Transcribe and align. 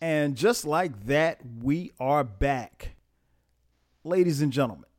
And 0.00 0.36
just 0.36 0.66
like 0.66 1.06
that, 1.06 1.40
we 1.62 1.92
are 1.98 2.22
back. 2.22 2.96
Ladies 4.04 4.42
and 4.42 4.52
gentlemen, 4.52 4.90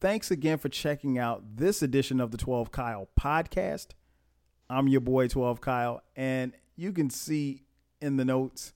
thanks 0.00 0.30
again 0.30 0.58
for 0.58 0.68
checking 0.68 1.18
out 1.18 1.56
this 1.56 1.82
edition 1.82 2.20
of 2.20 2.30
the 2.30 2.38
12 2.38 2.70
Kyle 2.70 3.08
podcast. 3.20 3.88
I'm 4.70 4.86
your 4.86 5.00
boy, 5.00 5.26
12 5.28 5.60
Kyle, 5.60 6.02
and 6.14 6.52
you 6.76 6.92
can 6.92 7.10
see 7.10 7.62
in 8.00 8.16
the 8.16 8.24
notes, 8.24 8.72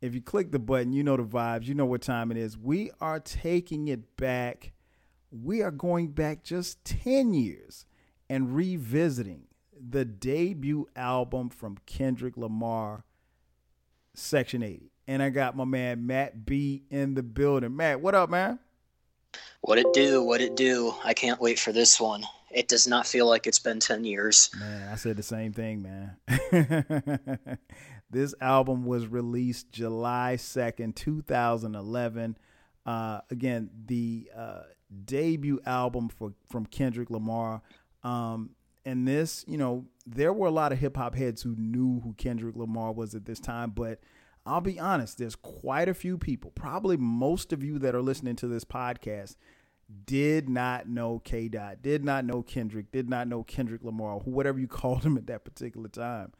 if 0.00 0.14
you 0.14 0.22
click 0.22 0.50
the 0.50 0.58
button, 0.58 0.92
you 0.92 1.02
know 1.02 1.16
the 1.16 1.24
vibes, 1.24 1.66
you 1.66 1.74
know 1.74 1.84
what 1.84 2.02
time 2.02 2.30
it 2.30 2.38
is. 2.38 2.56
We 2.56 2.90
are 3.00 3.20
taking 3.20 3.88
it 3.88 4.16
back. 4.16 4.72
We 5.30 5.60
are 5.60 5.70
going 5.70 6.08
back 6.08 6.42
just 6.42 6.84
10 6.84 7.34
years 7.34 7.84
and 8.30 8.54
revisiting 8.54 9.44
the 9.78 10.06
debut 10.06 10.88
album 10.96 11.50
from 11.50 11.76
Kendrick 11.84 12.36
Lamar, 12.36 13.04
Section 14.18 14.62
80. 14.62 14.90
And 15.08 15.22
I 15.22 15.30
got 15.30 15.56
my 15.56 15.64
man 15.64 16.06
Matt 16.06 16.44
B 16.44 16.82
in 16.90 17.14
the 17.14 17.22
building. 17.22 17.76
Matt, 17.76 18.00
what 18.00 18.14
up, 18.14 18.28
man? 18.28 18.58
What 19.60 19.78
it 19.78 19.92
do? 19.92 20.22
What 20.22 20.40
it 20.40 20.56
do? 20.56 20.94
I 21.04 21.14
can't 21.14 21.40
wait 21.40 21.58
for 21.58 21.72
this 21.72 22.00
one. 22.00 22.24
It 22.50 22.68
does 22.68 22.86
not 22.86 23.06
feel 23.06 23.28
like 23.28 23.46
it's 23.46 23.58
been 23.58 23.80
10 23.80 24.04
years. 24.04 24.50
Man, 24.58 24.88
I 24.88 24.96
said 24.96 25.16
the 25.16 25.22
same 25.22 25.52
thing, 25.52 25.82
man. 25.82 27.58
this 28.10 28.34
album 28.40 28.86
was 28.86 29.06
released 29.06 29.70
July 29.70 30.36
2nd, 30.38 30.94
2011. 30.94 32.38
Uh, 32.84 33.20
again, 33.30 33.70
the 33.86 34.30
uh, 34.34 34.62
debut 35.04 35.60
album 35.66 36.08
for 36.08 36.32
from 36.48 36.66
Kendrick 36.66 37.10
Lamar. 37.10 37.62
Um, 38.02 38.50
and 38.86 39.06
this, 39.06 39.44
you 39.48 39.58
know, 39.58 39.84
there 40.06 40.32
were 40.32 40.46
a 40.46 40.52
lot 40.52 40.72
of 40.72 40.78
hip 40.78 40.96
hop 40.96 41.16
heads 41.16 41.42
who 41.42 41.56
knew 41.56 42.00
who 42.00 42.14
Kendrick 42.14 42.54
Lamar 42.54 42.92
was 42.92 43.16
at 43.16 43.26
this 43.26 43.40
time, 43.40 43.70
but 43.70 43.98
I'll 44.46 44.60
be 44.60 44.78
honest, 44.78 45.18
there's 45.18 45.34
quite 45.34 45.88
a 45.88 45.94
few 45.94 46.16
people, 46.16 46.52
probably 46.52 46.96
most 46.96 47.52
of 47.52 47.64
you 47.64 47.80
that 47.80 47.96
are 47.96 48.00
listening 48.00 48.36
to 48.36 48.46
this 48.46 48.64
podcast, 48.64 49.34
did 50.06 50.48
not 50.48 50.88
know 50.88 51.18
K. 51.18 51.48
Dot, 51.48 51.82
did 51.82 52.04
not 52.04 52.24
know 52.24 52.42
Kendrick, 52.42 52.92
did 52.92 53.10
not 53.10 53.26
know 53.26 53.42
Kendrick 53.42 53.82
Lamar, 53.82 54.18
whatever 54.20 54.60
you 54.60 54.68
called 54.68 55.02
him 55.02 55.16
at 55.16 55.26
that 55.26 55.44
particular 55.44 55.88
time. 55.88 56.32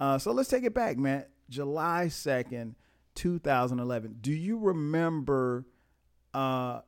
Uh, 0.00 0.18
so 0.18 0.32
let's 0.32 0.48
take 0.48 0.64
it 0.64 0.74
back, 0.74 0.98
man. 0.98 1.24
July 1.48 2.06
2nd, 2.08 2.74
2011. 3.14 4.16
Do 4.20 4.32
you 4.32 4.58
remember 4.58 5.66
uh, 6.34 6.80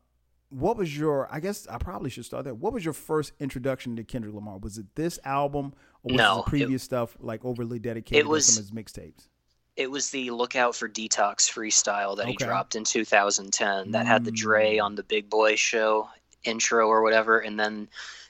what 0.55 0.77
was 0.77 0.97
your 0.97 1.29
I 1.33 1.41
guess 1.41 1.67
I 1.69 1.79
probably 1.79 2.11
should 2.11 2.25
start 2.25 2.45
there. 2.45 2.55
What 2.55 2.73
was 2.73 2.85
your 2.85 2.95
first 2.95 3.33
introduction 3.41 3.97
to 3.97 4.05
Kendrick 4.05 4.35
Lamar? 4.35 4.59
Was 4.59 4.79
it 4.79 4.87
this 4.95 5.19
album 5.25 5.75
or 6.03 6.13
was 6.13 6.17
No, 6.17 6.33
it 6.41 6.45
the 6.45 6.51
previous 6.51 6.83
it- 6.83 6.85
stuff 6.87 7.17
like 7.21 7.45
overly 7.45 7.79
dedicated 7.79 8.25
It 8.25 8.29
was- 8.29 8.47
to 8.47 8.53
some 8.53 8.63
of 8.63 8.69
his 8.69 8.85
mixtapes? 8.85 9.29
It 9.77 9.91
was 9.91 10.11
the 10.11 10.31
Lookout 10.31 10.77
for 10.77 10.89
Detox 10.89 11.51
freestyle 11.51 12.17
that 12.19 12.27
he 12.29 12.37
dropped 12.37 12.77
in 12.77 12.85
2010 12.85 13.91
that 13.91 14.07
had 14.07 14.25
the 14.25 14.31
Dre 14.31 14.77
Mm. 14.77 14.85
on 14.85 14.95
the 14.95 15.03
Big 15.03 15.29
Boy 15.29 15.57
show 15.57 16.09
intro 16.45 16.87
or 16.87 17.03
whatever. 17.03 17.41
And 17.41 17.59
then 17.59 17.89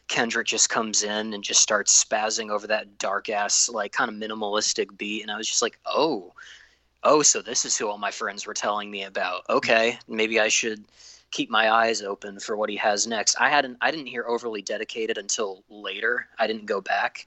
Kendrick 0.08 0.46
just 0.46 0.70
comes 0.70 1.02
in 1.02 1.34
and 1.34 1.44
just 1.44 1.60
starts 1.60 2.02
spazzing 2.02 2.50
over 2.50 2.66
that 2.68 2.96
dark 2.98 3.28
ass, 3.28 3.68
like 3.68 3.92
kind 3.92 4.08
of 4.10 4.16
minimalistic 4.16 4.96
beat. 4.96 5.20
And 5.20 5.30
I 5.30 5.36
was 5.36 5.46
just 5.46 5.60
like, 5.60 5.78
oh, 5.84 6.32
oh, 7.02 7.20
so 7.22 7.42
this 7.42 7.66
is 7.66 7.76
who 7.76 7.88
all 7.88 7.98
my 7.98 8.10
friends 8.10 8.46
were 8.46 8.54
telling 8.54 8.90
me 8.90 9.02
about. 9.02 9.42
Okay, 9.50 9.98
maybe 10.08 10.40
I 10.40 10.48
should 10.48 10.82
keep 11.34 11.50
my 11.50 11.68
eyes 11.70 12.00
open 12.00 12.38
for 12.38 12.56
what 12.56 12.70
he 12.70 12.76
has 12.76 13.08
next. 13.08 13.36
I 13.40 13.50
hadn't, 13.50 13.76
I 13.80 13.90
didn't 13.90 14.06
hear 14.06 14.24
overly 14.26 14.62
dedicated 14.62 15.18
until 15.18 15.64
later. 15.68 16.28
I 16.38 16.46
didn't 16.46 16.66
go 16.66 16.80
back. 16.80 17.26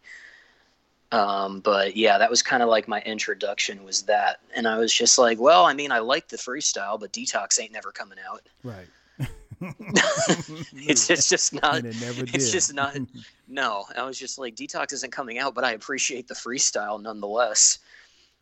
Um, 1.11 1.59
but 1.59 1.97
yeah, 1.97 2.17
that 2.17 2.29
was 2.29 2.41
kind 2.41 2.63
of 2.63 2.69
like 2.69 2.87
my 2.87 3.01
introduction 3.01 3.83
was 3.83 4.03
that. 4.03 4.37
And 4.55 4.65
I 4.65 4.77
was 4.77 4.93
just 4.93 5.17
like, 5.17 5.39
well, 5.41 5.65
I 5.65 5.73
mean, 5.73 5.91
I 5.91 5.99
like 5.99 6.29
the 6.29 6.37
freestyle, 6.37 6.97
but 6.97 7.11
Detox 7.11 7.61
ain't 7.61 7.73
never 7.73 7.91
coming 7.91 8.17
out. 8.27 8.41
Right. 8.63 8.87
It's 9.59 11.07
just, 11.07 11.31
just 11.31 11.61
not, 11.61 11.83
it 11.83 11.95
it's 12.33 12.51
just 12.51 12.75
not, 12.75 12.95
no. 13.47 13.85
I 13.97 14.03
was 14.03 14.19
just 14.19 14.37
like, 14.37 14.55
Detox 14.55 14.93
isn't 14.93 15.11
coming 15.11 15.39
out, 15.39 15.55
but 15.55 15.63
I 15.63 15.71
appreciate 15.71 16.27
the 16.27 16.35
freestyle 16.35 17.01
nonetheless. 17.01 17.79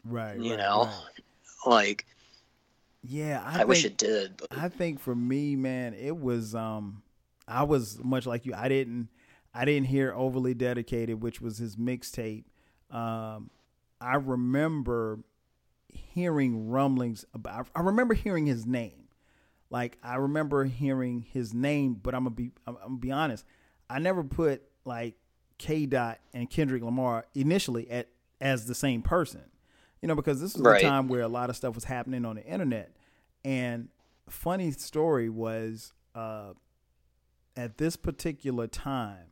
right. 0.04 0.38
you 0.38 0.52
right, 0.52 0.60
know? 0.60 0.84
right. 0.84 1.66
Like, 1.66 2.06
Yeah, 3.08 3.44
I, 3.46 3.50
I, 3.50 3.58
think, 3.58 3.68
wish 3.68 3.86
it 3.86 3.98
did, 3.98 4.38
but 4.38 4.48
I 4.52 4.70
think 4.70 5.00
for 5.00 5.16
me, 5.16 5.56
man, 5.56 5.94
it 5.94 6.18
was 6.18 6.56
um 6.56 7.04
I 7.48 7.64
was 7.64 8.04
much 8.04 8.26
like 8.26 8.46
you. 8.46 8.54
I 8.56 8.68
didn't 8.68 9.10
I 9.54 9.66
didn't 9.66 9.88
hear 9.88 10.14
overly 10.14 10.54
dedicated, 10.54 11.22
which 11.22 11.42
was 11.42 11.58
his 11.58 11.76
mixtape. 11.76 12.46
Um 12.90 13.50
I 14.02 14.16
remember 14.16 15.20
hearing 15.88 16.70
rumblings 16.70 17.26
about 17.34 17.68
I 17.76 17.82
remember 17.82 18.14
hearing 18.14 18.46
his 18.46 18.66
name. 18.66 19.10
Like 19.70 19.98
I 20.04 20.16
remember 20.16 20.66
hearing 20.66 21.26
his 21.32 21.54
name, 21.54 21.96
but 22.02 22.16
I'm 22.16 22.24
gonna 22.24 22.36
be 22.36 22.52
I'm, 22.66 22.76
I'm 22.78 22.88
gonna 22.88 22.98
be 22.98 23.12
honest. 23.12 23.46
I 23.90 24.00
never 24.00 24.24
put 24.24 24.64
like 24.84 25.16
K 25.58 25.86
Dot 25.86 26.20
and 26.34 26.50
Kendrick 26.50 26.84
Lamar 26.84 27.26
initially 27.34 27.90
at 27.90 28.08
as 28.42 28.66
the 28.66 28.76
same 28.76 29.02
person. 29.02 29.44
You 30.06 30.08
know, 30.10 30.16
because 30.16 30.40
this 30.40 30.54
was 30.54 30.62
Right. 30.62 30.84
a 30.84 30.86
time 30.88 31.08
where 31.08 31.22
a 31.22 31.28
lot 31.28 31.50
of 31.50 31.56
stuff 31.56 31.74
was 31.74 31.86
happening 31.86 32.26
on 32.26 32.36
the 32.36 32.46
internet. 32.46 32.96
And 33.44 33.90
funny 34.30 34.70
story 34.70 35.30
was 35.30 35.94
uh 36.14 36.54
at 37.58 37.80
this 37.80 37.96
particular 37.96 38.68
time, 38.68 39.30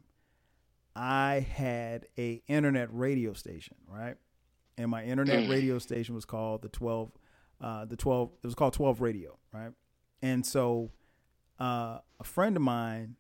I 0.96 1.42
had 1.48 2.08
a 2.18 2.42
internet 2.48 2.90
radio 2.92 3.34
station, 3.34 3.76
right? 3.88 4.16
And 4.76 4.90
my 4.90 5.04
internet 5.04 5.44
Mm. 5.44 5.48
radio 5.48 5.78
station 5.78 6.16
was 6.16 6.26
called 6.26 6.64
the 6.64 6.70
twelve, 6.70 7.12
uh, 7.62 7.86
the 7.86 7.96
twelve. 7.96 8.32
It 8.42 8.48
was 8.48 8.56
called 8.56 8.74
Twelve 8.74 9.00
Radio, 9.00 9.38
right? 9.52 9.74
And 10.24 10.44
so, 10.44 10.90
uh, 11.60 12.00
a 12.20 12.24
friend 12.24 12.56
of 12.58 12.64
mine 12.64 13.16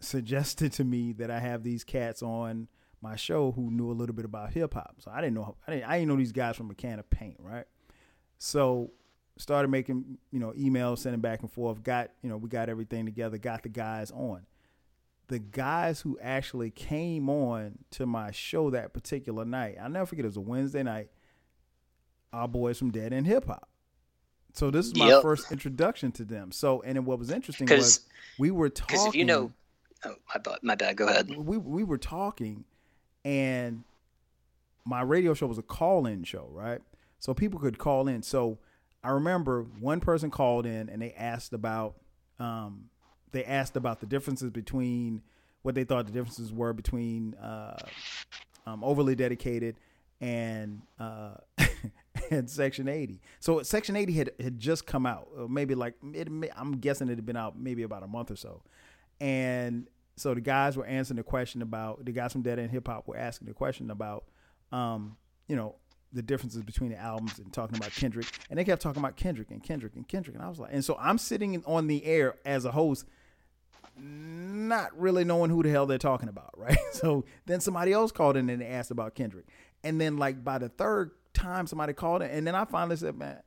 suggested 0.00 0.72
to 0.72 0.82
me 0.82 1.12
that 1.12 1.30
I 1.30 1.38
have 1.38 1.62
these 1.62 1.84
cats 1.84 2.24
on 2.24 2.66
my 3.00 3.16
show 3.16 3.52
who 3.52 3.70
knew 3.70 3.90
a 3.90 3.92
little 3.94 4.14
bit 4.14 4.24
about 4.24 4.52
hip 4.52 4.74
hop. 4.74 4.96
So 4.98 5.10
I 5.14 5.20
didn't 5.20 5.34
know. 5.34 5.56
I 5.66 5.72
didn't. 5.72 5.84
I 5.88 5.98
didn't 5.98 6.08
know 6.08 6.16
these 6.16 6.32
guys 6.32 6.56
from 6.56 6.70
a 6.70 6.74
can 6.74 6.98
of 6.98 7.08
paint, 7.10 7.36
right? 7.40 7.64
So 8.38 8.90
started 9.36 9.68
making 9.68 10.18
you 10.32 10.40
know 10.40 10.52
emails, 10.58 10.98
sending 10.98 11.20
back 11.20 11.40
and 11.42 11.50
forth. 11.50 11.82
Got 11.82 12.10
you 12.22 12.28
know 12.28 12.36
we 12.36 12.48
got 12.48 12.68
everything 12.68 13.04
together. 13.06 13.38
Got 13.38 13.62
the 13.62 13.68
guys 13.68 14.10
on. 14.10 14.46
The 15.28 15.38
guys 15.38 16.00
who 16.00 16.18
actually 16.22 16.70
came 16.70 17.28
on 17.28 17.78
to 17.90 18.06
my 18.06 18.30
show 18.30 18.70
that 18.70 18.94
particular 18.94 19.44
night, 19.44 19.76
I'll 19.80 19.90
never 19.90 20.06
forget. 20.06 20.24
It 20.24 20.28
was 20.28 20.36
a 20.38 20.40
Wednesday 20.40 20.82
night. 20.82 21.10
Our 22.32 22.48
boys 22.48 22.78
from 22.78 22.90
Dead 22.90 23.12
End 23.12 23.26
Hip 23.26 23.46
Hop. 23.46 23.68
So 24.54 24.70
this 24.70 24.86
is 24.86 24.96
my 24.96 25.08
Yep. 25.08 25.22
first 25.22 25.52
introduction 25.52 26.12
to 26.12 26.24
them. 26.24 26.50
So 26.52 26.80
and 26.82 26.96
then 26.96 27.04
what 27.04 27.18
was 27.18 27.30
interesting 27.30 27.68
was 27.68 28.00
we 28.38 28.50
were 28.50 28.70
talking. 28.70 28.96
because 28.96 29.06
if 29.08 29.14
you 29.14 29.24
know, 29.24 29.52
oh, 30.04 30.14
my, 30.34 30.40
bu- 30.40 30.58
my 30.62 30.74
bad, 30.74 30.96
go 30.96 31.06
ahead. 31.08 31.30
we 31.36 31.58
we 31.58 31.84
were 31.84 31.98
talking, 31.98 32.64
and 33.24 33.84
my 34.84 35.02
radio 35.02 35.34
show 35.34 35.46
was 35.46 35.58
a 35.58 35.62
call-in 35.62 36.24
show, 36.24 36.48
right? 36.50 36.80
So 37.18 37.34
people 37.34 37.60
could 37.60 37.78
call 37.78 38.08
in. 38.08 38.22
So 38.22 38.58
I 39.02 39.10
remember 39.10 39.62
one 39.80 40.00
person 40.00 40.30
called 40.30 40.66
in 40.66 40.88
and 40.88 41.02
they 41.02 41.12
asked 41.12 41.52
about 41.52 41.96
um, 42.38 42.88
they 43.32 43.44
asked 43.44 43.76
about 43.76 44.00
the 44.00 44.06
differences 44.06 44.50
between 44.50 45.22
what 45.62 45.74
they 45.74 45.84
thought 45.84 46.06
the 46.06 46.12
differences 46.12 46.52
were 46.52 46.72
between 46.72 47.34
uh, 47.34 47.76
um, 48.66 48.82
overly 48.84 49.14
dedicated 49.14 49.76
and 50.20 50.82
uh, 50.98 51.34
and 52.30 52.48
Section 52.48 52.88
80. 52.88 53.20
So 53.40 53.62
Section 53.62 53.96
80 53.96 54.12
had 54.12 54.30
had 54.40 54.58
just 54.58 54.86
come 54.86 55.06
out, 55.06 55.28
uh, 55.38 55.46
maybe 55.46 55.74
like 55.74 55.94
it, 56.14 56.28
I'm 56.56 56.78
guessing 56.78 57.08
it 57.08 57.16
had 57.16 57.26
been 57.26 57.36
out 57.36 57.58
maybe 57.58 57.82
about 57.82 58.02
a 58.02 58.06
month 58.06 58.30
or 58.30 58.36
so, 58.36 58.62
and 59.20 59.88
so 60.20 60.34
the 60.34 60.40
guys 60.40 60.76
were 60.76 60.86
answering 60.86 61.16
the 61.16 61.22
question 61.22 61.62
about 61.62 62.04
the 62.04 62.12
guys 62.12 62.32
from 62.32 62.42
Dead 62.42 62.58
End 62.58 62.70
Hip 62.70 62.86
Hop 62.88 63.06
were 63.06 63.16
asking 63.16 63.48
the 63.48 63.54
question 63.54 63.90
about, 63.90 64.24
um, 64.72 65.16
you 65.48 65.56
know, 65.56 65.76
the 66.12 66.22
differences 66.22 66.62
between 66.62 66.90
the 66.90 66.98
albums 66.98 67.38
and 67.38 67.52
talking 67.52 67.76
about 67.76 67.92
Kendrick, 67.92 68.26
and 68.48 68.58
they 68.58 68.64
kept 68.64 68.80
talking 68.80 69.02
about 69.02 69.16
Kendrick 69.16 69.50
and 69.50 69.62
Kendrick 69.62 69.94
and 69.96 70.08
Kendrick, 70.08 70.36
and 70.36 70.44
I 70.44 70.48
was 70.48 70.58
like, 70.58 70.70
and 70.72 70.84
so 70.84 70.96
I'm 70.98 71.18
sitting 71.18 71.62
on 71.66 71.86
the 71.86 72.04
air 72.04 72.36
as 72.44 72.64
a 72.64 72.70
host, 72.70 73.06
not 73.96 74.98
really 74.98 75.24
knowing 75.24 75.50
who 75.50 75.62
the 75.62 75.70
hell 75.70 75.86
they're 75.86 75.98
talking 75.98 76.28
about, 76.28 76.50
right? 76.56 76.78
So 76.92 77.24
then 77.46 77.60
somebody 77.60 77.92
else 77.92 78.12
called 78.12 78.36
in 78.36 78.48
and 78.48 78.62
asked 78.62 78.90
about 78.90 79.14
Kendrick, 79.14 79.46
and 79.84 80.00
then 80.00 80.16
like 80.16 80.42
by 80.42 80.58
the 80.58 80.68
third 80.68 81.10
time 81.34 81.66
somebody 81.66 81.92
called 81.92 82.22
in, 82.22 82.30
and 82.30 82.46
then 82.46 82.54
I 82.54 82.64
finally 82.64 82.96
said, 82.96 83.16
man. 83.16 83.40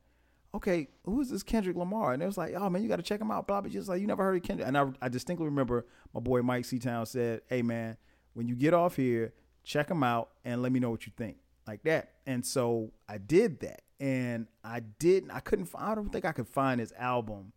Okay, 0.54 0.88
who 1.04 1.20
is 1.20 1.30
this 1.30 1.42
Kendrick 1.42 1.76
Lamar? 1.76 2.12
And 2.12 2.22
it 2.22 2.26
was 2.26 2.36
like, 2.36 2.54
oh 2.54 2.68
man, 2.68 2.82
you 2.82 2.88
got 2.88 2.96
to 2.96 3.02
check 3.02 3.20
him 3.20 3.30
out. 3.30 3.46
Blah 3.46 3.62
blah. 3.62 3.70
Just 3.70 3.88
like 3.88 4.00
you 4.00 4.06
never 4.06 4.22
heard 4.22 4.36
of 4.36 4.42
Kendrick. 4.42 4.68
And 4.68 4.76
I, 4.76 4.90
I 5.00 5.08
distinctly 5.08 5.46
remember 5.46 5.86
my 6.12 6.20
boy 6.20 6.42
Mike 6.42 6.64
Seatown 6.64 7.06
said, 7.06 7.40
"Hey 7.48 7.62
man, 7.62 7.96
when 8.34 8.48
you 8.48 8.54
get 8.54 8.74
off 8.74 8.96
here, 8.96 9.32
check 9.64 9.90
him 9.90 10.02
out 10.02 10.30
and 10.44 10.60
let 10.62 10.72
me 10.72 10.80
know 10.80 10.90
what 10.90 11.06
you 11.06 11.12
think." 11.16 11.38
Like 11.66 11.82
that. 11.84 12.10
And 12.26 12.44
so 12.44 12.90
I 13.08 13.18
did 13.18 13.60
that, 13.60 13.82
and 13.98 14.46
I 14.62 14.80
didn't. 14.80 15.30
I 15.30 15.40
couldn't. 15.40 15.70
I 15.74 15.94
don't 15.94 16.10
think 16.10 16.24
I 16.24 16.32
could 16.32 16.48
find 16.48 16.80
his 16.80 16.92
album. 16.98 17.52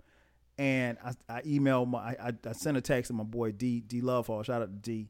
And 0.57 0.97
I, 1.03 1.11
I 1.27 1.41
emailed 1.41 1.89
my. 1.89 1.99
I, 1.99 2.31
I 2.47 2.51
sent 2.53 2.77
a 2.77 2.81
text 2.81 3.09
to 3.09 3.13
my 3.13 3.23
boy 3.23 3.51
D 3.51 3.81
D 3.81 4.01
Lovehall. 4.01 4.45
Shout 4.45 4.61
out 4.61 4.69
to 4.71 4.91
D. 4.91 5.09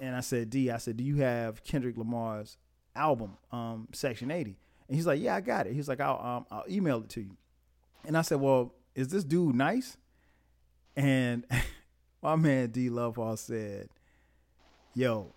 And 0.00 0.14
I 0.14 0.20
said, 0.20 0.50
D. 0.50 0.70
I 0.70 0.76
said, 0.76 0.96
do 0.96 1.04
you 1.04 1.16
have 1.16 1.64
Kendrick 1.64 1.96
Lamar's 1.96 2.56
album, 2.94 3.36
um, 3.50 3.88
Section 3.92 4.30
80? 4.30 4.56
And 4.88 4.96
he's 4.96 5.06
like, 5.06 5.20
"Yeah, 5.20 5.36
I 5.36 5.40
got 5.40 5.66
it." 5.66 5.74
He's 5.74 5.88
like, 5.88 6.00
"I'll 6.00 6.20
um, 6.20 6.46
I'll 6.50 6.64
email 6.68 6.98
it 6.98 7.08
to 7.10 7.20
you." 7.20 7.36
And 8.04 8.16
I 8.16 8.22
said, 8.22 8.40
"Well, 8.40 8.74
is 8.94 9.08
this 9.08 9.24
dude 9.24 9.54
nice?" 9.54 9.96
And 10.96 11.44
my 12.22 12.36
man 12.36 12.70
D 12.70 12.88
Love 12.90 13.18
all 13.18 13.36
said, 13.36 13.88
"Yo." 14.94 15.34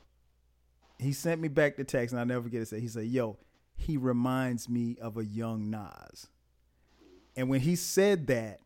He 1.00 1.14
sent 1.14 1.42
me 1.42 1.48
back 1.48 1.78
the 1.78 1.84
text, 1.84 2.14
and 2.14 2.20
I'll 2.20 2.28
never 2.28 2.44
forget 2.44 2.62
it. 2.72 2.80
He 2.80 2.88
said, 2.88 3.06
"Yo, 3.06 3.38
he 3.76 3.98
reminds 3.98 4.70
me 4.70 4.98
of 5.02 5.18
a 5.18 5.26
young 5.26 5.72
Nas." 5.72 6.28
And 7.36 7.50
when 7.50 7.62
he 7.62 7.76
said 7.76 8.28
that, 8.28 8.60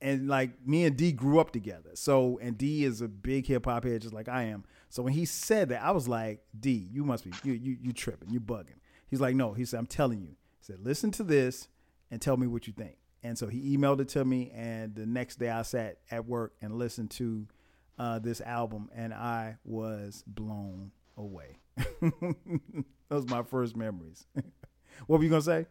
and 0.00 0.28
like 0.28 0.66
me 0.66 0.84
and 0.84 0.96
D 0.96 1.12
grew 1.12 1.38
up 1.40 1.50
together. 1.50 1.90
So 1.94 2.38
and 2.40 2.56
D 2.56 2.84
is 2.84 3.00
a 3.00 3.08
big 3.08 3.46
hip 3.46 3.66
hop 3.66 3.84
head 3.84 4.02
just 4.02 4.14
like 4.14 4.28
I 4.28 4.44
am. 4.44 4.64
So 4.88 5.02
when 5.02 5.12
he 5.12 5.24
said 5.24 5.68
that, 5.70 5.82
I 5.82 5.90
was 5.90 6.08
like, 6.08 6.42
D, 6.58 6.88
you 6.90 7.04
must 7.04 7.24
be 7.24 7.32
you 7.44 7.52
you 7.52 7.76
you 7.80 7.92
tripping, 7.92 8.30
you 8.30 8.40
bugging. 8.40 8.79
He's 9.10 9.20
like, 9.20 9.34
no. 9.34 9.52
He 9.52 9.64
said, 9.64 9.78
I'm 9.78 9.86
telling 9.86 10.22
you. 10.22 10.36
He 10.58 10.64
said, 10.64 10.78
listen 10.80 11.10
to 11.12 11.24
this 11.24 11.68
and 12.10 12.22
tell 12.22 12.36
me 12.36 12.46
what 12.46 12.66
you 12.66 12.72
think. 12.72 12.96
And 13.22 13.36
so 13.36 13.48
he 13.48 13.76
emailed 13.76 14.00
it 14.00 14.08
to 14.10 14.24
me, 14.24 14.50
and 14.54 14.94
the 14.94 15.04
next 15.04 15.38
day 15.38 15.50
I 15.50 15.62
sat 15.62 15.98
at 16.10 16.26
work 16.26 16.54
and 16.62 16.74
listened 16.76 17.10
to 17.12 17.46
uh, 17.98 18.18
this 18.18 18.40
album, 18.40 18.88
and 18.94 19.12
I 19.12 19.56
was 19.62 20.24
blown 20.26 20.90
away. 21.18 21.58
Those 22.00 23.24
are 23.26 23.28
my 23.28 23.42
first 23.42 23.76
memories. 23.76 24.26
what 25.06 25.18
were 25.18 25.24
you 25.24 25.28
gonna 25.28 25.42
say? 25.42 25.66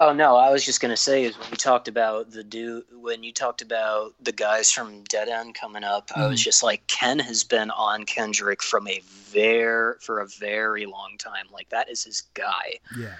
Oh 0.00 0.12
no, 0.12 0.36
I 0.36 0.50
was 0.50 0.64
just 0.64 0.80
gonna 0.80 0.96
say 0.96 1.24
is 1.24 1.38
when 1.38 1.50
you 1.50 1.56
talked 1.56 1.86
about 1.86 2.30
the 2.30 2.42
dude 2.42 2.84
when 2.92 3.22
you 3.22 3.32
talked 3.32 3.62
about 3.62 4.14
the 4.20 4.32
guys 4.32 4.70
from 4.70 5.04
Dead 5.04 5.28
End 5.28 5.54
coming 5.54 5.84
up, 5.84 6.08
mm-hmm. 6.08 6.20
I 6.20 6.26
was 6.26 6.40
mm-hmm. 6.40 6.44
just 6.44 6.62
like 6.62 6.86
Ken 6.88 7.18
has 7.20 7.44
been 7.44 7.70
on 7.70 8.04
Kendrick 8.04 8.62
from 8.62 8.88
a 8.88 9.00
very 9.04 9.94
for 10.00 10.20
a 10.20 10.26
very 10.26 10.86
long 10.86 11.16
time. 11.18 11.46
Like 11.52 11.68
that 11.68 11.88
is 11.88 12.04
his 12.04 12.22
guy. 12.34 12.78
Yeah. 12.98 13.14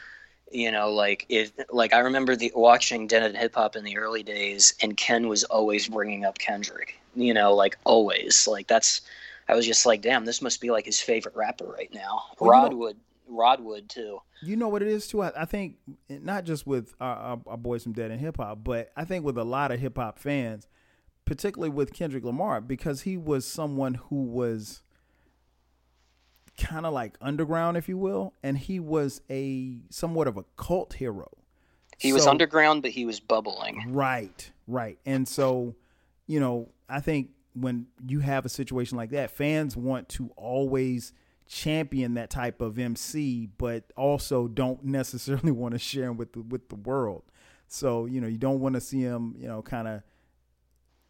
You 0.50 0.70
know, 0.72 0.90
like 0.90 1.26
if 1.28 1.52
like 1.70 1.92
I 1.92 2.00
remember 2.00 2.34
the 2.34 2.52
watching 2.54 3.06
Dead 3.06 3.22
End 3.22 3.36
Hip 3.36 3.54
Hop 3.54 3.76
in 3.76 3.84
the 3.84 3.96
early 3.96 4.22
days, 4.22 4.74
and 4.82 4.96
Ken 4.96 5.28
was 5.28 5.44
always 5.44 5.88
bringing 5.88 6.24
up 6.24 6.38
Kendrick. 6.38 6.98
You 7.14 7.34
know, 7.34 7.54
like 7.54 7.78
always. 7.84 8.48
Like 8.48 8.66
that's 8.66 9.02
I 9.48 9.54
was 9.54 9.66
just 9.66 9.86
like, 9.86 10.00
damn, 10.00 10.24
this 10.24 10.42
must 10.42 10.60
be 10.60 10.70
like 10.70 10.86
his 10.86 11.00
favorite 11.00 11.36
rapper 11.36 11.66
right 11.66 11.92
now. 11.92 12.24
Well, 12.38 12.50
Rod 12.50 12.72
you 12.72 12.78
know, 12.78 12.92
would 13.26 13.36
Rod 13.36 13.60
would 13.60 13.88
too. 13.88 14.20
You 14.42 14.56
know 14.56 14.68
what 14.68 14.82
it 14.82 14.88
is 14.88 15.06
too. 15.06 15.22
I, 15.22 15.32
I 15.42 15.44
think 15.44 15.76
not 16.08 16.44
just 16.44 16.66
with 16.66 16.94
uh, 17.00 17.04
uh, 17.04 17.06
our, 17.06 17.14
our, 17.16 17.40
our, 17.48 17.56
boys 17.56 17.82
from 17.82 17.92
Dead 17.92 18.10
End 18.10 18.20
Hip 18.20 18.36
Hop, 18.36 18.60
but 18.62 18.90
I 18.96 19.04
think 19.04 19.24
with 19.24 19.38
a 19.38 19.44
lot 19.44 19.70
of 19.70 19.80
hip 19.80 19.96
hop 19.96 20.18
fans, 20.18 20.68
particularly 21.24 21.70
with 21.70 21.92
Kendrick 21.92 22.24
Lamar, 22.24 22.60
because 22.60 23.02
he 23.02 23.16
was 23.16 23.46
someone 23.46 23.94
who 23.94 24.22
was 24.22 24.82
kind 26.58 26.86
of 26.86 26.92
like 26.92 27.16
underground, 27.20 27.76
if 27.76 27.88
you 27.88 27.98
will, 27.98 28.34
and 28.42 28.58
he 28.58 28.78
was 28.78 29.20
a 29.30 29.78
somewhat 29.90 30.28
of 30.28 30.36
a 30.36 30.44
cult 30.56 30.94
hero. 30.94 31.30
He 31.98 32.10
so, 32.10 32.14
was 32.14 32.26
underground, 32.26 32.82
but 32.82 32.90
he 32.90 33.04
was 33.04 33.20
bubbling. 33.20 33.92
Right, 33.92 34.50
right, 34.66 34.98
and 35.06 35.26
so 35.26 35.74
you 36.26 36.40
know, 36.40 36.68
I 36.88 37.00
think 37.00 37.30
when 37.54 37.86
you 38.06 38.20
have 38.20 38.44
a 38.44 38.48
situation 38.48 38.96
like 38.96 39.10
that, 39.10 39.30
fans 39.30 39.76
want 39.76 40.08
to 40.10 40.30
always 40.36 41.12
champion 41.46 42.14
that 42.14 42.30
type 42.30 42.60
of 42.60 42.78
MC, 42.78 43.48
but 43.58 43.92
also 43.96 44.48
don't 44.48 44.84
necessarily 44.84 45.52
want 45.52 45.72
to 45.72 45.78
share 45.78 46.04
him 46.04 46.16
with 46.16 46.32
the, 46.32 46.40
with 46.42 46.68
the 46.68 46.76
world. 46.76 47.22
So 47.66 48.06
you 48.06 48.20
know, 48.20 48.28
you 48.28 48.38
don't 48.38 48.60
want 48.60 48.74
to 48.74 48.80
see 48.80 49.00
him, 49.00 49.34
you 49.38 49.48
know, 49.48 49.62
kind 49.62 49.88
of 49.88 50.02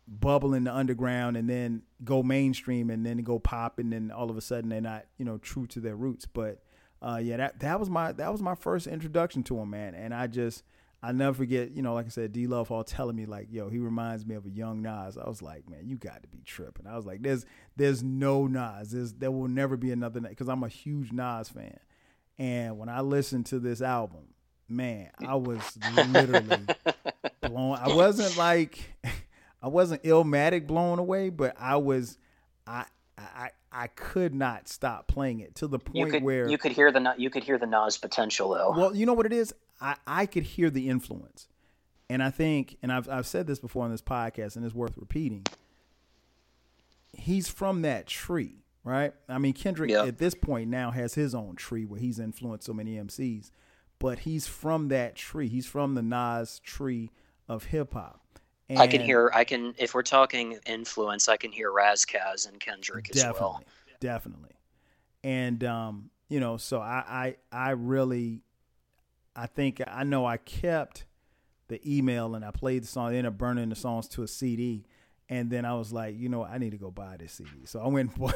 bubble 0.07 0.53
in 0.53 0.65
the 0.65 0.75
underground 0.75 1.37
and 1.37 1.49
then 1.49 1.83
go 2.05 2.23
mainstream 2.23 2.91
and 2.91 3.05
then 3.07 3.19
go 3.19 3.39
pop 3.39 3.79
and 3.79 3.93
then 3.93 4.11
all 4.11 4.31
of 4.31 4.37
a 4.37 4.41
sudden 4.41 4.69
they're 4.69 4.81
not, 4.81 5.07
you 5.17 5.25
know, 5.25 5.39
true 5.39 5.67
to 5.67 5.81
their 5.81 5.97
roots. 5.97 6.27
But 6.27 6.63
uh, 7.03 7.21
yeah, 7.23 7.37
that 7.37 7.61
that 7.61 7.79
was 7.79 7.91
my 7.91 8.13
that 8.13 8.31
was 8.33 8.41
my 8.41 8.55
first 8.55 8.87
introduction 8.87 9.43
to 9.45 9.59
him, 9.59 9.71
man. 9.71 9.95
And 9.95 10.15
I 10.15 10.27
just 10.27 10.63
I 11.05 11.13
never 11.13 11.35
forget, 11.35 11.73
you 11.73 11.83
know, 11.83 11.93
like 11.93 12.07
I 12.07 12.09
said, 12.09 12.33
D 12.33 12.47
Love 12.47 12.71
all 12.71 12.83
telling 12.83 13.15
me 13.15 13.27
like, 13.27 13.49
yo, 13.51 13.69
he 13.69 13.79
reminds 13.79 14.25
me 14.25 14.37
of 14.37 14.47
a 14.47 14.51
young 14.51 14.81
Nas. 14.81 15.19
I 15.19 15.29
was 15.29 15.43
like, 15.43 15.69
man, 15.69 15.87
you 15.87 15.97
got 15.97 16.23
to 16.23 16.29
be 16.29 16.41
tripping. 16.47 16.87
I 16.87 16.97
was 16.97 17.05
like, 17.05 17.23
there's 17.23 17.45
there's 17.77 18.03
no 18.03 18.47
Nas. 18.47 18.91
There's 18.91 19.13
there 19.13 19.31
will 19.31 19.49
never 19.49 19.77
be 19.77 19.93
another 19.93 20.21
because 20.21 20.49
I'm 20.49 20.63
a 20.63 20.69
huge 20.69 21.13
Nas 21.13 21.51
fan. 21.51 21.79
And 22.39 22.79
when 22.79 22.89
I 22.89 23.03
listened 23.03 23.45
to 23.47 23.59
this 23.59 23.83
album, 23.83 24.29
man, 24.67 25.11
I 25.27 25.35
was 25.35 25.61
literally 26.09 26.65
blown. 27.43 27.79
I 27.79 27.95
wasn't 27.95 28.39
like 28.39 28.79
I 29.63 29.69
wasn't 29.69 30.03
illmatic 30.05 30.67
blown 30.67 30.99
away, 30.99 31.29
but 31.29 31.55
I 31.59 31.77
was 31.77 32.17
I 32.67 32.87
I 33.19 33.51
I 33.71 33.89
could 33.89 34.35
not 34.35 34.69
stop 34.69 35.09
playing 35.09 35.41
it 35.41 35.57
to 35.57 35.67
the 35.67 35.79
point 35.79 36.13
could, 36.13 36.23
where 36.23 36.49
you 36.49 36.57
could 36.57 36.73
hear 36.73 36.91
the 36.91 37.15
you 37.19 37.29
could 37.29 37.45
hear 37.45 37.59
the 37.59 37.67
Nas 37.67 37.99
potential 37.99 38.51
though. 38.51 38.73
Well, 38.75 38.97
you 38.97 39.05
know 39.05 39.15
what 39.15 39.27
it 39.27 39.33
is. 39.33 39.53
I, 39.81 39.97
I 40.07 40.27
could 40.27 40.45
hear 40.45 40.71
the 40.71 40.89
influence. 40.89 41.49
And 42.09 42.23
I 42.23 42.31
think, 42.31 42.77
and 42.83 42.93
I've, 42.93 43.09
I've 43.09 43.27
said 43.27 43.47
this 43.47 43.59
before 43.59 43.85
on 43.85 43.91
this 43.91 44.03
podcast, 44.03 44.57
and 44.57 44.65
it's 44.65 44.75
worth 44.75 44.97
repeating. 44.97 45.47
He's 47.13 47.49
from 47.49 47.83
that 47.83 48.07
tree, 48.07 48.65
right? 48.83 49.15
I 49.29 49.39
mean, 49.39 49.53
Kendrick 49.53 49.91
at 49.91 50.19
this 50.19 50.35
point 50.35 50.69
now 50.69 50.91
has 50.91 51.15
his 51.15 51.35
own 51.35 51.57
tree 51.57 51.85
where 51.85 51.99
he's 52.01 52.19
influenced 52.19 52.67
so 52.67 52.73
many 52.73 52.97
MCs, 52.97 53.51
but 53.99 54.21
he's 54.21 54.47
from 54.47 54.89
that 54.89 55.15
tree. 55.17 55.49
He's 55.49 55.67
from 55.67 55.95
the 55.95 56.03
Nas 56.03 56.59
tree 56.59 57.11
of 57.49 57.65
hip 57.65 57.95
hop. 57.95 58.21
I 58.77 58.87
can 58.87 59.03
hear, 59.03 59.31
I 59.35 59.45
can, 59.45 59.75
if 59.79 59.95
we're 59.95 60.03
talking 60.03 60.59
influence, 60.67 61.29
I 61.29 61.37
can 61.37 61.53
hear 61.53 61.71
Ras 61.71 62.05
Kass 62.05 62.47
and 62.47 62.59
Kendrick 62.59 63.11
as 63.15 63.23
well. 63.25 63.63
Definitely. 64.01 64.51
And, 65.23 65.63
um, 65.65 66.11
you 66.29 66.41
know, 66.41 66.57
so 66.57 66.81
I, 66.81 67.37
I, 67.53 67.67
I 67.69 67.71
really 67.71 68.43
I 69.37 69.47
think 69.47 69.83
I 69.87 70.05
know 70.05 70.27
I 70.27 70.37
kept 70.37 71.07
the 71.69 71.81
email 71.87 72.35
and 72.35 72.45
I 72.45 72.51
played 72.51 72.83
the 72.83 72.87
song. 72.87 73.07
I 73.07 73.09
ended 73.11 73.27
up 73.27 73.39
burning 73.39 73.69
the 73.69 73.75
songs 73.75 74.09
to 74.09 74.23
a 74.23 74.29
CD, 74.29 74.87
and 75.29 75.51
then 75.51 75.65
I 75.65 75.75
was 75.75 75.93
like, 75.93 76.17
you 76.19 76.29
know, 76.29 76.45
I 76.45 76.59
need 76.59 76.71
to 76.71 76.79
go 76.79 76.91
buy 76.91 77.17
this 77.19 77.33
CD. 77.33 77.65
So 77.65 77.81
I 77.81 77.89
went 77.89 78.11
and 78.11 78.19
bought, 78.19 78.35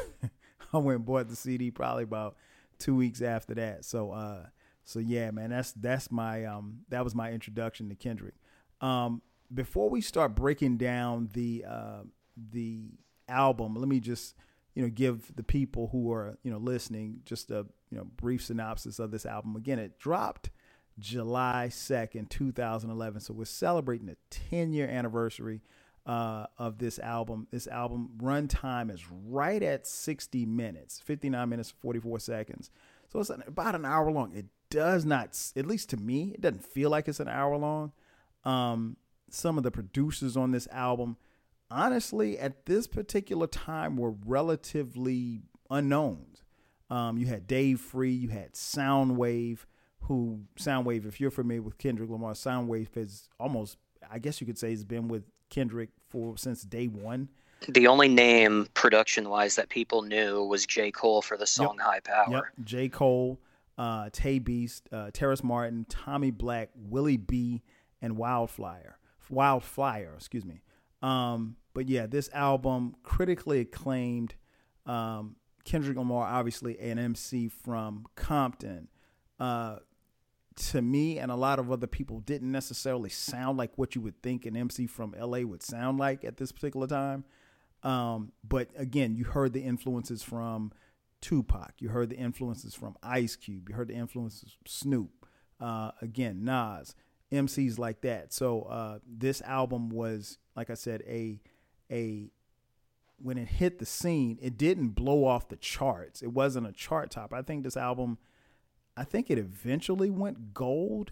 I 0.73 0.77
went 0.77 1.05
bought 1.05 1.29
the 1.29 1.35
CD 1.35 1.71
probably 1.71 2.03
about 2.03 2.35
two 2.77 2.95
weeks 2.95 3.21
after 3.21 3.53
that. 3.55 3.85
So 3.85 4.11
uh, 4.11 4.45
so 4.83 4.99
yeah, 4.99 5.31
man, 5.31 5.51
that's 5.51 5.71
that's 5.73 6.11
my 6.11 6.45
um 6.45 6.79
that 6.89 7.03
was 7.03 7.13
my 7.13 7.31
introduction 7.31 7.89
to 7.89 7.95
Kendrick. 7.95 8.35
Um, 8.81 9.21
before 9.53 9.89
we 9.89 10.01
start 10.01 10.35
breaking 10.35 10.77
down 10.77 11.29
the 11.33 11.65
uh, 11.67 12.01
the 12.51 12.91
album, 13.27 13.75
let 13.75 13.87
me 13.87 13.99
just 13.99 14.35
you 14.73 14.81
know 14.81 14.89
give 14.89 15.35
the 15.35 15.43
people 15.43 15.89
who 15.91 16.11
are 16.11 16.37
you 16.43 16.51
know 16.51 16.57
listening 16.57 17.21
just 17.25 17.51
a 17.51 17.67
you 17.91 17.97
know 17.97 18.07
brief 18.15 18.43
synopsis 18.43 18.97
of 18.99 19.11
this 19.11 19.25
album. 19.25 19.55
Again, 19.55 19.77
it 19.79 19.99
dropped 19.99 20.49
July 20.99 21.67
2nd, 21.69 22.29
2011. 22.29 23.21
So 23.21 23.33
we're 23.33 23.45
celebrating 23.45 24.07
the 24.07 24.17
10 24.29 24.73
year 24.73 24.87
anniversary 24.87 25.61
uh, 26.05 26.47
of 26.57 26.77
this 26.77 26.99
album. 26.99 27.47
This 27.51 27.67
album 27.67 28.09
runtime 28.17 28.91
is 28.91 29.05
right 29.09 29.61
at 29.61 29.87
60 29.87 30.45
minutes, 30.45 30.99
59 30.99 31.49
minutes, 31.49 31.73
44 31.81 32.19
seconds. 32.19 32.69
So 33.11 33.19
it's 33.19 33.29
about 33.29 33.75
an 33.75 33.85
hour 33.85 34.11
long. 34.11 34.33
It 34.33 34.45
does 34.69 35.05
not, 35.05 35.37
at 35.55 35.65
least 35.65 35.89
to 35.89 35.97
me, 35.97 36.31
it 36.33 36.41
doesn't 36.41 36.63
feel 36.63 36.89
like 36.89 37.07
it's 37.07 37.19
an 37.19 37.27
hour 37.27 37.57
long. 37.57 37.91
Um, 38.43 38.97
some 39.29 39.57
of 39.57 39.63
the 39.63 39.71
producers 39.71 40.37
on 40.37 40.51
this 40.51 40.67
album, 40.71 41.17
honestly, 41.69 42.37
at 42.39 42.65
this 42.65 42.87
particular 42.87 43.47
time, 43.47 43.97
were 43.97 44.13
relatively 44.25 45.43
unknowns. 45.69 46.43
Um, 46.89 47.17
you 47.17 47.27
had 47.27 47.45
Dave 47.47 47.79
Free, 47.79 48.11
you 48.11 48.29
had 48.29 48.53
Soundwave, 48.53 49.59
who 50.01 50.41
Soundwave, 50.57 51.07
if 51.07 51.19
you're 51.19 51.31
familiar 51.31 51.61
with 51.61 51.77
Kendrick 51.77 52.09
Lamar, 52.09 52.33
Soundwave 52.33 52.93
has 52.95 53.29
almost, 53.39 53.77
I 54.09 54.19
guess 54.19 54.41
you 54.41 54.47
could 54.47 54.57
say, 54.57 54.71
has 54.71 54.83
been 54.83 55.07
with 55.07 55.23
Kendrick 55.49 55.89
for 56.09 56.37
since 56.37 56.63
day 56.63 56.87
one. 56.87 57.29
The 57.67 57.87
only 57.87 58.07
name 58.07 58.67
production 58.73 59.29
wise 59.29 59.55
that 59.57 59.69
people 59.69 60.01
knew 60.01 60.43
was 60.43 60.65
J. 60.65 60.91
Cole 60.91 61.21
for 61.21 61.35
the 61.35 61.45
song 61.45 61.75
yep. 61.77 61.85
High 61.85 61.99
Power. 61.99 62.51
Yep. 62.57 62.65
J. 62.65 62.89
Cole, 62.89 63.39
uh, 63.77 64.09
Tae 64.11 64.39
Beast, 64.39 64.87
uh, 64.91 65.11
Terrace 65.11 65.43
Martin, 65.43 65.85
Tommy 65.89 66.31
Black, 66.31 66.69
Willie 66.75 67.17
B, 67.17 67.61
and 68.01 68.15
Wildfire. 68.15 68.97
Wildfire, 69.29 70.13
excuse 70.15 70.45
me. 70.45 70.61
Um, 71.01 71.57
but 71.73 71.87
yeah, 71.87 72.07
this 72.07 72.29
album 72.33 72.95
critically 73.03 73.59
acclaimed. 73.59 74.35
Um, 74.85 75.35
Kendrick 75.65 75.97
Lamar, 75.97 76.25
obviously 76.25 76.79
an 76.79 76.97
MC 76.97 77.49
from 77.49 78.05
Compton. 78.15 78.87
Uh, 79.39 79.77
to 80.59 80.81
me 80.81 81.17
and 81.17 81.31
a 81.31 81.35
lot 81.35 81.57
of 81.57 81.71
other 81.71 81.87
people 81.87 82.19
didn't 82.19 82.51
necessarily 82.51 83.09
sound 83.09 83.57
like 83.57 83.71
what 83.77 83.95
you 83.95 84.01
would 84.01 84.21
think 84.21 84.45
an 84.45 84.57
MC 84.57 84.87
from 84.87 85.15
LA 85.17 85.39
would 85.39 85.63
sound 85.63 85.97
like 85.97 86.23
at 86.23 86.37
this 86.37 86.51
particular 86.51 86.85
time. 86.85 87.23
Um, 87.81 88.33
but 88.47 88.67
again, 88.75 89.15
you 89.15 89.23
heard 89.23 89.53
the 89.53 89.61
influences 89.61 90.21
from 90.21 90.73
Tupac, 91.21 91.73
you 91.79 91.89
heard 91.89 92.09
the 92.09 92.17
influences 92.17 92.75
from 92.75 92.95
Ice 93.01 93.37
Cube, 93.37 93.69
you 93.69 93.75
heard 93.75 93.87
the 93.87 93.93
influences 93.93 94.51
from 94.51 94.65
Snoop, 94.65 95.25
uh, 95.61 95.91
again, 96.01 96.43
Nas, 96.43 96.93
MCs 97.31 97.79
like 97.79 98.01
that. 98.01 98.33
So 98.33 98.63
uh, 98.63 98.99
this 99.07 99.41
album 99.41 99.89
was, 99.89 100.37
like 100.55 100.69
I 100.69 100.73
said, 100.73 101.03
a 101.07 101.39
a 101.91 102.31
when 103.21 103.37
it 103.37 103.47
hit 103.47 103.79
the 103.79 103.85
scene, 103.85 104.37
it 104.41 104.57
didn't 104.57 104.89
blow 104.89 105.25
off 105.25 105.49
the 105.49 105.57
charts. 105.57 106.21
It 106.21 106.33
wasn't 106.33 106.67
a 106.67 106.71
chart 106.71 107.11
top. 107.11 107.33
I 107.33 107.41
think 107.41 107.63
this 107.63 107.77
album 107.77 108.17
I 108.99 109.05
think 109.05 109.31
it 109.31 109.37
eventually 109.37 110.09
went 110.09 110.53
gold, 110.53 111.11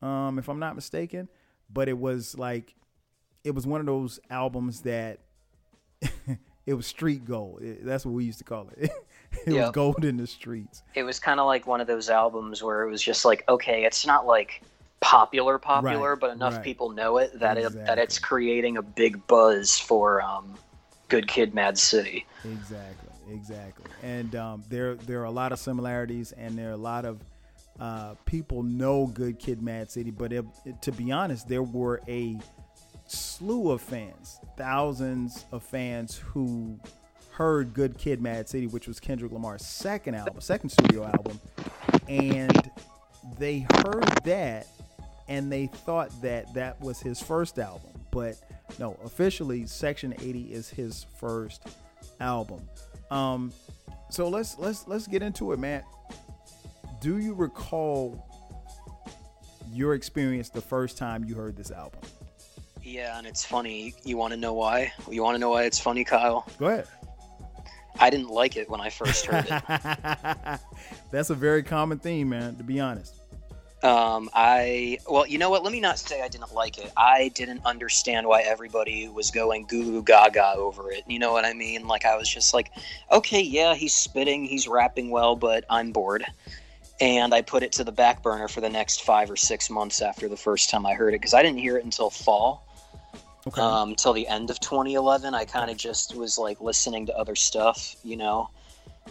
um, 0.00 0.38
if 0.38 0.48
I'm 0.48 0.58
not 0.58 0.74
mistaken. 0.74 1.28
But 1.72 1.88
it 1.88 1.98
was 1.98 2.36
like, 2.38 2.74
it 3.44 3.54
was 3.54 3.66
one 3.66 3.80
of 3.80 3.86
those 3.86 4.18
albums 4.30 4.80
that 4.80 5.20
it 6.66 6.74
was 6.74 6.86
street 6.86 7.24
gold. 7.26 7.62
It- 7.62 7.84
that's 7.84 8.04
what 8.06 8.12
we 8.12 8.24
used 8.24 8.38
to 8.38 8.44
call 8.44 8.70
it. 8.76 8.90
it 9.46 9.52
was 9.52 9.70
gold 9.70 10.04
in 10.04 10.16
the 10.16 10.26
streets. 10.26 10.82
It 10.94 11.02
was 11.02 11.20
kind 11.20 11.38
of 11.38 11.46
like 11.46 11.66
one 11.66 11.80
of 11.80 11.86
those 11.86 12.08
albums 12.08 12.62
where 12.62 12.82
it 12.82 12.90
was 12.90 13.02
just 13.02 13.24
like, 13.24 13.44
okay, 13.48 13.84
it's 13.84 14.06
not 14.06 14.26
like 14.26 14.62
popular 15.00 15.58
popular, 15.58 16.10
Right, 16.12 16.20
but 16.20 16.30
enough 16.30 16.54
right. 16.56 16.64
people 16.64 16.90
know 16.90 17.18
it 17.18 17.38
that 17.38 17.56
it, 17.58 17.72
that 17.86 17.98
it's 17.98 18.18
creating 18.18 18.76
a 18.78 18.82
big 18.82 19.26
buzz 19.26 19.78
for 19.78 20.22
um, 20.22 20.54
Good 21.08 21.28
Kid, 21.28 21.54
Mad 21.54 21.78
City. 21.78 22.26
Exactly, 22.44 23.09
exactly. 23.30 23.86
And 24.02 24.34
um, 24.36 24.64
there 24.68 24.94
there 24.96 25.20
are 25.20 25.24
a 25.26 25.30
lot 25.30 25.52
of 25.52 25.58
similarities, 25.58 26.32
and 26.32 26.56
there 26.58 26.68
are 26.70 26.72
a 26.72 26.76
lot 26.76 27.04
of 27.04 27.20
uh, 27.78 28.14
people 28.26 28.62
know 28.62 29.06
Good 29.06 29.38
Kid, 29.38 29.62
Mad 29.62 29.90
City. 29.90 30.10
But 30.10 30.32
it, 30.32 30.44
it- 30.64 30.82
to 30.82 30.92
be 30.92 31.12
honest, 31.12 31.48
there 31.48 31.62
were 31.62 32.00
a 32.08 32.36
slew 33.06 33.70
of 33.70 33.80
fans, 33.80 34.38
thousands 34.56 35.44
of 35.52 35.62
fans 35.62 36.16
who 36.16 36.78
heard 37.32 37.72
Good 37.74 37.96
Kid, 37.98 38.20
Mad 38.20 38.48
City, 38.48 38.66
which 38.66 38.86
was 38.86 39.00
Kendrick 39.00 39.32
Lamar's 39.32 39.64
second 39.64 40.14
album, 40.14 40.40
second 40.40 40.70
studio 40.70 41.04
album, 41.06 41.40
and 42.08 42.70
they 43.38 43.66
heard 43.84 44.04
that 44.24 44.66
and 45.28 45.52
they 45.52 45.66
thought 45.66 46.10
that 46.22 46.52
that 46.54 46.80
was 46.80 46.98
his 47.00 47.22
first 47.22 47.58
album 47.58 47.90
but 48.10 48.34
no 48.78 48.98
officially 49.04 49.64
section 49.66 50.12
80 50.18 50.52
is 50.52 50.68
his 50.70 51.06
first 51.20 51.62
album 52.18 52.60
um 53.10 53.52
so 54.10 54.28
let's 54.28 54.58
let's 54.58 54.86
let's 54.88 55.06
get 55.06 55.22
into 55.22 55.52
it 55.52 55.58
man 55.58 55.82
do 57.00 57.18
you 57.18 57.34
recall 57.34 58.26
your 59.72 59.94
experience 59.94 60.48
the 60.50 60.60
first 60.60 60.98
time 60.98 61.24
you 61.24 61.34
heard 61.34 61.56
this 61.56 61.70
album 61.70 62.00
Yeah, 62.82 63.18
and 63.18 63.26
it's 63.26 63.44
funny. 63.44 63.94
You 64.04 64.16
want 64.16 64.32
to 64.32 64.36
know 64.40 64.52
why? 64.54 64.92
You 65.08 65.22
want 65.22 65.34
to 65.36 65.38
know 65.38 65.50
why 65.50 65.64
it's 65.64 65.78
funny, 65.78 66.02
Kyle? 66.02 66.44
go 66.58 66.66
ahead 66.66 66.86
I 67.98 68.08
didn't 68.10 68.30
like 68.30 68.56
it 68.56 68.68
when 68.70 68.80
I 68.80 68.88
first 68.88 69.26
heard 69.26 69.46
it. 69.48 70.60
that's 71.12 71.28
a 71.30 71.34
very 71.34 71.62
common 71.62 71.98
theme 71.98 72.30
man 72.30 72.56
to 72.56 72.64
be 72.64 72.80
honest 72.80 73.19
Um, 73.82 74.28
I 74.34 74.98
well, 75.08 75.26
you 75.26 75.38
know 75.38 75.48
what? 75.48 75.62
Let 75.62 75.72
me 75.72 75.80
not 75.80 75.98
say 75.98 76.20
I 76.20 76.28
didn't 76.28 76.52
like 76.54 76.76
it. 76.76 76.92
I 76.96 77.28
didn't 77.28 77.64
understand 77.64 78.26
why 78.26 78.42
everybody 78.42 79.08
was 79.08 79.30
going 79.30 79.64
goo 79.66 79.84
goo 79.84 80.02
gaga 80.02 80.52
over 80.56 80.92
it. 80.92 81.04
You 81.06 81.18
know 81.18 81.32
what 81.32 81.46
I 81.46 81.54
mean? 81.54 81.86
Like 81.88 82.04
I 82.04 82.16
was 82.16 82.28
just 82.28 82.52
like, 82.52 82.70
okay, 83.10 83.40
yeah, 83.40 83.74
he's 83.74 83.94
spitting, 83.94 84.44
he's 84.44 84.68
rapping 84.68 85.08
well, 85.10 85.34
but 85.34 85.64
I'm 85.70 85.92
bored. 85.92 86.26
And 87.00 87.32
I 87.32 87.40
put 87.40 87.62
it 87.62 87.72
to 87.72 87.84
the 87.84 87.92
back 87.92 88.22
burner 88.22 88.48
for 88.48 88.60
the 88.60 88.68
next 88.68 89.02
five 89.02 89.30
or 89.30 89.36
six 89.36 89.70
months 89.70 90.02
after 90.02 90.28
the 90.28 90.36
first 90.36 90.68
time 90.68 90.84
I 90.84 90.92
heard 90.92 91.14
it 91.14 91.20
because 91.20 91.32
I 91.32 91.42
didn't 91.42 91.60
hear 91.60 91.78
it 91.78 91.84
until 91.84 92.10
fall, 92.10 92.66
okay 93.46 93.62
um, 93.62 93.94
till 93.94 94.12
the 94.12 94.28
end 94.28 94.50
of 94.50 94.60
2011. 94.60 95.34
I 95.34 95.46
kind 95.46 95.70
of 95.70 95.78
just 95.78 96.14
was 96.14 96.36
like 96.36 96.60
listening 96.60 97.06
to 97.06 97.16
other 97.16 97.34
stuff, 97.34 97.96
you 98.04 98.18
know. 98.18 98.50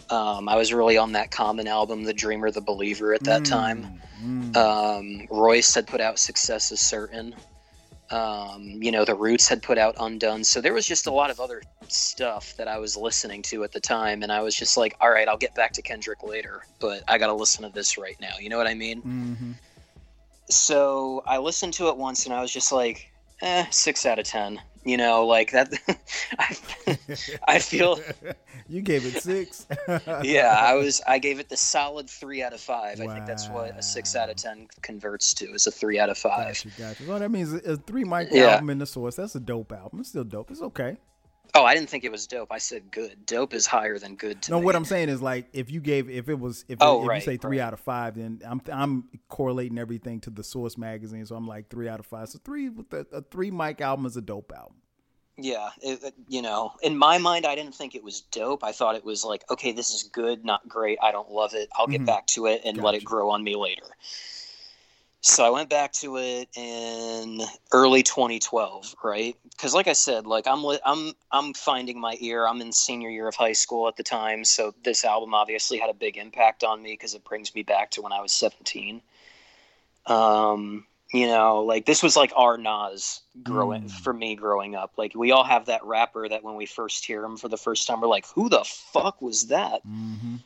Um, 0.08 0.48
I 0.48 0.56
was 0.56 0.72
really 0.72 0.96
on 0.96 1.12
that 1.12 1.30
Common 1.30 1.66
album, 1.68 2.04
The 2.04 2.12
Dreamer, 2.12 2.50
The 2.50 2.60
Believer, 2.60 3.14
at 3.14 3.22
that 3.24 3.44
time. 3.44 4.00
Mm, 4.22 4.52
mm. 4.52 4.56
Um, 4.56 5.28
Royce 5.30 5.74
had 5.74 5.86
put 5.86 6.00
out 6.00 6.18
Success 6.18 6.72
is 6.72 6.80
Certain. 6.80 7.34
Um, 8.10 8.78
you 8.82 8.90
know, 8.90 9.04
The 9.04 9.14
Roots 9.14 9.46
had 9.48 9.62
put 9.62 9.78
out 9.78 9.94
Undone. 10.00 10.42
So 10.42 10.60
there 10.60 10.74
was 10.74 10.86
just 10.86 11.06
a 11.06 11.12
lot 11.12 11.30
of 11.30 11.38
other 11.38 11.62
stuff 11.86 12.56
that 12.56 12.66
I 12.66 12.78
was 12.78 12.96
listening 12.96 13.42
to 13.42 13.62
at 13.62 13.70
the 13.72 13.80
time. 13.80 14.22
And 14.24 14.32
I 14.32 14.40
was 14.40 14.54
just 14.56 14.76
like, 14.76 14.96
all 15.00 15.10
right, 15.10 15.28
I'll 15.28 15.36
get 15.36 15.54
back 15.54 15.72
to 15.74 15.82
Kendrick 15.82 16.22
later, 16.24 16.62
but 16.80 17.04
I 17.06 17.18
got 17.18 17.28
to 17.28 17.34
listen 17.34 17.62
to 17.62 17.68
this 17.68 17.96
right 17.98 18.16
now. 18.20 18.34
You 18.40 18.48
know 18.48 18.58
what 18.58 18.66
I 18.66 18.74
mean? 18.74 19.02
Mhm. 19.02 19.54
So 20.52 21.22
I 21.26 21.38
listened 21.38 21.74
to 21.74 21.88
it 21.88 21.96
once 21.96 22.26
and 22.26 22.34
I 22.34 22.42
was 22.42 22.52
just 22.52 22.72
like, 22.72 23.12
eh, 23.42 23.66
six 23.70 24.04
out 24.04 24.18
of 24.18 24.24
10. 24.24 24.60
You 24.84 24.96
know, 24.96 25.26
like 25.26 25.52
that. 25.52 25.72
I, 26.38 26.56
I 27.46 27.58
feel 27.58 28.00
you 28.68 28.80
gave 28.80 29.04
it 29.04 29.22
six 29.22 29.66
yeah, 30.22 30.56
I 30.58 30.74
was. 30.74 31.02
I 31.06 31.18
gave 31.18 31.38
it 31.38 31.48
the 31.50 31.56
solid 31.56 32.08
three 32.08 32.42
out 32.42 32.54
of 32.54 32.60
five. 32.60 33.00
I 33.00 33.06
think 33.06 33.26
that's 33.26 33.48
what 33.50 33.76
a 33.76 33.82
six 33.82 34.16
out 34.16 34.30
of 34.30 34.36
ten 34.36 34.68
converts 34.82 35.34
to. 35.34 35.46
Is 35.52 35.66
a 35.66 35.70
three 35.70 35.98
out 35.98 36.08
of 36.08 36.16
five. 36.16 36.46
Gotcha, 36.48 36.68
gotcha. 36.78 37.02
Well, 37.06 37.18
that 37.18 37.30
means 37.30 37.52
a 37.52 37.76
three 37.76 38.04
mic 38.04 38.28
Yeah. 38.30 38.52
album 38.54 38.70
in 38.70 38.78
the 38.78 38.86
source. 38.86 39.16
That's 39.16 39.34
a 39.34 39.40
dope 39.40 39.70
album. 39.72 40.00
It's 40.00 40.08
still 40.08 40.24
dope. 40.24 40.50
It's 40.50 40.62
okay. 40.62 40.96
Oh, 41.54 41.64
I 41.64 41.74
didn't 41.74 41.88
think 41.90 42.04
it 42.04 42.12
was 42.12 42.26
dope. 42.26 42.52
I 42.52 42.58
said 42.58 42.90
good. 42.90 43.26
Dope 43.26 43.54
is 43.54 43.66
higher 43.66 43.98
than 43.98 44.16
good 44.16 44.42
to 44.42 44.50
No, 44.52 44.58
me. 44.60 44.64
what 44.64 44.76
I'm 44.76 44.84
saying 44.84 45.08
is 45.08 45.20
like 45.20 45.48
if 45.52 45.70
you 45.70 45.80
gave 45.80 46.08
if 46.08 46.28
it 46.28 46.38
was 46.38 46.64
if, 46.68 46.78
Oh, 46.80 47.02
if 47.02 47.08
right, 47.08 47.16
you 47.16 47.20
say 47.22 47.36
three 47.36 47.58
right. 47.58 47.66
out 47.66 47.72
of 47.72 47.80
five, 47.80 48.14
then 48.16 48.40
I'm 48.44 48.60
I'm 48.72 49.08
correlating 49.28 49.78
everything 49.78 50.20
to 50.22 50.30
the 50.30 50.44
source 50.44 50.78
magazine. 50.78 51.26
So 51.26 51.34
I'm 51.36 51.46
like 51.46 51.68
three 51.68 51.88
out 51.88 52.00
of 52.00 52.06
five. 52.06 52.28
So 52.28 52.38
three 52.44 52.68
with 52.68 52.92
a, 52.92 53.06
a 53.12 53.22
three 53.22 53.50
mic 53.50 53.80
album 53.80 54.06
is 54.06 54.16
a 54.16 54.20
dope 54.22 54.52
album. 54.56 54.74
Yeah, 55.36 55.70
it, 55.82 56.02
it- 56.04 56.14
you 56.28 56.42
know, 56.42 56.72
in 56.82 56.96
my 56.98 57.16
mind, 57.18 57.46
I 57.46 57.54
didn't 57.54 57.74
think 57.74 57.94
it 57.94 58.04
was 58.04 58.20
dope. 58.20 58.62
I 58.62 58.72
thought 58.72 58.94
it 58.94 59.04
was 59.04 59.24
like, 59.24 59.42
okay, 59.50 59.72
this 59.72 59.90
is 59.90 60.02
good, 60.04 60.44
not 60.44 60.68
great. 60.68 60.98
I 61.02 61.12
don't 61.12 61.30
love 61.30 61.54
it. 61.54 61.68
I'll 61.74 61.86
get 61.86 62.02
Mhm. 62.02 62.06
back 62.06 62.26
to 62.28 62.46
it 62.46 62.60
and 62.64 62.76
let 62.78 62.94
it 62.94 63.04
grow 63.04 63.30
on 63.30 63.42
me 63.42 63.56
later. 63.56 63.86
So 65.22 65.44
I 65.44 65.50
went 65.50 65.68
back 65.68 65.92
to 65.94 66.16
it 66.16 66.48
in 66.56 67.42
early 67.72 68.02
2012, 68.02 68.94
right? 69.04 69.36
Because, 69.50 69.74
like 69.74 69.86
I 69.86 69.92
said, 69.92 70.26
like 70.26 70.46
I'm 70.46 70.64
li- 70.64 70.80
I'm 70.84 71.12
I'm 71.30 71.52
finding 71.52 72.00
my 72.00 72.16
ear. 72.20 72.46
I'm 72.46 72.60
in 72.62 72.72
senior 72.72 73.10
year 73.10 73.28
of 73.28 73.34
high 73.34 73.52
school 73.52 73.86
at 73.86 73.96
the 73.96 74.02
time, 74.02 74.44
so 74.44 74.74
this 74.82 75.04
album 75.04 75.34
obviously 75.34 75.76
had 75.78 75.90
a 75.90 75.94
big 75.94 76.16
impact 76.16 76.64
on 76.64 76.82
me 76.82 76.92
because 76.92 77.14
it 77.14 77.22
brings 77.24 77.54
me 77.54 77.62
back 77.62 77.90
to 77.92 78.02
when 78.02 78.12
I 78.12 78.22
was 78.22 78.32
17. 78.32 79.02
Um, 80.06 80.86
you 81.12 81.26
know, 81.26 81.64
like 81.64 81.84
this 81.84 82.02
was 82.02 82.16
like 82.16 82.32
our 82.34 82.56
Nas 82.56 83.20
growing 83.42 83.82
Mm. 83.84 83.90
for 83.90 84.12
me 84.14 84.36
growing 84.36 84.74
up. 84.74 84.92
Like 84.96 85.14
we 85.14 85.32
all 85.32 85.44
have 85.44 85.66
that 85.66 85.84
rapper 85.84 86.28
that 86.28 86.42
when 86.42 86.54
we 86.54 86.64
first 86.64 87.04
hear 87.04 87.22
him 87.22 87.36
for 87.36 87.48
the 87.48 87.58
first 87.58 87.86
time, 87.86 88.00
we're 88.00 88.08
like, 88.08 88.26
"Who 88.28 88.48
the 88.48 88.64
fuck 88.64 89.20
was 89.20 89.48
that?" 89.48 89.86
Mm-hmm. 89.86 90.36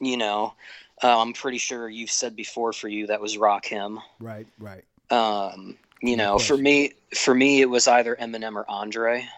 You 0.00 0.16
know, 0.16 0.54
uh, 1.02 1.20
I'm 1.20 1.32
pretty 1.32 1.58
sure 1.58 1.88
you've 1.88 2.10
said 2.10 2.36
before 2.36 2.72
for 2.72 2.88
you 2.88 3.06
that 3.08 3.20
was 3.20 3.36
Rakim. 3.36 3.98
Right, 4.20 4.46
right. 4.58 4.84
Um, 5.10 5.76
you 6.00 6.16
know, 6.16 6.38
for 6.38 6.56
me, 6.56 6.92
for 7.14 7.34
me, 7.34 7.60
it 7.60 7.70
was 7.70 7.86
either 7.88 8.16
Eminem 8.16 8.56
or 8.56 8.64
Andre, 8.68 9.28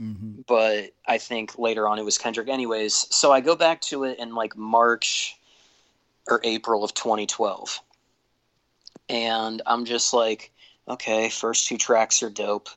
Mm-hmm. 0.00 0.42
but 0.46 0.92
I 1.08 1.18
think 1.18 1.58
later 1.58 1.88
on 1.88 1.98
it 1.98 2.04
was 2.04 2.18
Kendrick. 2.18 2.48
Anyways, 2.48 2.94
so 3.10 3.32
I 3.32 3.40
go 3.40 3.56
back 3.56 3.80
to 3.82 4.04
it 4.04 4.20
in 4.20 4.32
like 4.32 4.56
March 4.56 5.36
or 6.28 6.40
April 6.44 6.84
of 6.84 6.94
2012, 6.94 7.80
and 9.08 9.60
I'm 9.66 9.84
just 9.84 10.14
like, 10.14 10.52
okay, 10.86 11.30
first 11.30 11.66
two 11.66 11.78
tracks 11.78 12.22
are 12.22 12.30
dope. 12.30 12.68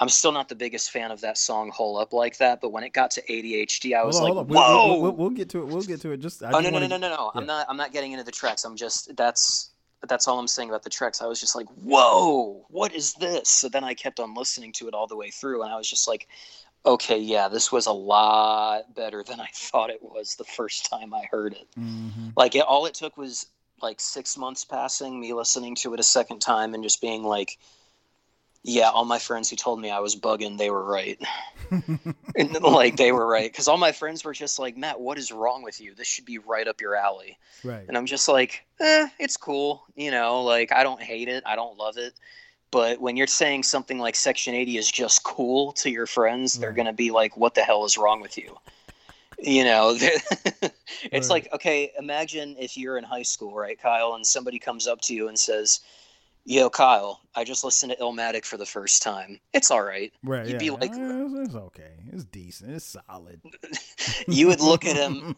I'm 0.00 0.08
still 0.08 0.32
not 0.32 0.48
the 0.48 0.54
biggest 0.54 0.90
fan 0.90 1.10
of 1.10 1.20
that 1.20 1.36
song 1.36 1.70
"Hole 1.70 1.98
Up" 1.98 2.14
like 2.14 2.38
that, 2.38 2.62
but 2.62 2.72
when 2.72 2.84
it 2.84 2.94
got 2.94 3.10
to 3.12 3.22
ADHD, 3.22 3.94
I 3.94 4.02
was 4.02 4.18
hold 4.18 4.30
like, 4.30 4.38
on. 4.38 4.48
whoa. 4.48 4.86
We'll, 4.86 5.02
we'll, 5.02 5.12
we'll, 5.12 5.30
get 5.30 5.50
to 5.50 5.60
it. 5.60 5.66
We'll 5.66 5.82
get 5.82 6.00
to 6.00 6.12
it. 6.12 6.20
Just 6.20 6.42
I 6.42 6.50
oh 6.52 6.60
no 6.60 6.70
no 6.70 6.78
no 6.78 6.86
no 6.86 6.96
no 6.96 7.08
no! 7.10 7.30
I'm 7.34 7.44
not 7.44 7.66
I'm 7.68 7.76
not 7.76 7.92
getting 7.92 8.12
into 8.12 8.24
the 8.24 8.32
tracks. 8.32 8.64
I'm 8.64 8.76
just 8.76 9.14
that's 9.14 9.70
that's 10.08 10.26
all 10.26 10.38
I'm 10.38 10.48
saying 10.48 10.70
about 10.70 10.82
the 10.82 10.90
tracks. 10.90 11.20
I 11.20 11.26
was 11.26 11.38
just 11.38 11.54
like, 11.54 11.66
whoa, 11.68 12.64
what 12.70 12.94
is 12.94 13.12
this? 13.14 13.50
So 13.50 13.68
then 13.68 13.84
I 13.84 13.92
kept 13.92 14.18
on 14.18 14.34
listening 14.34 14.72
to 14.74 14.88
it 14.88 14.94
all 14.94 15.06
the 15.06 15.16
way 15.16 15.30
through, 15.30 15.62
and 15.62 15.70
I 15.70 15.76
was 15.76 15.88
just 15.88 16.08
like, 16.08 16.26
okay, 16.86 17.18
yeah, 17.18 17.48
this 17.48 17.70
was 17.70 17.84
a 17.84 17.92
lot 17.92 18.94
better 18.94 19.22
than 19.22 19.38
I 19.38 19.48
thought 19.54 19.90
it 19.90 20.02
was 20.02 20.36
the 20.36 20.44
first 20.44 20.88
time 20.90 21.12
I 21.12 21.28
heard 21.30 21.52
it. 21.52 21.68
Mhm. 21.78 22.32
Like 22.36 22.54
it, 22.54 22.60
all 22.60 22.86
it 22.86 22.94
took 22.94 23.18
was 23.18 23.46
like 23.82 24.00
six 24.00 24.38
months 24.38 24.64
passing, 24.64 25.20
me 25.20 25.34
listening 25.34 25.74
to 25.74 25.92
it 25.92 26.00
a 26.00 26.04
second 26.04 26.40
time, 26.40 26.72
and 26.72 26.82
just 26.82 27.02
being 27.02 27.22
like. 27.22 27.58
Yeah, 28.62 28.90
all 28.90 29.04
my 29.04 29.18
friends 29.18 29.48
who 29.50 29.56
told 29.56 29.80
me 29.80 29.90
I 29.90 30.00
was 30.00 30.16
bugging, 30.16 30.58
they 30.58 30.70
were 30.70 30.84
right. 30.84 31.18
and 32.36 32.60
like 32.62 32.96
they 32.96 33.12
were 33.12 33.26
right 33.26 33.50
because 33.50 33.68
all 33.68 33.78
my 33.78 33.92
friends 33.92 34.24
were 34.24 34.32
just 34.34 34.58
like, 34.58 34.76
"Matt, 34.76 35.00
what 35.00 35.18
is 35.18 35.32
wrong 35.32 35.62
with 35.62 35.80
you? 35.80 35.94
This 35.94 36.06
should 36.06 36.24
be 36.26 36.38
right 36.38 36.68
up 36.68 36.80
your 36.80 36.94
alley." 36.94 37.38
right. 37.64 37.84
And 37.88 37.96
I'm 37.96 38.06
just 38.06 38.28
like, 38.28 38.66
eh, 38.80 39.08
it's 39.18 39.36
cool. 39.36 39.84
You 39.96 40.10
know, 40.10 40.42
like 40.42 40.72
I 40.72 40.82
don't 40.82 41.02
hate 41.02 41.28
it. 41.28 41.42
I 41.46 41.56
don't 41.56 41.78
love 41.78 41.96
it. 41.96 42.14
But 42.70 43.00
when 43.00 43.16
you're 43.16 43.26
saying 43.26 43.64
something 43.64 43.98
like 43.98 44.14
Section 44.14 44.54
80 44.54 44.76
is 44.78 44.90
just 44.90 45.24
cool 45.24 45.72
to 45.72 45.90
your 45.90 46.06
friends, 46.06 46.54
they're 46.58 46.72
going 46.72 46.86
to 46.86 46.92
be 46.92 47.10
like, 47.10 47.36
what 47.36 47.54
the 47.54 47.62
hell 47.62 47.84
is 47.84 47.98
wrong 47.98 48.20
with 48.20 48.38
you? 48.38 48.56
You 49.38 49.64
know, 49.64 49.96
it's 49.98 50.72
Right. 51.12 51.30
like, 51.30 51.48
okay, 51.52 51.90
imagine 51.98 52.56
if 52.60 52.76
you're 52.76 52.96
in 52.98 53.04
high 53.04 53.22
school, 53.22 53.54
right, 53.54 53.76
Kyle, 53.80 54.14
and 54.14 54.24
somebody 54.24 54.58
comes 54.60 54.86
up 54.86 55.00
to 55.02 55.14
you 55.14 55.28
and 55.28 55.38
says, 55.38 55.80
Yo, 56.44 56.70
Kyle, 56.70 57.20
I 57.34 57.44
just 57.44 57.62
listened 57.64 57.92
to 57.92 57.98
Illmatic 57.98 58.44
for 58.44 58.56
the 58.56 58.66
first 58.66 59.02
time. 59.02 59.38
It's 59.52 59.70
all 59.70 59.82
right. 59.82 60.12
Right. 60.24 60.46
you'd 60.46 60.52
yeah. 60.54 60.58
be 60.58 60.70
like- 60.70 60.90
"Eh, 60.92 60.96
it's, 60.96 61.34
it's 61.48 61.54
okay. 61.54 61.92
It's 62.12 62.24
decent. 62.24 62.72
It's 62.72 62.96
solid. 63.06 63.40
You 64.26 64.48
would 64.48 64.60
look 64.60 64.84
at 64.84 64.96
him 64.96 65.36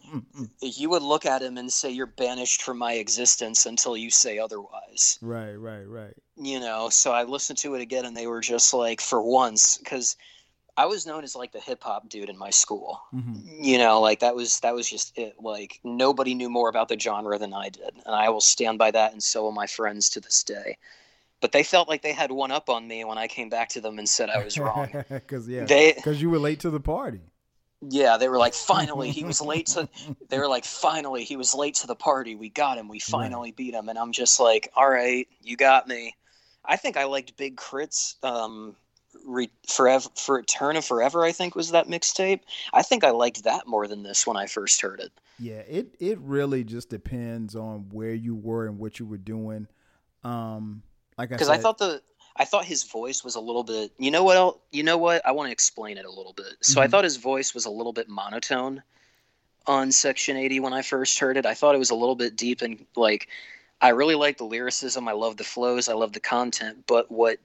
you 0.61 0.89
would 0.89 1.01
look 1.03 1.25
at 1.25 1.41
him 1.41 1.57
and 1.57 1.71
say 1.71 1.89
you're 1.91 2.05
banished 2.05 2.61
from 2.61 2.77
my 2.77 2.93
existence 2.93 3.65
until 3.65 3.95
you 3.95 4.09
say 4.09 4.39
otherwise 4.39 5.17
right. 5.21 5.53
Right. 5.55 5.83
Right. 5.87 6.13
you 6.37 6.59
know 6.59 6.89
so 6.89 7.11
i 7.11 7.23
listened 7.23 7.57
to 7.59 7.75
it 7.75 7.81
again 7.81 8.05
and 8.05 8.15
they 8.15 8.27
were 8.27 8.41
just 8.41 8.73
like 8.73 8.99
for 9.01 9.21
once 9.21 9.77
because 9.77 10.15
I 10.75 10.87
was 10.87 11.05
known 11.05 11.23
as 11.23 11.35
like 11.35 11.51
the 11.51 11.59
hip 11.59 11.83
hop 11.83 12.09
dude 12.09 12.29
in 12.29 12.37
my 12.37 12.49
school. 12.49 13.01
Mm-hmm. 13.13 13.63
You 13.63 13.77
know, 13.77 14.01
like 14.01 14.19
that 14.21 14.35
was 14.35 14.59
that 14.61 14.73
was 14.73 14.89
just 14.89 15.17
it. 15.17 15.35
Like 15.39 15.79
nobody 15.83 16.33
knew 16.33 16.49
more 16.49 16.69
about 16.69 16.89
the 16.89 16.99
genre 16.99 17.37
than 17.37 17.53
I 17.53 17.69
did, 17.69 17.91
and 18.05 18.15
I 18.15 18.29
will 18.29 18.41
stand 18.41 18.79
by 18.79 18.91
that, 18.91 19.11
and 19.13 19.21
so 19.21 19.43
will 19.43 19.51
my 19.51 19.67
friends 19.67 20.09
to 20.11 20.19
this 20.19 20.43
day. 20.43 20.77
But 21.41 21.51
they 21.51 21.63
felt 21.63 21.89
like 21.89 22.01
they 22.01 22.13
had 22.13 22.31
one 22.31 22.51
up 22.51 22.69
on 22.69 22.87
me 22.87 23.03
when 23.03 23.17
I 23.17 23.27
came 23.27 23.49
back 23.49 23.69
to 23.69 23.81
them 23.81 23.99
and 23.99 24.07
said 24.07 24.29
I 24.29 24.43
was 24.43 24.57
wrong. 24.57 24.89
Because 25.09 25.47
yeah, 25.47 25.65
because 25.65 26.21
you 26.21 26.29
were 26.29 26.39
late 26.39 26.61
to 26.61 26.69
the 26.69 26.79
party. 26.79 27.21
yeah, 27.81 28.17
they 28.17 28.29
were 28.29 28.37
like, 28.37 28.53
finally, 28.53 29.11
he 29.11 29.25
was 29.25 29.41
late 29.41 29.67
to. 29.67 29.89
They 30.29 30.39
were 30.39 30.47
like, 30.47 30.65
finally, 30.65 31.23
he 31.23 31.35
was 31.35 31.53
late 31.53 31.75
to 31.75 31.87
the 31.87 31.95
party. 31.95 32.35
We 32.35 32.49
got 32.49 32.77
him. 32.77 32.87
We 32.87 32.99
finally 32.99 33.51
beat 33.51 33.73
him. 33.73 33.89
And 33.89 33.99
I'm 33.99 34.13
just 34.13 34.39
like, 34.39 34.69
all 34.75 34.89
right, 34.89 35.27
you 35.41 35.57
got 35.57 35.87
me. 35.87 36.15
I 36.65 36.77
think 36.77 36.95
I 36.95 37.03
liked 37.03 37.35
Big 37.35 37.57
K.R.I.T.'s 37.57 38.15
um, 38.23 38.75
re- 39.25 39.51
forever 39.67 40.09
for 40.15 40.41
Turn 40.43 40.75
of 40.77 40.85
Forever. 40.85 41.23
I 41.23 41.31
think 41.31 41.55
was 41.55 41.71
that 41.71 41.87
mixtape. 41.87 42.41
I 42.73 42.81
think 42.81 43.03
I 43.03 43.11
liked 43.11 43.43
that 43.43 43.67
more 43.67 43.87
than 43.87 44.03
this 44.03 44.25
when 44.27 44.37
I 44.37 44.45
first 44.47 44.81
heard 44.81 44.99
it. 44.99 45.11
Yeah, 45.39 45.59
it 45.67 45.95
it 45.99 46.19
really 46.19 46.63
just 46.63 46.89
depends 46.89 47.55
on 47.55 47.87
where 47.91 48.13
you 48.13 48.35
were 48.35 48.67
and 48.67 48.77
what 48.77 48.99
you 48.99 49.05
were 49.05 49.17
doing. 49.17 49.67
Um, 50.23 50.83
like 51.17 51.31
I 51.31 51.35
because 51.35 51.49
I 51.49 51.57
thought 51.57 51.77
the 51.77 52.01
I 52.35 52.45
thought 52.45 52.65
his 52.65 52.83
voice 52.83 53.23
was 53.23 53.35
a 53.35 53.39
little 53.39 53.63
bit. 53.63 53.91
You 53.97 54.11
know 54.11 54.23
what? 54.23 54.37
el 54.37 54.61
you 54.71 54.83
know 54.83 54.97
what? 54.97 55.25
I 55.25 55.31
want 55.31 55.47
to 55.47 55.51
explain 55.51 55.97
it 55.97 56.05
a 56.05 56.11
little 56.11 56.33
bit. 56.33 56.53
So 56.61 56.81
I 56.81 56.87
Mhm. 56.87 56.91
thought 56.91 57.03
his 57.03 57.17
voice 57.17 57.53
was 57.53 57.65
a 57.65 57.69
little 57.69 57.93
bit 57.93 58.09
monotone 58.09 58.83
on 59.65 59.91
Section 59.91 60.35
80 60.37 60.59
when 60.59 60.73
I 60.73 60.81
first 60.81 61.19
heard 61.19 61.37
it. 61.37 61.45
I 61.45 61.53
thought 61.53 61.75
it 61.75 61.79
was 61.79 61.89
a 61.89 61.95
little 61.95 62.15
bit 62.15 62.35
deep 62.35 62.61
and 62.61 62.85
like 62.95 63.27
I 63.81 63.89
really 63.89 64.15
like 64.15 64.37
the 64.37 64.45
lyricism. 64.45 65.07
I 65.07 65.11
love 65.11 65.35
the 65.37 65.43
flows. 65.43 65.89
I 65.89 65.93
love 65.93 66.13
the 66.13 66.19
content. 66.21 66.85
But 66.87 67.11
what 67.11 67.37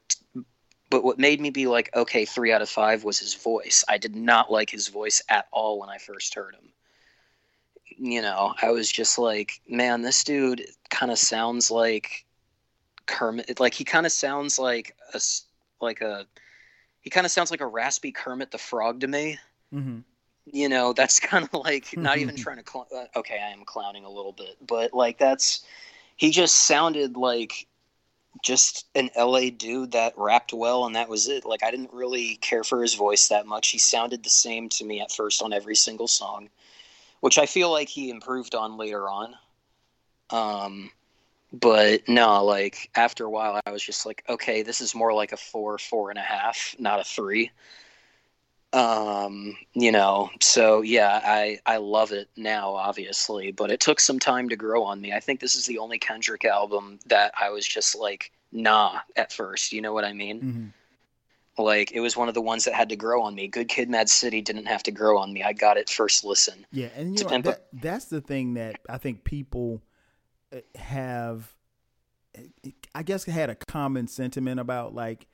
but 0.90 1.04
what 1.04 1.18
made 1.18 1.40
me 1.40 1.50
be 1.50 1.66
like, 1.66 1.94
okay, 1.94 2.24
three 2.24 2.52
out 2.52 2.62
of 2.62 2.68
five 2.68 3.04
was 3.04 3.18
his 3.18 3.34
voice. 3.34 3.84
I 3.88 3.98
did 3.98 4.16
not 4.16 4.50
like 4.50 4.70
his 4.70 4.88
voice 4.88 5.22
at 5.28 5.46
all 5.52 5.78
when 5.78 5.88
I 5.88 5.98
first 5.98 6.34
heard 6.34 6.54
him. 6.54 6.72
You 7.96 8.22
know, 8.22 8.54
I 8.62 8.70
was 8.70 8.90
just 8.90 9.18
like, 9.18 9.60
man, 9.68 10.02
this 10.02 10.22
dude 10.24 10.64
kind 10.88 11.10
of 11.10 11.18
sounds 11.18 11.70
like 11.70 12.24
Kermit. 13.06 13.60
Like 13.60 13.74
he 13.74 13.84
kind 13.84 14.06
of 14.06 14.12
sounds 14.12 14.58
like 14.58 14.94
a 15.14 15.20
like 15.80 16.00
a 16.00 16.26
he 17.00 17.10
kind 17.10 17.26
of 17.26 17.32
sounds 17.32 17.50
like 17.50 17.60
a 17.60 17.66
raspy 17.66 18.12
Kermit 18.12 18.50
the 18.50 18.58
Frog 18.58 19.00
to 19.00 19.08
me. 19.08 19.38
Mhm. 19.74 20.04
You 20.50 20.68
know, 20.68 20.92
that's 20.92 21.20
kind 21.20 21.44
of 21.44 21.52
like 21.64 21.96
not 21.96 22.18
even 22.18 22.36
trying 22.36 22.62
to. 22.62 22.70
Cl- 22.70 22.88
uh, 22.94 23.18
okay, 23.18 23.40
I 23.44 23.50
am 23.50 23.64
clowning 23.64 24.04
a 24.04 24.10
little 24.10 24.32
bit, 24.32 24.56
but 24.64 24.94
like 24.94 25.18
that's 25.18 25.64
he 26.16 26.30
just 26.30 26.54
sounded 26.66 27.16
like 27.16 27.66
just 28.44 28.86
an 28.94 29.10
LA 29.16 29.50
dude 29.50 29.92
that 29.92 30.14
rapped 30.16 30.52
well, 30.52 30.86
and 30.86 30.96
that 30.96 31.08
was 31.08 31.28
it. 31.28 31.44
Like 31.44 31.62
I 31.62 31.70
didn't 31.70 31.92
really 31.92 32.36
care 32.36 32.64
for 32.64 32.82
his 32.82 32.94
voice 32.94 33.28
that 33.28 33.46
much. 33.46 33.68
He 33.68 33.78
sounded 33.78 34.22
the 34.22 34.30
same 34.30 34.68
to 34.70 34.84
me 34.84 35.00
at 35.00 35.12
first 35.12 35.42
on 35.42 35.52
every 35.52 35.76
single 35.76 36.08
song, 36.08 36.48
which 37.20 37.38
I 37.38 37.46
feel 37.46 37.70
like 37.70 37.88
he 37.88 38.10
improved 38.10 38.54
on 38.54 38.76
later 38.76 39.08
on. 39.08 39.34
Um, 40.30 40.90
but 41.52 42.08
no, 42.08 42.44
like 42.44 42.90
after 42.94 43.24
a 43.24 43.30
while, 43.30 43.60
I 43.64 43.70
was 43.70 43.82
just 43.82 44.04
like, 44.04 44.22
okay, 44.28 44.62
this 44.62 44.80
is 44.80 44.94
more 44.94 45.14
like 45.14 45.32
a 45.32 45.36
four, 45.36 45.78
four 45.78 46.10
and 46.10 46.18
a 46.18 46.22
half, 46.22 46.74
not 46.78 47.00
a 47.00 47.04
three. 47.04 47.50
Um, 48.72 49.56
you 49.72 49.90
know, 49.90 50.30
so 50.40 50.82
yeah, 50.82 51.20
I 51.24 51.58
I 51.64 51.78
love 51.78 52.12
it 52.12 52.28
now, 52.36 52.74
obviously, 52.74 53.50
but 53.50 53.70
it 53.70 53.80
took 53.80 53.98
some 53.98 54.18
time 54.18 54.50
to 54.50 54.56
grow 54.56 54.84
on 54.84 55.00
me. 55.00 55.12
I 55.12 55.20
think 55.20 55.40
this 55.40 55.56
is 55.56 55.64
the 55.64 55.78
only 55.78 55.98
Kendrick 55.98 56.44
album 56.44 56.98
that 57.06 57.32
I 57.40 57.48
was 57.48 57.66
just 57.66 57.96
like, 57.96 58.30
nah, 58.52 58.98
at 59.16 59.32
first. 59.32 59.72
You 59.72 59.80
know 59.80 59.94
what 59.94 60.04
I 60.04 60.12
mean? 60.12 60.42
Mhm. 60.42 61.62
Like 61.64 61.92
it 61.92 62.00
was 62.00 62.14
one 62.16 62.28
of 62.28 62.34
the 62.34 62.42
ones 62.42 62.66
that 62.66 62.74
had 62.74 62.90
to 62.90 62.96
grow 62.96 63.22
on 63.22 63.34
me. 63.34 63.48
Good 63.48 63.68
Kid, 63.68 63.88
Mad 63.88 64.10
City 64.10 64.42
didn't 64.42 64.66
have 64.66 64.82
to 64.84 64.92
grow 64.92 65.18
on 65.18 65.32
me. 65.32 65.42
I 65.42 65.54
got 65.54 65.76
it 65.78 65.88
first 65.88 66.22
listen. 66.24 66.66
Yeah, 66.70 66.88
and 66.94 67.18
you 67.18 67.26
know 67.26 67.40
that, 67.40 67.68
that's 67.72 68.04
the 68.04 68.20
thing 68.20 68.54
that 68.54 68.80
I 68.88 68.98
think 68.98 69.24
people 69.24 69.82
uh, 70.52 70.58
have, 70.76 71.54
I 72.94 73.02
guess, 73.02 73.24
had 73.24 73.48
a 73.48 73.54
common 73.54 74.08
sentiment 74.08 74.60
about. 74.60 74.94
Like 74.94 75.26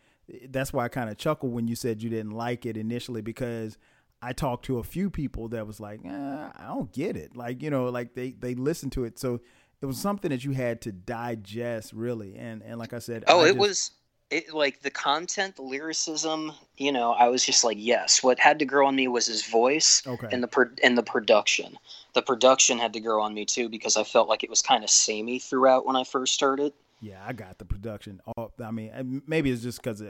that's 0.49 0.73
why 0.73 0.85
I 0.85 0.88
kind 0.88 1.11
of 1.11 1.16
chuckled 1.16 1.52
when 1.52 1.69
you 1.69 1.76
said 1.76 2.02
you 2.02 2.11
didn't 2.11 2.33
like 2.33 2.66
it 2.66 2.76
initially 2.76 3.21
because 3.21 3.76
I 4.23 4.32
talked 4.32 4.65
to 4.67 4.78
a 4.78 4.82
few 4.84 5.10
people 5.10 5.49
that 5.49 5.67
was 5.67 5.80
like, 5.80 6.00
eh, 6.04 6.08
I 6.56 6.67
don't 6.69 6.93
get 6.93 7.17
it. 7.17 7.37
Like 7.37 7.63
you 7.63 7.71
know, 7.71 7.87
like 7.87 8.15
they 8.15 8.32
they 8.32 8.54
listened 8.54 8.93
to 8.93 9.04
it, 9.04 9.19
so 9.19 9.41
it 9.82 9.87
was 9.87 9.99
something 9.99 10.30
that 10.30 10.45
you 10.45 10.52
had 10.52 10.80
to 10.82 10.93
digest 10.93 11.93
really. 11.93 12.37
And 12.37 12.63
and 12.63 12.78
like 12.78 12.93
I 12.93 12.99
said, 13.00 13.25
Oh, 13.26 13.41
I 13.41 13.45
it 13.45 13.49
just- 13.49 13.58
was 13.58 13.91
it 14.30 14.54
like 14.54 14.80
the 14.80 14.91
content, 14.91 15.56
the 15.56 15.63
lyricism. 15.63 16.52
You 16.78 16.91
know, 16.91 17.13
I 17.13 17.28
was 17.28 17.45
just 17.45 17.63
like, 17.63 17.76
yes. 17.78 18.23
What 18.23 18.39
had 18.39 18.58
to 18.60 18.65
grow 18.65 18.87
on 18.87 18.97
me 18.97 19.06
was 19.06 19.26
his 19.26 19.47
voice 19.47 20.02
okay. 20.06 20.28
and 20.32 20.43
the 20.43 20.49
pro- 20.49 20.71
and 20.82 20.97
the 20.97 21.02
production. 21.02 21.78
The 22.15 22.23
production 22.23 22.78
had 22.78 22.95
to 22.95 23.00
grow 23.00 23.23
on 23.23 23.34
me 23.34 23.45
too 23.45 23.69
because 23.69 23.97
I 23.97 24.04
felt 24.04 24.28
like 24.28 24.43
it 24.43 24.50
was 24.50 24.63
kind 24.63 24.82
of 24.82 24.91
samey 24.91 25.39
throughout 25.39 25.84
when 25.84 25.97
I 25.97 26.04
first 26.04 26.32
started. 26.32 26.73
Yeah, 27.04 27.23
I 27.23 27.34
got 27.34 27.58
the 27.58 27.67
production. 27.67 28.23
All, 28.26 28.54
I 28.64 28.71
mean, 28.71 29.21
maybe 29.26 29.50
it's 29.50 29.62
just 29.62 29.82
because 29.82 30.02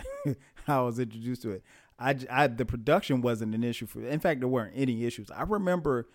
how 0.66 0.82
I 0.82 0.84
was 0.84 0.98
introduced 0.98 1.42
to 1.42 1.52
it. 1.52 1.62
I, 2.00 2.16
I, 2.28 2.46
the 2.48 2.64
production 2.64 3.22
wasn't 3.22 3.54
an 3.54 3.62
issue 3.62 3.86
for. 3.86 4.04
In 4.04 4.18
fact, 4.18 4.40
there 4.40 4.48
weren't 4.48 4.72
any 4.74 5.04
issues. 5.04 5.30
I 5.30 5.44
remember, 5.44 6.08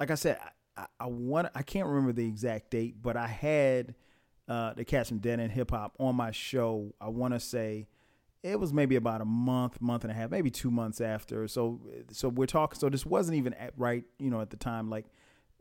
like 0.00 0.10
I 0.10 0.14
said, 0.14 0.38
I, 0.74 0.86
I 0.98 1.06
want. 1.08 1.48
I 1.54 1.60
can't 1.60 1.86
remember 1.86 2.12
the 2.12 2.26
exact 2.26 2.70
date, 2.70 3.02
but 3.02 3.18
I 3.18 3.26
had 3.26 3.94
uh, 4.48 4.72
the 4.72 4.86
cats 4.86 5.10
from 5.10 5.18
Dead 5.18 5.38
End 5.38 5.52
Hip 5.52 5.70
Hop 5.70 5.96
on 6.00 6.16
my 6.16 6.30
show. 6.30 6.94
I 6.98 7.10
want 7.10 7.34
to 7.34 7.40
say 7.40 7.86
it 8.42 8.58
was 8.58 8.72
maybe 8.72 8.96
about 8.96 9.20
a 9.20 9.26
month, 9.26 9.82
month 9.82 10.04
and 10.04 10.10
a 10.10 10.14
half, 10.14 10.30
maybe 10.30 10.48
two 10.48 10.70
months 10.70 11.02
after. 11.02 11.46
So, 11.46 11.78
so 12.10 12.30
we're 12.30 12.46
talking. 12.46 12.78
So 12.78 12.88
this 12.88 13.04
wasn't 13.04 13.36
even 13.36 13.52
at 13.52 13.74
right, 13.76 14.04
you 14.18 14.30
know, 14.30 14.40
at 14.40 14.48
the 14.48 14.56
time. 14.56 14.88
Like, 14.88 15.04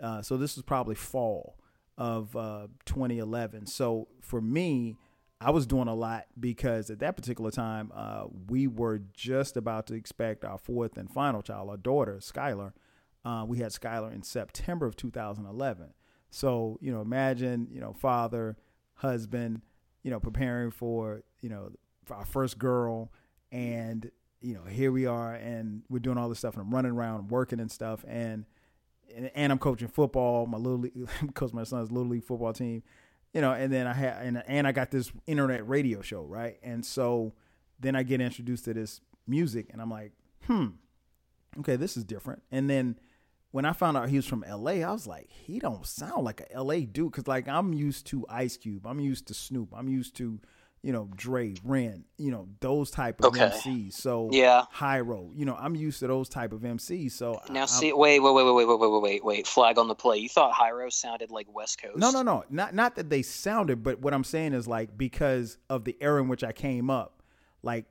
uh, 0.01 0.21
so 0.21 0.37
this 0.37 0.55
was 0.55 0.63
probably 0.63 0.95
fall 0.95 1.57
of 1.97 2.35
uh, 2.35 2.67
2011. 2.85 3.67
So 3.67 4.07
for 4.21 4.41
me, 4.41 4.97
I 5.39 5.51
was 5.51 5.65
doing 5.65 5.87
a 5.87 5.93
lot 5.93 6.25
because 6.39 6.89
at 6.89 6.99
that 6.99 7.17
particular 7.17 7.51
time, 7.51 7.91
uh, 7.93 8.25
we 8.47 8.67
were 8.67 9.01
just 9.13 9.57
about 9.57 9.87
to 9.87 9.93
expect 9.93 10.45
our 10.45 10.57
fourth 10.57 10.97
and 10.97 11.11
final 11.11 11.41
child, 11.41 11.69
our 11.69 11.77
daughter, 11.77 12.19
Skylar. 12.19 12.71
Uh, 13.25 13.45
we 13.47 13.57
had 13.57 13.71
Skylar 13.71 14.13
in 14.13 14.23
September 14.23 14.85
of 14.85 14.95
2011. 14.95 15.93
So, 16.29 16.77
you 16.81 16.91
know, 16.91 17.01
imagine, 17.01 17.67
you 17.71 17.81
know, 17.81 17.93
father, 17.93 18.57
husband, 18.95 19.61
you 20.01 20.11
know, 20.11 20.19
preparing 20.19 20.71
for, 20.71 21.23
you 21.41 21.49
know, 21.49 21.71
for 22.05 22.15
our 22.15 22.25
first 22.25 22.57
girl. 22.57 23.11
And, 23.51 24.09
you 24.41 24.53
know, 24.53 24.63
here 24.63 24.91
we 24.91 25.05
are 25.05 25.33
and 25.33 25.83
we're 25.89 25.99
doing 25.99 26.17
all 26.17 26.29
this 26.29 26.39
stuff 26.39 26.55
and 26.55 26.63
I'm 26.63 26.73
running 26.73 26.93
around 26.93 27.29
working 27.29 27.59
and 27.59 27.71
stuff. 27.71 28.03
And, 28.07 28.45
and, 29.15 29.31
and 29.35 29.51
I'm 29.51 29.59
coaching 29.59 29.87
football. 29.87 30.45
My 30.45 30.57
little 30.57 30.79
league, 30.79 31.07
coach 31.33 31.53
my 31.53 31.63
son's 31.63 31.91
little 31.91 32.09
league 32.09 32.23
football 32.23 32.53
team, 32.53 32.83
you 33.33 33.41
know. 33.41 33.51
And 33.51 33.71
then 33.71 33.87
I 33.87 33.93
had 33.93 34.25
and 34.25 34.43
and 34.47 34.67
I 34.67 34.71
got 34.71 34.91
this 34.91 35.11
internet 35.27 35.67
radio 35.67 36.01
show, 36.01 36.23
right? 36.23 36.57
And 36.63 36.85
so 36.85 37.33
then 37.79 37.95
I 37.95 38.03
get 38.03 38.21
introduced 38.21 38.65
to 38.65 38.73
this 38.73 39.01
music, 39.27 39.67
and 39.71 39.81
I'm 39.81 39.91
like, 39.91 40.11
hmm, 40.45 40.67
okay, 41.59 41.75
this 41.75 41.97
is 41.97 42.03
different. 42.03 42.43
And 42.51 42.69
then 42.69 42.97
when 43.51 43.65
I 43.65 43.73
found 43.73 43.97
out 43.97 44.09
he 44.09 44.15
was 44.15 44.25
from 44.25 44.43
L.A., 44.43 44.83
I 44.83 44.91
was 44.91 45.05
like, 45.05 45.29
he 45.29 45.59
don't 45.59 45.85
sound 45.85 46.23
like 46.23 46.41
a 46.41 46.51
L.A. 46.51 46.85
dude, 46.85 47.11
because 47.11 47.27
like 47.27 47.47
I'm 47.47 47.73
used 47.73 48.07
to 48.07 48.25
Ice 48.29 48.57
Cube, 48.57 48.85
I'm 48.87 48.99
used 48.99 49.27
to 49.27 49.33
Snoop, 49.33 49.69
I'm 49.75 49.87
used 49.87 50.15
to 50.17 50.39
you 50.83 50.91
know 50.91 51.09
Dre, 51.15 51.55
Ren, 51.63 52.03
you 52.17 52.29
know 52.29 52.47
those 52.59 52.91
type 52.91 53.19
of 53.19 53.27
Okay. 53.27 53.39
MCs. 53.49 53.93
So 53.93 54.29
Yeah. 54.31 54.65
Hiero, 54.71 55.31
you 55.33 55.45
know, 55.45 55.55
I'm 55.59 55.75
used 55.75 55.99
to 56.01 56.07
those 56.07 56.27
type 56.29 56.51
of 56.53 56.61
MCs. 56.65 57.13
So 57.13 57.35
I- 57.47 57.51
Now 57.53 57.59
I'm- 57.61 57.67
see, 57.67 57.93
wait, 57.93 58.19
wait, 58.19 58.33
wait, 58.33 58.43
wait, 58.45 58.53
wait, 58.53 58.65
wait, 58.67 58.79
wait, 58.91 59.01
wait, 59.01 59.23
wait. 59.25 59.47
Flag 59.47 59.77
on 59.77 59.87
the 59.87 59.95
play. 59.95 60.17
You 60.17 60.27
thought 60.29 60.53
Hiero 60.53 60.89
sounded 60.91 61.31
like 61.31 61.47
West 61.53 61.81
Coast? 61.81 61.97
No, 61.97 62.11
no, 62.11 62.21
no. 62.21 62.43
Not 62.49 62.75
not 62.75 62.95
that 62.97 63.09
they 63.09 63.21
sounded, 63.21 63.81
but 63.81 63.99
what 64.01 64.13
I'm 64.13 64.23
saying 64.25 64.53
is 64.53 64.67
like 64.67 64.97
because 64.97 65.57
of 65.69 65.85
the 65.85 65.95
era 66.01 66.21
in 66.21 66.27
which 66.27 66.43
I 66.43 66.51
came 66.51 66.89
up, 66.89 67.23
like 67.63 67.85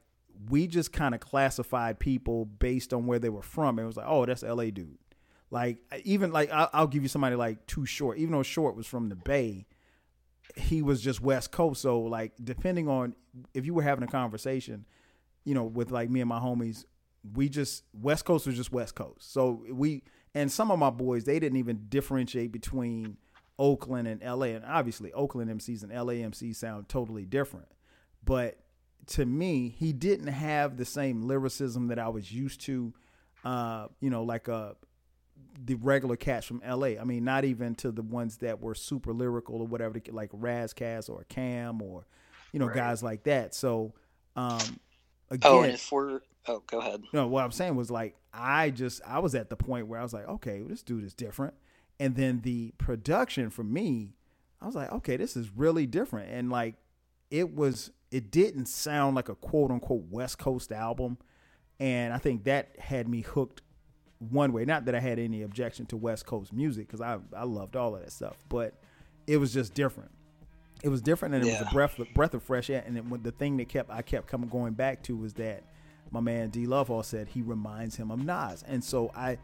we 0.51 0.67
just 0.67 0.93
kind 0.93 1.15
of 1.15 1.21
classified 1.21 1.99
people 1.99 2.45
based 2.45 2.93
on 2.93 3.07
where 3.07 3.19
they 3.19 3.29
were 3.31 3.43
from. 3.43 3.79
It 3.79 3.85
was 3.87 3.97
like, 3.97 4.07
oh, 4.09 4.27
that's 4.27 4.43
LA 4.43 4.71
dude. 4.71 4.99
Like 5.51 5.79
even 6.05 6.33
like 6.33 6.51
I'll, 6.51 6.69
I'll 6.73 6.87
give 6.87 7.03
you 7.03 7.09
somebody 7.09 7.37
like 7.37 7.67
Too 7.67 7.87
Short. 7.87 8.19
Even 8.19 8.33
though 8.33 8.43
Short 8.43 8.75
was 8.77 8.87
from 8.87 9.09
the 9.09 9.15
Bay, 9.17 9.67
he 10.57 10.83
was 10.83 11.01
just 11.01 11.21
West 11.21 11.51
Coast. 11.51 11.83
So 11.83 12.01
like 12.01 12.33
depending 12.43 12.89
on 12.89 13.15
if 13.55 13.67
you 13.67 13.75
were 13.75 13.83
having 13.83 14.05
a 14.05 14.09
conversation, 14.09 14.87
you 15.45 15.55
know, 15.55 15.65
with 15.65 15.91
like 15.91 16.11
me 16.11 16.21
and 16.21 16.29
my 16.29 16.39
homies, 16.39 16.85
we 17.35 17.49
just 17.49 17.85
West 17.93 18.25
Coast 18.25 18.47
was 18.47 18.57
just 18.57 18.73
West 18.73 18.95
Coast. 18.95 19.33
So 19.33 19.65
we 19.71 20.03
and 20.35 20.51
some 20.51 20.71
of 20.71 20.79
my 20.79 20.91
boys 20.91 21.25
they 21.25 21.39
didn't 21.39 21.59
even 21.59 21.87
differentiate 21.89 22.53
between 22.53 23.17
Oakland 23.59 24.09
and 24.09 24.23
LA. 24.23 24.47
And 24.47 24.65
obviously 24.65 25.13
Oakland 25.13 25.51
MCs 25.51 25.83
and 25.83 25.93
LA 25.93 26.15
MCs 26.15 26.57
sound 26.57 26.89
totally 26.89 27.25
different. 27.25 27.69
But 28.25 28.59
to 29.09 29.27
me, 29.27 29.69
he 29.69 29.93
didn't 29.93 30.29
have 30.29 30.77
the 30.77 30.85
same 30.85 31.23
lyricism 31.23 31.89
that 31.89 31.99
I 31.99 32.09
was 32.09 32.33
used 32.33 32.61
to. 32.63 32.95
Uh, 33.45 33.89
you 34.01 34.11
know, 34.11 34.23
like 34.23 34.49
uh 34.49 34.73
the 35.65 35.75
regular 35.75 36.17
cats 36.17 36.47
from 36.47 36.61
LA. 36.67 36.99
I 37.01 37.05
mean, 37.05 37.25
not 37.25 37.45
even 37.45 37.75
to 37.77 37.93
the 37.93 38.03
ones 38.03 38.39
that 38.39 38.61
were 38.61 38.75
super 38.75 39.13
lyrical 39.13 39.61
or 39.61 39.67
whatever, 39.67 40.01
like 40.11 40.31
Ras 40.33 40.73
Kass 40.73 41.09
or 41.09 41.25
Cam 41.29 41.81
or, 41.83 42.07
you 42.53 42.59
know, 42.59 42.67
Right. 42.67 42.77
guys 42.77 43.03
like 43.03 43.25
that. 43.25 43.55
So, 43.55 43.95
um, 44.37 44.81
again, 45.31 45.51
Oh, 45.53 45.63
and 45.63 45.75
if 45.75 45.91
we're 45.93 46.21
Oh, 46.49 46.61
go 46.67 46.81
ahead. 46.81 47.05
No, 47.13 47.29
what 47.29 47.45
I'm 47.45 47.53
saying 47.53 47.77
was 47.77 47.89
like 47.91 48.17
I 48.35 48.71
just 48.71 49.01
I 49.07 49.21
was 49.21 49.35
at 49.37 49.49
the 49.49 49.57
point 49.57 49.87
where 49.87 50.01
I 50.01 50.03
was 50.03 50.13
like, 50.13 50.27
okay, 50.27 50.61
well, 50.61 50.69
this 50.71 50.83
dude 50.83 51.05
is 51.05 51.15
different, 51.15 51.55
and 52.01 52.17
then 52.17 52.41
the 52.41 52.73
production 52.79 53.49
for 53.51 53.63
me, 53.63 54.15
I 54.61 54.67
was 54.67 54.75
like, 54.75 54.91
okay, 54.91 55.17
this 55.17 55.37
is 55.37 55.51
really 55.55 55.87
different, 55.87 56.31
and 56.33 56.51
like 56.51 56.75
it 57.31 57.55
was, 57.55 57.91
it 58.11 58.31
didn't 58.31 58.67
sound 58.67 59.15
like 59.17 59.29
a 59.29 59.35
quote 59.37 59.71
unquote 59.71 60.07
West 60.11 60.39
Coast 60.39 60.73
album, 60.73 61.17
and 61.79 62.13
I 62.13 62.19
think 62.19 62.45
that 62.45 62.79
had 62.81 63.07
me 63.09 63.21
hooked 63.21 63.63
one 64.31 64.53
way. 64.53 64.65
Not 64.65 64.85
that 64.87 64.95
I 64.95 65.01
had 65.01 65.19
any 65.19 65.43
objection 65.43 65.87
to 65.87 65.97
West 65.97 66.27
Coast 66.27 66.53
music 66.53 66.87
because 66.87 67.01
I 67.01 67.19
I 67.37 67.45
loved 67.45 67.77
all 67.77 67.95
of 67.95 68.03
that 68.03 68.13
stuff, 68.13 68.37
but 68.49 68.75
it 69.27 69.37
was 69.37 69.53
just 69.53 69.75
different. 69.75 70.11
It 70.83 70.89
was 70.89 71.01
different, 71.01 71.35
and 71.35 71.47
it 71.47 71.53
was 71.53 71.61
a 71.61 71.73
breath 71.73 71.99
breath 72.15 72.35
of 72.35 72.43
fresh 72.43 72.69
air. 72.69 72.83
And 72.87 72.99
it, 72.99 73.23
the 73.23 73.33
thing 73.33 73.57
that 73.59 73.69
kept 73.69 73.91
I 73.91 74.03
kept 74.03 74.27
coming 74.27 74.49
going 74.49 74.75
back 74.75 75.03
to 75.05 75.17
was 75.17 75.35
that 75.35 75.63
my 76.11 76.21
man 76.21 76.51
D 76.51 76.67
Love 76.67 76.91
all 76.91 77.03
said 77.03 77.29
he 77.29 77.43
reminds 77.43 77.97
him 77.97 78.11
of 78.11 78.25
Nas, 78.25 78.65
and 78.67 78.83
so 78.83 79.11
I 79.15 79.39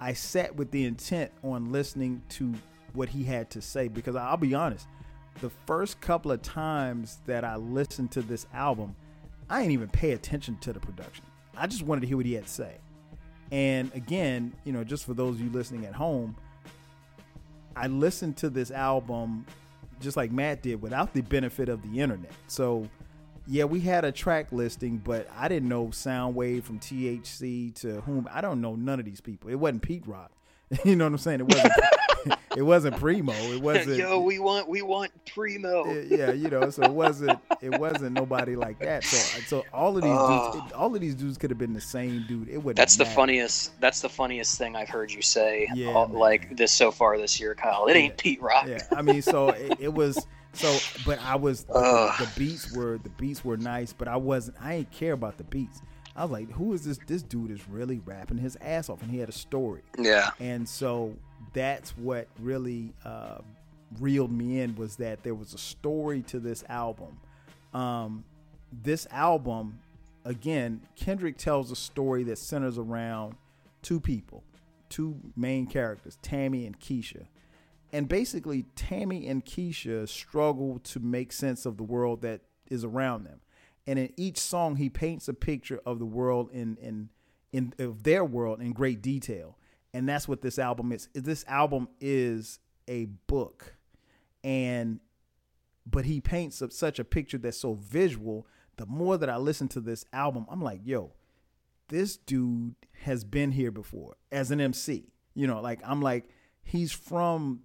I 0.00 0.12
sat 0.12 0.54
with 0.56 0.70
the 0.70 0.84
intent 0.84 1.32
on 1.42 1.72
listening 1.72 2.22
to 2.30 2.54
what 2.92 3.08
he 3.08 3.24
had 3.24 3.50
to 3.50 3.60
say 3.60 3.88
because 3.88 4.16
I'll 4.16 4.36
be 4.36 4.54
honest, 4.54 4.86
the 5.40 5.50
first 5.66 6.00
couple 6.00 6.30
of 6.30 6.42
times 6.42 7.18
that 7.26 7.44
I 7.44 7.56
listened 7.56 8.12
to 8.12 8.22
this 8.22 8.46
album, 8.54 8.94
I 9.50 9.60
didn't 9.60 9.72
even 9.72 9.88
pay 9.88 10.12
attention 10.12 10.56
to 10.58 10.72
the 10.72 10.80
production. 10.80 11.24
I 11.56 11.66
just 11.66 11.82
wanted 11.82 12.02
to 12.02 12.06
hear 12.06 12.16
what 12.16 12.26
he 12.26 12.34
had 12.34 12.44
to 12.44 12.50
say. 12.50 12.76
And 13.54 13.94
again, 13.94 14.52
you 14.64 14.72
know, 14.72 14.82
just 14.82 15.04
for 15.04 15.14
those 15.14 15.36
of 15.36 15.40
you 15.40 15.48
listening 15.48 15.86
at 15.86 15.94
home, 15.94 16.34
I 17.76 17.86
listened 17.86 18.36
to 18.38 18.50
this 18.50 18.72
album 18.72 19.46
just 20.00 20.16
like 20.16 20.32
Matt 20.32 20.62
did 20.62 20.82
without 20.82 21.14
the 21.14 21.20
benefit 21.20 21.68
of 21.68 21.80
the 21.82 22.00
internet. 22.00 22.32
So, 22.48 22.88
yeah, 23.46 23.62
we 23.62 23.78
had 23.78 24.04
a 24.04 24.10
track 24.10 24.48
listing, 24.50 24.96
but 24.96 25.28
I 25.38 25.46
didn't 25.46 25.68
know 25.68 25.86
Soundwave 25.86 26.64
from 26.64 26.80
THC 26.80 27.72
to 27.76 28.00
whom. 28.00 28.28
I 28.32 28.40
don't 28.40 28.60
know 28.60 28.74
none 28.74 28.98
of 28.98 29.04
these 29.04 29.20
people. 29.20 29.48
It 29.48 29.54
wasn't 29.54 29.82
Pete 29.82 30.02
Rock. 30.04 30.32
you 30.84 30.96
know 30.96 31.04
what 31.04 31.12
I'm 31.12 31.18
saying? 31.18 31.38
It 31.38 31.46
wasn't. 31.46 31.72
it 32.56 32.62
wasn't 32.62 32.96
Primo. 32.96 33.32
It 33.32 33.60
wasn't. 33.62 33.96
Yo, 33.96 34.20
we 34.20 34.38
want 34.38 34.68
we 34.68 34.82
want 34.82 35.10
primo. 35.26 35.84
yeah, 36.02 36.32
you 36.32 36.48
know, 36.48 36.70
so 36.70 36.82
it 36.82 36.90
wasn't 36.92 37.38
it 37.60 37.78
wasn't 37.78 38.12
nobody 38.12 38.56
like 38.56 38.78
that. 38.80 39.04
So 39.04 39.40
so 39.46 39.64
all 39.72 39.96
of 39.96 40.02
these 40.02 40.12
Oh. 40.14 40.52
dudes, 40.60 40.72
all 40.72 40.94
of 40.94 41.00
these 41.00 41.14
dudes 41.14 41.36
could 41.38 41.50
have 41.50 41.58
been 41.58 41.72
the 41.72 41.80
same 41.80 42.24
dude. 42.28 42.48
It 42.48 42.58
would. 42.58 42.76
That's 42.76 42.96
the 42.96 43.06
funniest. 43.06 43.78
That's 43.80 44.00
the 44.00 44.08
funniest 44.08 44.58
thing 44.58 44.76
I've 44.76 44.88
heard 44.88 45.10
you 45.12 45.22
say. 45.22 45.68
Yeah, 45.74 45.88
uh, 45.88 45.92
all- 45.92 46.08
like 46.08 46.56
this 46.56 46.72
so 46.72 46.90
far 46.90 47.18
this 47.18 47.38
year, 47.40 47.54
Kyle. 47.54 47.86
It 47.86 47.94
ain't 47.96 48.16
Pete 48.16 48.40
Rock. 48.40 48.66
Yeah, 48.68 48.78
I 48.96 49.02
mean, 49.02 49.22
so 49.22 49.48
it, 49.48 49.76
it 49.80 49.92
was 49.92 50.26
so, 50.52 50.76
but 51.04 51.18
I 51.20 51.34
was 51.34 51.64
the, 51.64 51.72
the 52.20 52.28
beats 52.36 52.72
were 52.76 52.98
the 53.02 53.10
beats 53.10 53.44
were 53.44 53.56
nice, 53.56 53.92
but 53.92 54.06
I 54.08 54.16
wasn't. 54.16 54.56
I 54.60 54.76
didn't 54.78 54.92
care 54.92 55.12
about 55.14 55.36
the 55.38 55.44
beats. 55.44 55.82
I 56.16 56.22
was 56.22 56.30
like, 56.30 56.48
who 56.52 56.72
is 56.74 56.84
this? 56.84 56.98
This 57.08 57.22
dude 57.22 57.50
is 57.50 57.68
really 57.68 57.98
rapping 58.04 58.38
his 58.38 58.56
ass 58.60 58.88
off, 58.88 59.02
and 59.02 59.10
he 59.10 59.18
had 59.18 59.28
a 59.28 59.32
story. 59.32 59.82
Yeah. 59.98 60.30
And 60.38 60.68
so 60.68 61.12
that's 61.54 61.96
what 61.96 62.26
really 62.38 62.92
uh, 63.04 63.38
reeled 63.98 64.32
me 64.32 64.60
in 64.60 64.74
was 64.76 64.96
that 64.96 65.22
there 65.22 65.34
was 65.34 65.54
a 65.54 65.58
story 65.58 66.22
to 66.22 66.38
this 66.38 66.64
album. 66.68 67.18
Um, 67.72 68.24
this 68.82 69.06
album, 69.10 69.78
again, 70.24 70.82
Kendrick 70.96 71.38
tells 71.38 71.70
a 71.70 71.76
story 71.76 72.24
that 72.24 72.38
centers 72.38 72.76
around 72.76 73.36
two 73.82 74.00
people, 74.00 74.42
two 74.88 75.16
main 75.36 75.66
characters, 75.66 76.18
Tammy 76.22 76.66
and 76.66 76.78
Keisha. 76.78 77.26
And 77.92 78.08
basically, 78.08 78.64
Tammy 78.74 79.28
and 79.28 79.44
Keisha 79.44 80.08
struggle 80.08 80.80
to 80.80 80.98
make 80.98 81.32
sense 81.32 81.64
of 81.64 81.76
the 81.76 81.84
world 81.84 82.22
that 82.22 82.40
is 82.68 82.84
around 82.84 83.24
them. 83.24 83.40
And 83.86 83.98
in 83.98 84.12
each 84.16 84.38
song, 84.38 84.76
he 84.76 84.88
paints 84.88 85.28
a 85.28 85.34
picture 85.34 85.80
of 85.86 85.98
the 86.00 86.06
world 86.06 86.50
in 86.52 86.76
in 86.78 87.10
in 87.52 87.72
of 87.78 88.02
their 88.02 88.24
world 88.24 88.60
in 88.60 88.72
great 88.72 89.00
detail. 89.00 89.56
And 89.94 90.08
that's 90.08 90.28
what 90.28 90.42
this 90.42 90.58
album 90.58 90.92
is. 90.92 91.08
This 91.14 91.44
album 91.48 91.88
is 92.00 92.58
a 92.88 93.06
book, 93.26 93.76
and 94.42 95.00
but 95.86 96.04
he 96.04 96.20
paints 96.20 96.60
up 96.60 96.72
such 96.72 96.98
a 96.98 97.04
picture 97.04 97.38
that's 97.38 97.56
so 97.58 97.74
visual. 97.74 98.46
The 98.76 98.86
more 98.86 99.16
that 99.16 99.30
I 99.30 99.36
listen 99.36 99.68
to 99.68 99.80
this 99.80 100.04
album, 100.12 100.46
I'm 100.50 100.60
like, 100.60 100.80
yo, 100.84 101.12
this 101.88 102.16
dude 102.16 102.74
has 103.04 103.24
been 103.24 103.52
here 103.52 103.70
before 103.70 104.16
as 104.32 104.50
an 104.50 104.60
MC. 104.60 105.12
You 105.34 105.46
know, 105.46 105.60
like 105.60 105.80
I'm 105.84 106.02
like, 106.02 106.28
he's 106.62 106.92
from 106.92 107.60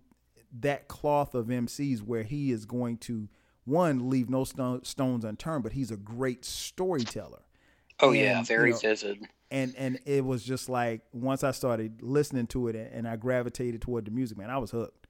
that 0.60 0.88
cloth 0.88 1.36
of 1.36 1.48
MCs 1.48 2.02
where 2.02 2.24
he 2.24 2.52
is 2.52 2.66
going 2.66 2.98
to 2.98 3.28
one 3.66 4.10
leave 4.10 4.30
no 4.30 4.44
stone, 4.44 4.84
stones 4.84 5.24
unturned, 5.24 5.64
but 5.64 5.74
he's 5.74 5.92
a 5.92 5.98
great 5.98 6.46
storyteller. 6.46 7.42
Oh 8.00 8.12
yeah, 8.12 8.44
very 8.44 8.70
you 8.70 8.74
know, 8.74 8.80
vivid. 8.80 9.28
And 9.52 9.74
and 9.78 10.00
it 10.06 10.24
was 10.24 10.44
just 10.44 10.70
like 10.70 11.02
once 11.12 11.44
I 11.44 11.52
started 11.52 12.02
listening 12.02 12.48
to 12.48 12.68
it 12.68 12.76
and, 12.76 12.88
and 12.94 13.08
I 13.08 13.16
gravitated 13.16 13.82
toward 13.82 14.06
the 14.06 14.12
music, 14.12 14.38
man, 14.38 14.50
I 14.50 14.58
was 14.60 14.72
hooked. 14.72 15.08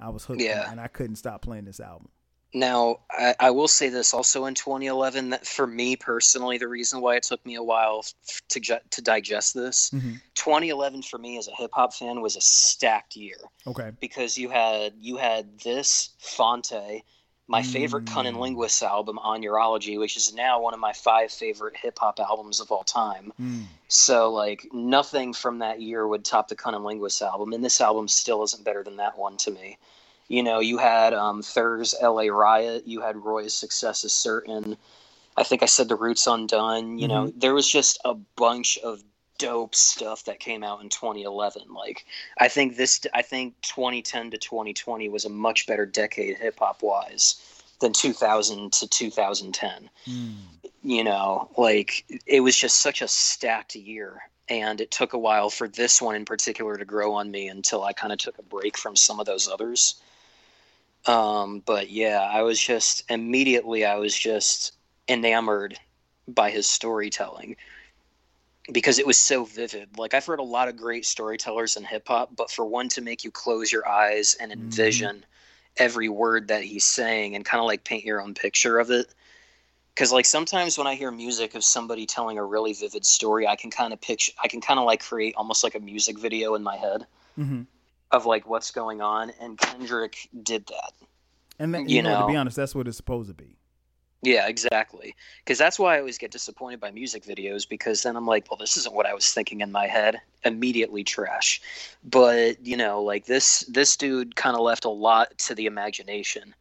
I 0.00 0.08
was 0.08 0.24
hooked, 0.24 0.40
Yeah. 0.40 0.70
and 0.70 0.80
I 0.80 0.88
couldn't 0.88 1.16
stop 1.16 1.42
playing 1.42 1.64
this 1.66 1.78
album. 1.78 2.08
Now, 2.54 3.00
I, 3.10 3.34
I 3.40 3.50
will 3.50 3.68
say 3.68 3.88
this 3.88 4.12
also 4.12 4.44
in 4.44 4.54
2011 4.54 5.30
that 5.30 5.46
for 5.46 5.66
me 5.66 5.96
personally, 5.96 6.58
the 6.58 6.68
reason 6.68 7.00
why 7.00 7.16
it 7.16 7.22
took 7.22 7.44
me 7.46 7.54
a 7.54 7.62
while 7.62 8.04
to 8.50 8.60
to 8.90 9.02
digest 9.02 9.54
this, 9.54 9.90
Mhm. 9.90 10.20
2011 10.34 11.02
for 11.02 11.18
me 11.18 11.38
as 11.38 11.48
a 11.48 11.54
hip 11.54 11.70
hop 11.72 11.94
fan 11.94 12.20
was 12.20 12.36
a 12.36 12.40
stacked 12.40 13.16
year 13.16 13.36
Okay. 13.66 13.92
because 14.00 14.36
you 14.36 14.48
had 14.50 14.94
you 14.98 15.16
had 15.18 15.60
this 15.60 16.10
Phonte, 16.18 17.04
my 17.52 17.62
favorite 17.62 18.06
Mm. 18.06 18.14
Cunning 18.14 18.38
Linguist 18.38 18.82
album 18.82 19.18
on 19.18 19.42
Oneirology, 19.42 19.98
which 19.98 20.16
is 20.16 20.32
now 20.32 20.58
one 20.58 20.72
of 20.72 20.80
my 20.80 20.94
five 20.94 21.30
favorite 21.30 21.76
hip 21.76 21.98
hop 21.98 22.18
albums 22.18 22.60
of 22.60 22.72
all 22.72 22.82
time. 22.82 23.30
Mm. 23.38 23.64
So 23.88 24.32
like 24.32 24.66
nothing 24.72 25.34
from 25.34 25.58
that 25.58 25.78
year 25.78 26.08
would 26.08 26.24
top 26.24 26.48
the 26.48 26.56
Cunning 26.56 26.82
Linguist 26.82 27.20
album, 27.20 27.52
and 27.52 27.62
this 27.62 27.82
album 27.82 28.08
still 28.08 28.42
isn't 28.42 28.64
better 28.64 28.82
than 28.82 28.96
that 28.96 29.18
one 29.18 29.36
to 29.36 29.50
me. 29.50 29.76
You 30.28 30.42
know, 30.42 30.60
you 30.60 30.78
had 30.78 31.12
um, 31.12 31.42
Thurz 31.42 31.94
L.A. 32.00 32.30
Riot, 32.30 32.86
you 32.86 33.02
had 33.02 33.16
Royce 33.16 33.52
Success 33.52 34.02
is 34.02 34.14
Certain. 34.14 34.78
I 35.36 35.42
think 35.42 35.62
I 35.62 35.66
said 35.66 35.90
The 35.90 35.96
Roots 35.96 36.26
Undone. 36.26 36.98
You 36.98 37.08
know, 37.08 37.32
there 37.36 37.52
was 37.52 37.70
just 37.70 37.98
a 38.02 38.14
bunch 38.14 38.78
of 38.78 39.02
dope 39.38 39.74
stuff 39.74 40.24
that 40.24 40.38
came 40.40 40.62
out 40.62 40.82
in 40.82 40.88
2011. 40.88 41.72
Like, 41.74 42.04
I 42.38 42.48
think 42.48 42.76
this, 42.76 43.00
I 43.14 43.22
think 43.22 43.54
2010 43.62 44.30
to 44.30 44.38
2020 44.38 45.08
was 45.08 45.24
a 45.24 45.28
much 45.28 45.66
better 45.66 45.86
decade 45.86 46.38
hip 46.38 46.58
hop 46.58 46.82
wise 46.82 47.40
than 47.80 47.92
2000 47.92 48.72
to 48.72 48.88
2010 48.88 49.90
Mm. 50.08 50.34
you 50.82 51.04
know 51.04 51.48
like 51.56 52.04
it 52.26 52.40
was 52.40 52.56
just 52.56 52.76
such 52.80 53.02
a 53.02 53.08
stacked 53.08 53.74
year 53.76 54.22
and 54.48 54.80
it 54.80 54.90
took 54.90 55.12
a 55.12 55.18
while 55.18 55.50
for 55.50 55.68
this 55.68 56.00
one 56.00 56.14
in 56.16 56.24
particular 56.24 56.76
to 56.76 56.84
grow 56.84 57.14
on 57.14 57.30
me 57.30 57.48
until 57.48 57.84
i 57.84 57.92
kind 57.92 58.12
of 58.12 58.18
took 58.18 58.38
a 58.38 58.42
break 58.42 58.76
from 58.78 58.96
some 58.96 59.20
of 59.20 59.26
those 59.26 59.48
others 59.48 60.00
um, 61.06 61.60
but 61.66 61.90
yeah 61.90 62.20
i 62.32 62.42
was 62.42 62.60
just 62.60 63.04
immediately 63.10 63.84
i 63.84 63.96
was 63.96 64.16
just 64.16 64.72
enamored 65.08 65.78
by 66.28 66.50
his 66.50 66.68
storytelling 66.68 67.56
because 68.70 68.98
it 68.98 69.06
was 69.06 69.18
so 69.18 69.44
vivid 69.44 69.88
like 69.98 70.14
i've 70.14 70.24
heard 70.26 70.38
a 70.38 70.42
lot 70.44 70.68
of 70.68 70.76
great 70.76 71.04
storytellers 71.04 71.76
in 71.76 71.82
hip-hop 71.84 72.30
but 72.36 72.50
for 72.50 72.64
one 72.64 72.88
to 72.88 73.00
make 73.00 73.24
you 73.24 73.30
close 73.30 73.72
your 73.72 73.88
eyes 73.88 74.36
and 74.40 74.52
envision 74.52 75.24
every 75.78 76.08
word 76.08 76.48
that 76.48 76.62
he's 76.62 76.84
saying 76.84 77.34
and 77.34 77.44
kind 77.44 77.60
of 77.60 77.66
like 77.66 77.82
paint 77.82 78.04
your 78.04 78.20
own 78.20 78.34
picture 78.34 78.78
of 78.78 78.90
it 78.90 79.12
because 79.94 80.12
like 80.12 80.24
sometimes 80.24 80.78
when 80.78 80.86
i 80.86 80.94
hear 80.94 81.10
music 81.10 81.54
of 81.54 81.64
somebody 81.64 82.06
telling 82.06 82.38
a 82.38 82.44
really 82.44 82.72
vivid 82.72 83.04
story 83.04 83.46
i 83.48 83.56
can 83.56 83.70
kind 83.70 83.92
of 83.92 84.00
picture 84.00 84.32
i 84.44 84.46
can 84.48 84.60
kind 84.60 84.78
of 84.78 84.86
like 84.86 85.02
create 85.02 85.34
almost 85.36 85.64
like 85.64 85.74
a 85.74 85.80
music 85.80 86.18
video 86.18 86.54
in 86.54 86.62
my 86.62 86.76
head 86.76 87.06
hmm 87.36 87.62
of 88.12 88.26
like 88.26 88.46
what's 88.46 88.70
going 88.70 89.00
on 89.00 89.32
and 89.40 89.58
kendrick 89.58 90.28
did 90.42 90.66
that 90.66 90.92
And 91.58 91.74
that, 91.74 91.88
you, 91.88 91.96
You 91.96 92.02
know, 92.02 92.10
to 92.10 92.18
know. 92.20 92.26
be 92.26 92.36
honest, 92.36 92.56
that's 92.56 92.74
what 92.74 92.86
it's 92.86 92.96
supposed 92.96 93.28
to 93.28 93.34
be. 93.34 93.56
Yeah 94.22 94.46
exactly. 94.48 95.14
Because 95.44 95.58
that's 95.58 95.78
why 95.78 95.96
i 95.96 95.98
always 95.98 96.18
get 96.18 96.30
disappointed 96.30 96.80
by 96.80 96.90
music 96.90 97.24
videos 97.24 97.68
because 97.68 98.02
then 98.02 98.16
i'm 98.16 98.26
like 98.26 98.50
well 98.50 98.56
this 98.58 98.76
isn't 98.76 98.94
what 98.94 99.06
i 99.06 99.14
was 99.14 99.32
thinking 99.32 99.60
in 99.60 99.72
my 99.72 99.86
head. 99.86 100.20
Immediately 100.44 101.04
trash. 101.04 101.60
But 102.04 102.64
you 102.64 102.76
know 102.76 103.02
like 103.02 103.26
this 103.26 103.60
this 103.68 103.96
dude 103.96 104.36
kind 104.36 104.56
of 104.56 104.62
left 104.62 104.84
a 104.84 104.90
lot 104.90 105.36
to 105.38 105.54
the 105.54 105.66
imagination. 105.66 106.54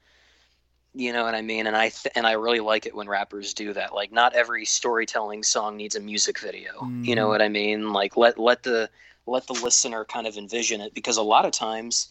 You 0.94 1.14
know 1.14 1.24
what 1.24 1.36
i 1.36 1.42
mean? 1.42 1.68
And 1.68 1.76
i 1.78 1.90
th- 1.90 2.12
and 2.16 2.28
i 2.28 2.34
really 2.34 2.60
like 2.60 2.86
it 2.86 2.96
when 2.96 3.08
rappers 3.08 3.54
do 3.54 3.74
that. 3.74 3.94
Like 3.94 4.12
not 4.12 4.34
every 4.34 4.66
storytelling 4.66 5.44
song 5.44 5.78
needs 5.78 5.96
a 5.96 6.00
music 6.02 6.40
video. 6.40 6.92
You 7.02 7.16
know 7.16 7.28
Mhm. 7.28 7.30
what 7.30 7.42
i 7.42 7.50
mean? 7.50 7.94
Like 7.94 8.18
let 8.18 8.38
let 8.38 8.64
the 8.64 8.90
let 9.26 9.48
the 9.48 9.54
listener 9.54 10.04
kind 10.06 10.28
of 10.28 10.36
envision 10.38 10.82
it 10.82 10.94
because 10.94 11.18
a 11.18 11.22
lot 11.24 11.46
of 11.46 11.52
times 11.52 12.10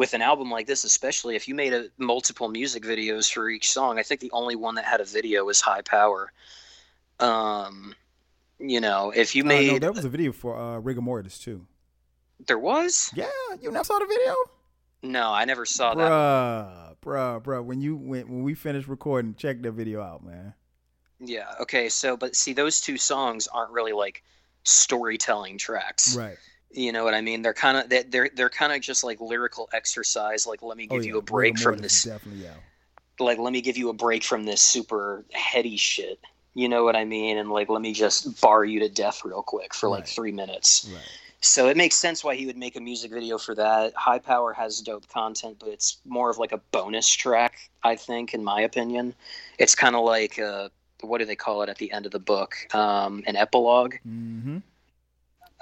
with 0.00 0.14
an 0.14 0.22
album 0.22 0.50
like 0.50 0.66
this 0.66 0.82
especially 0.84 1.36
if 1.36 1.46
you 1.46 1.54
made 1.54 1.74
a, 1.74 1.84
multiple 1.98 2.48
music 2.48 2.82
videos 2.82 3.30
for 3.30 3.50
each 3.50 3.70
song 3.70 3.98
i 3.98 4.02
think 4.02 4.18
the 4.18 4.30
only 4.32 4.56
one 4.56 4.74
that 4.74 4.86
had 4.86 4.98
a 4.98 5.04
video 5.04 5.44
was 5.44 5.60
high 5.60 5.82
power 5.82 6.32
um 7.20 7.94
you 8.58 8.80
know 8.80 9.12
if 9.14 9.36
you 9.36 9.42
Uh, 9.44 9.48
no, 9.48 9.54
made 9.54 9.82
there 9.82 9.92
was 9.92 10.06
a 10.06 10.08
video 10.08 10.32
for 10.32 10.56
uh, 10.56 10.80
Rigamortus 10.80 11.38
too. 11.38 11.66
there 12.46 12.58
was 12.58 13.10
Yeah, 13.14 13.28
you 13.60 13.70
never 13.70 13.84
saw 13.84 13.98
the 13.98 14.06
video, 14.06 14.34
no 15.02 15.26
i 15.32 15.44
never 15.44 15.66
saw 15.66 15.94
that 15.94 16.10
bruh, 16.10 16.96
bruh, 17.04 17.42
bruh. 17.42 17.62
When 17.62 17.82
you 17.82 17.96
when 17.96 18.22
when 18.32 18.42
we 18.42 18.54
finished 18.54 18.88
recording, 18.88 19.34
check 19.34 19.60
that 19.62 19.72
video 19.72 20.00
out, 20.02 20.24
man. 20.24 20.54
Yeah. 21.18 21.52
Okay. 21.60 21.88
So, 21.90 22.16
but 22.16 22.34
see, 22.34 22.52
those 22.54 22.80
two 22.80 22.96
songs 22.96 23.46
aren't 23.48 23.72
really 23.72 23.92
like 23.92 24.22
storytelling 24.64 25.58
tracks. 25.58 26.16
Right. 26.16 26.38
You 26.72 26.92
know 26.92 27.02
what 27.04 27.14
I 27.14 27.20
mean? 27.20 27.42
They're 27.42 27.54
kind 27.54 27.76
of 27.78 28.10
they're 28.10 28.30
they're 28.34 28.50
kind 28.50 28.72
of 28.72 28.80
just 28.80 29.02
like 29.02 29.20
lyrical 29.20 29.68
exercise. 29.72 30.46
Like, 30.46 30.62
let 30.62 30.76
me 30.76 30.86
Oh, 30.90 30.94
give 30.96 31.04
yeah. 31.04 31.12
you 31.12 31.18
a 31.18 31.22
break 31.22 31.58
from 31.58 31.78
this. 31.78 32.04
Definitely, 32.04 32.44
yeah. 32.44 32.54
Like, 33.18 33.38
let 33.38 33.52
me 33.52 33.60
give 33.60 33.76
you 33.76 33.88
a 33.88 33.92
break 33.92 34.22
from 34.24 34.44
this 34.44 34.62
super 34.62 35.24
heady 35.32 35.76
shit. 35.76 36.20
You 36.54 36.68
know 36.68 36.84
what 36.84 36.96
I 36.96 37.04
mean? 37.04 37.38
And 37.38 37.50
like, 37.50 37.68
let 37.68 37.82
me 37.82 37.92
just 37.92 38.40
bar 38.40 38.64
you 38.64 38.80
to 38.80 38.88
death 38.88 39.24
real 39.24 39.42
quick 39.42 39.74
for 39.74 39.88
like 39.88 40.06
three 40.06 40.32
minutes. 40.32 40.88
Right. 40.92 41.02
So 41.42 41.68
it 41.68 41.76
makes 41.76 41.96
sense 41.96 42.22
why 42.22 42.34
he 42.34 42.44
would 42.46 42.56
make 42.58 42.76
a 42.76 42.80
music 42.80 43.10
video 43.12 43.38
for 43.38 43.54
that. 43.54 43.94
High 43.94 44.18
Power 44.18 44.52
has 44.52 44.80
dope 44.80 45.08
content, 45.08 45.56
but 45.58 45.70
it's 45.70 45.98
more 46.04 46.28
of 46.30 46.38
like 46.38 46.52
a 46.52 46.58
bonus 46.70 47.08
track, 47.08 47.70
I 47.82 47.96
think, 47.96 48.34
in 48.34 48.44
my 48.44 48.60
opinion. 48.60 49.14
It's 49.58 49.74
kind 49.74 49.96
of 49.96 50.04
like 50.04 50.38
uh 50.38 50.68
what 51.02 51.18
do 51.18 51.24
they 51.24 51.36
call 51.36 51.62
it 51.62 51.70
at 51.70 51.78
the 51.78 51.90
end 51.92 52.04
of 52.04 52.12
the 52.12 52.18
book? 52.18 52.56
Um, 52.74 53.22
an 53.26 53.34
epilogue. 53.36 53.94
Mm-hmm. 54.06 54.58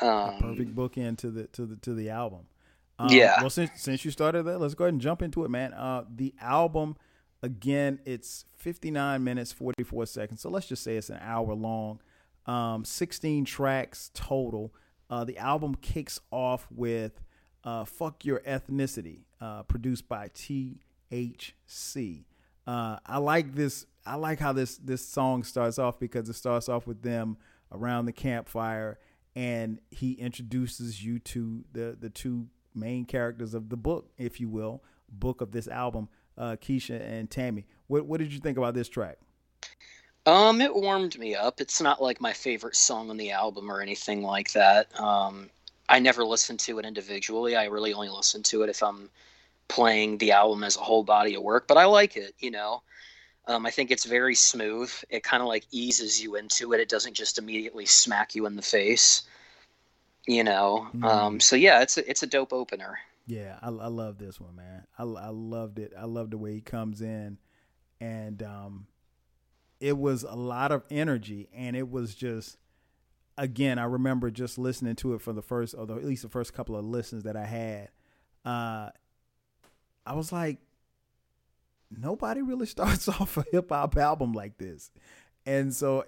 Um, 0.01 0.39
Perfect 0.39 0.75
bookend 0.75 1.19
to 1.19 1.31
the 1.31 1.47
to 1.49 1.67
the 1.67 1.77
to 1.77 1.95
the 1.95 2.11
album. 2.11 2.47
Um, 2.99 3.09
Yeah. 3.11 3.41
Well, 3.41 3.51
since 3.51 3.71
since 3.77 4.05
you 4.05 4.11
started 4.11 4.45
that, 4.45 4.59
let's 4.59 4.75
go 4.75 4.85
ahead 4.85 4.95
and 4.95 5.01
jump 5.01 5.23
into 5.23 5.45
it, 5.45 5.51
man. 5.51 5.73
Uh, 5.75 6.05
the 6.15 6.35
album, 6.41 6.97
again, 7.43 8.01
it's 8.05 8.45
59 8.57 9.23
minutes 9.23 9.53
44 9.53 10.07
seconds. 10.07 10.41
So 10.41 10.51
let's 10.51 10.67
just 10.67 10.83
say 10.83 10.97
it's 10.97 11.11
an 11.11 11.19
hour 11.21 11.55
long. 11.55 12.01
Um, 12.47 12.85
16 12.85 13.45
tracks 13.45 14.11
total. 14.15 14.73
Uh, 15.11 15.25
the 15.25 15.39
album 15.39 15.75
kicks 15.75 16.21
off 16.31 16.67
with 16.71 17.21
uh, 17.65 17.85
"Fuck 17.85 18.25
Your 18.25 18.41
Ethnicity," 18.41 19.21
uh, 19.41 19.63
produced 19.65 20.09
by 20.09 20.29
THC. 20.29 22.25
Uh, 22.67 22.99
I 23.07 23.19
like 23.19 23.55
this. 23.55 23.87
I 24.05 24.17
like 24.17 24.39
how 24.39 24.53
this 24.53 24.77
this 24.79 25.07
song 25.07 25.43
starts 25.45 25.79
off 25.79 25.99
because 25.99 26.29
it 26.29 26.35
starts 26.35 26.69
off 26.69 26.87
with 26.87 27.03
them 27.03 27.37
around 27.73 28.07
the 28.07 28.13
campfire, 28.13 28.99
and 29.37 29.81
he 29.91 30.13
introduces 30.13 31.03
you 31.05 31.19
to 31.21 31.65
the 31.73 31.97
the 31.99 32.11
two 32.11 32.47
main 32.75 33.05
characters 33.05 33.55
of 33.55 33.69
the 33.69 33.77
book, 33.77 34.11
if 34.19 34.41
you 34.41 34.49
will, 34.49 34.83
book 35.09 35.41
of 35.41 35.53
this 35.53 35.69
album, 35.69 36.09
uh, 36.37 36.57
Keisha 36.61 37.01
and 37.01 37.31
Tammy. 37.31 37.67
What 37.87 38.07
what 38.07 38.19
did 38.21 38.33
you 38.33 38.41
think 38.41 38.59
about 38.59 38.75
this 38.75 38.89
track? 38.89 39.19
Um, 40.27 40.61
it 40.61 40.75
warmed 40.75 41.19
me 41.19 41.35
up. 41.35 41.61
It's 41.61 41.81
not 41.81 42.03
like 42.03 42.21
my 42.21 42.35
favorite 42.35 42.77
song 42.77 43.09
on 43.09 43.17
the 43.17 43.31
album 43.31 43.71
or 43.71 43.81
anything 43.81 44.23
like 44.23 44.53
that. 44.53 44.99
Um, 45.01 45.49
I 45.89 46.01
never 46.01 46.23
listen 46.25 46.59
to 46.59 46.79
it 46.79 46.85
individually. 46.85 47.57
I 47.57 47.65
really 47.65 47.95
only 47.95 48.11
listen 48.11 48.43
to 48.45 48.63
it 48.63 48.69
if 48.69 48.83
I'm 48.83 49.09
playing 49.69 50.19
the 50.19 50.33
album 50.33 50.65
as 50.65 50.77
a 50.77 50.81
whole 50.81 51.03
body 51.03 51.35
of 51.35 51.43
work. 51.43 51.67
But 51.67 51.79
I 51.79 51.87
like 51.87 52.17
it, 52.17 52.35
you 52.41 52.51
know. 52.51 52.83
Um, 53.49 53.65
I 53.65 53.71
think 53.71 53.91
it's 53.91 54.05
very 54.05 54.35
smooth. 54.35 54.93
It 55.09 55.23
kind 55.23 55.43
of 55.43 55.49
like 55.49 55.65
eases 55.71 56.23
you 56.23 56.37
into 56.37 56.75
it. 56.75 56.81
It 56.81 56.89
doesn't 56.91 57.15
just 57.15 57.39
immediately 57.39 57.87
smack 57.87 58.35
you 58.35 58.45
in 58.45 58.57
the 58.57 58.63
face, 58.63 59.23
you 60.27 60.45
know. 60.45 60.87
Mm. 60.95 61.05
Um, 61.05 61.41
so 61.41 61.57
yeah, 61.57 61.81
it's 61.81 61.97
a, 61.97 62.09
it's 62.09 62.23
a 62.23 62.27
dope 62.27 62.53
opener. 62.53 62.99
Yeah, 63.27 63.59
I, 63.63 63.69
I 63.69 63.89
love 63.89 64.19
this 64.19 64.39
one, 64.39 64.55
man. 64.55 64.87
I, 64.99 65.03
I 65.03 65.29
loved 65.29 65.79
it. 65.79 65.95
I 65.99 66.05
love 66.05 66.31
the 66.31 66.39
way 66.39 66.53
he 66.53 66.61
comes 66.61 67.01
in, 67.01 67.39
and 68.01 68.43
um, 68.43 68.87
it 69.81 69.97
was 69.97 70.25
a 70.25 70.37
lot 70.37 70.71
of 70.71 70.85
energy, 70.91 71.49
and 71.55 71.75
it 71.75 71.91
was 71.91 72.15
just, 72.15 72.59
again, 73.39 73.79
I 73.79 73.85
remember 73.85 74.31
just 74.31 74.59
listening 74.59 74.97
to 74.97 75.15
it 75.15 75.23
for 75.23 75.33
the 75.33 75.43
first, 75.43 75.75
or 75.77 75.87
the, 75.87 75.95
at 75.95 76.05
least 76.05 76.23
the 76.23 76.29
first 76.29 76.53
couple 76.53 76.77
of 76.77 76.85
listens 76.85 77.23
that 77.23 77.37
I 77.37 77.47
had. 77.47 77.89
Uh, 78.45 78.91
I 80.07 80.15
was 80.15 80.33
like, 80.33 80.59
nobody 81.91 82.43
really 82.43 82.67
starts 82.77 83.09
off 83.09 83.37
a 83.37 83.45
hip 83.51 83.71
hop 83.71 83.97
album 83.97 84.33
like 84.33 84.59
this, 84.59 84.91
and 85.47 85.75
so 85.75 86.05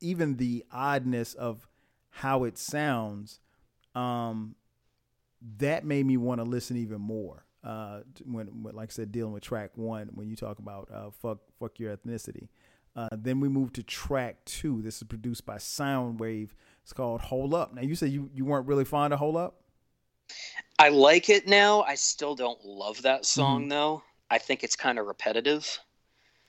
even 0.00 0.36
the 0.36 0.64
oddness 0.70 1.34
of 1.34 1.66
how 2.10 2.44
it 2.44 2.58
sounds, 2.58 3.40
um, 3.94 4.54
that 5.58 5.84
made 5.84 6.06
me 6.06 6.16
want 6.16 6.40
to 6.40 6.44
listen 6.44 6.76
even 6.76 7.00
more. 7.00 7.44
Uh, 7.62 8.00
when, 8.24 8.62
when, 8.62 8.74
like 8.74 8.90
I 8.90 8.92
said, 8.92 9.10
dealing 9.10 9.32
with 9.32 9.42
track 9.42 9.70
one, 9.74 10.10
when 10.14 10.28
you 10.28 10.36
talk 10.36 10.58
about 10.58 10.90
uh, 10.92 11.10
fuck, 11.10 11.38
fuck 11.58 11.78
your 11.80 11.96
ethnicity. 11.96 12.48
Uh, 12.94 13.08
then 13.12 13.40
we 13.40 13.48
move 13.48 13.72
to 13.72 13.82
track 13.82 14.44
two. 14.44 14.82
This 14.82 14.98
is 14.98 15.04
produced 15.04 15.44
by 15.44 15.56
Soundwave. 15.56 16.50
It's 16.82 16.92
called 16.92 17.22
"Hold 17.22 17.54
Up." 17.54 17.74
Now, 17.74 17.82
you 17.82 17.94
said 17.94 18.10
you, 18.10 18.30
you 18.34 18.44
weren't 18.44 18.66
really 18.66 18.84
fond 18.84 19.12
of 19.12 19.18
"Hold 19.18 19.36
Up." 19.36 19.62
I 20.78 20.90
like 20.90 21.28
it 21.28 21.48
now. 21.48 21.82
I 21.82 21.94
still 21.94 22.34
don't 22.34 22.62
love 22.64 23.02
that 23.02 23.24
song 23.24 23.68
though. 23.68 24.02
I 24.30 24.38
think 24.38 24.64
it's 24.64 24.76
kind 24.76 24.98
of 24.98 25.06
repetitive. 25.06 25.78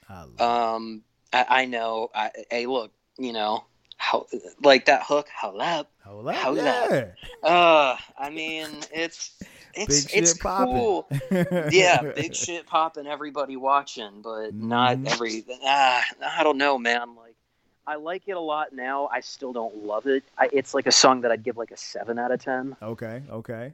I 0.09 0.23
Um, 0.39 1.03
I, 1.33 1.45
I 1.49 1.65
know. 1.65 2.09
I, 2.13 2.31
hey, 2.49 2.65
look, 2.65 2.91
you 3.17 3.33
know, 3.33 3.65
how 3.97 4.27
like 4.63 4.85
that 4.85 5.03
hook. 5.03 5.27
Hold 5.39 5.61
up. 5.61 5.91
Hold 6.03 6.27
Up. 6.27 6.55
Yeah. 6.55 7.11
Up. 7.43 7.49
Uh, 7.51 7.97
I 8.17 8.29
mean, 8.29 8.67
it's 8.91 9.33
it's 9.73 10.05
Big 10.13 10.23
it's 10.23 10.31
shit 10.31 10.39
cool. 10.39 11.07
yeah, 11.71 12.01
big 12.15 12.35
shit 12.35 12.65
popping. 12.67 13.07
Everybody 13.07 13.57
watching, 13.57 14.21
but 14.21 14.53
not 14.53 14.97
Mhm. 14.97 15.07
every. 15.07 15.45
Ah, 15.63 16.03
I 16.37 16.43
don't 16.43 16.57
know, 16.57 16.77
man. 16.77 17.15
Like, 17.15 17.35
I 17.87 17.95
like 17.95 18.23
it 18.27 18.31
a 18.31 18.39
lot 18.39 18.73
now. 18.73 19.07
I 19.11 19.19
still 19.19 19.53
don't 19.53 19.83
love 19.83 20.07
it. 20.07 20.23
I, 20.37 20.49
it's 20.51 20.73
like 20.73 20.87
a 20.87 20.91
song 20.91 21.21
that 21.21 21.31
I'd 21.31 21.43
give 21.43 21.57
like 21.57 21.71
a 21.71 21.77
seven 21.77 22.17
out 22.19 22.31
of 22.31 22.43
ten. 22.43 22.75
Okay. 22.81 23.23
Okay. 23.29 23.73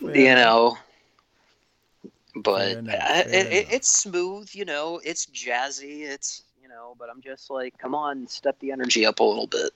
Fair 0.00 0.16
you 0.16 0.34
know 0.34 0.76
but 2.42 2.78
enough, 2.78 2.94
uh, 2.94 3.22
it, 3.26 3.52
it, 3.52 3.66
it's 3.72 3.92
smooth 3.92 4.48
you 4.52 4.64
know 4.64 5.00
it's 5.04 5.26
jazzy 5.26 6.02
it's 6.02 6.42
you 6.62 6.68
know 6.68 6.94
but 6.98 7.08
i'm 7.10 7.20
just 7.20 7.50
like 7.50 7.76
come 7.78 7.94
on 7.94 8.26
step 8.26 8.58
the 8.60 8.70
energy 8.72 9.04
up 9.06 9.20
a 9.20 9.24
little 9.24 9.46
bit 9.46 9.70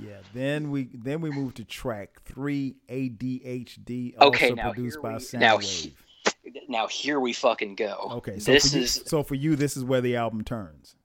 Yeah. 0.00 0.16
Then 0.32 0.70
we 0.70 0.88
then 0.94 1.20
we 1.20 1.30
move 1.30 1.52
to 1.54 1.64
track 1.64 2.22
three, 2.24 2.76
ADHD, 2.88 4.16
Okay, 4.18 4.46
also 4.50 4.54
now 4.54 4.72
produced 4.72 4.96
here 4.96 5.02
by 5.02 5.18
we- 5.18 5.38
now 5.38 5.58
Soundwave. 5.58 5.92
now 6.68 6.86
here 6.86 7.20
we 7.20 7.32
fucking 7.32 7.74
go 7.74 8.08
Okay. 8.18 8.38
So 8.38 8.52
this 8.52 8.72
you, 8.74 8.80
is 8.82 9.02
so 9.06 9.22
for 9.22 9.34
you, 9.34 9.54
this 9.56 9.76
is 9.76 9.84
where 9.84 10.00
the 10.00 10.16
album 10.16 10.44
turns. 10.44 10.96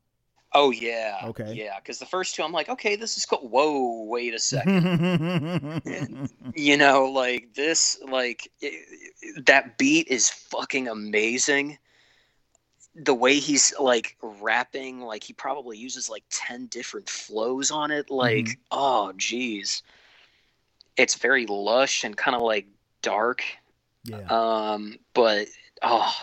Oh 0.57 0.71
yeah 0.71 1.19
Okay. 1.25 1.53
yeah 1.53 1.79
because 1.79 1.99
the 1.99 2.05
first 2.05 2.33
two 2.35 2.41
i'm 2.43 2.51
like 2.51 2.67
okay 2.69 2.95
this 2.95 3.15
is 3.17 3.25
cool 3.25 3.47
whoa 3.47 4.03
wait 4.05 4.33
a 4.33 4.39
second 4.39 5.81
you 6.55 6.77
know 6.77 7.05
like 7.05 7.53
this 7.53 7.99
like 8.09 8.51
i 8.63 8.71
that 9.45 9.77
beat 9.77 10.07
is 10.07 10.29
fucking 10.29 10.87
amazing 10.87 11.77
the 12.95 13.13
way 13.13 13.35
he's 13.37 13.71
like 13.79 14.17
rapping 14.23 15.01
like 15.01 15.23
he 15.23 15.31
probably 15.33 15.77
uses 15.77 16.09
like 16.09 16.23
10 16.31 16.65
different 16.67 17.07
flows 17.07 17.69
on 17.69 17.91
it 17.91 18.09
like 18.09 18.45
Mhm. 18.45 18.57
oh 18.71 19.13
geez 19.15 19.83
it's 20.97 21.13
very 21.15 21.45
lush 21.45 22.03
and 22.03 22.17
kind 22.17 22.35
of 22.35 22.41
like 22.41 22.65
dark 23.03 23.43
yeah. 24.05 24.25
um 24.73 24.97
but 25.13 25.47
oh 25.83 26.15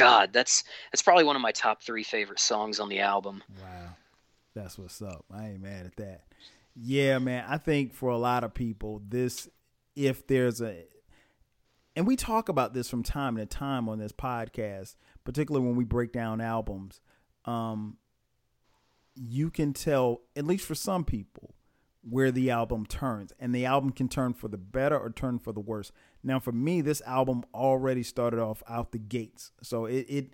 god 0.00 0.32
that's 0.32 0.64
that's 0.92 1.02
probably 1.02 1.24
one 1.24 1.36
of 1.36 1.42
my 1.42 1.52
top 1.52 1.82
three 1.82 2.02
favorite 2.02 2.40
songs 2.40 2.80
on 2.80 2.88
the 2.88 3.00
album 3.00 3.42
Wow. 3.62 3.96
That's 4.54 4.78
what's 4.78 5.00
up. 5.00 5.24
I 5.32 5.48
ain't 5.50 5.62
mad 5.62 5.86
at 5.86 5.96
that. 5.96 6.24
Yeah, 6.74 7.18
man. 7.18 7.44
I 7.48 7.58
think 7.58 7.94
for 7.94 8.10
a 8.10 8.18
lot 8.18 8.44
of 8.44 8.54
people, 8.54 9.02
this, 9.08 9.48
if 9.94 10.26
there's 10.26 10.60
a, 10.60 10.84
and 11.96 12.06
we 12.06 12.16
talk 12.16 12.48
about 12.48 12.74
this 12.74 12.88
from 12.88 13.02
time 13.02 13.36
to 13.36 13.46
time 13.46 13.88
on 13.88 13.98
this 13.98 14.12
podcast, 14.12 14.96
particularly 15.24 15.66
when 15.66 15.76
we 15.76 15.84
break 15.84 16.12
down 16.12 16.40
albums, 16.40 17.00
um, 17.44 17.96
you 19.14 19.50
can 19.50 19.72
tell, 19.72 20.22
at 20.34 20.46
least 20.46 20.66
for 20.66 20.74
some 20.74 21.04
people, 21.04 21.54
where 22.02 22.30
the 22.30 22.50
album 22.50 22.86
turns. 22.86 23.32
And 23.38 23.54
the 23.54 23.66
album 23.66 23.92
can 23.92 24.08
turn 24.08 24.32
for 24.32 24.48
the 24.48 24.58
better 24.58 24.98
or 24.98 25.10
turn 25.10 25.38
for 25.38 25.52
the 25.52 25.60
worse. 25.60 25.92
Now, 26.22 26.38
for 26.38 26.52
me, 26.52 26.80
this 26.80 27.00
album 27.06 27.44
already 27.54 28.02
started 28.02 28.40
off 28.40 28.62
out 28.68 28.92
the 28.92 28.98
gates. 28.98 29.52
So 29.62 29.86
it, 29.86 30.06
it 30.08 30.26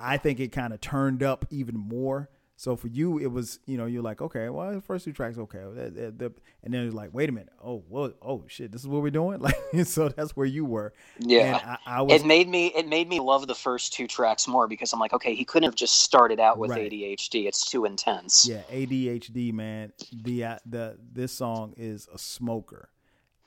I 0.00 0.16
think 0.16 0.40
it 0.40 0.52
kind 0.52 0.72
of 0.72 0.80
turned 0.80 1.22
up 1.22 1.44
even 1.50 1.78
more. 1.78 2.30
So 2.56 2.76
for 2.76 2.86
you, 2.86 3.18
it 3.18 3.26
was, 3.26 3.58
you 3.66 3.76
know, 3.76 3.86
you're 3.86 4.00
like, 4.02 4.22
okay, 4.22 4.48
well, 4.48 4.72
the 4.72 4.80
first 4.80 5.04
two 5.04 5.12
tracks, 5.12 5.36
okay, 5.38 5.58
and 5.58 6.30
then 6.62 6.86
it's 6.86 6.94
like, 6.94 7.10
wait 7.12 7.28
a 7.28 7.32
minute, 7.32 7.52
oh, 7.62 7.82
well, 7.88 8.12
oh 8.22 8.44
shit, 8.46 8.70
this 8.70 8.80
is 8.80 8.86
what 8.86 9.02
we're 9.02 9.10
doing, 9.10 9.40
like, 9.40 9.56
so 9.84 10.08
that's 10.08 10.36
where 10.36 10.46
you 10.46 10.64
were. 10.64 10.92
yeah 11.18 11.58
and 11.58 11.70
I, 11.84 11.98
I 11.98 12.02
was, 12.02 12.22
it 12.22 12.24
made 12.24 12.48
me 12.48 12.68
it 12.68 12.86
made 12.86 13.08
me 13.08 13.18
love 13.18 13.48
the 13.48 13.56
first 13.56 13.92
two 13.92 14.06
tracks 14.06 14.46
more 14.46 14.68
because 14.68 14.92
I'm 14.92 15.00
like, 15.00 15.12
okay, 15.12 15.34
he 15.34 15.44
couldn't 15.44 15.66
have 15.68 15.74
just 15.74 15.98
started 15.98 16.38
out 16.38 16.56
with 16.56 16.70
Right. 16.70 16.88
ADHD. 16.90 17.46
It's 17.46 17.68
too 17.68 17.84
intense. 17.86 18.46
yeah, 18.48 18.62
ADHD, 18.70 19.52
man. 19.52 19.92
The 20.12 20.44
uh, 20.44 20.58
the 20.64 20.96
this 21.12 21.32
song 21.32 21.74
is 21.76 22.08
a 22.14 22.18
smoker, 22.18 22.88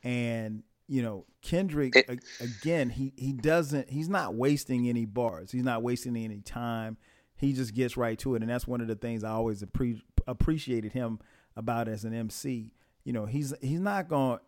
and 0.03 0.63
you 0.87 1.01
know 1.01 1.25
Kendrick 1.41 1.95
It- 1.95 2.23
again. 2.39 2.89
He 2.89 3.13
he 3.17 3.33
doesn't. 3.33 3.89
He's 3.89 4.09
not 4.09 4.35
wasting 4.35 4.87
any 4.89 5.05
bars. 5.05 5.51
He's 5.51 5.63
not 5.63 5.83
wasting 5.83 6.15
any 6.17 6.41
time. 6.41 6.97
He 7.35 7.53
just 7.53 7.73
gets 7.75 7.95
right 7.97 8.17
to 8.19 8.35
it, 8.35 8.41
and 8.41 8.49
that's 8.49 8.65
one 8.67 8.81
of 8.81 8.87
the 8.87 8.95
things 8.95 9.23
I 9.23 9.29
always 9.31 9.61
appre- 9.61 10.01
appreciated 10.25 10.93
him 10.93 11.19
about 11.55 11.87
as 11.87 12.03
an 12.03 12.13
MC. 12.13 12.73
You 13.03 13.13
know, 13.13 13.25
he's 13.25 13.53
he's 13.61 13.79
not 13.79 14.07
going 14.09 14.39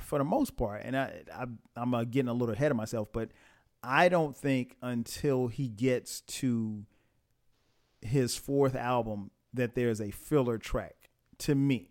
for 0.00 0.18
the 0.18 0.24
most 0.24 0.56
part, 0.56 0.82
and 0.84 0.96
I, 0.96 1.22
I 1.32 1.44
I'm 1.76 1.94
uh, 1.94 2.04
getting 2.04 2.28
a 2.28 2.32
little 2.34 2.54
ahead 2.54 2.70
of 2.72 2.76
myself, 2.76 3.08
but 3.12 3.30
I 3.82 4.08
don't 4.08 4.36
think 4.36 4.76
until 4.82 5.46
he 5.46 5.68
gets 5.68 6.22
to 6.22 6.84
his 8.02 8.36
fourth 8.36 8.74
album 8.74 9.30
that 9.54 9.74
there's 9.74 10.00
a 10.00 10.10
filler 10.10 10.58
track 10.58 11.10
to 11.38 11.54
me. 11.54 11.90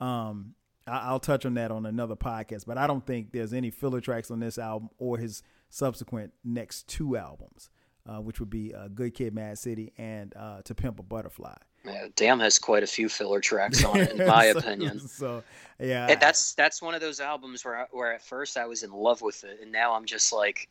Um, 0.00 0.54
I, 0.86 1.12
will 1.12 1.20
touch 1.20 1.46
on 1.46 1.54
that 1.54 1.70
on 1.70 1.86
another 1.86 2.16
podcast, 2.16 2.66
but 2.66 2.78
I 2.78 2.86
don't 2.86 3.06
think 3.06 3.32
there's 3.32 3.52
any 3.52 3.70
filler 3.70 4.00
tracks 4.00 4.30
on 4.30 4.40
this 4.40 4.58
album 4.58 4.90
or 4.98 5.18
his 5.18 5.42
subsequent 5.70 6.32
next 6.44 6.88
two 6.88 7.16
albums, 7.16 7.70
uh, 8.06 8.20
which 8.20 8.40
would 8.40 8.50
be 8.50 8.74
uh, 8.74 8.88
Good 8.88 9.14
Kid, 9.14 9.34
Mad 9.34 9.58
City, 9.58 9.92
and 9.96 10.34
uh, 10.36 10.62
To 10.62 10.74
Pimp 10.74 10.98
a 10.98 11.02
Butterfly. 11.02 11.54
Yeah, 11.84 12.06
Damn 12.14 12.40
has 12.40 12.58
quite 12.58 12.82
a 12.82 12.86
few 12.86 13.08
filler 13.08 13.40
tracks 13.40 13.84
on 13.84 13.98
it, 13.98 14.12
in 14.12 14.18
my 14.26 14.52
so, 14.52 14.58
opinion. 14.58 15.00
So, 15.00 15.42
yeah, 15.80 16.06
and 16.08 16.20
that's 16.20 16.54
that's 16.54 16.80
one 16.80 16.94
of 16.94 17.00
those 17.00 17.18
albums 17.18 17.64
where 17.64 17.76
I, 17.76 17.86
where 17.90 18.12
at 18.12 18.22
first 18.22 18.56
I 18.56 18.66
was 18.66 18.84
in 18.84 18.92
love 18.92 19.20
with 19.20 19.42
it, 19.42 19.58
and 19.60 19.72
now 19.72 19.94
I'm 19.94 20.04
just 20.04 20.32
like, 20.32 20.68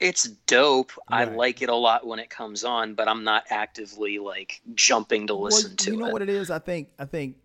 it's 0.00 0.24
dope. 0.24 0.90
Right. 1.10 1.28
I 1.28 1.32
like 1.32 1.62
it 1.62 1.68
a 1.68 1.74
lot 1.74 2.04
when 2.04 2.18
it 2.18 2.30
comes 2.30 2.64
on, 2.64 2.94
but 2.94 3.06
I'm 3.06 3.22
not 3.22 3.44
actively 3.50 4.18
like 4.18 4.60
jumping 4.74 5.28
to 5.28 5.34
listen 5.34 5.70
well, 5.70 5.76
to 5.76 5.90
it. 5.90 5.92
You 5.92 6.00
know 6.00 6.10
what 6.10 6.22
it 6.22 6.28
is? 6.28 6.50
I 6.50 6.58
think 6.58 6.88
I 6.98 7.04
think 7.04 7.36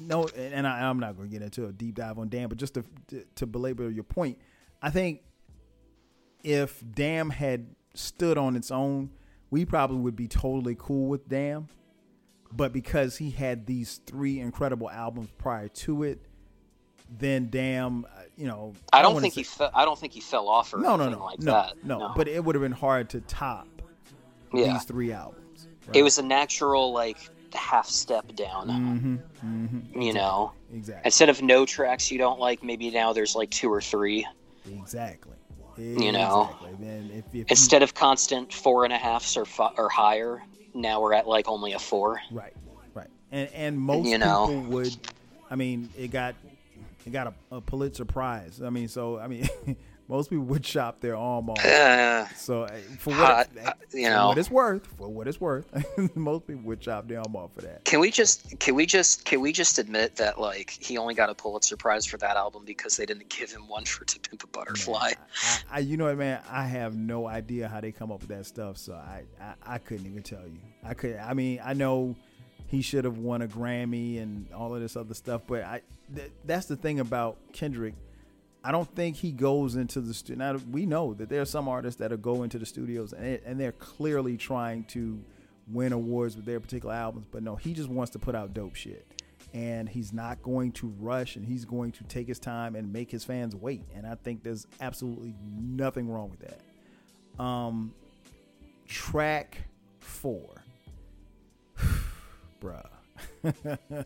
no, 0.00 0.28
and 0.28 0.66
I, 0.66 0.88
am 0.88 0.98
not 1.00 1.16
going 1.16 1.28
to 1.28 1.32
get 1.32 1.42
into 1.42 1.66
a 1.66 1.72
deep 1.72 1.96
dive 1.96 2.18
on 2.18 2.28
Damn, 2.28 2.48
but 2.48 2.58
just 2.58 2.74
to, 2.74 2.84
to, 3.08 3.24
to 3.36 3.46
belabor 3.46 3.90
your 3.90 4.04
point, 4.04 4.38
I 4.80 4.90
think 4.90 5.20
if 6.42 6.82
Damn 6.94 7.30
had 7.30 7.74
stood 7.94 8.38
on 8.38 8.56
its 8.56 8.70
own, 8.70 9.10
we 9.50 9.64
probably 9.64 9.98
would 9.98 10.16
be 10.16 10.28
totally 10.28 10.76
cool 10.78 11.08
with 11.08 11.28
Damn. 11.28 11.68
But 12.50 12.72
because 12.72 13.16
he 13.18 13.30
had 13.30 13.66
these 13.66 14.00
three 14.06 14.40
incredible 14.40 14.88
albums 14.88 15.28
prior 15.36 15.68
to 15.68 16.02
it, 16.04 16.20
then 17.10 17.48
Damn, 17.50 18.04
uh, 18.04 18.22
you 18.36 18.46
know, 18.46 18.74
I 18.92 19.02
don't, 19.02 19.16
I 19.16 19.20
think 19.20 19.34
say, 19.34 19.40
he. 19.40 19.44
Fe- 19.44 19.70
I 19.74 19.84
don't 19.84 19.98
think 19.98 20.12
he 20.12 20.20
fell 20.20 20.48
off 20.48 20.72
or 20.72 20.78
no, 20.78 20.96
no, 20.96 21.08
no, 21.08 21.24
like 21.24 21.40
no, 21.40 21.52
that. 21.52 21.84
No, 21.84 21.98
no, 21.98 22.12
but 22.14 22.28
it 22.28 22.44
would 22.44 22.54
have 22.54 22.62
been 22.62 22.72
hard 22.72 23.10
to 23.10 23.20
top 23.22 23.66
yeah. 24.52 24.72
these 24.72 24.84
three 24.84 25.12
albums. 25.12 25.68
Right? 25.86 25.96
It 25.96 26.02
was 26.02 26.18
a 26.18 26.22
natural 26.22 26.92
like 26.92 27.18
half 27.54 27.86
step 27.86 28.34
down. 28.34 28.68
Mm-hmm, 28.68 29.16
mm-hmm. 29.46 30.00
You 30.00 30.12
know, 30.12 30.52
exactly. 30.72 31.02
Instead 31.04 31.28
of 31.28 31.42
no 31.42 31.66
tracks 31.66 32.10
you 32.10 32.18
don't 32.18 32.38
like, 32.38 32.62
maybe 32.62 32.90
now 32.90 33.12
there's 33.12 33.34
like 33.34 33.50
two 33.50 33.72
or 33.72 33.80
three. 33.80 34.26
Exactly. 34.66 35.34
You 35.76 36.10
know, 36.10 36.56
Man, 36.80 37.08
if, 37.14 37.32
if 37.32 37.48
instead 37.48 37.82
you... 37.82 37.84
of 37.84 37.94
constant 37.94 38.52
four 38.52 38.84
and 38.84 38.92
a 38.92 38.98
halfs 38.98 39.36
or 39.36 39.44
fi- 39.44 39.72
or 39.76 39.88
higher, 39.88 40.42
now 40.74 41.00
we're 41.00 41.12
at 41.12 41.28
like 41.28 41.46
only 41.48 41.72
a 41.72 41.78
four. 41.78 42.20
Right, 42.32 42.52
right. 42.94 43.06
And 43.30 43.48
and 43.54 43.78
most 43.78 44.08
you 44.08 44.18
know, 44.18 44.48
people 44.48 44.62
would. 44.72 44.96
I 45.48 45.54
mean, 45.54 45.88
it 45.96 46.10
got 46.10 46.34
it 47.06 47.10
got 47.10 47.28
a, 47.28 47.56
a 47.56 47.60
Pulitzer 47.60 48.04
Prize. 48.04 48.60
I 48.60 48.70
mean, 48.70 48.88
so 48.88 49.20
I 49.20 49.28
mean, 49.28 49.48
most 50.08 50.30
people 50.30 50.44
would 50.46 50.64
chop 50.64 51.00
their 51.00 51.16
arm 51.16 51.50
off. 51.50 51.64
Uh, 51.64 52.26
so 52.28 52.66
for 52.98 53.12
what 53.14 53.48
uh, 53.64 53.72
you 53.92 54.08
know, 54.08 54.28
what 54.28 54.38
it's 54.38 54.50
worth, 54.50 54.86
for 54.86 55.08
what 55.08 55.28
it's 55.28 55.40
worth, 55.40 55.66
most 56.16 56.46
people 56.46 56.62
would 56.62 56.80
chop 56.80 57.06
their 57.06 57.18
arm 57.18 57.36
off 57.36 57.52
for 57.54 57.60
that. 57.62 57.84
Can 57.84 58.00
we 58.00 58.10
just 58.10 58.58
can 58.58 58.74
we 58.74 58.86
just 58.86 59.24
can 59.24 59.40
we 59.40 59.52
just 59.52 59.78
admit 59.78 60.16
that 60.16 60.40
like 60.40 60.70
he 60.70 60.96
only 60.96 61.14
got 61.14 61.28
a 61.28 61.34
Pulitzer 61.34 61.76
Prize 61.76 62.06
for 62.06 62.16
that 62.18 62.36
album 62.36 62.64
because 62.64 62.96
they 62.96 63.06
didn't 63.06 63.28
give 63.28 63.52
him 63.52 63.68
one 63.68 63.84
for 63.84 64.04
To 64.06 64.20
Pimp 64.20 64.42
a 64.42 64.46
Butterfly? 64.46 65.08
Man, 65.08 65.16
I, 65.70 65.76
I, 65.76 65.78
you 65.80 65.96
know 65.96 66.06
what, 66.06 66.16
man? 66.16 66.40
I 66.50 66.64
have 66.64 66.96
no 66.96 67.26
idea 67.26 67.68
how 67.68 67.80
they 67.80 67.92
come 67.92 68.10
up 68.10 68.20
with 68.20 68.30
that 68.30 68.46
stuff, 68.46 68.78
so 68.78 68.94
I, 68.94 69.24
I, 69.40 69.74
I 69.74 69.78
couldn't 69.78 70.06
even 70.06 70.22
tell 70.22 70.42
you. 70.42 70.58
I 70.82 70.94
could. 70.94 71.16
I 71.16 71.34
mean, 71.34 71.60
I 71.62 71.74
know 71.74 72.16
he 72.66 72.82
should 72.82 73.04
have 73.04 73.18
won 73.18 73.42
a 73.42 73.48
Grammy 73.48 74.22
and 74.22 74.46
all 74.52 74.74
of 74.74 74.80
this 74.80 74.96
other 74.96 75.14
stuff, 75.14 75.42
but 75.46 75.64
I 75.64 75.82
th- 76.14 76.30
that's 76.44 76.66
the 76.66 76.76
thing 76.76 77.00
about 77.00 77.36
Kendrick 77.52 77.94
I 78.68 78.70
don't 78.70 78.94
think 78.94 79.16
he 79.16 79.32
goes 79.32 79.76
into 79.76 80.02
the 80.02 80.12
studio. 80.12 80.52
Now 80.52 80.60
we 80.70 80.84
know 80.84 81.14
that 81.14 81.30
there 81.30 81.40
are 81.40 81.46
some 81.46 81.70
artists 81.70 81.98
that 82.00 82.20
go 82.20 82.42
into 82.42 82.58
the 82.58 82.66
studios 82.66 83.14
and, 83.14 83.24
it, 83.24 83.42
and 83.46 83.58
they're 83.58 83.72
clearly 83.72 84.36
trying 84.36 84.84
to 84.88 85.18
win 85.72 85.94
awards 85.94 86.36
with 86.36 86.44
their 86.44 86.60
particular 86.60 86.94
albums, 86.94 87.24
but 87.32 87.42
no, 87.42 87.56
he 87.56 87.72
just 87.72 87.88
wants 87.88 88.10
to 88.10 88.18
put 88.18 88.34
out 88.34 88.52
dope 88.52 88.74
shit. 88.74 89.06
And 89.54 89.88
he's 89.88 90.12
not 90.12 90.42
going 90.42 90.72
to 90.72 90.92
rush 91.00 91.36
and 91.36 91.46
he's 91.46 91.64
going 91.64 91.92
to 91.92 92.04
take 92.04 92.28
his 92.28 92.38
time 92.38 92.76
and 92.76 92.92
make 92.92 93.10
his 93.10 93.24
fans 93.24 93.56
wait. 93.56 93.86
And 93.94 94.06
I 94.06 94.16
think 94.16 94.42
there's 94.42 94.66
absolutely 94.82 95.34
nothing 95.58 96.10
wrong 96.10 96.28
with 96.28 96.40
that. 96.40 97.42
Um, 97.42 97.94
track 98.86 99.62
four. 99.98 100.62
Bruh. 102.60 102.86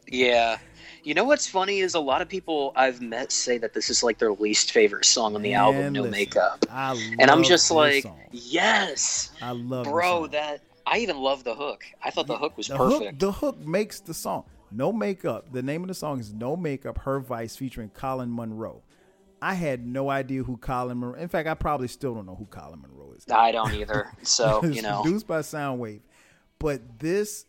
Yeah. 0.09 0.59
You 1.05 1.15
know 1.15 1.25
what's 1.25 1.47
funny 1.47 1.81
is 1.81 1.95
a 1.95 2.01
lot 2.01 2.23
of 2.23 2.29
people 2.29 2.73
I've 2.77 3.01
met 3.01 3.33
say 3.33 3.59
that 3.59 3.75
this 3.75 3.91
is 3.91 4.03
like 4.03 4.19
their 4.19 4.33
least 4.33 4.73
favorite 4.73 5.05
song 5.05 5.35
on 5.35 5.43
the 5.43 5.51
Man, 5.53 5.61
album, 5.61 5.93
No 5.93 6.03
listen, 6.03 6.13
Makeup. 6.13 6.65
and 6.71 7.31
I'm 7.31 7.43
just 7.43 7.71
like, 7.71 8.05
song. 8.05 8.21
yes, 8.31 9.31
I 9.41 9.51
love, 9.53 9.85
bro. 9.85 10.27
That 10.29 10.61
I 10.87 10.99
even 10.99 11.19
love 11.19 11.45
the 11.45 11.55
hook. 11.55 11.85
I 12.05 12.11
thought 12.11 12.27
the 12.27 12.37
hook 12.37 12.57
was 12.57 12.69
the 12.69 12.77
perfect. 12.77 13.05
Hook, 13.05 13.19
the 13.19 13.33
hook 13.33 13.59
makes 13.59 14.01
the 14.01 14.15
song. 14.15 14.45
No 14.71 14.93
makeup. 14.93 15.53
The 15.53 15.63
name 15.63 15.83
of 15.83 15.89
the 15.89 15.95
song 15.95 16.19
is 16.19 16.33
No 16.33 16.57
Makeup. 16.57 16.99
Her 16.99 17.21
Vice 17.21 17.57
featuring 17.57 17.91
Colin 17.91 18.35
Munroe. 18.35 18.83
I 19.43 19.55
had 19.55 19.87
no 19.87 20.09
idea 20.09 20.45
who 20.45 20.57
Colin 20.57 20.99
Munroe. 20.99 21.19
In 21.21 21.29
fact, 21.29 21.49
I 21.49 21.55
probably 21.55 21.89
still 21.89 22.15
don't 22.15 22.27
know 22.27 22.37
who 22.37 22.47
Colin 22.47 22.81
Munroe 22.81 23.13
is. 23.17 23.27
I 23.31 23.53
don't 23.53 23.75
either. 23.75 24.09
So 24.23 24.65
you 24.65 24.81
know, 24.81 25.03
produced 25.03 25.27
by 25.27 25.41
Soundwave, 25.41 26.01
but 26.59 27.01
this 27.01 27.45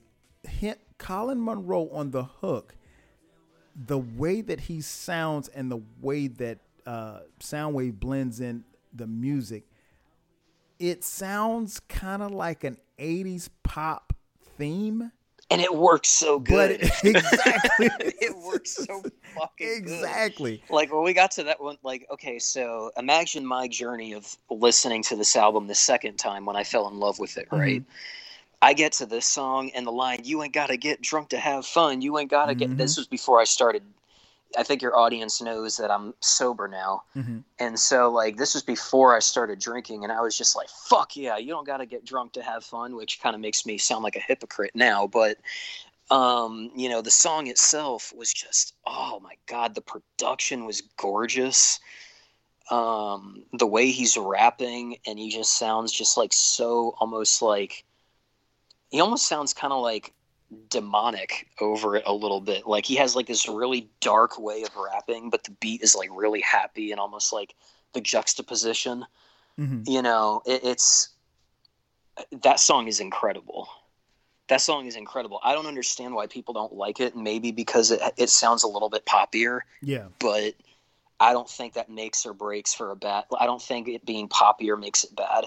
hint 0.45 0.79
Colin 0.97 1.43
Munroe 1.43 1.89
on 1.91 2.11
the 2.11 2.23
hook 2.23 2.75
the 3.75 3.97
way 3.97 4.41
that 4.41 4.61
he 4.61 4.81
sounds 4.81 5.47
and 5.49 5.71
the 5.71 5.81
way 6.01 6.27
that 6.27 6.59
uh, 6.85 7.19
Soundwave 7.39 7.99
blends 7.99 8.39
in 8.39 8.63
the 8.93 9.07
music, 9.07 9.63
it 10.79 11.03
sounds 11.03 11.79
kind 11.79 12.21
of 12.21 12.31
like 12.31 12.63
an 12.63 12.77
80s 12.99 13.49
pop 13.63 14.13
theme. 14.57 15.11
And 15.49 15.61
it 15.61 15.73
works 15.73 16.09
so 16.09 16.39
good. 16.39 16.71
It, 16.71 16.91
exactly. 17.03 17.89
it 17.99 18.35
works 18.37 18.71
so 18.71 19.01
fucking 19.35 19.47
good. 19.57 19.77
exactly. 19.77 20.63
Good. 20.67 20.73
Like 20.73 20.93
when 20.93 21.03
we 21.03 21.13
got 21.13 21.31
to 21.31 21.43
that 21.43 21.61
one, 21.61 21.77
like, 21.83 22.07
okay, 22.11 22.39
so 22.39 22.91
imagine 22.97 23.45
my 23.45 23.67
journey 23.67 24.13
of 24.13 24.35
listening 24.49 25.03
to 25.03 25.15
this 25.15 25.35
album 25.35 25.67
the 25.67 25.75
second 25.75 26.17
time 26.17 26.45
when 26.45 26.55
I 26.55 26.63
fell 26.63 26.87
in 26.87 26.99
love 26.99 27.19
with 27.19 27.37
it, 27.37 27.47
right? 27.51 27.81
Mm-hmm 27.81 28.19
I 28.63 28.73
get 28.73 28.93
to 28.93 29.05
this 29.05 29.25
song 29.25 29.71
and 29.75 29.85
the 29.85 29.91
line, 29.91 30.21
"You 30.23 30.41
ain't 30.41 30.53
gotta 30.53 30.77
get 30.77 31.01
drunk 31.01 31.29
to 31.29 31.37
have 31.37 31.65
fun. 31.65 32.01
You 32.01 32.17
ain't 32.17 32.31
gotta 32.31 32.53
mm-hmm. 32.53 32.59
get." 32.71 32.77
This 32.77 32.97
was 32.97 33.07
before 33.07 33.41
I 33.41 33.43
started. 33.43 33.83
I 34.57 34.63
think 34.63 34.81
your 34.81 34.95
audience 34.95 35.41
knows 35.41 35.77
that 35.77 35.91
I'm 35.91 36.13
sober 36.21 36.67
now, 36.67 37.03
mm-hmm. 37.15 37.39
and 37.59 37.77
so 37.77 38.09
like 38.09 38.37
this 38.37 38.53
was 38.53 38.63
before 38.63 39.15
I 39.15 39.19
started 39.19 39.59
drinking, 39.59 40.03
and 40.03 40.13
I 40.13 40.21
was 40.21 40.37
just 40.37 40.55
like, 40.55 40.69
"Fuck 40.69 41.17
yeah, 41.17 41.37
you 41.37 41.49
don't 41.49 41.67
gotta 41.67 41.85
get 41.85 42.05
drunk 42.05 42.31
to 42.33 42.41
have 42.41 42.63
fun," 42.63 42.95
which 42.95 43.21
kind 43.21 43.35
of 43.35 43.41
makes 43.41 43.65
me 43.65 43.77
sound 43.77 44.03
like 44.03 44.15
a 44.15 44.21
hypocrite 44.21 44.71
now, 44.75 45.07
but 45.07 45.37
um, 46.09 46.71
you 46.75 46.89
know, 46.89 47.01
the 47.01 47.11
song 47.11 47.47
itself 47.47 48.13
was 48.15 48.31
just, 48.31 48.75
oh 48.85 49.19
my 49.21 49.35
god, 49.45 49.73
the 49.75 49.81
production 49.81 50.65
was 50.65 50.81
gorgeous. 50.97 51.79
Um, 52.71 53.43
the 53.51 53.67
way 53.67 53.91
he's 53.91 54.15
rapping, 54.15 54.97
and 55.05 55.19
he 55.19 55.29
just 55.29 55.57
sounds 55.57 55.91
just 55.91 56.15
like 56.15 56.31
so 56.31 56.95
almost 56.99 57.41
like 57.41 57.83
he 58.93 59.01
almost 59.01 59.25
sounds 59.25 59.55
kind 59.55 59.73
of 59.73 59.81
like 59.81 60.13
demonic 60.69 61.47
over 61.59 61.95
it 61.95 62.03
a 62.05 62.13
little 62.13 62.39
bit. 62.39 62.67
Like 62.67 62.85
he 62.85 62.95
has 62.97 63.15
like 63.15 63.25
this 63.25 63.49
really 63.49 63.89
dark 64.01 64.39
way 64.39 64.61
of 64.61 64.69
rapping, 64.75 65.31
but 65.31 65.43
the 65.43 65.51
beat 65.59 65.81
is 65.81 65.95
like 65.95 66.11
really 66.13 66.41
happy 66.41 66.91
and 66.91 66.99
almost 66.99 67.33
like 67.33 67.55
the 67.93 68.01
juxtaposition. 68.01 69.03
Mm-hmm. 69.59 69.89
You 69.91 70.03
know, 70.03 70.43
it, 70.45 70.61
it's 70.63 71.09
that 72.43 72.59
song 72.59 72.87
is 72.87 72.99
incredible. 72.99 73.67
That 74.47 74.61
song 74.61 74.85
is 74.85 74.95
incredible. 74.95 75.39
I 75.43 75.53
don't 75.53 75.65
understand 75.65 76.13
why 76.13 76.27
people 76.27 76.53
don't 76.53 76.73
like 76.73 76.99
it. 76.99 77.15
Maybe 77.15 77.49
because 77.49 77.89
it 77.89 77.99
it 78.15 78.29
sounds 78.29 78.61
a 78.61 78.67
little 78.67 78.89
bit 78.89 79.07
poppier. 79.07 79.61
Yeah. 79.81 80.05
But 80.19 80.53
I 81.19 81.33
don't 81.33 81.49
think 81.49 81.73
that 81.73 81.89
makes 81.89 82.27
or 82.27 82.33
breaks 82.33 82.75
for 82.75 82.91
a 82.91 82.95
bad. 82.95 83.23
I 83.39 83.47
don't 83.47 83.61
think 83.61 83.87
it 83.87 84.05
being 84.05 84.29
poppier 84.29 84.79
makes 84.79 85.03
it 85.03 85.15
bad 85.15 85.45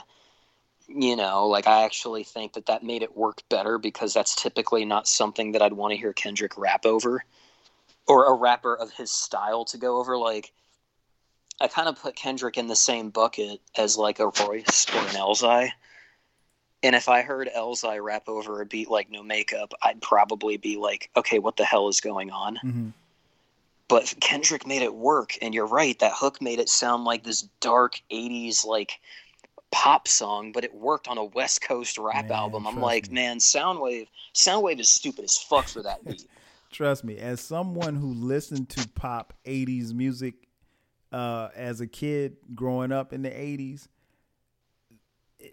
you 0.89 1.17
know 1.17 1.47
like 1.49 1.67
i 1.67 1.85
actually 1.85 2.23
think 2.23 2.53
that 2.53 2.67
that 2.67 2.85
made 2.85 3.03
it 3.03 3.17
work 3.17 3.43
better 3.49 3.79
because 3.79 4.15
that's 4.15 4.35
typically 4.35 4.85
not 4.85 5.09
something 5.09 5.53
that 5.53 5.63
i'd 5.63 5.73
want 5.73 5.93
to 5.93 5.97
hear 5.97 6.13
kendrick 6.13 6.57
rap 6.57 6.87
over 6.87 7.25
or 8.07 8.27
a 8.27 8.35
rapper 8.35 8.75
of 8.75 8.93
his 8.93 9.11
style 9.11 9.65
to 9.65 9.79
go 9.79 9.99
over. 9.99 10.17
Like 10.17 10.53
i 11.61 11.69
kind 11.69 11.89
of 11.89 12.01
put 12.01 12.17
kendrick 12.17 12.57
in 12.57 12.67
the 12.67 12.77
same 12.77 13.11
bucket 13.11 13.61
as 13.77 13.97
like 13.97 14.21
a 14.21 14.27
royce 14.27 14.87
or 14.95 15.01
an 15.01 15.15
elzhi 15.15 15.71
and 16.83 16.95
if 16.95 17.09
i 17.09 17.23
heard 17.23 17.49
elzhi 17.57 18.03
rap 18.03 18.29
over 18.29 18.61
a 18.61 18.67
beat 18.67 18.91
like 18.91 19.11
no 19.11 19.23
makeup 19.23 19.73
i'd 19.83 20.01
probably 20.03 20.57
be 20.57 20.77
like 20.77 21.11
okay 21.17 21.39
what 21.39 21.57
the 21.57 21.65
hell 21.65 21.89
is 21.89 22.01
going 22.01 22.31
on? 22.31 22.57
Mm-hmm. 22.57 22.89
but 23.89 24.15
kendrick 24.21 24.67
made 24.67 24.83
it 24.83 24.95
work 24.95 25.39
and 25.41 25.55
you're 25.55 25.67
right 25.67 25.99
that 25.99 26.13
hook 26.15 26.43
made 26.43 26.61
it 26.61 26.69
sound 26.69 27.05
like 27.05 27.25
this 27.25 27.43
dark 27.61 28.01
80s 28.11 28.67
like 28.67 29.01
pop 29.77 30.09
song, 30.09 30.53
but 30.53 30.65
it 30.65 30.75
worked 30.75 31.07
on 31.07 31.19
a 31.19 31.25
West 31.25 31.61
Coast 31.61 31.99
rap 31.99 32.31
man, 32.31 32.33
album. 32.33 32.67
I'm 32.67 32.81
like, 32.81 33.11
me. 33.11 33.17
man, 33.17 33.37
Soundwave, 33.37 34.09
Soundwave 34.35 34.81
is 34.81 34.91
stupid 34.91 35.25
as 35.25 35.37
fuck 35.37 35.69
for 35.69 35.83
that 35.83 36.03
beat. 36.03 36.27
trust 36.73 37.05
me, 37.05 37.19
as 37.19 37.43
someone 37.43 37.95
who 37.95 38.07
listened 38.07 38.71
to 38.71 38.89
pop 38.95 39.35
'80s 39.45 39.93
music 39.93 40.49
uh, 41.13 41.49
as 41.55 41.83
a 41.83 41.87
kid 41.87 42.39
growing 42.55 42.91
up 42.91 43.13
in 43.13 43.21
the 43.21 43.29
'80s, 43.29 43.89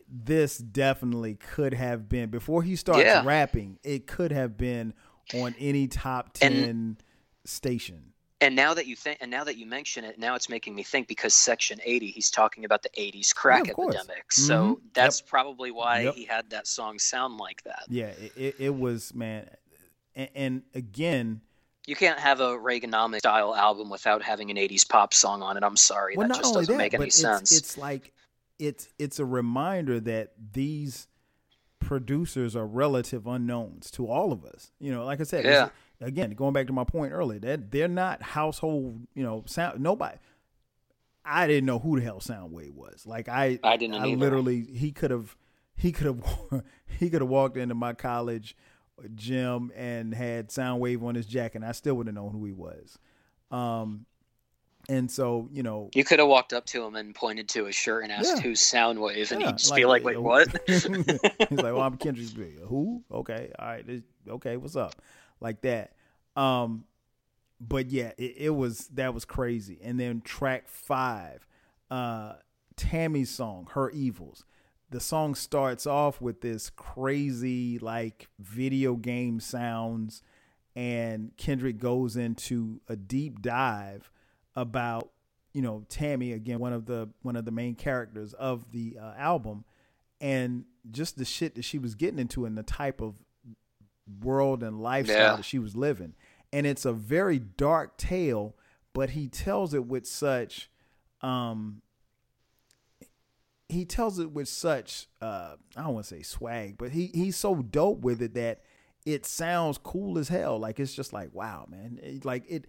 this 0.07 0.57
definitely 0.57 1.35
could 1.35 1.73
have 1.73 2.07
been 2.07 2.29
before 2.29 2.63
he 2.63 2.77
starts 2.77 3.03
Yeah. 3.03 3.23
rapping. 3.25 3.77
It 3.83 4.07
could 4.07 4.31
have 4.31 4.55
been 4.57 4.93
on 5.33 5.53
any 5.59 5.89
top 5.89 6.31
ten 6.31 6.97
station. 7.43 8.12
And 8.43 8.57
now 8.57 8.73
that 8.73 8.87
you 8.87 8.97
think, 8.97 9.19
and 9.21 9.31
now 9.31 9.45
that 9.45 9.55
you 9.55 9.65
mention 9.65 10.03
it, 10.03 10.19
now 10.19 10.35
it's 10.35 10.49
making 10.49 10.75
me 10.75 10.83
think 10.83 11.07
because 11.07 11.33
Section 11.33 11.79
80, 11.81 12.07
he's 12.07 12.29
talking 12.29 12.65
about 12.65 12.83
the 12.83 12.89
80s 12.97 13.31
crack 13.33 13.67
Yeah, 13.67 13.71
epidemic. 13.71 14.33
So 14.33 14.75
Mhm. 14.75 14.81
that's 14.93 15.21
probably 15.21 15.71
why 15.71 16.01
Yep. 16.01 16.15
he 16.15 16.25
had 16.25 16.49
that 16.49 16.67
song 16.67 16.99
sound 16.99 17.37
like 17.37 17.63
that. 17.63 17.85
Yeah, 17.87 18.07
it, 18.35 18.55
it, 18.59 18.75
was 18.75 19.13
man, 19.15 19.49
and, 20.13 20.29
and 20.35 20.63
again, 20.75 21.39
You 21.87 21.95
can't 21.95 22.19
have 22.19 22.41
a 22.41 22.57
Reaganomics 22.57 23.19
style 23.19 23.55
album 23.55 23.89
without 23.89 24.21
having 24.21 24.51
an 24.51 24.57
80s 24.57 24.83
pop 24.87 25.13
song 25.13 25.41
on 25.41 25.55
it. 25.55 25.63
I'm 25.63 25.77
sorry, 25.77 26.17
well, 26.17 26.27
that 26.27 26.35
just 26.37 26.53
doesn't 26.53 26.73
that, 26.73 26.77
make 26.77 26.93
any 26.93 27.05
it's, 27.05 27.15
sense. 27.19 27.51
it's 27.53 27.77
like 27.77 28.11
it's 28.59 28.89
it's 28.99 29.19
a 29.19 29.25
reminder 29.25 29.99
that 30.01 30.33
these 30.53 31.07
producers 31.79 32.55
are 32.55 32.65
relative 32.67 33.25
unknowns 33.27 33.89
to 33.91 34.07
all 34.07 34.31
of 34.31 34.45
us. 34.45 34.71
You 34.79 34.91
know, 34.93 35.05
like 35.05 35.19
I 35.21 35.23
said, 35.23 35.45
it's- 35.45 35.69
again, 36.03 36.31
going 36.31 36.53
back 36.53 36.67
to 36.67 36.73
my 36.73 36.83
point 36.83 37.13
earlier, 37.13 37.39
that 37.39 37.71
they're 37.71 37.87
not 37.87 38.21
household. 38.21 39.07
You 39.15 39.23
know, 39.23 39.43
sound 39.47 39.79
nobody. 39.81 40.17
I 41.25 41.47
didn't 41.47 41.65
know 41.65 41.79
who 41.79 41.97
the 41.99 42.05
hell 42.05 42.19
Soundwave 42.19 42.73
was. 42.73 43.05
Like 43.07 43.29
I, 43.29 43.57
I 43.63 43.77
didn't 43.77 43.95
I 43.95 44.07
either. 44.07 44.17
literally, 44.17 44.61
he 44.61 44.91
could 44.91 45.09
have, 45.11 45.37
he 45.75 45.91
could 45.93 46.05
have, 46.07 46.23
he 46.99 47.09
could 47.09 47.21
have 47.21 47.29
walked 47.29 47.55
into 47.57 47.75
my 47.75 47.93
college 47.93 48.55
gym 49.15 49.71
and 49.75 50.13
had 50.13 50.49
Soundwave 50.49 51.01
on 51.03 51.15
his 51.15 51.25
jacket, 51.25 51.57
and 51.59 51.65
I 51.65 51.71
still 51.71 51.95
wouldn't 51.95 52.15
have 52.15 52.23
known 52.23 52.33
who 52.33 52.45
he 52.45 52.51
was. 52.51 52.97
Um, 53.51 54.05
and 54.89 55.09
so 55.09 55.47
you 55.53 55.63
know, 55.63 55.89
you 55.95 56.03
could 56.03 56.19
have 56.19 56.27
walked 56.27 56.51
up 56.51 56.65
to 56.67 56.83
him 56.83 56.95
and 56.95 57.15
pointed 57.15 57.47
to 57.49 57.63
his 57.65 57.75
shirt 57.75 58.03
and 58.03 58.11
asked 58.11 58.35
Yeah. 58.37 58.41
who's 58.41 58.59
Soundwave, 58.59 59.31
and 59.31 59.39
Yeah, 59.39 59.47
he'd 59.47 59.57
just 59.59 59.73
be 59.73 59.85
like, 59.85 60.03
"Wait, 60.03 60.17
uh, 60.17 60.21
what?" 60.21 60.49
He's 60.67 60.89
like, 60.89 61.51
"Well, 61.51 61.79
I'm 61.81 61.95
Kendrick 61.97 62.35
Big. 62.35 62.59
Who? 62.67 63.01
Okay, 63.09 63.49
all 63.57 63.65
right, 63.65 63.87
this- 63.87 64.03
okay, 64.27 64.57
what's 64.57 64.75
up?" 64.75 64.93
Like 65.43 65.61
that. 65.61 65.93
Um, 66.35 66.85
but 67.59 67.91
yeah, 67.91 68.11
it, 68.17 68.35
it 68.37 68.49
was 68.49 68.87
that 68.89 69.13
was 69.13 69.25
crazy. 69.25 69.79
And 69.83 69.99
then 69.99 70.21
track 70.21 70.67
five, 70.67 71.45
uh, 71.91 72.33
Tammy's 72.75 73.29
song, 73.29 73.67
"Her 73.71 73.91
Evils." 73.91 74.45
The 74.89 74.99
song 74.99 75.35
starts 75.35 75.87
off 75.87 76.21
with 76.21 76.41
this 76.41 76.69
crazy 76.69 77.79
like 77.79 78.29
video 78.39 78.95
game 78.95 79.39
sounds, 79.39 80.21
and 80.75 81.31
Kendrick 81.37 81.77
goes 81.77 82.15
into 82.15 82.81
a 82.87 82.95
deep 82.95 83.41
dive 83.41 84.11
about 84.55 85.11
you 85.53 85.61
know 85.61 85.83
Tammy 85.89 86.31
again 86.31 86.59
one 86.59 86.73
of 86.73 86.85
the 86.85 87.09
one 87.21 87.35
of 87.35 87.45
the 87.45 87.51
main 87.51 87.75
characters 87.75 88.33
of 88.33 88.71
the 88.71 88.97
uh, 88.99 89.13
album 89.17 89.65
and 90.21 90.65
just 90.91 91.17
the 91.17 91.25
shit 91.25 91.55
that 91.55 91.63
she 91.63 91.77
was 91.77 91.95
getting 91.95 92.19
into 92.19 92.45
and 92.45 92.57
the 92.57 92.63
type 92.63 93.01
of 93.01 93.15
world 94.21 94.63
and 94.63 94.81
lifestyle 94.81 95.17
Yeah. 95.17 95.35
that 95.37 95.45
she 95.45 95.59
was 95.59 95.75
living 95.75 96.13
and 96.51 96.65
it's 96.67 96.85
a 96.85 96.93
very 96.93 97.39
dark 97.39 97.97
tale 97.97 98.55
but 98.93 99.11
he 99.11 99.27
tells 99.27 99.73
it 99.73 99.85
with 99.85 100.05
such 100.05 100.69
um 101.21 101.81
he 103.69 103.85
tells 103.85 104.19
it 104.19 104.31
with 104.31 104.47
such 104.47 105.07
uh 105.21 105.55
I 105.75 105.81
don't 105.83 105.93
want 105.93 106.05
to 106.05 106.15
say 106.15 106.21
swag 106.21 106.77
but 106.77 106.91
he 106.91 107.07
he's 107.13 107.37
so 107.37 107.55
dope 107.55 108.01
with 108.01 108.21
it 108.21 108.33
that 108.35 108.61
it 109.05 109.25
sounds 109.25 109.77
cool 109.77 110.17
as 110.17 110.27
hell 110.29 110.59
like 110.59 110.79
it's 110.79 110.93
just 110.93 111.13
like 111.13 111.33
wow 111.33 111.65
man 111.69 111.99
It- 112.03 112.25
like 112.25 112.43
it 112.49 112.67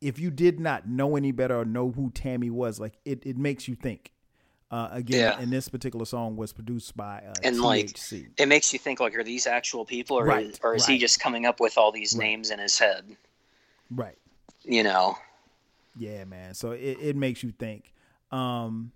if 0.00 0.18
you 0.18 0.30
did 0.30 0.60
not 0.60 0.86
know 0.86 1.16
any 1.16 1.32
better 1.32 1.58
or 1.60 1.64
know 1.64 1.90
who 1.90 2.10
Tammy 2.10 2.50
was, 2.50 2.78
like 2.78 2.98
it, 3.06 3.24
it 3.24 3.38
makes 3.38 3.66
you 3.68 3.74
think. 3.74 4.12
Uh, 4.70 4.88
again, 4.90 5.18
Yeah. 5.20 5.36
and 5.38 5.52
this 5.52 5.68
particular 5.68 6.04
song 6.04 6.36
was 6.36 6.52
produced 6.52 6.96
by 6.96 7.18
uh, 7.18 7.34
And, 7.44 7.60
like, 7.60 7.96
it 8.36 8.48
makes 8.48 8.72
you 8.72 8.78
think 8.78 8.98
like, 8.98 9.14
are 9.14 9.22
these 9.22 9.46
actual 9.46 9.84
people, 9.84 10.18
or 10.18 10.24
Right, 10.24 10.46
is, 10.46 10.58
or 10.62 10.74
is 10.74 10.86
he 10.86 10.98
just 10.98 11.20
coming 11.20 11.46
up 11.46 11.60
with 11.60 11.78
all 11.78 11.92
these 11.92 12.16
Right. 12.16 12.24
names 12.26 12.50
in 12.50 12.58
his 12.58 12.78
head? 12.78 13.16
right. 13.90 14.18
You 14.62 14.82
know, 14.82 15.16
Yeah, 15.94 16.24
man. 16.24 16.54
So 16.54 16.72
it, 16.72 16.98
it 17.00 17.16
makes 17.16 17.42
you 17.42 17.52
think. 17.52 17.92
Um, 18.32 18.90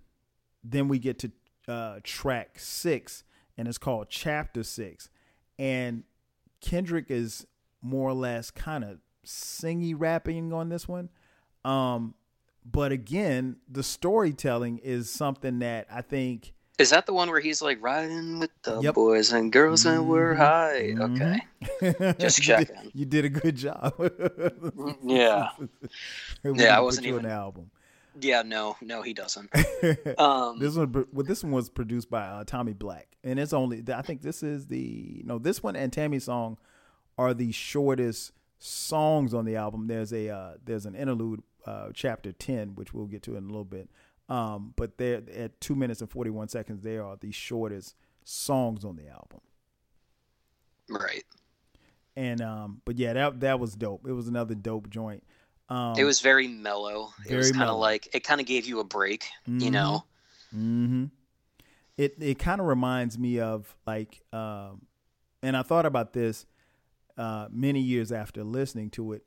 then 0.63 0.87
we 0.89 0.99
get 0.99 1.19
to 1.19 1.31
uh, 1.67 1.99
track 2.03 2.59
six, 2.59 3.23
and 3.57 3.67
it's 3.67 3.77
called 3.77 4.07
Chapter 4.09 4.63
Six, 4.63 5.09
and 5.57 6.03
Kendrick 6.59 7.05
is 7.09 7.45
more 7.81 8.09
or 8.09 8.13
less 8.13 8.51
kind 8.51 8.83
of 8.83 8.97
singy 9.25 9.93
rapping 9.95 10.51
on 10.51 10.67
this 10.69 10.87
one. 10.87 11.09
Um, 11.63 12.15
but 12.71 12.91
again, 12.91 13.57
the 13.69 13.83
storytelling 13.83 14.79
is 14.79 15.09
something 15.09 15.59
that 15.59 15.87
I 15.91 16.01
think 16.01 16.53
is 16.77 16.91
that 16.91 17.05
the 17.05 17.13
one 17.13 17.29
where 17.29 17.41
he's 17.41 17.61
like 17.61 17.77
riding 17.81 18.39
with 18.39 18.51
the 18.63 18.79
Yep. 18.79 18.93
boys 18.95 19.33
and 19.33 19.51
girls 19.51 19.85
and 19.85 20.07
we're 20.07 20.33
Mhm, 20.33 20.37
high? 20.37 20.81
mhm. 20.95 21.41
Okay, 21.81 22.13
Just 22.19 22.39
you 22.39 22.55
did- 22.55 22.67
checking. 22.67 22.91
You 22.93 23.05
did 23.05 23.25
a 23.25 23.29
good 23.29 23.55
job. 23.57 23.93
yeah, 25.03 25.49
Yeah, 26.43 26.77
I 26.77 26.79
wasn't 26.81 27.07
even- 27.07 27.23
the 27.23 27.31
album. 27.31 27.69
yeah. 28.21 28.41
No, 28.43 28.77
no, 28.81 29.01
he 29.01 29.13
doesn't. 29.13 29.49
Um, 30.17 30.59
this 30.59 30.75
one, 30.75 30.91
well, 31.13 31.25
this 31.25 31.43
one 31.43 31.51
was 31.53 31.69
produced 31.69 32.09
by 32.09 32.21
uh, 32.21 32.43
Tommy 32.45 32.73
Black, 32.73 33.07
and 33.23 33.39
it's 33.39 33.53
only. 33.53 33.83
I 33.93 34.01
think 34.01 34.21
this 34.21 34.43
is 34.43 34.67
the 34.67 35.21
no. 35.25 35.37
This 35.37 35.61
one 35.63 35.75
and 35.75 35.91
Tammy's 35.91 36.25
song 36.25 36.57
are 37.17 37.33
the 37.33 37.51
shortest 37.51 38.31
songs 38.57 39.33
on 39.33 39.45
the 39.45 39.55
album. 39.55 39.87
There's 39.87 40.11
a 40.13 40.29
uh, 40.29 40.53
there's 40.63 40.85
an 40.85 40.95
interlude, 40.95 41.41
uh, 41.69 41.89
chapter 41.93 42.31
ten, 42.31 42.75
which 42.75 42.93
we'll 42.93 43.05
get 43.07 43.21
to 43.23 43.35
in 43.37 43.43
a 43.43 43.47
little 43.47 43.63
bit. 43.65 43.89
Um, 44.27 44.73
but 44.75 44.97
they're 44.97 45.21
at 45.35 45.59
two 45.61 45.75
minutes 45.75 46.01
and 46.01 46.09
forty 46.09 46.29
one 46.29 46.47
seconds. 46.49 46.81
They 46.83 46.97
are 46.97 47.15
the 47.17 47.31
shortest 47.31 47.95
songs 48.23 48.83
on 48.85 48.95
the 48.95 49.07
album. 49.07 49.41
right. 50.89 51.23
And 52.15 52.41
um, 52.41 52.81
but 52.85 52.97
yeah, 52.97 53.13
that 53.13 53.39
that 53.41 53.59
was 53.59 53.75
dope. 53.75 54.05
It 54.07 54.11
was 54.11 54.27
another 54.27 54.55
dope 54.55 54.89
joint. 54.89 55.23
Um, 55.69 55.95
It 55.97 56.03
was 56.03 56.19
very 56.19 56.47
mellow. 56.47 57.13
It 57.27 57.35
was 57.35 57.51
very 57.51 57.59
kind 57.59 57.69
of 57.69 57.77
like 57.77 58.09
it 58.13 58.23
kind 58.23 58.41
of 58.41 58.47
gave 58.47 58.65
you 58.65 58.79
a 58.79 58.83
break. 58.83 59.25
You 59.45 59.69
Mhm. 59.69 59.71
know. 59.71 60.03
hmm 60.51 61.05
It 61.97 62.15
it 62.19 62.39
kind 62.39 62.59
of 62.59 62.67
reminds 62.67 63.17
me 63.17 63.39
of 63.39 63.75
like, 63.85 64.21
um, 64.33 64.87
and 65.43 65.55
I 65.55 65.61
thought 65.63 65.85
about 65.85 66.13
this 66.13 66.45
uh, 67.17 67.47
many 67.51 67.79
years 67.81 68.11
after 68.11 68.43
listening 68.43 68.89
to 68.91 69.13
it. 69.13 69.23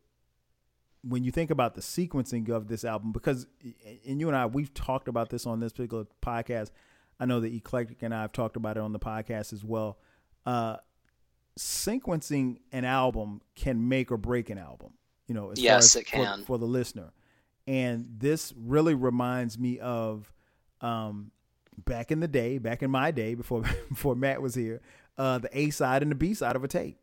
When 1.05 1.25
you 1.25 1.33
think 1.33 1.51
about 1.51 1.75
the 1.75 1.81
sequencing 1.81 2.49
of 2.49 2.69
this 2.69 2.85
album, 2.85 3.11
because 3.13 3.47
and 4.07 4.21
you 4.21 4.29
and 4.29 4.37
I 4.37 4.47
we've 4.47 4.73
talked 4.73 5.09
about 5.09 5.31
this 5.31 5.47
on 5.47 5.59
this 5.61 5.73
particular 5.73 6.07
podcast. 6.23 6.71
I 7.21 7.27
know 7.27 7.41
that 7.41 7.53
Eclectic 7.53 8.03
and 8.03 8.15
I 8.15 8.23
have 8.23 8.33
talked 8.33 8.57
about 8.57 8.77
it 8.77 8.81
on 8.81 8.93
the 8.93 8.99
podcast 8.99 9.53
as 9.53 9.65
well. 9.65 9.99
Uh, 10.47 10.77
sequencing 11.59 12.59
an 12.73 12.85
album 12.85 13.41
can 13.55 13.89
make 13.89 14.11
or 14.11 14.17
break 14.17 14.51
an 14.51 14.59
album. 14.59 14.93
You 15.29 15.35
know, 15.35 15.51
as 15.51 15.59
far 15.59 15.65
Yes, 15.65 15.85
as 15.85 15.97
it 16.03 16.09
for- 16.09 16.17
can. 16.17 16.45
for 16.45 16.59
the 16.59 16.67
listener. 16.67 17.13
And 17.67 18.07
this 18.19 18.53
really 18.57 18.95
reminds 18.95 19.59
me 19.59 19.79
of 19.79 20.33
um, 20.81 21.31
back 21.85 22.11
in 22.11 22.19
the 22.21 22.27
day, 22.29 22.59
back 22.59 22.83
in 22.83 22.91
my 22.91 23.11
day 23.13 23.35
before 23.35 23.63
before 23.89 24.17
Matt 24.17 24.43
was 24.43 24.55
here, 24.55 24.81
uh, 25.17 25.39
the 25.39 25.49
A 25.57 25.71
side 25.71 26.03
and 26.03 26.11
the 26.11 26.17
B 26.17 26.35
side 26.35 26.57
of 26.57 26.65
a 26.65 26.69
tape. 26.69 26.99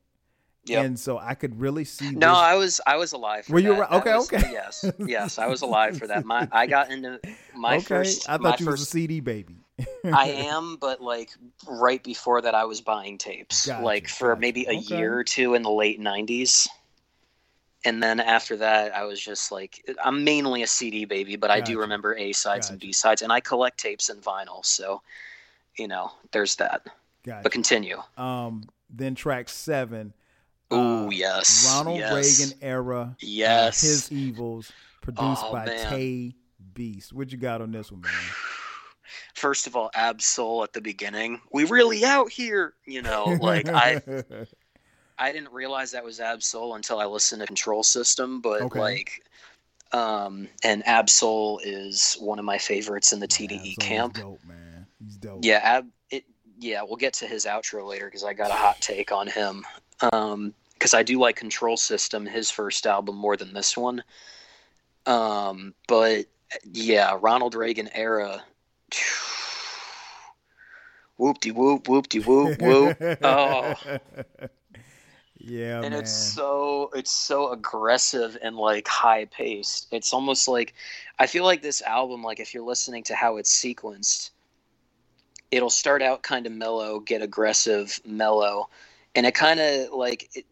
Yep. 0.66 0.86
And 0.86 1.00
so 1.00 1.18
I 1.18 1.34
could 1.34 1.60
really 1.60 1.86
see. 1.86 2.12
No, 2.12 2.30
this- 2.30 2.38
I 2.38 2.56
was 2.56 2.82
I 2.86 2.96
was 2.98 3.12
alive. 3.14 3.46
For 3.46 3.54
Were 3.54 3.60
you 3.60 3.76
that. 3.78 3.92
Okay, 3.92 4.16
was- 4.16 4.32
okay. 4.32 4.52
Yes, 4.52 4.86
yes, 5.00 5.40
I 5.40 5.48
was 5.48 5.62
alive 5.62 5.98
for 5.98 6.06
that. 6.08 6.26
My 6.26 6.48
I 6.52 6.68
got 6.68 6.92
into 6.92 7.20
my 7.56 7.76
okay. 7.78 7.86
first. 7.86 8.30
I 8.30 8.38
thought 8.38 8.60
you 8.60 8.66
was 8.68 8.82
a 8.82 8.86
CD 8.86 9.20
baby. 9.20 9.56
I 10.04 10.28
am, 10.50 10.76
but 10.76 11.02
like 11.02 11.30
right 11.68 12.04
before 12.04 12.42
that, 12.42 12.54
I 12.54 12.66
was 12.66 12.82
buying 12.82 13.18
tapes, 13.18 13.66
Gotcha, 13.68 13.84
like 13.84 14.08
for 14.10 14.30
gotcha. 14.30 14.42
maybe 14.42 14.66
a 14.66 14.78
Okay. 14.80 14.98
year 14.98 15.18
or 15.18 15.24
two 15.24 15.54
in 15.56 15.62
the 15.64 15.72
late 15.72 16.00
'90s. 16.00 16.68
And 17.86 18.04
then 18.04 18.20
after 18.20 18.58
that, 18.58 18.94
I 18.94 19.06
was 19.06 19.22
just 19.22 19.54
like, 19.54 19.90
I'm 20.04 20.26
mainly 20.26 20.64
a 20.64 20.68
CD 20.68 21.06
baby, 21.06 21.38
but 21.38 21.50
I 21.50 21.62
do 21.62 21.80
remember 21.80 22.14
A 22.14 22.34
sides 22.34 22.70
and 22.70 22.78
B 22.78 22.92
sides, 22.92 23.22
and 23.22 23.32
I 23.32 23.40
collect 23.40 23.78
tapes 23.80 24.10
and 24.10 24.22
vinyl. 24.22 24.66
So, 24.66 25.02
you 25.78 25.88
know, 25.88 26.12
there's 26.34 26.58
that. 26.58 26.86
Gotcha. 27.24 27.44
But 27.44 27.54
continue. 27.54 28.02
Um, 28.18 28.66
then 28.90 29.16
track 29.16 29.48
seven. 29.48 30.12
Oh 30.72 31.08
uh, 31.08 31.10
yes, 31.10 31.66
Ronald 31.68 32.00
yes. 32.00 32.40
Reagan 32.40 32.58
era. 32.62 33.02
uh, 33.12 33.16
Yes. 33.20 33.82
his 33.82 34.12
evils, 34.12 34.72
produced 35.02 35.44
Oh, 35.46 35.52
by 35.52 35.66
man. 35.66 35.90
Tae 35.90 36.36
Beast. 36.74 37.12
What 37.14 37.32
you 37.32 37.38
got 37.38 37.62
on 37.62 37.72
this 37.72 37.92
one, 37.92 38.02
man? 38.02 38.12
First 39.34 39.66
of 39.68 39.76
all, 39.76 39.90
Ab-Soul 39.96 40.64
at 40.64 40.74
the 40.74 40.82
beginning. 40.82 41.42
We 41.52 41.64
really 41.66 42.06
out 42.06 42.30
here, 42.32 42.74
you 42.86 43.02
know. 43.02 43.38
Like 43.42 43.68
I, 43.70 44.02
I 45.18 45.32
didn't 45.32 45.52
realize 45.52 45.92
that 45.92 46.04
was 46.04 46.20
Ab-Soul 46.20 46.76
until 46.76 47.00
I 47.00 47.06
listened 47.06 47.42
to 47.42 47.48
Control 47.48 47.82
System, 47.84 48.40
but 48.42 48.62
Okay. 48.64 48.80
like, 48.80 49.24
um, 49.92 50.48
and 50.64 50.86
Ab-Soul 50.86 51.60
is 51.64 52.16
one 52.20 52.38
of 52.38 52.46
my 52.46 52.58
favorites 52.60 53.12
in 53.12 53.20
the 53.20 53.28
TDE 53.28 53.56
Ab-Soul's 53.56 53.76
camp. 53.80 54.14
Dope, 54.16 54.46
man. 54.46 54.86
He's 55.04 55.16
dope. 55.18 55.40
Yeah, 55.44 55.60
Ab, 55.64 55.88
it. 56.12 56.26
Yeah, 56.60 56.84
we'll 56.84 56.98
get 56.98 57.14
to 57.14 57.26
his 57.26 57.46
outro 57.46 57.88
later 57.88 58.06
because 58.06 58.24
I 58.24 58.34
got 58.34 58.52
a 58.52 58.56
hot 58.56 58.80
take 58.82 59.12
on 59.12 59.28
him. 59.28 59.66
Um, 60.14 60.54
because 60.80 60.94
I 60.94 61.04
do 61.04 61.20
like 61.20 61.36
Control 61.36 61.76
System, 61.76 62.26
his 62.26 62.50
first 62.50 62.88
album, 62.88 63.18
more 63.18 63.36
than 63.36 63.54
this 63.54 63.76
one. 63.76 64.02
Um, 65.06 65.74
but 65.90 66.26
yeah, 66.64 67.18
Ronald 67.20 67.54
Reagan 67.54 67.90
era. 67.94 68.42
whoop 71.18 71.42
de 71.42 71.52
whoop, 71.52 71.90
whoop 71.90 72.08
de 72.08 72.20
whoop, 72.20 72.62
whoop. 72.62 72.98
Oh, 73.22 73.76
yeah, 75.38 75.82
and 75.82 75.92
man. 75.92 76.02
it's 76.02 76.12
so 76.12 76.92
it's 76.94 77.12
so 77.12 77.52
aggressive 77.52 78.38
and 78.42 78.56
like 78.56 78.88
high 78.88 79.26
paced. 79.26 79.88
It's 79.92 80.14
almost 80.14 80.48
like 80.48 80.74
I 81.20 81.28
feel 81.28 81.44
like 81.44 81.62
this 81.62 81.82
album, 81.82 82.24
like 82.24 82.40
if 82.40 82.54
you're 82.54 82.64
listening 82.64 83.04
to 83.04 83.16
how 83.16 83.36
it's 83.36 83.54
sequenced, 83.54 84.30
it'll 85.52 85.70
start 85.70 86.02
out 86.02 86.24
kind 86.24 86.46
of 86.46 86.54
mellow, 86.54 87.02
get 87.02 87.22
aggressive, 87.22 88.00
mellow, 88.06 88.70
and 89.14 89.26
it 89.26 89.36
kind 89.36 89.60
of 89.60 89.92
like. 89.92 90.30
It, 90.36 90.46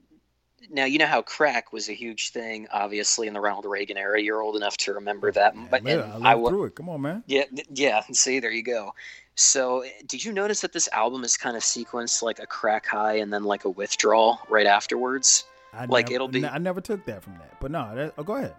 now 0.70 0.86
you 0.86 0.97
know 0.99 1.05
how 1.07 1.22
crack 1.22 1.72
was 1.74 1.89
a 1.89 1.93
huge 1.93 2.30
thing, 2.32 2.68
obviously 2.72 3.28
in 3.28 3.34
the 3.34 3.39
Ronald 3.39 3.65
Reagan 3.65 3.97
era. 3.97 4.22
You're 4.22 4.41
old 4.41 4.55
enough 4.55 4.78
to 4.78 4.93
remember 4.93 5.32
that, 5.32 5.53
but 5.72 5.84
Man, 5.84 5.99
and 5.99 6.28
I 6.28 6.34
I 6.34 6.36
through 6.36 6.65
it. 6.65 6.76
Come 6.76 6.89
on, 6.89 7.01
man. 7.01 7.24
yeah, 7.28 7.43
yeah. 7.74 8.01
See, 8.11 8.39
there 8.39 8.51
you 8.51 8.63
go. 8.63 8.93
So, 9.36 9.86
did 10.07 10.26
you 10.26 10.34
notice 10.34 10.61
that 10.61 10.74
this 10.74 10.89
album 10.93 11.24
is 11.24 11.38
kind 11.38 11.55
of 11.55 11.61
sequenced 11.63 12.24
like 12.24 12.39
a 12.39 12.47
crack 12.47 12.88
high 12.88 13.18
and 13.18 13.32
then 13.32 13.43
like 13.43 13.65
a 13.65 13.70
withdrawal 13.70 14.39
right 14.49 14.65
afterwards? 14.65 15.45
I 15.74 15.86
Like, 15.86 16.05
never, 16.07 16.15
it'll 16.15 16.28
be- 16.28 16.45
I 16.45 16.57
never 16.57 16.82
took 16.82 17.05
that 17.05 17.22
from 17.24 17.34
that, 17.34 17.59
but 17.61 17.70
no. 17.70 17.93
That, 17.93 18.13
oh, 18.18 18.24
go 18.24 18.36
ahead. 18.38 18.55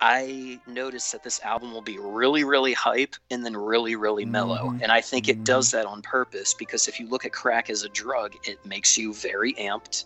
I 0.00 0.60
noticed 0.66 1.10
that 1.12 1.24
this 1.24 1.40
album 1.42 1.72
will 1.72 1.80
be 1.80 1.98
really, 1.98 2.44
really 2.44 2.74
hype 2.74 3.16
and 3.30 3.44
then 3.44 3.56
really, 3.56 3.96
really 3.96 4.26
mellow. 4.26 4.70
Mhm. 4.70 4.82
And 4.82 4.92
I 4.92 5.00
think 5.00 5.28
it 5.28 5.38
Mhm. 5.40 5.44
does 5.44 5.70
that 5.70 5.86
on 5.86 6.02
purpose 6.02 6.52
because 6.52 6.86
if 6.86 7.00
you 7.00 7.08
look 7.08 7.24
at 7.24 7.32
crack 7.32 7.70
as 7.70 7.82
a 7.82 7.88
drug, 7.88 8.34
it 8.44 8.64
makes 8.66 8.98
you 8.98 9.14
very 9.14 9.54
amped. 9.54 10.04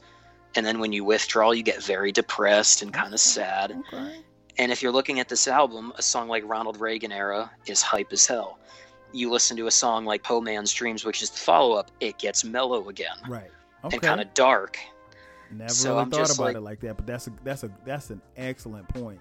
And 0.57 0.67
then 0.67 0.81
when 0.81 0.93
you 0.93 1.05
withdraw, 1.05 1.53
you 1.53 1.63
get 1.63 1.83
very 1.83 2.11
depressed 2.13 2.83
and 2.83 2.93
kind 2.93 3.15
of 3.15 3.21
sad. 3.21 3.73
Okay. 3.93 4.21
And 4.59 4.73
if 4.73 4.83
you're 4.83 4.93
looking 4.93 5.21
at 5.21 5.29
this 5.29 5.47
album, 5.49 5.93
a 5.97 6.03
song 6.03 6.29
like 6.29 6.43
Ronald 6.47 6.81
Reagan 6.81 7.13
era 7.13 7.51
is 7.67 7.81
hype 7.83 8.13
as 8.13 8.27
hell. 8.27 8.59
You 9.13 9.31
listen 9.31 9.57
to 9.57 9.67
a 9.69 9.71
song 9.71 10.05
like 10.05 10.23
Poe 10.23 10.41
Man's 10.41 10.73
Dreams, 10.73 11.05
which 11.05 11.23
is 11.23 11.31
the 11.31 11.39
follow 11.39 11.75
up, 11.77 11.91
it 12.01 12.19
gets 12.19 12.45
mellow 12.45 12.89
again 12.89 13.17
Right. 13.29 13.51
Okay. 13.85 13.97
and 13.97 14.03
kind 14.03 14.21
of 14.21 14.33
dark. 14.35 14.79
Never 15.53 15.73
so 15.73 15.91
really 15.91 16.03
I'm 16.03 16.11
thought 16.11 16.35
about 16.35 16.45
like- 16.45 16.57
it 16.57 16.61
like 16.61 16.81
that, 16.81 16.97
but 16.97 17.07
that's 17.07 17.27
a 17.27 17.33
that's 17.43 17.65
a 17.65 17.71
that's 17.85 18.11
an 18.11 18.21
excellent 18.37 18.87
point. 18.89 19.21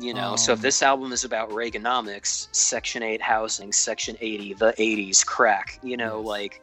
You 0.00 0.14
know, 0.14 0.36
so 0.36 0.52
if 0.52 0.58
Um, 0.60 0.62
this 0.62 0.82
album 0.82 1.12
is 1.12 1.24
about 1.24 1.50
Reaganomics, 1.50 2.46
Section 2.52 3.02
8 3.02 3.20
housing, 3.20 3.72
Section 3.72 4.16
80, 4.20 4.54
the 4.54 4.72
80s, 4.78 5.24
crack, 5.26 5.78
you 5.82 5.96
know, 5.96 6.18
Yes. 6.20 6.26
like 6.26 6.62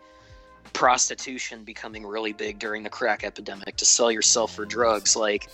prostitution 0.73 1.63
becoming 1.63 2.05
really 2.05 2.33
big 2.33 2.59
during 2.59 2.83
the 2.83 2.89
crack 2.89 3.23
epidemic 3.23 3.75
to 3.77 3.85
sell 3.85 4.11
yourself 4.11 4.55
for 4.55 4.65
drugs. 4.65 5.15
Like, 5.15 5.49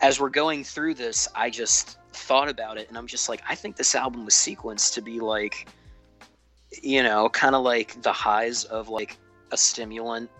as 0.00 0.20
we're 0.20 0.30
going 0.30 0.64
through 0.64 0.94
this, 0.94 1.28
I 1.34 1.50
just 1.50 1.98
thought 2.12 2.48
about 2.48 2.78
it 2.78 2.88
and 2.88 2.98
I'm 2.98 3.06
just 3.06 3.28
like, 3.28 3.42
I 3.48 3.54
think 3.54 3.76
this 3.76 3.94
album 3.94 4.24
was 4.24 4.34
sequenced 4.34 4.94
to 4.94 5.02
be 5.02 5.20
like, 5.20 5.68
you 6.82 7.02
know, 7.02 7.28
kind 7.28 7.54
of 7.54 7.62
like 7.62 8.00
the 8.02 8.12
highs 8.12 8.64
of 8.64 8.88
like 8.88 9.18
a 9.50 9.56
stimulant. 9.56 10.30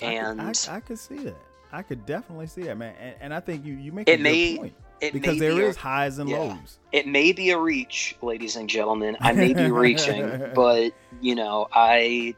And 0.00 0.40
I, 0.40 0.52
I, 0.68 0.80
could 0.80 0.98
see 0.98 1.18
that. 1.18 1.36
I 1.72 1.82
could 1.82 2.06
definitely 2.06 2.46
see 2.46 2.62
that, 2.62 2.78
man. 2.78 2.94
And, 3.00 3.14
and 3.20 3.34
I 3.34 3.40
think 3.40 3.64
you 3.64 3.74
you 3.74 3.92
make 3.92 4.08
It 4.08 4.12
a 4.12 4.16
good 4.16 4.22
may- 4.22 4.56
point 4.56 4.74
it 5.00 5.12
because 5.12 5.38
there 5.38 5.54
be 5.54 5.62
is 5.62 5.76
a- 5.76 5.80
highs 5.80 6.18
and 6.18 6.28
yeah. 6.28 6.38
lows. 6.38 6.78
it 6.92 7.06
may 7.06 7.32
be 7.32 7.50
a 7.50 7.58
reach, 7.58 8.16
ladies 8.22 8.56
and 8.56 8.68
gentlemen. 8.68 9.16
I 9.20 9.32
may 9.32 9.52
be 9.52 9.70
reaching, 9.70 10.50
but 10.54 10.92
you 11.20 11.34
know, 11.34 11.68
I 11.72 12.34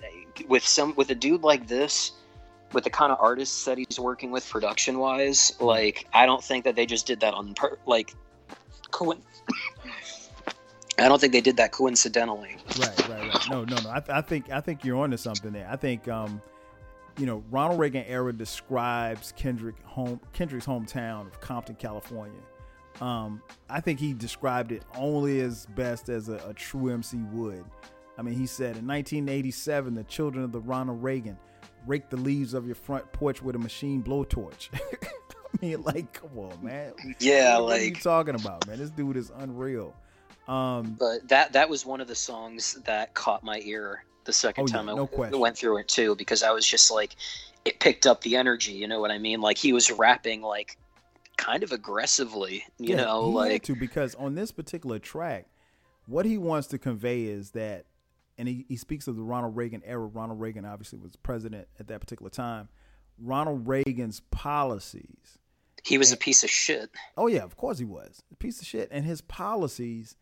with 0.48 0.66
some 0.66 0.94
with 0.96 1.10
a 1.10 1.14
dude 1.14 1.42
like 1.42 1.66
this, 1.66 2.12
with 2.72 2.84
the 2.84 2.90
kind 2.90 3.12
of 3.12 3.18
artists 3.20 3.64
that 3.64 3.78
he's 3.78 3.98
working 3.98 4.30
with 4.30 4.48
production 4.48 4.98
wise, 4.98 5.52
like 5.60 6.06
I 6.12 6.26
don't 6.26 6.42
think 6.42 6.64
that 6.64 6.76
they 6.76 6.86
just 6.86 7.06
did 7.06 7.20
that 7.20 7.34
on 7.34 7.54
per 7.54 7.78
like. 7.86 8.14
Co- 8.90 9.14
I 10.98 11.08
don't 11.08 11.20
think 11.20 11.32
they 11.32 11.40
did 11.40 11.56
that 11.56 11.72
coincidentally. 11.72 12.56
Right, 12.78 13.08
right, 13.08 13.34
right. 13.34 13.50
No, 13.50 13.64
no, 13.64 13.76
no. 13.82 13.90
I, 13.90 14.02
I 14.08 14.20
think 14.20 14.50
I 14.50 14.60
think 14.60 14.84
you're 14.84 14.98
onto 14.98 15.16
something 15.16 15.50
there. 15.50 15.66
I 15.70 15.76
think 15.76 16.06
um, 16.06 16.42
you 17.18 17.26
know, 17.26 17.42
Ronald 17.50 17.78
Reagan 17.78 18.04
era 18.06 18.32
describes 18.32 19.32
Kendrick 19.32 19.82
home 19.84 20.20
Kendrick's 20.32 20.66
hometown 20.66 21.26
of 21.26 21.40
Compton, 21.40 21.76
California. 21.76 22.40
Um, 23.00 23.42
I 23.68 23.80
think 23.80 23.98
he 23.98 24.12
described 24.12 24.70
it 24.70 24.82
only 24.96 25.40
as 25.40 25.66
best 25.66 26.08
as 26.08 26.28
a, 26.28 26.36
a 26.48 26.54
true 26.54 26.90
MC 26.90 27.18
would. 27.32 27.64
I 28.18 28.22
mean, 28.22 28.34
he 28.34 28.46
said 28.46 28.76
in 28.76 28.86
1987, 28.86 29.94
the 29.94 30.04
children 30.04 30.44
of 30.44 30.52
the 30.52 30.60
Ronald 30.60 31.02
Reagan 31.02 31.38
rake 31.86 32.08
the 32.10 32.16
leaves 32.16 32.54
of 32.54 32.66
your 32.66 32.74
front 32.74 33.10
porch 33.12 33.42
with 33.42 33.56
a 33.56 33.58
machine 33.58 34.02
blowtorch. 34.02 34.68
I 35.02 35.66
mean, 35.66 35.82
like, 35.82 36.12
come 36.12 36.30
on, 36.38 36.62
man. 36.62 36.92
Yeah, 37.20 37.56
what, 37.58 37.64
what 37.64 37.78
are 37.78 37.84
you 37.84 37.92
like 37.92 38.02
talking 38.02 38.34
about, 38.34 38.66
man? 38.66 38.78
This 38.78 38.90
dude 38.90 39.16
is 39.16 39.30
unreal. 39.36 39.94
Um, 40.48 40.96
but 40.98 41.28
that 41.28 41.52
that 41.52 41.68
was 41.68 41.86
one 41.86 42.00
of 42.00 42.08
the 42.08 42.14
songs 42.14 42.74
that 42.84 43.14
caught 43.14 43.44
my 43.44 43.60
ear 43.64 44.04
the 44.24 44.32
second 44.32 44.64
Oh, 44.64 44.66
yeah, 44.68 44.72
time 44.72 44.88
I 44.88 44.92
no 44.92 45.06
w- 45.06 45.16
question. 45.16 45.40
went 45.40 45.56
through 45.56 45.78
it 45.78 45.88
too 45.88 46.14
because 46.16 46.42
I 46.42 46.50
was 46.50 46.66
just 46.66 46.90
like 46.90 47.16
it 47.64 47.78
picked 47.80 48.06
up 48.06 48.20
the 48.22 48.36
energy, 48.36 48.72
you 48.72 48.88
know 48.88 49.00
what 49.00 49.10
I 49.12 49.18
mean? 49.18 49.40
Like 49.40 49.56
he 49.56 49.72
was 49.72 49.90
rapping 49.90 50.42
like 50.42 50.76
kind 51.36 51.62
of 51.62 51.70
aggressively, 51.72 52.64
you 52.78 52.96
Yeah, 52.96 53.04
know, 53.04 53.22
like 53.28 53.62
to 53.64 53.76
because 53.76 54.14
on 54.16 54.34
this 54.34 54.50
particular 54.50 54.98
track, 54.98 55.46
what 56.06 56.26
he 56.26 56.38
wants 56.38 56.66
to 56.68 56.78
convey 56.78 57.22
is 57.24 57.50
that, 57.52 57.84
and 58.38 58.48
he, 58.48 58.64
he 58.68 58.76
speaks 58.76 59.08
of 59.08 59.16
the 59.16 59.22
Ronald 59.22 59.56
Reagan 59.56 59.82
era. 59.84 60.06
Ronald 60.06 60.40
Reagan 60.40 60.64
obviously 60.64 60.98
was 60.98 61.16
president 61.16 61.68
at 61.78 61.88
that 61.88 62.00
particular 62.00 62.30
time. 62.30 62.68
Ronald 63.18 63.68
Reagan's 63.68 64.20
policies. 64.30 65.38
he 65.84 65.98
was 65.98 66.12
a 66.12 66.16
piece 66.16 66.42
of 66.42 66.50
shit. 66.50 66.90
Oh 67.16 67.26
yeah, 67.26 67.42
of 67.42 67.56
course 67.56 67.78
he 67.78 67.84
was 67.84 68.22
a 68.32 68.36
piece 68.36 68.60
of 68.60 68.66
shit, 68.66 68.88
and 68.90 69.04
his 69.04 69.20
policies. 69.20 70.16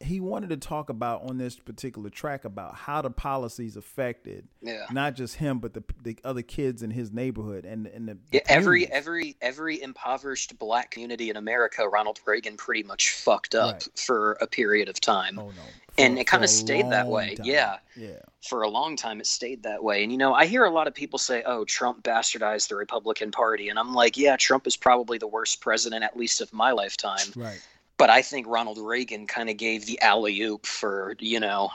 He 0.00 0.20
wanted 0.20 0.50
to 0.50 0.58
talk 0.58 0.90
about 0.90 1.22
on 1.22 1.38
this 1.38 1.56
particular 1.56 2.10
track 2.10 2.44
about 2.44 2.74
how 2.74 3.00
the 3.00 3.10
policies 3.10 3.76
affected 3.76 4.46
Yeah. 4.60 4.84
not 4.90 5.14
just 5.14 5.36
him 5.36 5.58
but 5.58 5.72
the 5.72 5.82
the 6.02 6.18
other 6.22 6.42
kids 6.42 6.82
in 6.82 6.90
his 6.90 7.10
neighborhood 7.12 7.64
and 7.64 7.86
and 7.86 8.06
the, 8.08 8.18
Yeah, 8.30 8.40
every 8.46 8.86
every 8.92 9.36
every 9.40 9.80
impoverished 9.80 10.58
black 10.58 10.90
community 10.90 11.30
in 11.30 11.36
America, 11.36 11.88
Ronald 11.88 12.20
Reagan 12.26 12.58
pretty 12.58 12.82
much 12.82 13.12
fucked 13.12 13.54
up 13.54 13.72
Right. 13.72 13.88
for 13.98 14.32
a 14.34 14.46
period 14.46 14.90
of 14.90 15.00
time. 15.00 15.38
oh 15.38 15.46
no 15.48 15.62
and 15.98 16.18
it 16.18 16.28
kinda 16.28 16.46
stayed 16.46 16.90
that 16.90 17.06
way, 17.06 17.36
time. 17.36 17.46
yeah. 17.46 17.78
yeah 17.96 18.18
For 18.46 18.60
a 18.62 18.68
long 18.68 18.96
time, 18.96 19.18
it 19.18 19.26
stayed 19.26 19.62
that 19.62 19.82
way. 19.82 20.02
And 20.02 20.12
you 20.12 20.18
know, 20.18 20.34
I 20.34 20.44
hear 20.44 20.64
a 20.66 20.70
lot 20.70 20.86
of 20.86 20.94
people 20.94 21.18
say, 21.18 21.42
"Oh, 21.46 21.64
Trump 21.64 22.02
bastardized 22.04 22.68
the 22.68 22.76
Republican 22.76 23.30
Party," 23.30 23.70
and 23.70 23.78
I'm 23.78 23.94
like, 23.94 24.18
"Yeah, 24.18 24.36
Trump 24.36 24.66
is 24.66 24.76
probably 24.76 25.16
the 25.16 25.26
worst 25.26 25.62
president, 25.62 26.04
at 26.04 26.14
least 26.14 26.42
of 26.42 26.52
my 26.52 26.70
lifetime." 26.72 27.32
right 27.34 27.60
But 27.98 28.10
I 28.10 28.22
think 28.22 28.46
Ronald 28.46 28.78
Reagan 28.78 29.26
kind 29.26 29.48
of 29.48 29.56
gave 29.56 29.86
the 29.86 30.00
alley 30.02 30.40
oop 30.42 30.66
for 30.66 31.14
you 31.18 31.40
know, 31.40 31.70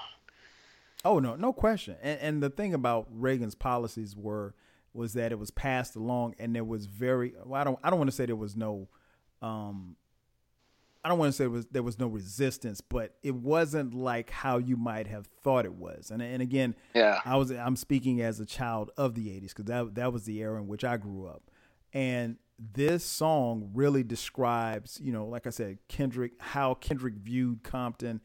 Oh 1.03 1.19
no, 1.19 1.35
no 1.35 1.53
question. 1.53 1.95
And 2.01 2.19
and 2.19 2.43
the 2.43 2.49
thing 2.49 2.73
about 2.73 3.07
Reagan's 3.11 3.55
policies 3.55 4.15
were 4.15 4.53
was 4.93 5.13
that 5.13 5.31
it 5.31 5.39
was 5.39 5.51
passed 5.51 5.95
along, 5.95 6.35
and 6.37 6.55
there 6.55 6.63
was 6.63 6.85
very. 6.85 7.33
Well, 7.43 7.59
I 7.59 7.63
don't. 7.63 7.79
I 7.83 7.89
don't 7.89 7.99
want 7.99 8.09
to 8.09 8.15
say 8.15 8.25
there 8.25 8.35
was 8.35 8.55
no. 8.55 8.87
Um, 9.41 9.95
I 11.03 11.09
don't 11.09 11.17
want 11.17 11.33
to 11.33 11.37
say 11.37 11.47
was 11.47 11.65
there 11.67 11.81
was 11.81 11.97
no 11.97 12.05
resistance, 12.05 12.81
but 12.81 13.15
it 13.23 13.33
wasn't 13.33 13.95
like 13.95 14.29
how 14.29 14.59
you 14.59 14.77
might 14.77 15.07
have 15.07 15.25
thought 15.43 15.65
it 15.65 15.73
was. 15.73 16.11
And 16.11 16.21
and 16.21 16.41
again, 16.41 16.75
yeah, 16.93 17.19
I 17.25 17.37
was 17.37 17.49
I'm 17.51 17.75
speaking 17.75 18.21
as 18.21 18.39
a 18.39 18.45
child 18.45 18.91
of 18.97 19.15
the 19.15 19.29
80s 19.29 19.49
because 19.49 19.65
that 19.65 19.95
that 19.95 20.13
was 20.13 20.25
the 20.25 20.39
era 20.39 20.61
in 20.61 20.67
which 20.67 20.83
I 20.83 20.97
grew 20.97 21.25
up. 21.25 21.41
And 21.93 22.37
this 22.73 23.03
song 23.03 23.71
really 23.73 24.03
describes, 24.03 24.99
you 25.01 25.11
know, 25.11 25.25
like 25.25 25.47
I 25.47 25.49
said, 25.49 25.79
Kendrick, 25.87 26.33
how 26.39 26.75
Kendrick 26.75 27.15
viewed 27.15 27.63
Compton 27.63 28.21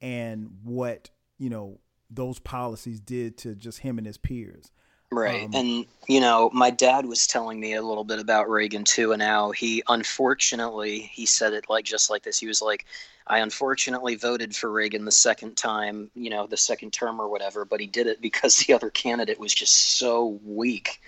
and 0.00 0.50
what, 0.64 1.10
you 1.38 1.50
know, 1.50 1.78
those 2.10 2.38
policies 2.38 3.00
did 3.00 3.38
to 3.38 3.54
just 3.54 3.80
him 3.80 3.98
and 3.98 4.06
his 4.06 4.18
peers. 4.18 4.72
Right. 5.12 5.44
Um, 5.44 5.54
and, 5.54 5.86
you 6.08 6.20
know, 6.20 6.50
my 6.52 6.70
dad 6.70 7.06
was 7.06 7.28
telling 7.28 7.60
me 7.60 7.74
a 7.74 7.82
little 7.82 8.02
bit 8.02 8.18
about 8.18 8.50
Reagan 8.50 8.82
too. 8.82 9.12
And 9.12 9.22
how 9.22 9.52
he, 9.52 9.82
unfortunately, 9.88 11.00
he 11.00 11.26
said 11.26 11.52
it 11.52 11.66
like 11.68 11.84
just 11.84 12.10
like 12.10 12.24
this. 12.24 12.38
He 12.38 12.48
was 12.48 12.60
like, 12.60 12.86
I 13.28 13.38
unfortunately 13.38 14.16
voted 14.16 14.54
for 14.54 14.70
Reagan 14.70 15.04
the 15.04 15.12
second 15.12 15.56
time, 15.56 16.10
you 16.14 16.30
know, 16.30 16.46
the 16.46 16.56
second 16.56 16.92
term 16.92 17.20
or 17.20 17.28
whatever, 17.28 17.64
but 17.64 17.80
he 17.80 17.86
did 17.86 18.08
it 18.08 18.20
because 18.20 18.56
the 18.56 18.72
other 18.72 18.90
candidate 18.90 19.38
was 19.38 19.54
just 19.54 19.98
so 19.98 20.40
weak 20.44 21.00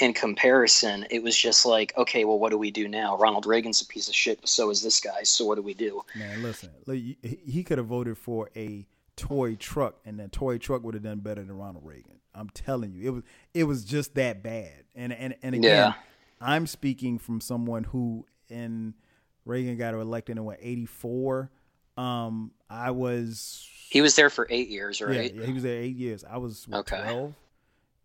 in 0.00 0.12
comparison. 0.12 1.06
It 1.10 1.22
was 1.22 1.36
just 1.36 1.64
like, 1.64 1.92
okay, 1.96 2.24
well, 2.24 2.38
what 2.38 2.50
do 2.50 2.58
we 2.58 2.70
do 2.70 2.88
now? 2.88 3.16
Ronald 3.16 3.46
Reagan's 3.46 3.80
a 3.80 3.86
piece 3.86 4.08
of 4.08 4.14
shit, 4.14 4.40
but 4.40 4.48
so 4.48 4.70
is 4.70 4.82
this 4.82 5.00
guy. 5.00 5.22
So 5.22 5.44
what 5.44 5.54
do 5.54 5.62
we 5.62 5.74
do? 5.74 6.02
Man, 6.16 6.42
listen, 6.42 6.70
he- 6.86 7.16
he 7.22 7.62
could 7.64 7.78
have 7.78 7.86
voted 7.86 8.18
for 8.18 8.50
a 8.56 8.86
toy 9.16 9.54
truck, 9.54 10.00
and 10.04 10.18
that 10.18 10.32
toy 10.32 10.58
truck 10.58 10.82
would 10.82 10.94
have 10.94 11.04
done 11.04 11.20
better 11.20 11.42
than 11.42 11.56
Ronald 11.56 11.84
Reagan. 11.86 12.18
I'm 12.34 12.50
telling 12.50 12.92
you, 12.92 13.06
it 13.06 13.10
was 13.10 13.22
it 13.54 13.64
was 13.64 13.84
just 13.84 14.14
that 14.16 14.42
bad. 14.42 14.84
And 14.96 15.12
and 15.12 15.36
and 15.42 15.54
again, 15.54 15.62
Yeah. 15.70 15.92
I'm 16.40 16.66
speaking 16.66 17.20
from 17.20 17.40
someone 17.40 17.84
who 17.84 18.26
in 18.48 18.94
Reagan 19.44 19.76
got 19.78 19.94
elected 19.94 20.36
in 20.36 20.44
what 20.44 20.58
84. 20.60 21.50
Um, 21.96 22.50
I 22.68 22.90
was 22.90 23.68
He 23.88 24.00
was 24.00 24.16
there 24.16 24.30
for 24.30 24.48
eight 24.50 24.68
years, 24.68 25.00
right? 25.00 25.32
yeah, 25.32 25.40
yeah, 25.42 25.46
he 25.46 25.52
was 25.52 25.62
there 25.62 25.80
eight 25.80 25.94
years. 25.94 26.24
I 26.28 26.38
was 26.38 26.66
what, 26.66 26.78
Okay. 26.80 27.00
12 27.00 27.34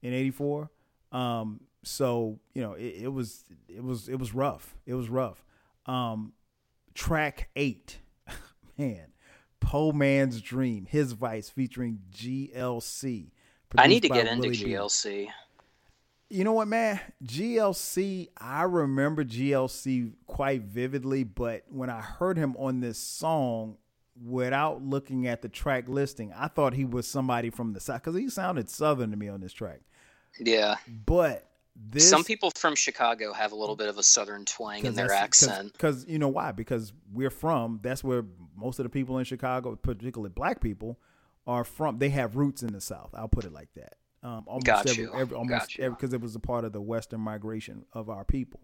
in 0.04 0.14
'84. 0.14 0.70
Um, 1.12 1.60
so 1.90 2.40
you 2.54 2.62
know, 2.62 2.74
it, 2.74 3.04
it 3.04 3.14
was 3.14 3.44
it 3.68 3.84
was 3.84 4.08
it 4.08 4.16
was 4.16 4.34
rough. 4.34 4.76
It 4.86 4.94
was 4.94 5.10
rough. 5.10 5.44
Um, 5.86 6.34
track 6.94 7.50
eight, 7.56 8.00
man, 8.78 9.08
Poe 9.60 9.92
Man's 9.92 10.42
Dream, 10.42 10.86
his 10.86 11.14
Vice 11.14 11.50
featuring 11.50 12.00
GLC, 12.12 13.32
I 13.78 13.88
need 13.88 14.02
to 14.02 14.10
get 14.10 14.28
into 14.28 14.50
Willie 14.50 14.64
B. 14.64 14.72
GLC. 14.72 15.28
You 16.32 16.44
know 16.44 16.54
what, 16.54 16.68
man? 16.68 17.00
GLC, 17.24 18.30
I 18.38 18.64
remember 18.64 19.24
GLC 19.24 20.14
quite 20.28 20.62
vividly, 20.62 21.24
but 21.24 21.64
when 21.70 21.90
I 21.90 22.02
heard 22.02 22.38
him 22.38 22.56
on 22.58 22.82
this 22.82 23.00
song, 23.00 23.78
without 24.24 24.84
looking 24.84 25.28
at 25.28 25.42
the 25.42 25.50
track 25.50 25.88
listing, 25.88 26.32
I 26.36 26.48
thought 26.48 26.74
he 26.74 26.86
was 26.86 27.08
somebody 27.08 27.50
from 27.50 27.74
the 27.74 27.80
south 27.80 28.04
because 28.04 28.16
he 28.16 28.30
sounded 28.30 28.70
southern 28.70 29.10
to 29.12 29.18
me 29.18 29.28
on 29.28 29.42
this 29.42 29.54
track. 29.54 29.82
Yeah. 30.40 30.76
But 31.06 31.49
this 31.76 32.10
Some 32.10 32.24
people 32.24 32.52
from 32.52 32.76
Chicago 32.76 33.34
have 33.34 33.52
a 33.52 33.56
little 33.56 33.76
bit 33.76 33.88
of 33.90 33.98
a 33.98 34.04
southern 34.04 34.46
twang 34.46 34.86
in 34.86 34.96
their 34.96 35.12
accent. 35.12 35.74
because 35.74 36.06
you 36.08 36.20
know 36.20 36.28
why? 36.28 36.52
Because 36.52 36.94
we're 37.14 37.30
from 37.30 37.80
that's 37.82 38.04
where 38.04 38.26
most 38.56 38.80
of 38.80 38.84
the 38.84 38.90
people 38.90 39.18
in 39.18 39.26
Chicago, 39.26 39.76
particularly 39.76 40.30
black 40.30 40.62
people, 40.62 41.00
are 41.48 41.64
from. 41.64 42.00
They 42.00 42.10
have 42.10 42.36
roots 42.36 42.64
in 42.64 42.74
the 42.74 42.82
South. 42.82 43.10
I'll 43.14 43.30
put 43.30 43.46
it 43.46 43.54
like 43.54 43.70
that. 43.76 43.96
Um, 44.22 44.44
almost 44.48 44.66
Got 44.66 44.88
every, 44.90 45.04
you. 45.06 45.14
every 45.16 45.38
almost 45.38 45.50
Got 45.62 45.78
you. 45.78 45.84
every 45.86 45.96
because 45.96 46.14
it 46.14 46.20
was 46.22 46.36
a 46.36 46.40
part 46.40 46.66
of 46.66 46.74
the 46.74 46.82
Western 46.82 47.22
migration 47.22 47.86
of 47.94 48.10
our 48.10 48.26
people. 48.26 48.60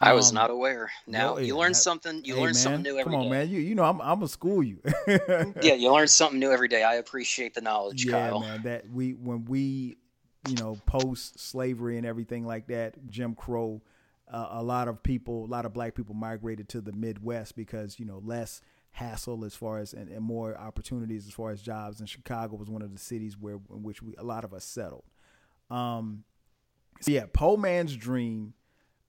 I 0.00 0.12
was 0.12 0.28
Um, 0.28 0.34
not 0.36 0.50
aware. 0.50 0.90
Now 1.06 1.34
no, 1.34 1.40
you 1.40 1.56
learn 1.56 1.72
something. 1.74 2.22
You 2.24 2.34
hey, 2.34 2.40
learn 2.40 2.46
man, 2.48 2.54
something 2.54 2.82
new 2.82 2.98
every 2.98 3.04
Come 3.04 3.14
on, 3.14 3.22
day. 3.24 3.30
man. 3.30 3.48
You 3.50 3.60
you 3.60 3.74
know 3.74 3.82
I'm 3.84 4.00
I'm 4.00 4.18
gonna 4.18 4.28
school 4.28 4.62
you. 4.62 4.78
Yeah, 5.08 5.72
you 5.74 5.90
learn 5.92 6.06
something 6.06 6.38
new 6.38 6.52
every 6.52 6.68
day. 6.68 6.82
I 6.84 6.96
appreciate 6.96 7.54
the 7.54 7.62
knowledge, 7.62 8.04
yeah, 8.04 8.12
Kyle. 8.28 8.40
man. 8.40 8.62
That 8.62 8.88
we 8.90 9.12
when 9.14 9.46
we, 9.46 9.96
you 10.46 10.54
know, 10.56 10.76
post 10.86 11.38
slavery 11.38 11.96
and 11.98 12.06
everything 12.06 12.46
like 12.46 12.66
that, 12.68 12.94
Jim 13.08 13.34
Crow, 13.34 13.80
uh, 14.30 14.48
a 14.52 14.62
lot 14.62 14.88
of 14.88 15.02
people, 15.02 15.44
a 15.44 15.46
lot 15.46 15.66
of 15.66 15.72
black 15.72 15.94
people 15.94 16.14
migrated 16.14 16.68
to 16.70 16.80
the 16.80 16.92
Midwest 16.92 17.56
because 17.56 17.98
you 17.98 18.06
know 18.06 18.20
less 18.24 18.60
hassle 18.90 19.44
as 19.44 19.54
far 19.54 19.78
as 19.78 19.92
and, 19.92 20.08
and 20.08 20.22
more 20.22 20.56
opportunities 20.56 21.26
as 21.26 21.34
far 21.34 21.50
as 21.50 21.60
jobs. 21.60 22.00
And 22.00 22.08
Chicago 22.08 22.56
was 22.56 22.68
one 22.68 22.82
of 22.82 22.92
the 22.92 22.98
cities 22.98 23.36
where 23.38 23.58
in 23.70 23.82
which 23.82 24.02
we 24.02 24.14
a 24.18 24.24
lot 24.24 24.44
of 24.44 24.54
us 24.54 24.64
settled. 24.64 25.04
Um, 25.70 26.24
so 27.00 27.10
yeah, 27.10 27.26
Poe 27.32 27.56
Man's 27.56 27.94
Dream, 27.94 28.54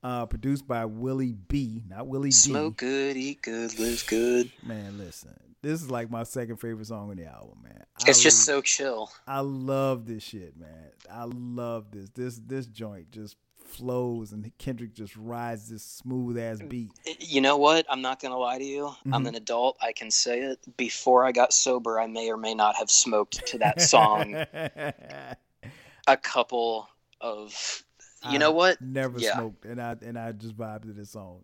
uh, 0.04 0.26
produced 0.26 0.68
by 0.68 0.86
Willie 0.86 1.36
B, 1.48 1.84
not 1.88 2.08
Willie 2.08 2.30
D. 2.30 2.36
Smoke 2.36 2.78
good, 2.78 3.18
eat 3.18 3.42
good, 3.42 3.80
live 3.80 4.06
good. 4.08 4.52
Man, 4.64 4.98
listen, 4.98 5.47
this 5.68 5.82
is 5.82 5.92
like 5.92 6.10
my 6.10 6.24
second 6.24 6.58
favorite 6.58 6.88
song 6.88 7.10
on 7.12 7.18
the 7.18 7.26
album, 7.26 7.60
man. 7.64 7.84
It's 8.08 8.20
I 8.20 8.24
just 8.24 8.46
so 8.46 8.62
chill. 8.62 9.12
I 9.28 9.42
love 9.42 10.06
this 10.06 10.24
shit, 10.24 10.58
man. 10.58 10.92
I 11.12 11.24
love 11.26 11.92
this. 11.92 12.10
This 12.12 12.40
this 12.46 12.66
joint 12.68 13.12
just 13.12 13.36
flows 13.66 14.32
and 14.32 14.50
Kendrick 14.58 14.94
just 14.94 15.16
rides 15.18 15.70
this 15.70 15.84
smooth 15.84 16.38
ass 16.38 16.60
beat. 16.62 16.92
You 17.20 17.42
know 17.42 17.58
what? 17.58 17.86
I'm 17.90 18.02
not 18.02 18.22
gonna 18.22 18.38
lie 18.38 18.58
to 18.60 18.64
you. 18.64 18.96
I'm 19.12 19.26
Mhm. 19.26 19.28
an 19.30 19.36
adult. 19.36 19.78
I 19.82 19.92
can 19.92 20.10
say 20.10 20.40
it. 20.40 20.60
Before 20.78 21.26
I 21.26 21.34
got 21.34 21.52
sober, 21.52 22.00
I 22.00 22.08
may 22.08 22.32
or 22.32 22.38
may 22.38 22.56
not 22.56 22.76
have 22.78 22.90
smoked 22.90 23.46
to 23.48 23.58
that 23.58 23.82
song 23.82 24.36
a 26.08 26.18
couple 26.22 26.88
of. 27.20 27.84
You 28.24 28.36
I 28.36 28.38
know 28.38 28.52
what? 28.52 28.82
Never 28.82 29.20
Yeah. 29.20 29.34
smoked, 29.36 29.66
and 29.66 29.82
I 29.82 29.96
and 30.02 30.18
I 30.18 30.32
just 30.32 30.58
vibed 30.58 30.84
to 30.84 30.94
this 30.94 31.12
song. 31.12 31.44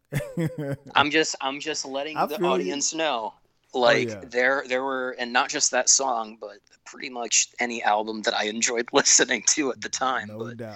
I'm 0.96 1.12
just 1.18 1.36
I'm 1.42 1.60
just 1.60 1.86
letting 1.86 2.18
I 2.18 2.26
the 2.26 2.42
audience 2.42 2.94
know. 2.94 3.34
Like 3.74 4.10
yeah. 4.10 4.22
there 4.28 4.64
there 4.68 4.84
were 4.84 5.16
and 5.20 5.34
not 5.34 5.50
just 5.50 5.72
that 5.72 5.90
song, 5.90 6.38
but 6.40 6.58
pretty 6.86 7.10
much 7.10 7.50
any 7.60 7.82
album 7.84 8.22
that 8.24 8.34
I 8.36 8.46
enjoyed 8.46 8.88
listening 8.94 9.44
to 9.52 9.72
at 9.72 9.82
the 9.82 9.90
time. 9.90 10.28
no 10.28 10.40
but 10.40 10.58
doubt. 10.58 10.76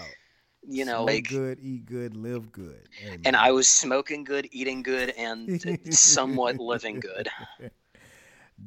you 0.68 0.84
know, 0.84 1.06
Smoke 1.06 1.08
like 1.08 1.30
good, 1.30 1.60
eat 1.62 1.86
good, 1.86 2.16
live 2.18 2.52
good. 2.52 2.88
Hey, 3.00 3.18
and. 3.26 3.36
I 3.36 3.52
was 3.52 3.68
smoking 3.68 4.24
good, 4.24 4.48
eating 4.52 4.82
good, 4.84 5.12
and 5.18 5.93
somewhat 5.93 6.58
living 6.58 7.00
good. 7.00 7.30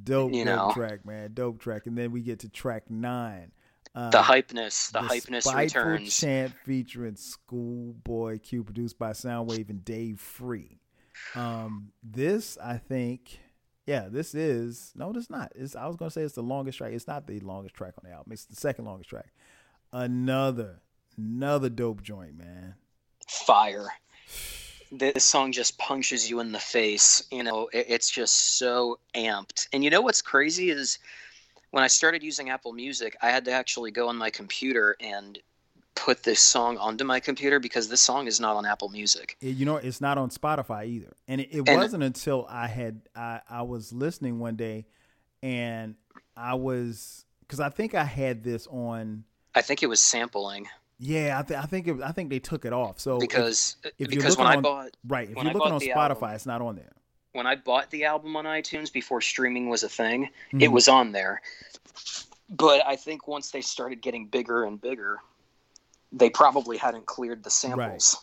dope, 0.05 0.33
you 0.33 0.45
dope 0.45 0.57
know. 0.57 0.72
track, 0.74 1.05
man, 1.05 1.33
dope 1.35 1.59
track, 1.61 1.87
and 1.87 1.97
then 1.99 2.12
we 2.12 2.20
get 2.22 2.41
to 2.41 2.49
track 2.49 2.89
nine. 2.89 3.51
Uh, 3.95 4.11
The 4.11 4.18
hypeness, 4.18 4.93
the, 4.93 5.01
hypeness 5.01 5.43
Spiteful 5.43 5.83
returns. 5.83 6.16
Chant 6.16 6.53
featuring 6.64 7.16
Schoolboy 7.16 8.39
Q, 8.39 8.62
produced 8.62 8.99
by 8.99 9.11
Soundwave 9.11 9.68
and 9.68 9.85
Dave 9.85 10.20
Free. 10.20 10.78
Um, 11.35 11.91
this 12.03 12.57
I 12.62 12.76
think, 12.78 13.41
yeah, 13.91 14.07
this 14.09 14.36
is 14.36 14.93
no, 14.95 15.12
it's 15.16 15.28
not. 15.28 15.51
It's 15.57 15.74
I 15.74 15.88
was 15.88 15.97
gonna 15.97 16.12
say 16.12 16.22
it's 16.22 16.36
the 16.36 16.45
longest 16.45 16.78
track. 16.78 16.93
It's 16.93 17.09
not 17.09 17.26
the 17.26 17.41
longest 17.41 17.74
track 17.74 17.95
on 17.99 18.09
the 18.09 18.14
album. 18.14 18.32
It's 18.32 18.45
the 18.45 18.55
second 18.55 18.84
longest 18.84 19.11
track. 19.11 19.32
Another, 19.93 20.80
another 21.18 21.68
dope 21.68 22.01
joint, 22.01 22.38
man. 22.38 22.76
Fire. 23.26 23.88
This 24.93 25.24
song 25.24 25.51
just 25.51 25.76
punches 25.76 26.30
you 26.30 26.38
in 26.38 26.53
the 26.53 26.61
face. 26.61 27.24
You 27.32 27.43
know, 27.43 27.68
it, 27.72 27.86
it's 27.88 28.09
just 28.09 28.59
so 28.59 29.01
amped. 29.16 29.66
And 29.72 29.82
you 29.82 29.91
know 29.91 30.03
what's 30.03 30.22
crazy 30.22 30.70
is 30.70 31.01
when 31.72 31.82
I 31.82 31.88
started 31.88 32.22
using 32.22 32.49
Apple 32.49 32.72
Music, 32.72 33.16
I 33.20 33.30
had 33.30 33.45
to 33.47 33.51
actually 33.51 33.91
go 33.91 34.09
on 34.09 34.16
my 34.16 34.30
computer 34.30 34.95
and 35.01 35.36
put 35.95 36.22
this 36.22 36.41
song 36.41 36.78
onto 36.78 37.05
my 37.05 37.20
computer 37.20 37.59
because 37.61 37.88
this 37.88 38.01
song 38.01 38.26
is 38.26 38.41
not 38.41 38.57
on 38.57 38.64
Apple 38.64 38.88
Music. 38.88 39.36
You 39.41 39.66
know, 39.66 39.76
it's 39.76 40.01
not 40.01 40.18
on 40.18 40.30
Spotify 40.30 40.86
either. 40.86 41.12
And 41.28 41.41
it, 41.41 41.49
it 41.53 41.68
And- 41.68 41.76
wasn't 41.78 42.03
until 42.03 42.47
I 42.49 42.66
had 42.68 43.03
I, 43.14 43.41
I 43.49 43.62
was 43.62 43.93
listening 43.93 44.38
one 44.38 44.57
day, 44.57 44.86
and 45.43 45.95
I 46.36 46.55
was 46.55 47.24
because 47.41 47.61
I 47.61 47.68
think 47.68 47.95
I 47.95 48.05
had 48.05 48.43
this 48.45 48.66
on. 48.68 49.24
I 49.55 49.62
think 49.62 49.82
it 49.82 49.88
was 49.88 50.01
sampling 50.01 50.68
Yeah, 51.01 51.36
I, 51.41 51.43
th- 51.43 51.59
I 51.59 51.64
think 51.64 51.88
it, 51.88 52.01
I 52.03 52.12
think 52.12 52.30
they 52.30 52.38
took 52.38 52.64
it 52.64 52.72
off. 52.72 53.01
So 53.01 53.18
because 53.18 53.76
if 53.84 53.93
you're 53.99 54.09
because 54.20 54.36
when 54.38 54.47
looking 54.47 54.59
I 54.59 54.62
bought 54.62 54.97
right, 55.09 55.28
if 55.28 55.34
you're 55.34 55.53
looking 55.53 55.72
on 55.72 55.80
Spotify, 55.80 56.11
album- 56.12 56.30
it's 56.34 56.47
not 56.47 56.62
on 56.62 56.76
there. 56.76 56.93
when 57.32 57.47
I 57.49 57.57
bought 57.57 57.91
the 57.91 58.05
album 58.05 58.36
on 58.36 58.45
iTunes 58.45 58.93
before 58.93 59.20
streaming 59.20 59.68
was 59.68 59.82
a 59.82 59.88
thing, 59.88 60.30
it 60.53 60.68
Mhm. 60.68 60.72
was 60.72 60.86
on 60.88 61.11
there. 61.12 61.43
But 62.49 62.84
I 62.86 62.97
think 62.97 63.26
once 63.28 63.51
they 63.51 63.61
started 63.61 64.01
getting 64.03 64.26
bigger 64.26 64.64
and 64.64 64.80
bigger, 64.80 65.18
they 66.13 66.31
probably 66.31 66.77
hadn't 66.77 67.07
cleared 67.07 67.43
the 67.43 67.51
samples. 67.51 68.17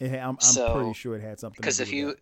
Had- 0.00 0.14
I'm, 0.14 0.30
I'm 0.30 0.40
So- 0.40 0.74
pretty 0.74 0.94
sure 0.94 1.16
it 1.16 1.22
had 1.22 1.38
something. 1.38 1.56
Because 1.60 1.80
if 1.80 1.92
you 1.92 2.14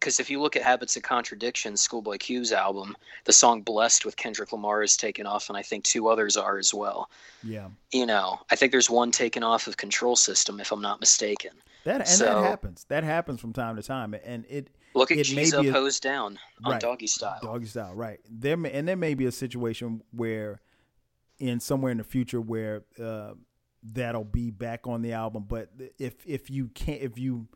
because 0.00 0.20
if 0.20 0.28
you 0.28 0.38
look 0.38 0.54
at 0.54 0.62
Habits 0.62 0.96
of 0.96 1.02
Contradiction, 1.02 1.78
Schoolboy 1.78 2.18
Q's 2.18 2.52
album, 2.52 2.94
the 3.24 3.32
song 3.32 3.62
"Blessed" 3.62 4.04
with 4.04 4.16
Kendrick 4.16 4.52
Lamar 4.52 4.82
is 4.82 4.98
taken 4.98 5.24
off, 5.26 5.48
and 5.48 5.56
I 5.56 5.62
think 5.62 5.82
two 5.84 6.08
others 6.08 6.36
are 6.36 6.58
as 6.58 6.74
well. 6.74 7.08
yeah, 7.42 7.68
You 7.90 8.04
know, 8.04 8.38
I 8.50 8.56
think 8.56 8.70
there's 8.70 8.90
one 8.90 9.10
taken 9.10 9.42
off 9.42 9.66
of 9.66 9.78
Control 9.78 10.14
System, 10.14 10.60
if 10.60 10.72
I'm 10.72 10.82
not 10.82 11.00
mistaken. 11.00 11.52
that 11.84 12.00
and 12.00 12.08
So- 12.08 12.24
that 12.26 12.44
happens. 12.44 12.84
That 12.88 13.02
happens 13.04 13.40
from 13.40 13.52
time 13.54 13.76
to 13.76 13.82
time, 13.82 14.14
and 14.24 14.44
it 14.48 14.68
Look 14.96 15.10
at 15.10 15.16
It 15.18 15.34
may 15.34 15.44
G's 15.44 15.52
be 15.56 15.70
Up, 15.70 15.74
Hoes 15.74 15.98
Down 15.98 16.38
on 16.62 16.72
Right. 16.72 16.80
Doggy 16.80 17.06
Style. 17.08 17.40
doggy 17.42 17.66
style, 17.66 17.94
right? 17.94 18.20
There 18.30 18.56
may, 18.56 18.70
and 18.72 18.86
there 18.86 18.96
may 18.96 19.14
be 19.14 19.24
a 19.26 19.32
situation 19.32 20.02
where, 20.12 20.60
in 21.40 21.58
somewhere 21.60 21.90
in 21.90 21.98
the 21.98 22.04
future, 22.04 22.40
where 22.40 22.84
uh, 23.02 23.32
that'll 23.92 24.24
be 24.24 24.50
back 24.50 24.86
on 24.86 25.02
the 25.02 25.12
album. 25.12 25.44
But 25.48 25.70
if 25.98 26.14
if 26.26 26.50
you 26.50 26.68
can't, 26.68 27.02
if 27.02 27.18
you 27.18 27.48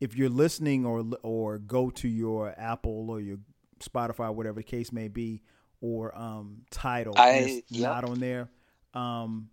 if 0.00 0.16
you're 0.16 0.28
listening 0.30 0.86
or 0.86 1.04
or 1.22 1.58
go 1.58 1.90
to 1.90 2.08
your 2.08 2.54
Apple 2.56 3.10
or 3.10 3.20
your 3.20 3.38
Spotify, 3.80 4.32
whatever 4.32 4.56
the 4.56 4.64
case 4.64 4.92
may 4.92 5.08
be, 5.08 5.42
or 5.80 6.16
um, 6.16 6.62
title, 6.70 7.14
I- 7.16 7.30
it's 7.30 7.70
yep. 7.70 7.90
not 7.90 8.04
on 8.04 8.20
there. 8.20 8.48
Um, 8.94 9.48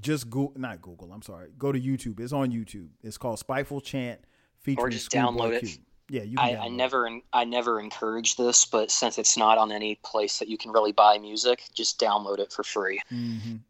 just 0.00 0.30
go 0.30 0.52
not 0.56 0.80
Google. 0.80 1.12
I'm 1.12 1.22
sorry. 1.22 1.48
Go 1.58 1.72
to 1.72 1.80
YouTube. 1.80 2.20
It's 2.20 2.32
on 2.32 2.50
YouTube. 2.50 2.88
It's 3.02 3.18
called 3.18 3.38
Spiteful 3.38 3.80
Chant 3.80 4.20
featuring 4.60 4.92
just 4.92 5.06
Schoolboy 5.06 5.50
download 5.50 5.52
it. 5.52 5.60
Q. 5.64 5.78
Yeah, 6.08 6.22
you 6.22 6.36
can 6.36 6.56
I, 6.56 6.64
I 6.64 6.68
never 6.68 7.08
I 7.32 7.44
never 7.44 7.78
encourage 7.80 8.36
this, 8.36 8.64
but 8.64 8.90
since 8.90 9.16
it's 9.18 9.36
not 9.36 9.58
on 9.58 9.70
any 9.70 9.94
place 10.04 10.40
that 10.40 10.48
you 10.48 10.58
can 10.58 10.72
really 10.72 10.90
buy 10.92 11.18
music, 11.18 11.62
just 11.72 12.00
download 12.00 12.40
it 12.40 12.52
for 12.52 12.64
free. 12.64 13.00
Mhm. 13.12 13.60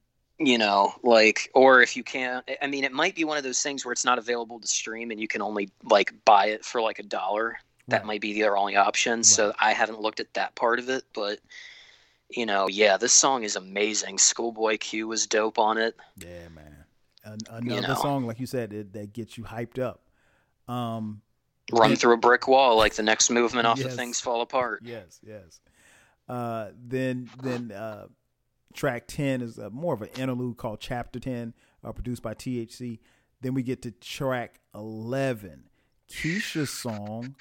You 0.42 0.56
know, 0.56 0.94
like 1.02 1.50
or 1.54 1.82
if 1.82 1.96
you 1.98 2.02
can't 2.02 2.48
I 2.62 2.66
mean 2.66 2.82
it 2.84 2.92
might 2.92 3.14
be 3.14 3.24
one 3.24 3.36
of 3.36 3.44
those 3.44 3.62
things 3.62 3.84
where 3.84 3.92
it's 3.92 4.06
not 4.06 4.18
available 4.18 4.58
to 4.58 4.66
stream 4.66 5.10
and 5.10 5.20
you 5.20 5.28
can 5.28 5.42
only 5.42 5.68
like 5.84 6.14
buy 6.24 6.46
it 6.46 6.64
for 6.64 6.80
like 6.80 6.98
a 6.98 7.02
dollar. 7.02 7.58
That 7.88 7.98
Right. 7.98 8.06
might 8.06 8.20
be 8.22 8.32
their 8.40 8.56
only 8.56 8.74
option. 8.76 9.22
So 9.22 9.52
I 9.60 9.72
haven't 9.72 10.00
looked 10.00 10.18
at 10.20 10.32
that 10.34 10.54
part 10.54 10.78
of 10.78 10.88
it, 10.88 11.04
but 11.12 11.40
you 12.30 12.46
know, 12.46 12.68
yeah, 12.68 12.96
this 12.96 13.12
song 13.12 13.42
is 13.42 13.56
amazing. 13.56 14.16
Schoolboy 14.18 14.78
Q 14.78 15.08
was 15.08 15.26
dope 15.26 15.58
on 15.58 15.76
it. 15.76 15.94
Yeah, 16.16 16.48
man. 16.54 16.84
An- 17.24 17.38
another 17.50 17.88
know. 17.88 17.94
song, 17.94 18.24
like 18.24 18.40
you 18.40 18.46
said, 18.46 18.70
that, 18.70 18.92
that 18.94 19.12
gets 19.12 19.36
you 19.36 19.44
hyped 19.44 19.78
up. 19.78 20.00
Um, 20.68 21.20
Run 21.72 21.96
through 21.96 22.14
a 22.14 22.16
brick 22.16 22.48
wall 22.48 22.76
like 22.76 22.94
the 22.94 23.02
next 23.02 23.28
movement 23.30 23.66
off 23.66 23.78
Yes. 23.78 23.88
of 23.88 23.94
Things 23.94 24.20
Fall 24.20 24.40
Apart. 24.40 24.82
yes, 24.84 25.20
yes. 25.26 25.60
Uh, 26.28 26.70
then, 26.80 27.28
then 27.42 27.72
uh, 27.72 28.06
track 28.74 29.04
ten 29.06 29.40
is 29.42 29.58
uh 29.58 29.70
more 29.70 29.94
of 29.94 30.02
an 30.02 30.08
interlude 30.18 30.56
called 30.56 30.80
Chapter 30.80 31.18
Ten, 31.20 31.54
uh, 31.84 31.92
produced 31.92 32.22
by 32.22 32.34
THC. 32.34 32.98
Then 33.40 33.54
we 33.54 33.62
get 33.62 33.82
to 33.82 33.90
track 33.90 34.60
eleven, 34.74 35.64
Keisha's 36.10 36.70
song, 36.70 37.34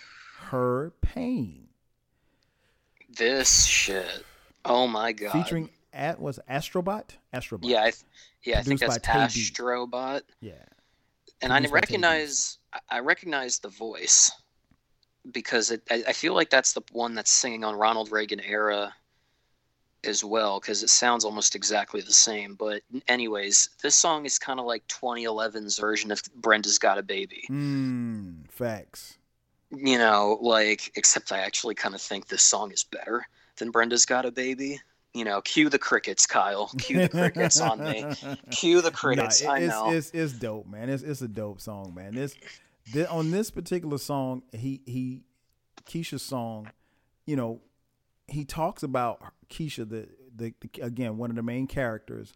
"Her 0.49 0.91
Pain," 1.01 1.67
This 3.09 3.65
shit. 3.65 4.25
Oh 4.65 4.87
my 4.87 5.11
god. 5.13 5.31
featuring 5.31 5.69
at 5.93 6.19
was 6.19 6.39
Ashtro 6.49 6.83
Bot. 6.83 7.15
Astrobot. 7.33 7.59
Yeah, 7.63 7.79
I 7.81 7.91
th- 7.91 8.03
yeah, 8.43 8.59
I 8.59 8.61
think 8.61 8.79
that's 8.79 8.97
Ashtro 8.99 9.89
Bot, 9.89 10.23
yeah. 10.39 10.53
and 11.41 11.51
I 11.51 11.57
Produced 11.57 11.71
B. 11.71 11.75
recognize 11.75 12.57
I- 12.73 12.79
I 12.89 12.99
recognize 12.99 13.59
the 13.59 13.69
voice 13.69 14.31
because 15.31 15.71
it, 15.71 15.81
I, 15.89 16.03
I 16.09 16.13
feel 16.13 16.33
like 16.33 16.49
that's 16.49 16.73
the 16.73 16.81
one 16.91 17.15
that's 17.15 17.31
singing 17.31 17.63
on 17.63 17.75
Ronald 17.75 18.11
Reagan 18.11 18.39
era 18.39 18.93
as 20.03 20.23
well 20.23 20.59
because 20.59 20.83
it 20.83 20.89
sounds 20.89 21.25
almost 21.25 21.55
exactly 21.55 22.01
the 22.01 22.13
same. 22.13 22.55
But 22.55 22.81
anyways, 23.07 23.69
this 23.81 23.95
song 23.95 24.25
is 24.25 24.39
kind 24.39 24.59
of 24.59 24.65
like 24.65 24.87
2011's 24.87 25.77
version 25.77 26.11
of 26.11 26.21
Brenda's 26.35 26.79
Got 26.79 26.97
a 26.97 27.03
Baby. 27.03 27.43
Mm, 27.49 28.49
facts. 28.49 29.17
You 29.71 29.97
know, 29.97 30.37
like 30.41 30.91
except 30.95 31.31
I 31.31 31.39
actually 31.39 31.75
kind 31.75 31.93
of 31.93 32.01
think 32.01 32.27
this 32.27 32.43
song 32.43 32.71
is 32.71 32.83
better 32.83 33.25
than 33.57 33.71
Brenda's 33.71 34.05
Got 34.05 34.25
a 34.25 34.31
Baby. 34.31 34.81
You 35.13 35.25
know, 35.25 35.41
cue 35.41 35.69
the 35.69 35.79
crickets, 35.79 36.27
Kyle. 36.27 36.67
Cue 36.77 37.01
the 37.01 37.09
crickets 37.09 37.59
on 37.59 37.83
me. 37.83 38.05
Cue 38.51 38.81
the 38.81 38.91
crickets. 38.91 39.43
Nah, 39.43 39.51
I 39.51 39.59
it's, 39.59 39.69
know. 39.69 39.91
It's, 39.91 40.11
it's 40.11 40.33
dope, 40.33 40.67
man. 40.67 40.89
It's 40.89 41.01
it's 41.01 41.21
a 41.21 41.27
dope 41.27 41.61
song, 41.61 41.93
man. 41.95 42.13
This, 42.13 42.35
this 42.93 43.07
on 43.07 43.31
this 43.31 43.49
particular 43.49 43.97
song, 43.97 44.43
he 44.51 44.81
he 44.85 45.23
Keisha's 45.85 46.21
song, 46.21 46.69
you 47.25 47.35
know, 47.35 47.59
he 48.29 48.45
talks 48.45 48.83
about 48.83 49.21
Keisha, 49.49 49.89
the, 49.89 50.07
the 50.35 50.53
the 50.61 50.81
again 50.81 51.17
one 51.17 51.29
of 51.29 51.35
the 51.35 51.43
main 51.43 51.67
characters, 51.67 52.33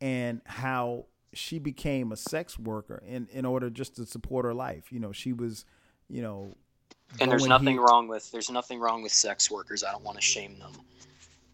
and 0.00 0.40
how 0.46 1.06
she 1.32 1.58
became 1.58 2.12
a 2.12 2.16
sex 2.16 2.58
worker 2.58 3.02
in 3.06 3.28
in 3.32 3.44
order 3.44 3.70
just 3.70 3.96
to 3.96 4.06
support 4.06 4.44
her 4.44 4.54
life. 4.54 4.92
You 4.92 5.00
know, 5.00 5.12
she 5.12 5.32
was, 5.32 5.64
you 6.08 6.22
know, 6.22 6.56
and 7.20 7.30
there's 7.30 7.46
nothing 7.46 7.74
he- 7.74 7.78
wrong 7.78 8.08
with 8.08 8.30
there's 8.30 8.50
nothing 8.50 8.78
wrong 8.78 9.02
with 9.02 9.12
sex 9.12 9.50
workers. 9.50 9.84
I 9.84 9.92
don't 9.92 10.04
want 10.04 10.16
to 10.16 10.22
shame 10.22 10.58
them. 10.58 10.72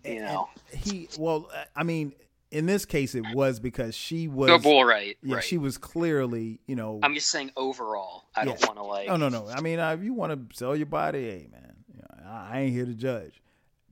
You 0.05 0.13
and 0.13 0.25
know. 0.27 0.49
he 0.73 1.09
well, 1.19 1.51
I 1.75 1.83
mean, 1.83 2.13
in 2.51 2.67
this 2.67 2.85
case, 2.85 3.15
it 3.15 3.25
was 3.35 3.59
because 3.59 3.95
she 3.95 4.29
was. 4.29 4.51
Oh, 4.51 4.61
well, 4.65 4.85
right, 4.85 5.17
yeah, 5.23 5.37
right. 5.37 5.45
she 5.45 5.59
was 5.59 5.79
clearly, 5.79 6.61
you 6.67 6.77
know. 6.77 7.01
I'm 7.03 7.15
just 7.15 7.29
saying 7.29 7.51
overall. 7.57 8.25
I 8.35 8.45
don't 8.45 8.61
want 8.67 8.77
to 8.77 8.83
like. 8.85 9.09
No, 9.09 9.17
no, 9.17 9.29
no. 9.29 9.49
I 9.49 9.61
mean, 9.61 9.79
uh, 9.79 9.93
if 9.93 10.03
you 10.03 10.13
want 10.15 10.51
to 10.51 10.57
sell 10.57 10.77
your 10.77 10.87
body, 10.87 11.25
hey, 11.25 11.49
man, 11.51 11.75
you 11.93 12.01
know, 12.01 12.31
I 12.31 12.51
I 12.53 12.61
ain't 12.61 12.73
here 12.73 12.87
to 12.87 12.95
judge. 12.95 13.43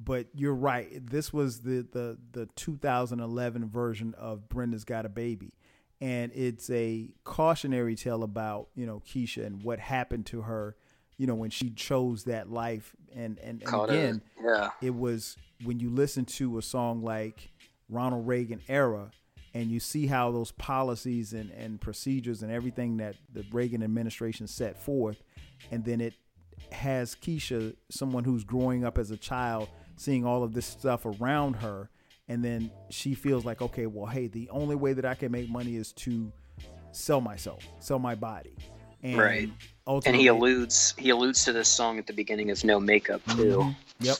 But 0.02 0.26
you're 0.34 0.54
right. 0.54 0.88
This 1.06 1.32
was 1.32 1.60
the 1.60 1.86
the 1.90 2.18
the 2.32 2.46
2011 2.56 3.68
version 3.68 4.14
of 4.14 4.48
Brenda's 4.48 4.84
Got 4.84 5.06
a 5.06 5.08
Baby, 5.08 5.52
and 6.00 6.32
it's 6.34 6.68
a 6.70 7.14
cautionary 7.24 7.94
tale 7.94 8.22
about 8.22 8.68
you 8.74 8.86
know 8.86 9.02
Keisha 9.06 9.46
and 9.46 9.62
what 9.62 9.78
happened 9.78 10.26
to 10.26 10.42
her, 10.42 10.76
you 11.16 11.26
know, 11.26 11.34
when 11.34 11.50
she 11.50 11.70
chose 11.70 12.24
that 12.24 12.50
life. 12.50 12.96
And 13.14 13.38
and, 13.38 13.62
and 13.62 13.90
again, 13.90 14.22
a, 14.40 14.44
yeah. 14.44 14.70
it 14.82 14.94
was 14.94 15.36
when 15.64 15.78
you 15.78 15.90
listen 15.90 16.24
to 16.24 16.58
a 16.58 16.62
song 16.62 17.02
like 17.02 17.52
Ronald 17.88 18.26
Reagan 18.26 18.60
era 18.68 19.10
and 19.54 19.70
you 19.70 19.78
see 19.78 20.08
how 20.08 20.32
those 20.32 20.50
policies 20.50 21.32
and, 21.32 21.50
and 21.52 21.80
procedures 21.80 22.42
and 22.42 22.50
everything 22.50 22.96
that 22.96 23.14
the 23.32 23.44
Reagan 23.52 23.84
administration 23.84 24.48
set 24.48 24.76
forth, 24.76 25.22
and 25.70 25.84
then 25.84 26.00
it 26.00 26.14
has 26.72 27.14
Keisha, 27.14 27.74
someone 27.88 28.24
who's 28.24 28.42
growing 28.42 28.84
up 28.84 28.98
as 28.98 29.12
a 29.12 29.16
child, 29.16 29.68
seeing 29.96 30.24
all 30.24 30.42
of 30.42 30.54
this 30.54 30.66
stuff 30.66 31.04
around 31.06 31.54
her, 31.56 31.90
and 32.28 32.44
then 32.44 32.70
she 32.90 33.14
feels 33.14 33.44
like, 33.44 33.62
okay, 33.62 33.86
well, 33.86 34.06
hey, 34.06 34.28
the 34.28 34.48
only 34.50 34.76
way 34.76 34.92
that 34.94 35.04
I 35.04 35.14
can 35.14 35.30
make 35.30 35.48
money 35.48 35.76
is 35.76 35.92
to 35.92 36.32
sell 36.92 37.20
myself, 37.20 37.66
sell 37.80 37.98
my 37.98 38.14
body. 38.14 38.56
And 39.02 39.18
Right. 39.18 39.50
And 40.06 40.16
he 40.16 40.28
alludes 40.28 40.94
he 40.96 41.10
alludes 41.10 41.44
to 41.44 41.52
this 41.52 41.68
song 41.68 41.98
at 41.98 42.06
the 42.06 42.14
beginning 42.14 42.50
of 42.50 42.64
No 42.64 42.80
Makeup 42.80 43.20
too. 43.36 43.58
Mhm. 43.58 43.76
Yep. 44.00 44.16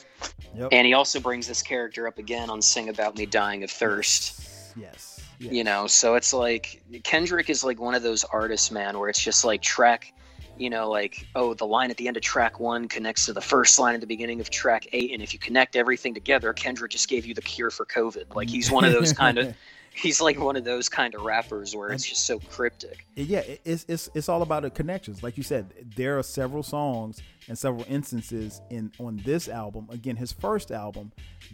Yep. 0.55 0.69
And 0.71 0.85
he 0.85 0.93
also 0.93 1.19
brings 1.19 1.47
this 1.47 1.63
character 1.63 2.07
up 2.07 2.19
again 2.19 2.51
on 2.51 2.61
Sing 2.61 2.89
About 2.89 3.17
Me 3.17 3.25
Dying 3.25 3.63
of 3.63 3.71
Thirst. 3.71 4.39
Yes. 4.77 5.19
yes. 5.39 5.51
You 5.51 5.63
know, 5.63 5.87
so 5.87 6.13
it's 6.13 6.33
like 6.33 6.83
Kendrick 7.03 7.49
is 7.49 7.63
like 7.63 7.79
one 7.79 7.95
of 7.95 8.03
those 8.03 8.23
artists, 8.25 8.69
man, 8.69 8.99
where 8.99 9.09
it's 9.09 9.19
just 9.21 9.43
like 9.43 9.63
track, 9.63 10.13
you 10.57 10.69
know, 10.69 10.89
like, 10.89 11.27
oh, 11.35 11.53
the 11.53 11.65
line 11.65 11.91
at 11.91 11.97
the 11.97 12.07
end 12.07 12.17
of 12.17 12.23
track 12.23 12.59
one 12.59 12.87
connects 12.87 13.25
to 13.25 13.33
the 13.33 13.41
first 13.41 13.77
line 13.79 13.95
at 13.95 14.01
the 14.01 14.07
beginning 14.07 14.39
of 14.41 14.49
track 14.49 14.87
eight. 14.93 15.11
And 15.11 15.21
if 15.21 15.33
you 15.33 15.39
connect 15.39 15.75
everything 15.75 16.13
together, 16.13 16.53
Kendrick 16.53 16.91
just 16.91 17.09
gave 17.09 17.25
you 17.25 17.33
the 17.33 17.41
cure 17.41 17.71
for 17.71 17.85
COVID. 17.85 18.35
Like 18.35 18.49
he's 18.49 18.71
one 18.71 18.83
of 18.85 18.93
those 18.93 19.13
kind 19.25 19.37
of 19.37 19.55
he's 19.93 20.19
like 20.19 20.37
one 20.39 20.55
of 20.57 20.63
those 20.65 20.89
kind 20.89 21.15
of 21.15 21.21
rappers 21.21 21.73
where 21.75 21.89
it's 21.89 22.05
just 22.05 22.25
so 22.25 22.39
cryptic. 22.39 23.05
yeah, 23.15 23.43
it's 23.63 23.85
it's 23.87 24.09
it's 24.13 24.29
all 24.29 24.41
about 24.41 24.63
the 24.63 24.69
connections. 24.69 25.23
Like 25.23 25.37
you 25.37 25.43
said, 25.43 25.73
there 25.95 26.17
are 26.17 26.23
several 26.23 26.63
songs 26.63 27.21
and 27.47 27.57
several 27.57 27.85
instances 27.89 28.61
in 28.69 28.91
on 28.99 29.21
this 29.25 29.47
album. 29.47 29.87
Again, 29.91 30.15
his 30.15 30.31
first 30.31 30.71
album 30.71 31.11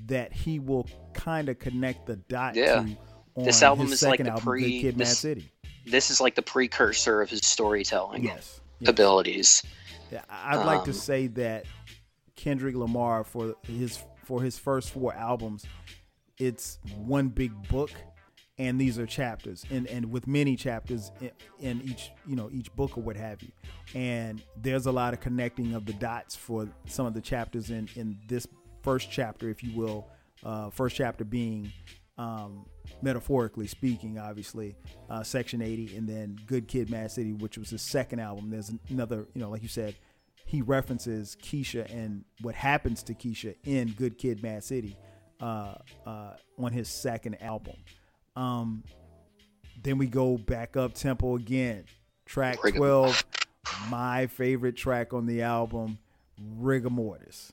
that 0.08 0.32
he 0.34 0.60
will 0.60 0.88
kind 1.14 1.50
of 1.50 1.60
connect 1.60 2.06
the 2.06 2.16
dot 2.16 2.56
Yeah. 2.56 2.84
to. 2.84 2.98
On 3.36 3.46
This 3.46 3.64
album 3.64 3.92
is 3.92 4.04
like 4.04 4.22
the 4.22 4.30
album, 4.30 4.44
pre- 4.44 4.82
Kid, 4.82 4.98
Mad 4.98 5.08
City. 5.08 5.52
This 5.86 6.12
is 6.12 6.20
like 6.22 6.36
the 6.36 6.42
precursor 6.42 7.22
of 7.22 7.30
his 7.30 7.40
storytelling 7.46 8.24
Yes, 8.26 8.61
abilities. 8.86 9.64
Yeah, 10.12 10.24
I'd 10.30 10.66
like 10.66 10.84
to 10.86 10.92
Um, 10.92 10.96
say 10.96 11.28
that 11.28 11.66
Kendrick 12.36 12.76
Lamar 12.76 13.24
for 13.24 13.56
his 13.64 14.04
for 14.26 14.42
his 14.42 14.58
first 14.58 14.92
four 14.92 15.14
albums, 15.14 15.66
it's 16.38 16.80
one 16.98 17.30
big 17.30 17.52
book, 17.70 17.92
and 18.58 18.80
these 18.80 19.00
are 19.00 19.06
chapters, 19.06 19.66
and 19.70 19.88
and 19.88 20.12
with 20.12 20.28
many 20.28 20.56
chapters 20.56 21.12
in, 21.22 21.32
in 21.60 21.82
each 21.82 22.12
you 22.28 22.36
know 22.36 22.50
each 22.52 22.74
book 22.76 22.98
or 22.98 23.02
what 23.02 23.16
have 23.16 23.42
you, 23.42 23.52
and 23.96 24.42
there's 24.58 24.86
a 24.86 24.92
lot 24.92 25.14
of 25.14 25.20
connecting 25.22 25.74
of 25.74 25.86
the 25.86 25.94
dots 25.94 26.36
for 26.36 26.68
some 26.88 27.06
of 27.06 27.14
the 27.14 27.22
chapters 27.22 27.70
in 27.70 27.88
in 27.96 28.18
this 28.28 28.48
first 28.82 29.12
chapter, 29.12 29.50
if 29.50 29.64
you 29.64 29.78
will, 29.78 30.08
uh, 30.44 30.70
first 30.72 30.96
chapter 30.96 31.24
being. 31.24 31.72
Um, 32.22 32.68
metaphorically 33.02 33.66
speaking, 33.66 34.20
obviously, 34.20 34.76
uh, 35.10 35.24
Section 35.24 35.60
80, 35.60 35.98
and 35.98 36.08
then 36.08 36.40
Good 36.46 36.68
Kid, 36.68 36.92
Mad 36.92 37.10
City, 37.10 37.34
which 37.34 37.58
was 37.58 37.72
his 37.72 37.82
second 37.82 38.20
album. 38.20 38.52
There's 38.52 38.72
another, 38.90 39.26
you 39.34 39.42
know, 39.42 39.50
like 39.50 39.64
you 39.64 39.68
said, 39.68 39.96
he 40.46 40.62
references 40.62 41.36
Keisha 41.42 41.92
and 41.92 42.24
what 42.42 42.54
happens 42.54 43.02
to 43.04 43.16
Keisha 43.16 43.56
in 43.64 43.94
Good 43.94 44.20
Kid, 44.20 44.44
Mad 44.44 44.64
City 44.64 44.96
uh, 45.40 45.74
uh, 46.06 46.34
on 46.60 46.72
his 46.72 46.90
second 46.90 47.42
album. 47.42 47.78
Um, 48.36 48.84
then 49.82 49.98
we 49.98 50.06
go 50.06 50.38
back 50.38 50.78
up 50.78 50.94
tempo 50.94 51.38
again. 51.38 51.86
Track 52.26 52.60
12, 52.76 53.24
my 53.90 54.28
favorite 54.28 54.78
track 54.78 55.12
on 55.12 55.26
the 55.26 55.42
album, 55.42 55.98
Rigamortus. 56.60 57.52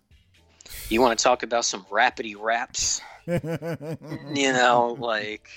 You 0.88 1.00
want 1.00 1.18
to 1.18 1.22
talk 1.22 1.42
about 1.42 1.64
some 1.64 1.84
rapidy 1.84 2.34
raps? 2.38 3.00
you 3.26 4.52
know, 4.52 4.96
like 4.98 5.48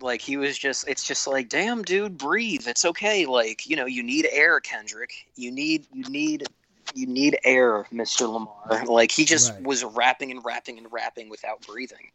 like 0.00 0.20
he 0.20 0.36
was 0.36 0.58
just 0.58 0.86
it's 0.88 1.04
just 1.06 1.26
like 1.26 1.48
damn 1.48 1.82
dude 1.82 2.18
breathe 2.18 2.66
it's 2.68 2.84
okay 2.84 3.24
like 3.24 3.66
you 3.66 3.74
know 3.76 3.86
you 3.86 4.02
need 4.02 4.26
air 4.30 4.60
kendrick 4.60 5.10
you 5.36 5.50
need 5.50 5.86
you 5.90 6.04
need 6.10 6.46
you 6.94 7.06
need 7.06 7.38
air 7.44 7.84
mr 7.90 8.30
lamar 8.30 8.84
like 8.84 9.10
he 9.10 9.24
just 9.24 9.54
Right. 9.54 9.62
was 9.62 9.82
rapping 9.82 10.30
and 10.32 10.44
rapping 10.44 10.76
and 10.76 10.86
rapping 10.90 11.30
without 11.30 11.66
breathing 11.66 12.10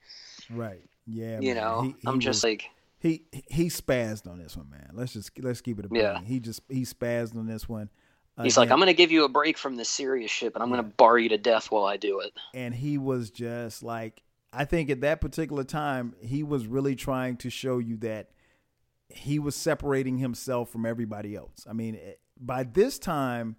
right. 0.52 0.84
Yeah. 1.08 1.40
you 1.40 1.56
man. 1.56 1.64
know 1.64 1.82
He- 1.82 1.90
he 2.02 2.08
i'm 2.08 2.20
just 2.20 2.44
like 2.44 2.66
he 3.00 3.24
he 3.50 3.66
spazzed 3.68 4.28
on 4.28 4.40
this 4.40 4.58
one, 4.58 4.68
man. 4.72 4.90
Let's 4.94 5.14
just 5.14 5.30
let's 5.40 5.62
keep 5.62 5.78
it 5.80 5.86
a 5.86 5.90
Yeah. 5.92 6.22
He 6.22 6.40
just 6.40 6.62
he 6.70 6.82
spazzed 6.86 7.36
on 7.38 7.46
this 7.46 7.70
one. 7.70 7.90
He's 8.44 8.58
like 8.58 8.72
i'm 8.72 8.80
gonna 8.80 8.94
give 8.94 9.12
you 9.12 9.24
a 9.24 9.30
break 9.30 9.58
from 9.58 9.76
this 9.76 9.90
serious 9.90 10.30
shit 10.30 10.54
but 10.54 10.62
i'm 10.62 10.70
gonna 10.70 10.84
bar 10.84 11.18
you 11.18 11.30
to 11.30 11.38
death 11.38 11.72
while 11.72 11.86
i 11.86 11.98
do 11.98 12.20
it. 12.20 12.34
And 12.54 12.74
he 12.74 12.98
was 12.98 13.30
just 13.30 13.84
like 13.84 14.22
I 14.56 14.64
think 14.64 14.90
at 14.90 15.02
that 15.02 15.20
particular 15.20 15.66
time 15.66 16.16
he 16.22 16.42
was 16.42 16.66
really 16.66 16.96
trying 16.96 17.36
to 17.38 17.50
show 17.50 17.78
you 17.78 17.98
that 17.98 18.30
he 19.10 19.38
was 19.38 19.56
separating 19.56 20.18
himself 20.18 20.70
from 20.70 20.86
everybody 20.86 21.36
else. 21.36 21.68
I 21.70 21.74
mean, 21.74 21.96
eh, 21.96 22.14
by 22.40 22.64
this 22.64 22.98
time, 22.98 23.58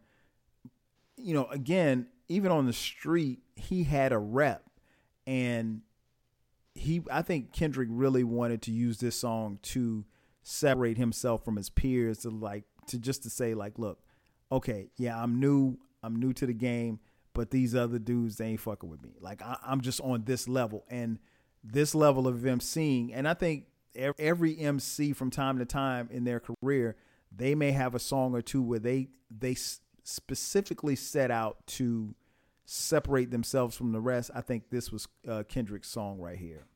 you 1.16 1.34
know, 1.34 1.46
again, 1.46 2.06
even 2.28 2.50
on 2.50 2.66
the 2.66 2.72
street, 2.72 3.40
he 3.54 3.84
had 3.84 4.12
a 4.12 4.18
rep. 4.18 4.62
And 5.26 5.82
he 6.74 7.02
I 7.10 7.22
think 7.22 7.52
Kendrick 7.52 7.88
really 7.90 8.24
wanted 8.24 8.62
to 8.62 8.72
use 8.72 8.98
this 8.98 9.16
song 9.16 9.58
to 9.62 10.04
separate 10.42 10.96
himself 10.96 11.44
from 11.44 11.56
his 11.56 11.68
peers 11.68 12.18
to 12.18 12.30
like 12.30 12.64
to 12.86 12.98
just 12.98 13.22
to 13.24 13.30
say 13.30 13.54
like 13.54 13.78
look 13.78 13.98
okay 14.50 14.88
yeah 14.96 15.20
I'm 15.20 15.40
new 15.40 15.78
I'm 16.02 16.16
new 16.16 16.32
to 16.34 16.46
the 16.46 16.54
game 16.54 17.00
but 17.32 17.50
these 17.50 17.74
other 17.74 17.98
dudes 17.98 18.36
they 18.36 18.46
ain't 18.46 18.60
fucking 18.60 18.88
with 18.88 19.02
me 19.02 19.16
like 19.20 19.42
I, 19.42 19.56
I'm 19.64 19.80
just 19.80 20.00
on 20.00 20.24
this 20.24 20.48
level 20.48 20.84
and 20.88 21.18
this 21.64 21.94
level 21.94 22.28
of 22.28 22.36
emceeing 22.36 23.10
and 23.12 23.26
I 23.28 23.34
think 23.34 23.66
every 24.18 24.58
MC 24.58 25.12
from 25.12 25.30
time 25.30 25.58
to 25.58 25.64
time 25.64 26.08
in 26.10 26.24
their 26.24 26.40
career 26.40 26.96
they 27.34 27.54
may 27.54 27.72
have 27.72 27.94
a 27.94 27.98
song 27.98 28.34
or 28.34 28.42
two 28.42 28.62
where 28.62 28.78
they 28.78 29.08
they 29.30 29.56
specifically 30.04 30.96
set 30.96 31.30
out 31.30 31.66
to 31.66 32.14
separate 32.64 33.30
themselves 33.30 33.76
from 33.76 33.92
the 33.92 34.00
rest. 34.00 34.30
I 34.34 34.40
think 34.40 34.70
this 34.70 34.92
was 34.92 35.08
uh, 35.28 35.42
Kendrick's 35.48 35.88
song 35.88 36.20
right 36.20 36.38
here. 36.38 36.66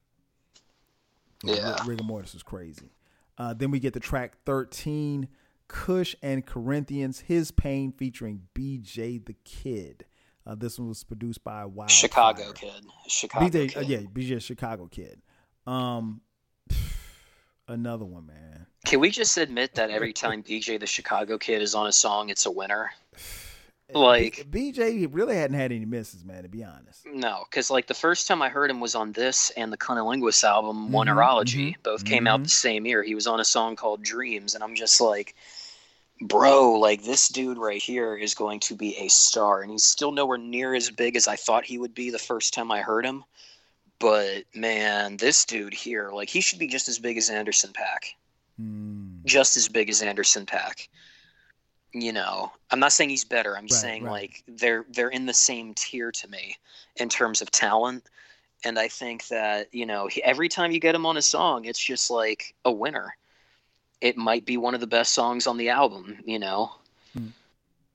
Yeah. 1.44 1.76
R- 1.78 1.86
Rigamortus 1.86 2.34
is 2.34 2.42
crazy. 2.42 2.90
Uh, 3.38 3.54
then 3.54 3.70
we 3.70 3.80
get 3.80 3.94
the 3.94 4.00
track 4.00 4.34
13, 4.44 5.28
Kush 5.72 6.16
and 6.20 6.44
Corinthians, 6.44 7.20
His 7.20 7.52
Pain 7.52 7.92
featuring 7.92 8.42
BJ 8.56 9.24
the 9.24 9.36
Kid. 9.44 10.04
Uh, 10.44 10.56
this 10.56 10.80
one 10.80 10.88
was 10.88 11.04
produced 11.04 11.44
by 11.44 11.64
Wild 11.64 11.90
chicago 11.90 12.50
kid 12.52 12.72
chicago 13.06 13.46
BJ, 13.46 13.76
uh, 13.76 13.80
yeah, 13.80 13.98
BJ 13.98 14.42
Chicago 14.42 14.86
Kid. 14.90 15.20
Um, 15.66 16.22
another 17.68 18.04
one, 18.04 18.26
man. 18.26 18.66
can 18.84 18.98
we 19.00 19.10
just 19.10 19.36
admit 19.36 19.74
that 19.74 19.90
every 19.90 20.12
time 20.12 20.42
bj 20.42 20.80
the 20.80 20.86
chicago 20.86 21.38
kid 21.38 21.62
is 21.62 21.74
on 21.74 21.86
a 21.86 21.92
song 21.92 22.30
it's 22.30 22.46
a 22.46 22.50
winner 22.50 22.90
Like 23.92 24.46
B- 24.52 24.72
BJ 24.72 25.08
really 25.10 25.34
hadn't 25.34 25.56
had 25.58 25.72
any 25.72 25.84
misses, 25.84 26.24
man. 26.24 26.44
To 26.44 26.48
be 26.48 26.62
honest. 26.62 27.04
No, 27.12 27.42
because 27.50 27.72
like 27.72 27.88
the 27.88 27.94
first 27.94 28.28
time 28.28 28.40
I 28.40 28.48
heard 28.48 28.70
him 28.70 28.78
was 28.78 28.94
on 28.94 29.10
this 29.10 29.50
and 29.56 29.72
the 29.72 29.76
CunninLynguists 29.76 30.44
album, 30.44 30.90
Mhm, 30.90 30.92
Oneirology. 30.92 31.70
mhm, 31.74 31.82
Both 31.82 32.04
came 32.04 32.28
out 32.28 32.38
mhm. 32.38 32.44
the 32.44 32.50
same 32.50 32.86
year. 32.86 33.02
He 33.02 33.16
was 33.16 33.26
on 33.26 33.40
a 33.40 33.44
song 33.44 33.74
called 33.74 34.04
Dreams, 34.04 34.54
and 34.54 34.62
I'm 34.62 34.76
just 34.76 35.00
like, 35.00 35.34
bro, 36.20 36.78
like 36.78 37.02
this 37.02 37.28
dude 37.28 37.58
right 37.58 37.82
here 37.82 38.16
is 38.16 38.34
going 38.34 38.60
to 38.60 38.74
be 38.74 38.96
a 38.96 39.08
star, 39.08 39.62
and 39.62 39.70
he's 39.70 39.84
still 39.84 40.12
nowhere 40.12 40.38
near 40.38 40.74
as 40.74 40.90
big 40.90 41.16
as 41.16 41.26
I 41.28 41.36
thought 41.36 41.64
he 41.64 41.78
would 41.78 41.94
be 41.94 42.10
the 42.10 42.18
first 42.18 42.54
time 42.54 42.70
I 42.70 42.80
heard 42.80 43.04
him. 43.04 43.24
But 43.98 44.44
man, 44.54 45.16
this 45.18 45.44
dude 45.44 45.74
here, 45.74 46.10
like 46.10 46.30
he 46.30 46.40
should 46.40 46.58
be 46.58 46.66
just 46.66 46.88
as 46.88 46.98
big 46.98 47.18
as 47.18 47.30
Anderson 47.30 47.72
.Paak 47.72 48.14
Mm. 48.60 49.24
just 49.24 49.56
as 49.56 49.68
big 49.68 49.88
as 49.88 50.02
Anderson 50.02 50.44
.Paak. 50.44 50.88
You 51.92 52.12
know, 52.12 52.52
I'm 52.70 52.78
not 52.78 52.92
saying 52.92 53.10
he's 53.10 53.24
better. 53.24 53.56
I'm 53.56 53.64
Right, 53.64 53.72
saying 53.72 54.04
right. 54.04 54.10
like 54.10 54.44
they're 54.46 54.84
they're 54.90 55.08
in 55.08 55.26
the 55.26 55.34
same 55.34 55.74
tier 55.74 56.12
to 56.12 56.28
me 56.28 56.56
in 56.96 57.08
terms 57.08 57.40
of 57.40 57.50
talent. 57.50 58.04
And 58.64 58.78
I 58.78 58.88
think 58.88 59.26
that 59.28 59.68
you 59.72 59.86
know 59.86 60.06
he, 60.06 60.22
every 60.22 60.48
time 60.48 60.72
you 60.72 60.80
get 60.80 60.94
him 60.94 61.06
on 61.06 61.16
a 61.16 61.22
song, 61.22 61.64
it's 61.64 61.82
just 61.82 62.10
like 62.10 62.54
a 62.64 62.70
winner 62.70 63.16
it 64.00 64.16
might 64.16 64.44
be 64.44 64.56
one 64.56 64.74
of 64.74 64.80
the 64.80 64.86
best 64.86 65.12
songs 65.12 65.46
on 65.46 65.56
the 65.56 65.68
album, 65.68 66.18
you 66.24 66.38
know. 66.38 66.72
Hmm. 67.12 67.28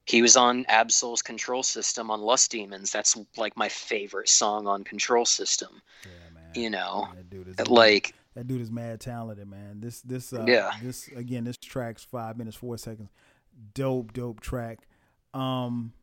He 0.05 0.21
was 0.21 0.37
on 0.37 0.65
Ab-Soul's 0.67 1.23
Control 1.23 1.63
System 1.63 2.11
on 2.11 2.21
Lust 2.21 2.51
Demons. 2.51 2.91
That's 2.91 3.17
like 3.37 3.57
my 3.57 3.69
favorite 3.69 4.29
song 4.29 4.67
on 4.67 4.83
Control 4.83 5.25
System. 5.25 5.81
Yeah, 6.03 6.09
man. 6.33 6.43
You 6.53 6.69
know. 6.69 7.07
Man, 7.07 7.15
that 7.15 7.29
dude 7.29 7.47
is 7.47 7.69
like 7.69 8.13
mad. 8.13 8.13
that 8.35 8.47
dude 8.47 8.61
is 8.61 8.71
mad 8.71 8.99
talented, 8.99 9.49
man. 9.49 9.79
This 9.79 10.01
this 10.01 10.31
uh, 10.31 10.45
yeah. 10.47 10.71
this 10.83 11.07
again, 11.15 11.43
this 11.43 11.57
track's 11.57 12.03
5 12.03 12.37
minutes 12.37 12.55
4 12.55 12.77
seconds. 12.77 13.09
Dope, 13.73 14.13
dope 14.13 14.41
track. 14.41 14.87
Um 15.33 15.93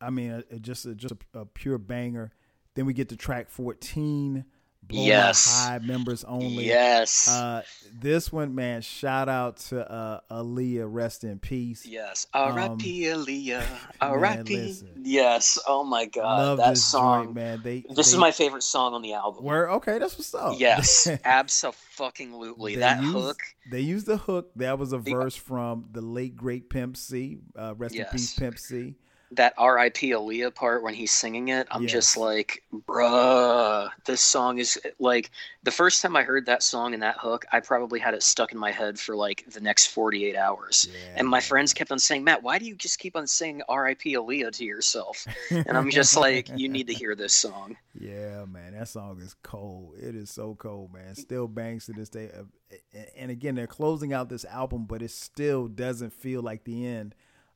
I 0.00 0.10
mean, 0.10 0.42
it 0.50 0.62
just 0.62 0.86
it 0.86 0.96
just 0.96 1.14
a, 1.34 1.40
a 1.40 1.44
pure 1.44 1.78
banger. 1.78 2.32
Then 2.74 2.86
we 2.86 2.94
get 2.94 3.10
to 3.10 3.16
track 3.16 3.50
14 3.50 4.44
Yes. 4.88 5.46
high 5.66 5.78
members 5.78 6.24
only. 6.24 6.64
yes. 6.64 7.28
Uh, 7.28 7.62
this 8.00 8.32
one, 8.32 8.54
man. 8.54 8.82
Shout 8.82 9.28
out 9.28 9.58
to 9.68 9.88
uh, 9.88 10.20
Aaliyah. 10.30 10.86
Rest 10.92 11.22
in 11.24 11.38
peace. 11.38 11.86
Yes. 11.86 12.26
R.I.P. 12.34 13.02
Aaliyah. 13.02 13.46
man, 13.60 13.66
R.I.P. 14.00 14.82
Yes. 15.02 15.58
Oh 15.68 15.84
my 15.84 16.06
God. 16.06 16.38
Love 16.38 16.58
that 16.58 16.70
this 16.70 16.84
song. 16.84 17.24
joint, 17.26 17.36
man. 17.36 17.60
They 17.62 17.84
This 17.88 17.94
they, 18.10 18.14
is 18.14 18.16
my 18.16 18.32
favorite 18.32 18.62
song 18.62 18.94
on 18.94 19.02
the 19.02 19.12
album. 19.12 19.44
where 19.44 19.70
okay. 19.72 19.98
That's 19.98 20.18
what's 20.18 20.34
up. 20.34 20.58
Yes. 20.58 21.06
Absolutely. 21.24 22.76
That 22.76 23.00
used- 23.02 23.14
hook. 23.14 23.38
They 23.70 23.80
used 23.80 24.06
the 24.06 24.16
hook. 24.16 24.50
That 24.56 24.78
was 24.78 24.92
a 24.92 24.98
The- 24.98 25.12
verse 25.12 25.36
from 25.36 25.86
the 25.92 26.00
late 26.00 26.36
great 26.36 26.68
Pimp 26.70 26.96
C. 26.96 27.38
Uh, 27.56 27.74
rest 27.76 27.94
in 27.94 28.04
peace, 28.06 28.34
Pimp 28.34 28.58
C. 28.58 28.96
That 29.32 29.54
R.I.P. 29.56 30.10
Aaliyah 30.10 30.52
part 30.54 30.82
when 30.82 30.92
he's 30.92 31.12
singing 31.12 31.48
it, 31.48 31.68
I'm 31.70 31.82
Yes. 31.82 31.92
just 31.92 32.16
like, 32.16 32.64
bruh, 32.74 33.88
this 34.04 34.20
song 34.20 34.58
is 34.58 34.78
like 34.98 35.30
the 35.62 35.70
first 35.70 36.02
time 36.02 36.16
I 36.16 36.22
heard 36.24 36.46
that 36.46 36.62
song 36.64 36.94
and 36.94 37.02
that 37.04 37.16
hook, 37.18 37.44
I 37.52 37.60
probably 37.60 38.00
had 38.00 38.14
it 38.14 38.22
stuck 38.24 38.50
in 38.50 38.58
my 38.58 38.72
head 38.72 38.98
for 38.98 39.14
like 39.14 39.44
the 39.48 39.60
next 39.60 39.86
48 39.88 40.34
hours. 40.36 40.88
Yeah, 40.90 41.14
And 41.16 41.28
my 41.28 41.40
friends 41.40 41.72
kept 41.72 41.92
on 41.92 41.98
saying, 42.00 42.24
Matt, 42.24 42.42
why 42.42 42.58
do 42.58 42.64
you 42.64 42.74
just 42.74 42.98
keep 42.98 43.14
on 43.16 43.26
saying 43.28 43.62
R.I.P. 43.68 44.14
Aaliyah 44.14 44.50
to 44.56 44.64
yourself? 44.64 45.24
And 45.50 45.76
I'm 45.76 45.90
just 45.90 46.16
like, 46.16 46.48
you 46.56 46.68
need 46.68 46.88
to 46.88 46.94
hear 46.94 47.14
this 47.14 47.32
song. 47.32 47.76
Yeah, 47.98 48.44
man, 48.46 48.72
that 48.72 48.88
song 48.88 49.20
is 49.20 49.36
cold. 49.44 49.94
It 50.00 50.16
is 50.16 50.30
so 50.30 50.56
cold, 50.56 50.92
man. 50.92 51.14
Still 51.14 51.46
bangs 51.46 51.86
to 51.86 51.92
this 51.92 52.08
day. 52.08 52.30
Uh, 52.36 52.98
And 53.16 53.30
again, 53.30 53.54
they're 53.54 53.66
closing 53.68 54.12
out 54.12 54.28
this 54.28 54.44
album, 54.44 54.86
but 54.86 55.02
it 55.02 55.10
still 55.12 55.68
doesn't 55.68 56.12
feel 56.12 56.42
like 56.42 56.64
the 56.64 56.84
end. 56.86 57.14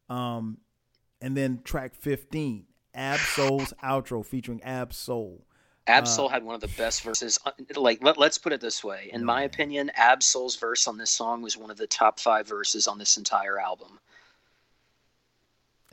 Um, 0.09 0.59
and 1.25 1.35
then 1.35 1.61
track 1.64 1.95
fifteen, 1.95 2.66
Ab 2.95 3.18
Soul's 3.18 3.72
outro 3.83 4.25
featuring 4.25 4.62
Ab 4.62 4.93
Soul. 4.93 5.47
Ab-Soul 5.87 6.31
had 6.31 6.45
one 6.45 6.55
of 6.55 6.61
the 6.62 6.68
best 6.79 7.03
verses. 7.03 7.39
uh, 7.45 7.51
Like, 7.77 8.03
let, 8.03 8.16
let's 8.16 8.39
put 8.39 8.55
it 8.55 8.61
this 8.61 8.83
way. 8.83 9.11
In 9.12 9.22
my 9.25 9.43
opinion, 9.43 9.91
Ab-Soul's 9.95 10.57
verse 10.57 10.89
on 10.89 10.97
this 10.97 11.11
song 11.11 11.43
was 11.43 11.59
one 11.59 11.70
of 11.70 11.77
the 11.77 11.87
top 11.87 12.18
five 12.18 12.49
verses 12.49 12.87
on 12.87 12.97
this 12.99 13.18
entire 13.18 13.59
album. 13.61 13.99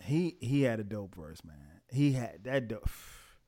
He 0.02 0.38
he 0.40 0.62
had 0.62 0.80
a 0.80 0.84
dope 0.84 1.16
verse, 1.16 1.44
man. 1.44 1.82
He 1.90 2.14
had 2.14 2.44
that 2.46 2.68
dope. 2.70 2.90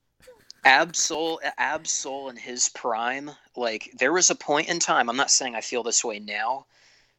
Ab-Soul, 0.64 1.40
Ab-Soul 1.58 2.28
in 2.28 2.36
his 2.36 2.68
prime, 2.70 3.30
like, 3.56 3.90
there 3.98 4.12
was 4.12 4.30
a 4.30 4.34
point 4.34 4.68
in 4.68 4.78
time, 4.78 5.08
I'm 5.10 5.16
not 5.16 5.30
saying 5.30 5.54
I 5.54 5.60
feel 5.60 5.82
this 5.82 6.04
way 6.04 6.18
now, 6.18 6.66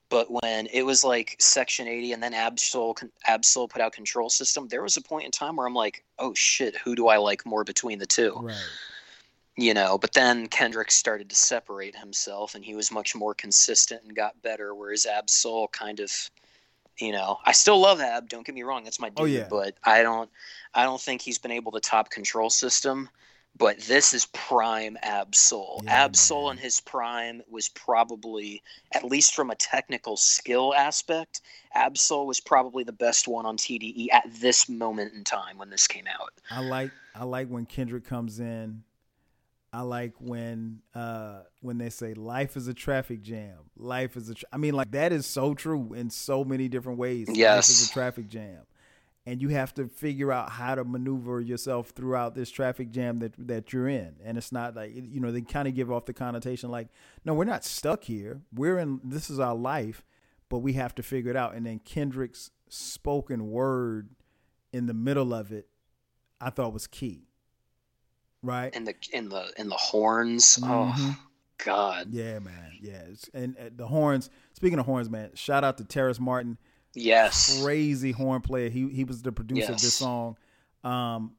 but 0.10 0.28
when 0.30 0.68
it 0.68 0.84
was 0.84 1.04
like 1.04 1.36
Section 1.40 1.88
80 1.88 2.14
and 2.14 2.24
then 2.24 2.34
Ab-Soul, 2.34 2.98
Ab-Soul 3.26 3.68
put 3.68 3.82
out 3.82 3.94
Control 3.94 4.30
System, 4.30 4.68
there 4.68 4.84
was 4.84 4.98
a 4.98 5.02
point 5.02 5.26
in 5.26 5.32
time 5.32 5.56
where 5.56 5.68
I'm 5.68 5.74
like, 5.74 6.04
oh 6.20 6.34
shit, 6.34 6.76
who 6.78 6.96
do 6.96 7.08
I 7.08 7.18
like 7.18 7.46
more 7.46 7.64
between 7.64 8.00
the 8.00 8.06
two? 8.06 8.34
Right. 8.40 8.56
you 9.58 9.74
know 9.74 9.98
but 9.98 10.12
then 10.12 10.48
kendrick 10.48 10.92
started 10.92 11.30
to 11.30 11.36
separate 11.36 11.96
himself 11.96 12.56
and 12.56 12.66
he 12.66 12.76
was 12.76 12.92
much 12.92 13.16
more 13.16 13.34
consistent 13.34 14.04
and 14.04 14.14
got 14.16 14.42
better 14.42 14.76
whereas 14.76 15.06
Ab-Soul 15.06 15.70
kind 15.70 16.02
of 16.02 16.12
you 17.00 17.12
know 17.14 17.38
i 17.46 17.52
still 17.54 17.80
love 17.80 18.02
ab 18.02 18.28
don't 18.28 18.46
get 18.46 18.54
me 18.56 18.64
wrong 18.64 18.84
that's 18.84 19.00
my 19.00 19.08
oh, 19.16 19.26
dude 19.26 19.36
Oh, 19.38 19.40
yeah. 19.40 19.48
but 19.50 19.76
i 19.86 20.04
don't 20.04 20.30
i 20.74 20.84
don't 20.84 21.00
think 21.00 21.22
he's 21.22 21.38
been 21.38 21.52
able 21.52 21.72
to 21.72 21.80
top 21.80 22.10
control 22.10 22.50
system 22.50 23.10
but 23.58 23.80
this 23.82 24.14
is 24.14 24.26
prime 24.28 24.98
Ab-Soul 25.02 25.82
Yeah, 25.86 26.06
Ab-Soul 26.06 26.48
man. 26.50 26.58
in 26.58 26.64
his 26.64 26.80
prime 26.82 27.42
was 27.50 27.70
probably 27.70 28.62
at 28.94 29.04
least 29.04 29.34
from 29.34 29.50
a 29.52 29.56
technical 29.56 30.18
skill 30.18 30.74
aspect 30.74 31.42
Ab-Soul 31.74 32.28
was 32.28 32.40
probably 32.40 32.84
the 32.84 32.92
best 32.92 33.28
one 33.28 33.46
on 33.46 33.58
tde 33.58 34.08
at 34.12 34.28
this 34.40 34.68
moment 34.70 35.14
in 35.14 35.24
time 35.24 35.58
when 35.58 35.70
this 35.70 35.88
came 35.88 36.06
out 36.08 36.32
I 36.52 36.60
like 36.60 36.92
I 37.14 37.24
like 37.24 37.48
when 37.48 37.66
Kendrick 37.66 38.06
comes 38.06 38.40
in. 38.40 38.84
I 39.72 39.82
like 39.82 40.14
when 40.20 40.80
uh 40.94 41.42
when 41.62 41.78
they 41.78 41.90
say 41.90 42.14
life 42.14 42.56
is 42.56 42.68
a 42.68 42.74
traffic 42.74 43.22
jam. 43.22 43.58
Life 43.78 44.16
is 44.16 44.30
a 44.30 44.36
tra-. 44.36 44.48
I 44.54 44.58
mean 44.58 44.74
like 44.74 44.92
that 44.92 45.12
is 45.12 45.26
so 45.26 45.54
true 45.54 45.94
in 45.94 46.10
so 46.10 46.44
many 46.46 46.68
different 46.70 46.98
ways. 46.98 47.28
Life 47.28 47.38
Yes. 47.38 47.70
is 47.70 47.90
a 47.90 47.94
traffic 47.94 48.28
jam. 48.28 48.62
And 49.28 49.42
you 49.42 49.50
have 49.50 49.74
to 49.74 49.88
figure 49.88 50.32
out 50.32 50.52
how 50.52 50.76
to 50.76 50.84
maneuver 50.84 51.42
yourself 51.42 51.90
throughout 51.90 52.36
this 52.36 52.52
traffic 52.52 52.92
jam 52.92 53.18
that 53.20 53.34
that 53.48 53.74
you're 53.74 53.88
in. 53.88 54.18
And 54.24 54.38
it's 54.38 54.52
not 54.52 54.76
like 54.76 54.92
you 54.94 55.20
know, 55.20 55.32
they 55.32 55.42
kind 55.42 55.68
of 55.68 55.74
give 55.74 55.92
off 55.92 56.06
the 56.06 56.14
connotation 56.14 56.70
like, 56.70 56.90
no, 57.24 57.34
we're 57.34 57.44
not 57.46 57.66
stuck 57.66 58.04
here. 58.04 58.42
We're 58.54 58.78
in 58.78 59.00
this 59.04 59.30
is 59.32 59.40
our 59.40 59.56
life, 59.56 60.04
but 60.48 60.60
we 60.60 60.74
have 60.74 60.94
to 60.96 61.04
figure 61.04 61.32
it 61.32 61.36
out. 61.38 61.56
And 61.56 61.66
then 61.66 61.80
Kendrick's 61.80 62.52
spoken 62.70 63.50
word 63.50 64.10
in 64.72 64.86
the 64.86 64.94
middle 64.94 65.34
of 65.34 65.52
it 65.52 65.68
I 66.40 66.50
thought 66.52 66.74
was 66.74 66.86
key. 66.86 67.28
Right? 68.44 68.76
in 68.76 68.84
the 68.84 68.94
in 69.12 69.30
the 69.30 69.52
in 69.58 69.70
the 69.70 69.76
horns 69.76 70.60
oh 70.62 70.94
Mhm. 70.96 71.18
god 71.58 72.08
Yeah, 72.12 72.38
man. 72.40 72.74
Yeah. 72.80 73.06
And 73.34 73.58
uh, 73.58 73.70
the 73.76 73.88
horns, 73.88 74.30
speaking 74.54 74.78
of 74.78 74.86
horns, 74.86 75.10
man, 75.10 75.32
shout 75.34 75.64
out 75.64 75.80
to 75.80 75.84
Terrace 75.84 76.20
Martin. 76.20 76.60
Yes 76.96 77.62
Crazy 77.64 78.12
horn 78.12 78.42
player. 78.42 78.70
He 78.70 78.90
he 78.90 79.04
was 79.04 79.22
the 79.22 79.32
producer 79.32 79.72
of 79.74 79.82
this 79.82 79.94
song. 79.96 80.38
Um 80.84 81.36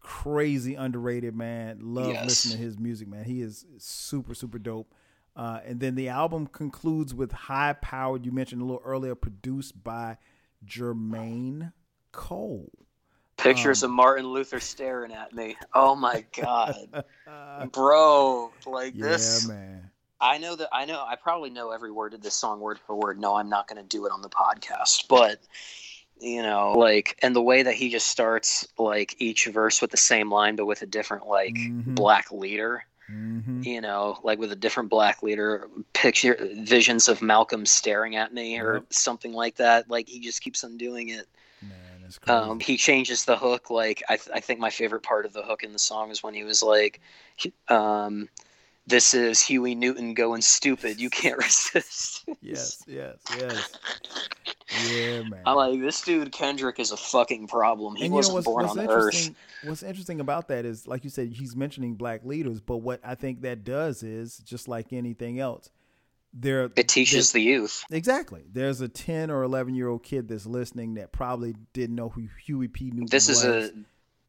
crazy 0.00 0.76
underrated, 0.76 1.34
man. 1.36 1.78
Love 1.82 2.08
Yes. 2.14 2.26
listening 2.26 2.56
to 2.58 2.62
his 2.64 2.78
music, 2.78 3.06
man. 3.08 3.24
He 3.24 3.42
is 3.42 3.66
super 3.78 4.34
super 4.34 4.58
dope. 4.58 4.94
Uh, 5.36 5.60
and 5.64 5.78
then 5.78 5.94
the 5.94 6.08
album 6.08 6.46
concludes 6.46 7.14
with 7.14 7.30
High 7.32 7.74
Powered, 7.74 8.26
you 8.26 8.32
mentioned 8.32 8.62
a 8.62 8.64
little 8.64 8.82
earlier, 8.84 9.14
produced 9.14 9.82
by 9.82 10.16
Jermaine 10.66 11.72
Cole. 12.12 12.70
pictures 13.36 13.82
Um, 13.82 13.90
of 13.90 13.96
martin 13.96 14.26
luther 14.26 14.60
staring 14.60 15.12
at 15.12 15.32
me 15.32 15.56
oh 15.74 15.94
my 15.94 16.24
god 16.38 17.04
bro 17.72 18.50
like 18.66 18.92
this. 18.94 19.00
yeah, 19.02 19.08
this 19.08 19.48
man. 19.48 19.90
I 20.20 20.38
know 20.38 20.54
that 20.56 20.68
i 20.72 20.84
know 20.84 21.04
i 21.06 21.16
probably 21.16 21.50
know 21.50 21.70
every 21.70 21.90
word 21.90 22.14
of 22.14 22.22
this 22.22 22.34
song 22.34 22.60
word 22.60 22.78
for 22.78 22.94
word 22.96 23.18
no 23.18 23.36
i'm 23.36 23.48
not 23.48 23.66
going 23.68 23.80
to 23.80 23.88
do 23.88 24.06
it 24.06 24.12
on 24.12 24.22
the 24.22 24.28
podcast 24.28 25.06
but 25.08 25.38
you 26.20 26.42
know 26.42 26.74
like 26.76 27.18
and 27.22 27.34
the 27.34 27.42
way 27.42 27.62
that 27.62 27.74
he 27.74 27.90
just 27.90 28.08
starts 28.08 28.66
like 28.78 29.14
each 29.18 29.46
verse 29.46 29.80
with 29.80 29.90
the 29.90 29.96
same 29.96 30.30
line 30.30 30.56
but 30.56 30.66
with 30.66 30.82
a 30.82 30.86
different 30.86 31.26
like 31.26 31.58
Mhm. 31.58 31.94
black 31.94 32.30
leader 32.32 32.84
hmm 33.06 33.62
you 33.62 33.80
know, 33.80 34.18
like 34.22 34.38
with 34.38 34.52
a 34.52 34.56
different 34.56 34.88
black 34.88 35.22
leader, 35.22 35.68
picture 35.92 36.36
visions 36.54 37.08
of 37.08 37.20
Malcolm 37.20 37.66
staring 37.66 38.16
at 38.16 38.32
me 38.32 38.58
or 38.58 38.74
Yep. 38.74 38.84
something 38.90 39.32
like 39.32 39.56
that. 39.56 39.90
Like 39.90 40.08
he 40.08 40.20
just 40.20 40.40
keeps 40.42 40.64
on 40.64 40.76
doing 40.78 41.08
it. 41.10 41.26
Man. 41.62 42.10
Um, 42.26 42.60
he 42.60 42.76
changes 42.76 43.24
the 43.24 43.36
hook. 43.36 43.70
Like 43.70 44.02
I, 44.08 44.16
th- 44.16 44.30
I 44.34 44.40
think 44.40 44.60
my 44.60 44.70
favorite 44.70 45.02
part 45.02 45.26
of 45.26 45.32
the 45.32 45.42
hook 45.42 45.62
in 45.62 45.72
the 45.72 45.78
song 45.78 46.10
is 46.10 46.22
when 46.22 46.34
he 46.34 46.44
was 46.44 46.62
like, 46.62 47.00
um, 47.68 48.28
"This 48.90 49.14
is 49.14 49.40
Huey 49.40 49.74
Newton 49.74 50.12
going 50.14 50.42
stupid. 50.42 51.00
You 51.00 51.08
can't 51.08 51.38
resist." 51.42 52.28
yes, 52.42 52.82
yes, 52.86 53.16
yes. 53.38 53.70
Yeah, 54.88 55.22
man. 55.22 55.42
I'm 55.46 55.56
like, 55.56 55.80
this 55.80 56.00
dude 56.02 56.30
Kendrick 56.30 56.78
is 56.78 56.92
a 56.92 56.96
fucking 56.96 57.48
problem. 57.48 57.96
He 57.96 58.04
and 58.04 58.14
wasn't 58.14 58.34
what's, 58.34 58.44
born 58.44 58.66
what's 58.66 58.78
on 58.78 58.88
Earth. 58.88 59.30
What's 59.64 59.82
interesting 59.82 60.20
about 60.20 60.48
that 60.48 60.64
is, 60.64 60.86
like 60.86 61.02
you 61.02 61.10
said, 61.10 61.28
he's 61.32 61.56
mentioning 61.56 61.94
black 61.94 62.24
leaders, 62.24 62.60
but 62.60 62.76
what 62.78 63.00
I 63.04 63.14
think 63.16 63.42
that 63.42 63.64
does 63.64 64.02
is 64.02 64.38
just 64.38 64.68
like 64.68 64.92
anything 64.92 65.40
else, 65.40 65.70
there 66.32 66.70
It 66.76 66.86
teaches 66.88 67.32
the 67.32 67.40
youth. 67.40 67.84
exactly. 67.90 68.44
There's 68.52 68.80
a 68.80 68.88
10 68.88 69.30
or 69.30 69.42
11 69.42 69.74
year 69.74 69.88
old 69.88 70.04
kid 70.04 70.28
that's 70.28 70.46
listening 70.46 70.94
that 70.94 71.10
probably 71.10 71.56
didn't 71.72 71.96
know 71.96 72.08
who 72.10 72.28
Huey 72.44 72.68
P. 72.68 72.86
Newton 72.92 73.08
This 73.10 73.28
is 73.28 73.44
was. 73.44 73.70
a 73.70 73.72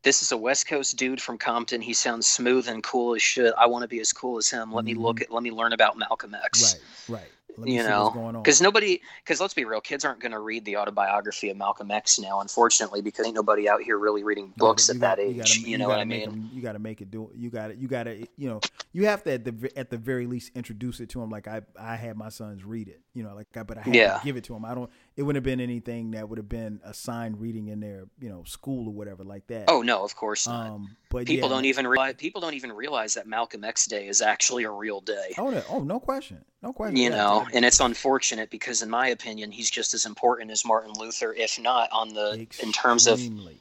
this 0.04 0.22
is 0.22 0.32
a 0.32 0.38
West 0.38 0.68
Coast 0.68 0.98
dude 0.98 1.22
from 1.22 1.38
Compton. 1.38 1.82
He 1.82 1.94
sounds 1.94 2.26
smooth 2.28 2.68
and 2.68 2.82
cool 2.84 3.16
as 3.16 3.22
shit. 3.22 3.54
I 3.58 3.68
want 3.68 3.84
to 3.84 3.88
be 3.88 4.00
as 4.00 4.12
cool 4.14 4.38
as 4.38 4.50
him. 4.50 4.74
Let 4.74 4.86
me 4.86 4.94
look 4.96 5.18
Mhm. 5.20 5.24
at. 5.24 5.32
Let 5.32 5.44
me 5.44 5.52
learn 5.52 5.74
about 5.74 5.98
Malcolm 5.98 6.36
X. 6.44 6.76
right, 7.10 7.20
right. 7.20 7.28
Let 7.58 7.66
me 7.66 7.76
you 7.76 7.82
see 7.84 7.90
know, 7.90 8.04
what's 8.06 8.16
going 8.16 8.36
on. 8.38 8.44
because 8.44 8.62
nobody, 8.62 9.02
because 9.26 9.42
let's 9.42 9.54
be 9.54 9.66
real, 9.66 9.82
kids 9.82 10.06
aren't 10.06 10.22
going 10.22 10.32
to 10.32 10.40
read 10.40 10.64
the 10.64 10.78
autobiography 10.78 11.50
of 11.50 11.58
Malcolm 11.58 11.92
X 11.92 12.18
now, 12.18 12.40
unfortunately, 12.40 13.02
because 13.02 13.26
ain't 13.26 13.36
nobody 13.36 13.68
out 13.68 13.82
here 13.82 14.00
really 14.00 14.24
reading 14.24 14.54
books 14.56 14.88
you 14.88 14.94
at 14.96 15.02
got- 15.02 15.18
that 15.18 15.24
you 15.26 15.32
age. 15.32 15.38
gotta- 15.40 15.60
You, 15.60 15.68
you 15.68 15.78
know 15.78 15.90
what 15.90 16.00
I 16.00 16.06
mean? 16.06 16.30
'em- 16.30 16.50
you 16.54 16.62
got 16.62 16.72
to 16.74 16.80
make 16.80 17.02
it 17.02 17.12
do. 17.12 17.30
You 17.36 17.50
got 17.50 17.68
to. 17.68 17.76
You 17.76 17.90
got 17.90 18.04
to. 18.04 18.26
You 18.38 18.50
know. 18.50 18.62
You 18.94 19.06
have 19.08 19.24
to 19.26 19.34
at 19.34 19.44
the 19.44 19.72
at 19.78 19.90
the 19.90 19.98
very 19.98 20.28
least 20.28 20.52
introduce 20.56 21.02
it 21.02 21.10
to 21.10 21.20
them. 21.20 21.30
Like 21.30 21.48
I 21.50 21.62
I 21.78 21.98
had 21.98 22.16
my 22.18 22.30
sons 22.30 22.64
read 22.64 22.88
it. 22.88 23.02
You 23.14 23.24
know, 23.24 23.36
like 23.36 23.48
I, 23.58 23.64
but 23.64 23.78
I 23.78 23.82
had 23.82 23.96
Yeah. 23.96 24.18
to 24.20 24.24
give 24.26 24.38
it 24.38 24.46
to 24.46 24.54
them. 24.54 24.64
I 24.64 24.74
don't. 24.74 24.90
It 25.18 25.24
wouldn't 25.24 25.38
have 25.38 25.44
been 25.44 25.60
anything 25.60 26.12
that 26.12 26.30
would 26.30 26.38
have 26.38 26.48
been 26.48 26.80
assigned 26.86 27.42
reading 27.42 27.68
in 27.68 27.82
their 27.82 28.06
you 28.20 28.30
know 28.30 28.44
school 28.46 28.88
or 28.88 28.94
whatever 28.94 29.24
like 29.24 29.46
that. 29.48 29.66
Oh 29.68 29.82
no, 29.82 30.04
of 30.04 30.16
course 30.16 30.48
not. 30.48 30.72
um. 30.72 30.96
But 31.10 31.26
people 31.26 31.50
yeah, 31.50 31.56
don't 31.56 31.66
even 31.66 31.86
realize 31.86 32.16
people 32.18 32.40
don't 32.40 32.54
even 32.54 32.72
realize 32.72 33.16
that 33.16 33.28
Malcolm 33.28 33.66
X 33.66 33.86
Day 33.86 34.08
is 34.08 34.22
actually 34.22 34.64
a 34.64 34.72
real 34.72 35.02
day. 35.02 35.34
Oh, 35.38 35.50
no, 35.50 35.62
oh, 35.70 35.80
no 35.84 36.00
question. 36.00 36.46
No 36.62 36.72
question. 36.72 36.96
you 36.96 37.10
Yeah, 37.10 37.18
know, 37.18 37.42
yeah. 37.42 37.58
and 37.58 37.66
it's 37.66 37.82
unfortunate 37.82 38.50
because, 38.50 38.82
in 38.82 38.90
my 38.90 39.08
opinion, 39.08 39.52
he's 39.52 39.70
just 39.70 39.94
as 39.94 40.06
important 40.06 40.52
as 40.52 40.64
Martin 40.64 40.94
Luther, 40.98 41.34
if 41.34 41.60
not 41.60 41.90
on 41.92 42.14
the 42.14 42.48
in 42.64 42.72
terms 42.72 43.08
of 43.08 43.20
Extremely. 43.20 43.58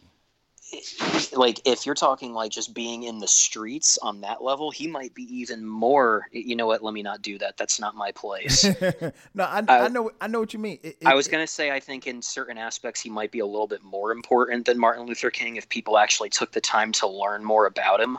Like 1.33 1.61
if 1.65 1.85
you're 1.87 1.95
talking 1.95 2.33
like 2.33 2.51
just 2.53 2.75
being 2.75 3.03
in 3.05 3.19
the 3.19 3.29
streets 3.29 3.99
on 3.99 4.21
that 4.23 4.43
level, 4.43 4.71
he 4.71 4.87
might 4.87 5.15
be 5.15 5.23
even 5.25 5.67
more. 5.67 6.27
You 6.33 6.57
know 6.57 6.67
what? 6.67 6.83
Let 6.83 6.95
me 6.95 7.03
not 7.03 7.23
do 7.23 7.39
that. 7.39 7.57
That's 7.57 7.81
not 7.81 7.95
my 7.95 8.13
place. 8.13 8.65
no, 9.35 9.45
I, 9.45 9.63
I- 9.69 9.79
I 9.85 9.89
know 9.89 10.11
I 10.21 10.27
know 10.27 10.41
what 10.41 10.53
you 10.53 10.59
mean. 10.59 10.79
It- 10.83 10.99
I 11.05 11.15
was 11.15 11.29
gonna 11.29 11.47
say 11.47 11.71
I 11.71 11.81
think 11.81 12.07
in 12.07 12.23
certain 12.23 12.59
aspects 12.59 13.01
he 13.01 13.11
might 13.11 13.31
be 13.31 13.41
a 13.41 13.47
little 13.47 13.67
bit 13.67 13.83
more 13.83 14.13
important 14.13 14.67
than 14.67 14.79
Martin 14.79 15.07
Luther 15.07 15.31
King 15.31 15.57
if 15.57 15.69
people 15.69 15.99
actually 15.99 16.31
took 16.31 16.53
the 16.53 16.61
time 16.61 16.93
to 16.93 17.07
learn 17.07 17.45
more 17.45 17.67
about 17.67 18.01
him. 18.01 18.19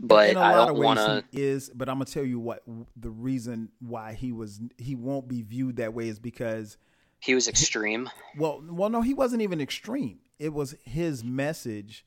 But 0.00 0.30
in 0.30 0.36
a 0.36 0.40
I 0.40 0.50
lot 0.52 0.56
don't 0.58 0.70
of 0.70 0.76
ways 0.76 0.84
want 0.86 0.98
to. 1.00 1.24
he 1.32 1.42
is. 1.42 1.70
But 1.74 1.88
I'm 1.88 1.96
gonna 1.96 2.04
tell 2.04 2.24
you 2.24 2.38
what 2.38 2.62
the 2.96 3.10
reason 3.10 3.70
why 3.80 4.12
he 4.14 4.30
was 4.32 4.60
he 4.78 4.94
won't 4.94 5.26
be 5.26 5.42
viewed 5.42 5.76
that 5.76 5.92
way 5.94 6.08
is 6.08 6.20
because 6.20 6.76
He 7.18 7.34
was 7.34 7.48
extreme. 7.48 8.08
well 8.36 8.62
well 8.68 8.90
no 8.90 9.02
he 9.02 9.14
wasn't 9.14 9.42
even 9.42 9.60
extreme. 9.60 10.20
It 10.38 10.52
was 10.52 10.76
his 10.84 11.24
message, 11.24 12.04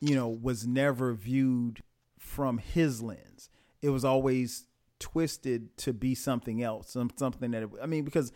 you 0.00 0.14
know, 0.14 0.28
was 0.28 0.66
never 0.66 1.14
viewed 1.14 1.82
from 2.18 2.58
his 2.58 3.02
lens. 3.02 3.50
It 3.80 3.90
was 3.90 4.04
always 4.04 4.66
twisted 4.98 5.76
to 5.78 5.92
be 5.92 6.14
something 6.14 6.62
else, 6.62 6.90
some 6.90 7.10
something 7.16 7.50
that 7.52 7.68
I 7.82 7.86
mean 7.86 8.04
because 8.04 8.32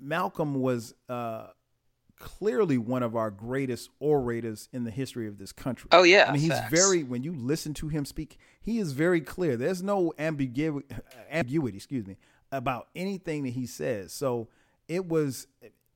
Malcolm 0.00 0.54
was 0.54 0.94
uh 1.08 1.48
clearly 2.20 2.78
one 2.78 3.02
of 3.02 3.16
our 3.16 3.30
greatest 3.30 3.88
orators 3.98 4.68
in 4.72 4.84
the 4.84 4.90
history 4.90 5.26
of 5.26 5.38
this 5.38 5.52
country. 5.52 5.88
Oh 5.90 6.02
yeah, 6.02 6.26
I 6.28 6.32
mean, 6.32 6.42
he's 6.42 6.50
facts. 6.50 6.70
very 6.70 7.02
when 7.02 7.22
you 7.22 7.32
listen 7.32 7.74
to 7.74 7.88
him 7.88 8.04
speak, 8.04 8.38
he 8.60 8.78
is 8.78 8.92
very 8.92 9.20
clear. 9.20 9.56
There's 9.56 9.82
no 9.82 10.12
ambiguity, 10.18 10.86
ambiguity, 11.30 11.76
excuse 11.76 12.06
me, 12.06 12.16
about 12.52 12.88
anything 12.94 13.44
that 13.44 13.50
he 13.50 13.66
says. 13.66 14.12
So 14.12 14.48
it 14.86 15.06
was. 15.06 15.48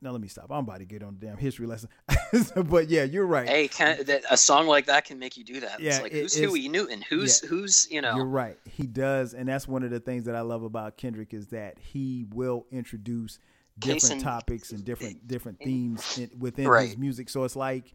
Now 0.04 0.10
let 0.10 0.20
me 0.20 0.28
stop. 0.28 0.46
I'm 0.50 0.60
about 0.60 0.78
to 0.78 0.84
get 0.84 1.02
on 1.02 1.16
the 1.18 1.26
damn 1.26 1.38
history 1.38 1.66
lesson, 1.66 1.88
but 2.66 2.90
yeah, 2.90 3.04
you're 3.04 3.26
right. 3.26 3.48
Hey, 3.48 3.68
can, 3.68 4.04
that, 4.04 4.22
a 4.30 4.36
song 4.36 4.66
like 4.66 4.86
that 4.86 5.06
can 5.06 5.18
make 5.18 5.36
you 5.36 5.44
do 5.44 5.60
that. 5.60 5.80
Yeah, 5.80 5.94
it's 5.94 6.02
like 6.02 6.12
it 6.12 6.20
who's 6.20 6.34
Huey 6.34 6.68
Newton? 6.68 7.02
Who's 7.08 7.42
yeah. 7.42 7.48
who's 7.48 7.88
you 7.90 8.02
know? 8.02 8.14
You're 8.14 8.26
right. 8.26 8.58
He 8.70 8.86
does, 8.86 9.32
and 9.32 9.48
that's 9.48 9.66
one 9.66 9.82
of 9.82 9.90
the 9.90 10.00
things 10.00 10.26
that 10.26 10.36
I 10.36 10.42
love 10.42 10.62
about 10.62 10.98
Kendrick 10.98 11.32
is 11.32 11.48
that 11.48 11.78
he 11.78 12.26
will 12.34 12.66
introduce 12.70 13.38
different 13.78 14.16
in- 14.16 14.20
topics 14.20 14.72
and 14.72 14.84
different 14.84 15.26
different 15.26 15.58
themes 15.58 16.18
in, 16.18 16.30
within 16.38 16.70
his 16.70 16.98
music. 16.98 17.30
So 17.30 17.44
it's 17.44 17.56
like 17.56 17.94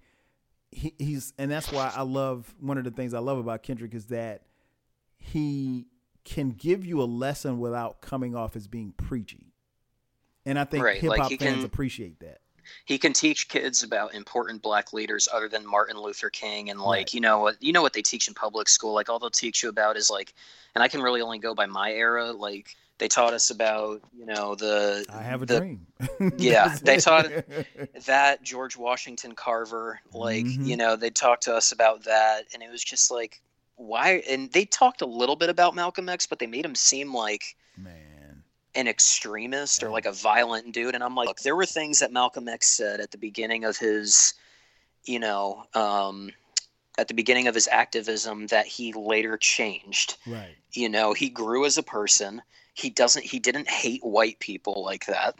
he, 0.72 0.94
he's, 0.98 1.34
and 1.38 1.50
that's 1.50 1.72
why 1.72 1.92
I 1.96 2.02
love 2.02 2.54
one 2.60 2.78
of 2.78 2.84
the 2.84 2.92
things 2.92 3.14
I 3.14 3.20
love 3.20 3.38
about 3.38 3.64
Kendrick 3.64 3.94
is 3.94 4.08
that 4.08 4.44
he 5.18 5.88
can 6.24 6.50
give 6.50 6.86
you 6.86 7.02
a 7.02 7.06
lesson 7.06 7.60
without 7.60 8.02
coming 8.02 8.36
off 8.36 8.56
as 8.56 8.68
being 8.68 8.94
preachy, 8.94 9.54
and 10.50 10.60
I 10.60 10.64
think 10.66 10.84
Right, 10.84 11.00
hip 11.02 11.14
hop 11.18 11.30
he 11.32 11.38
fans 11.38 11.58
can- 11.58 11.66
appreciate 11.66 12.20
that. 12.20 12.40
he 12.86 12.98
can 12.98 13.14
teach 13.14 13.48
kids 13.50 13.82
about 13.84 14.14
important 14.14 14.62
black 14.62 14.94
leaders 14.94 15.28
other 15.32 15.50
than 15.50 15.66
Martin 15.66 15.98
Luther 15.98 16.30
King 16.30 16.70
and 16.70 16.80
like 16.80 16.98
Right. 17.08 17.14
you 17.14 17.22
know 17.22 17.40
what 17.40 17.56
you 17.62 17.72
know 17.74 17.82
what 17.82 17.94
they 17.94 18.02
teach 18.02 18.28
in 18.28 18.34
public 18.34 18.68
school 18.70 18.94
like 18.94 19.10
all 19.10 19.20
they'll 19.20 19.30
teach 19.30 19.64
you 19.64 19.70
about 19.70 19.98
is 19.98 20.10
like 20.10 20.34
and 20.76 20.84
I 20.84 20.88
can 20.88 21.02
really 21.02 21.22
only 21.22 21.40
go 21.40 21.56
by 21.56 21.66
my 21.66 21.92
era 21.92 22.32
like 22.32 22.76
they 23.00 23.08
taught 23.08 23.34
us 23.34 23.50
about 23.50 24.02
you 24.16 24.26
know 24.26 24.56
the 24.56 25.06
I 25.12 25.22
have 25.24 25.42
a 25.42 25.46
the, 25.46 25.60
dream. 25.60 25.88
Yeah, 26.38 26.76
they 26.82 26.98
taught- 26.98 27.32
that 28.06 28.44
George 28.44 28.76
Washington 28.78 29.34
Carver 29.36 30.00
like 30.14 30.46
Mhm. 30.46 30.66
you 30.68 30.78
know 30.78 30.96
they 30.96 31.10
talked 31.10 31.44
to 31.44 31.56
us 31.56 31.72
about 31.72 32.04
that 32.04 32.46
and 32.54 32.62
it 32.62 32.70
was 32.70 32.84
just 32.84 33.10
like 33.10 33.42
why 33.78 34.22
and 34.30 34.52
they 34.52 34.66
talked 34.66 35.02
a 35.02 35.06
little 35.06 35.38
bit 35.38 35.50
about 35.50 35.74
Malcolm 35.76 36.10
X 36.10 36.28
but 36.28 36.38
they 36.40 36.48
made 36.48 36.66
him 36.66 36.76
seem 36.76 37.14
like 37.14 37.56
man. 37.78 37.96
An 38.76 38.88
extremist 38.88 39.82
or 39.84 39.90
like 39.90 40.06
a 40.06 40.12
violent 40.12 40.72
dude 40.74 40.94
and 40.94 41.04
i'm 41.04 41.16
like 41.16 41.28
look 41.28 41.40
there 41.40 41.56
were 41.56 41.66
things 41.66 42.00
that 42.00 42.14
malcolm 42.14 42.48
x 42.48 42.68
said 42.68 43.00
at 43.00 43.10
the 43.12 43.18
beginning 43.18 43.64
of 43.64 43.78
his 43.78 44.34
you 45.06 45.20
know 45.20 45.64
um, 45.74 46.30
at 46.98 47.08
the 47.08 47.14
beginning 47.14 47.48
of 47.48 47.56
his 47.56 47.68
activism 47.72 48.46
that 48.48 48.68
he 48.68 48.94
later 48.94 49.38
changed 49.38 50.18
Right. 50.28 50.56
you 50.74 50.88
know 50.90 51.14
he 51.14 51.30
grew 51.30 51.66
as 51.66 51.78
a 51.78 51.84
person 51.84 52.42
he 52.74 52.90
doesn't 52.90 53.26
he 53.26 53.40
didn't 53.40 53.70
hate 53.70 54.04
white 54.04 54.40
people 54.40 54.84
like 54.84 55.06
that 55.08 55.36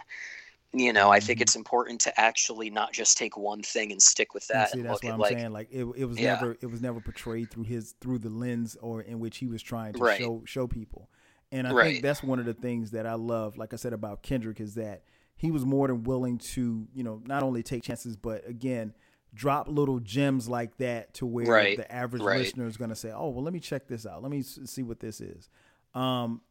you 0.74 0.92
know 0.94 1.10
i 1.12 1.20
think 1.20 1.40
Mhm. 1.40 1.44
it's 1.44 1.56
important 1.56 2.02
to 2.02 2.20
actually 2.20 2.70
not 2.70 2.94
just 2.94 3.18
take 3.18 3.38
one 3.38 3.62
thing 3.62 3.92
and 3.92 4.02
stick 4.02 4.34
with 4.34 4.48
that 4.48 4.70
see, 4.70 4.80
and 4.80 4.86
that's 4.90 4.96
look 4.96 5.04
what 5.04 5.14
I'm 5.14 5.20
like 5.20 5.38
saying. 5.38 5.52
Like 5.52 5.68
it, 5.72 5.86
it 5.96 6.06
was 6.06 6.20
Yeah. 6.20 6.34
never, 6.36 6.58
it 6.62 6.68
was 6.68 6.82
never 6.82 7.00
portrayed 7.00 7.50
through 7.52 7.64
his, 7.64 7.94
through 8.02 8.20
the 8.20 8.30
lens 8.30 8.76
or 8.82 9.02
in 9.02 9.20
which 9.20 9.38
he 9.38 9.48
was 9.48 9.62
trying 9.62 9.94
to 9.94 10.00
Right. 10.00 10.20
show, 10.20 10.42
show 10.46 10.68
people. 10.68 11.10
And 11.52 11.68
I 11.68 11.72
think 11.84 12.04
that's 12.04 12.22
one 12.24 12.40
of 12.40 12.46
the 12.46 12.54
things 12.54 12.92
that 12.92 13.06
I 13.08 13.14
love. 13.16 13.58
Like 13.58 13.74
I 13.74 13.78
said 13.78 13.94
about 13.94 14.22
Kendrick, 14.22 14.60
is 14.60 14.76
that 14.76 15.04
he 15.36 15.50
was 15.52 15.66
more 15.66 15.88
than 15.88 16.04
willing 16.04 16.38
to, 16.38 16.88
you 16.94 17.04
know, 17.04 17.22
not 17.26 17.42
only 17.44 17.64
take 17.64 17.82
chances, 17.84 18.16
but 18.16 18.48
again, 18.48 18.94
drop 19.34 19.68
little 19.68 20.00
gems 20.00 20.48
like 20.50 20.78
that 20.78 21.14
to 21.16 21.26
where 21.26 21.46
Right. 21.48 21.78
the 21.78 21.92
average 21.92 22.22
Right. 22.22 22.38
listener 22.40 22.68
is 22.68 22.78
going 22.78 22.90
to 22.90 22.96
say, 22.96 23.12
"Oh, 23.12 23.30
well, 23.30 23.44
let 23.44 23.54
me 23.54 23.60
check 23.60 23.88
this 23.88 24.06
out. 24.06 24.22
Let 24.22 24.32
me 24.32 24.42
see 24.42 24.84
what 24.84 25.00
this 25.00 25.22
is." 25.22 25.50
Um, 25.96 26.42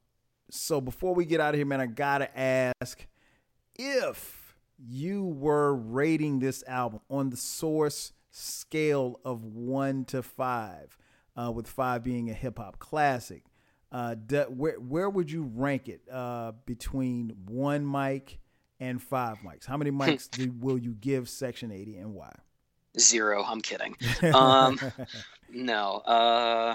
so 0.51 0.81
before 0.81 1.15
we 1.15 1.25
get 1.27 1.41
out 1.41 1.55
of 1.55 1.59
here, 1.59 1.67
man, 1.67 1.81
I 1.81 1.87
gotta 1.87 2.31
ask 2.39 3.07
if 3.77 4.57
you 4.79 5.25
were 5.25 5.75
rating 5.75 6.39
this 6.39 6.65
album 6.67 7.01
on 7.11 7.31
the 7.31 7.37
source 7.37 8.13
scale 8.31 9.21
of 9.25 9.45
one 9.45 10.05
to 10.07 10.23
five, 10.23 10.97
uh, 11.37 11.51
with 11.55 11.67
five 11.67 12.03
being 12.03 12.31
a 12.31 12.33
hip 12.33 12.59
hop 12.59 12.79
classic, 12.79 13.43
uh, 13.93 14.15
d- 14.15 14.43
where 14.49 14.75
where 14.81 15.09
would 15.11 15.31
you 15.31 15.51
rank 15.55 15.89
it 15.89 16.01
uh, 16.13 16.53
between 16.67 17.31
one 17.47 17.91
mic 17.91 18.39
and 18.81 19.03
five 19.03 19.39
mics? 19.39 19.67
How 19.67 19.77
many 19.77 19.91
mics 19.91 20.31
do, 20.39 20.53
will 20.61 20.79
you 20.79 20.93
give 21.01 21.29
Section 21.29 21.71
eighty 21.73 21.97
and 21.97 22.15
why? 22.15 22.33
zero 22.99 23.45
i'm 23.45 23.61
kidding 23.61 23.95
Um, 24.35 24.79
No, 25.51 25.97
uh, 25.99 26.75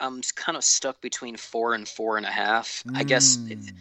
I'm 0.00 0.22
kind 0.34 0.56
of 0.56 0.64
stuck 0.64 1.00
between 1.00 1.36
four 1.36 1.74
and 1.74 1.86
four 1.86 2.16
and 2.16 2.26
a 2.26 2.30
half. 2.30 2.82
I 2.94 3.04
guess 3.04 3.36
it- 3.48 3.58
Mm. 3.58 3.72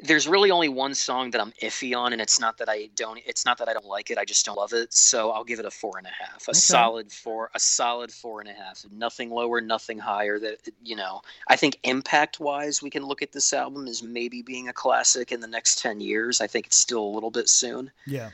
There's 0.00 0.28
really 0.28 0.50
only 0.52 0.68
one 0.68 0.94
song 0.94 1.32
that 1.32 1.40
I'm 1.40 1.52
iffy 1.60 1.96
on, 1.96 2.12
and 2.12 2.22
it's 2.22 2.38
not 2.38 2.56
that 2.58 2.68
I 2.68 2.88
don't. 2.94 3.18
It's 3.26 3.44
not 3.44 3.58
that 3.58 3.68
I 3.68 3.72
don't 3.72 3.84
like 3.86 4.10
it. 4.10 4.18
I 4.18 4.24
just 4.24 4.46
don't 4.46 4.56
love 4.56 4.72
it. 4.72 4.94
So 4.94 5.30
I'll 5.32 5.42
give 5.44 5.58
it 5.58 5.64
a 5.64 5.70
four 5.72 5.98
and 5.98 6.06
a 6.06 6.10
half. 6.10 6.46
A 6.46 6.50
Okay. 6.50 6.58
solid 6.58 7.10
four. 7.12 7.50
A 7.54 7.58
solid 7.60 8.12
four 8.12 8.40
and 8.40 8.48
a 8.48 8.52
half. 8.52 8.84
Nothing 8.92 9.30
lower, 9.30 9.60
nothing 9.60 9.98
higher. 9.98 10.38
That 10.38 10.68
you 10.82 10.94
know. 10.94 11.22
I 11.48 11.56
think 11.56 11.78
impact 11.82 12.38
wise, 12.38 12.80
we 12.80 12.90
can 12.90 13.04
look 13.04 13.22
at 13.22 13.32
this 13.32 13.52
album 13.52 13.88
as 13.88 14.02
maybe 14.02 14.40
being 14.42 14.68
a 14.68 14.72
classic 14.72 15.32
in 15.32 15.40
the 15.40 15.48
next 15.48 15.80
ten 15.80 16.00
years. 16.00 16.40
I 16.40 16.46
think 16.46 16.66
it's 16.66 16.76
still 16.76 17.02
a 17.02 17.12
little 17.14 17.30
bit 17.32 17.48
soon. 17.48 17.90
yeah. 18.06 18.30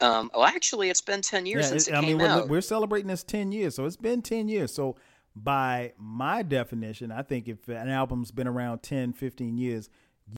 Um, 0.00 0.30
well, 0.34 0.44
actually, 0.44 0.90
it's 0.90 1.00
been 1.02 1.22
ten 1.22 1.46
years 1.46 1.64
Yeah, 1.66 1.68
since 1.68 1.86
it- 1.88 1.92
it 1.92 1.96
I 1.96 2.00
came 2.00 2.08
mean, 2.08 2.18
we're, 2.18 2.26
out. 2.28 2.48
we're 2.48 2.60
celebrating 2.60 3.06
this 3.06 3.22
10 3.22 3.52
years. 3.52 3.76
So 3.76 3.84
it's 3.84 3.96
been 3.96 4.20
10 4.20 4.48
years. 4.48 4.74
So 4.74 4.96
by 5.36 5.92
my 5.96 6.42
definition, 6.42 7.12
I 7.12 7.22
think 7.22 7.46
if 7.46 7.68
an 7.68 7.88
album's 7.88 8.32
been 8.32 8.48
around 8.48 8.82
10, 8.82 9.12
15 9.12 9.58
years, 9.58 9.88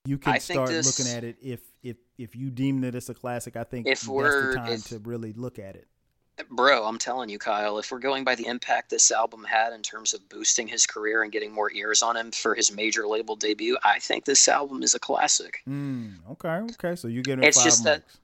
you 0.05 0.19
can 0.19 0.33
I 0.35 0.39
start 0.39 0.69
this- 0.69 0.99
looking 0.99 1.13
at 1.15 1.25
it. 1.25 1.37
If, 1.43 1.61
if, 1.83 1.97
if 2.19 2.35
you 2.37 2.51
deem 2.51 2.81
that 2.83 2.95
it's 2.95 3.09
a 3.09 3.15
classic, 3.15 3.57
I 3.57 3.65
think 3.65 3.87
If 3.87 4.07
we're- 4.07 4.49
the 4.49 4.55
time 4.55 4.73
if- 4.73 4.85
to 4.89 4.99
really 5.01 5.33
look 5.33 5.59
at 5.59 5.77
it. 5.77 5.87
Bro, 6.51 6.85
I'm 6.85 6.99
telling 6.99 7.29
you, 7.29 7.39
Kyle, 7.39 7.79
if 7.79 7.93
we're 7.93 8.01
going 8.01 8.25
by 8.25 8.35
the 8.35 8.47
impact 8.47 8.91
this 8.91 9.13
album 9.13 9.45
had 9.45 9.73
in 9.73 9.83
terms 9.83 10.15
of 10.15 10.29
boosting 10.29 10.67
his 10.67 10.85
career 10.85 11.23
and 11.23 11.31
getting 11.31 11.53
more 11.53 11.71
ears 11.73 12.03
on 12.03 12.17
him 12.17 12.33
for 12.33 12.57
his 12.57 12.73
major 12.73 13.07
label 13.07 13.37
debut, 13.37 13.79
I 13.85 14.01
think 14.01 14.25
this 14.25 14.49
album 14.49 14.83
is 14.83 14.97
a 14.97 14.99
classic. 14.99 15.61
Mm, 15.69 16.15
okay. 16.33 16.49
Okay. 16.75 16.97
So 16.97 17.07
you 17.07 17.23
get 17.23 17.39
it 17.39 17.45
It's 17.45 17.57
five 17.59 17.65
just 17.65 17.85
that- 17.85 18.03
mics. 18.09 18.17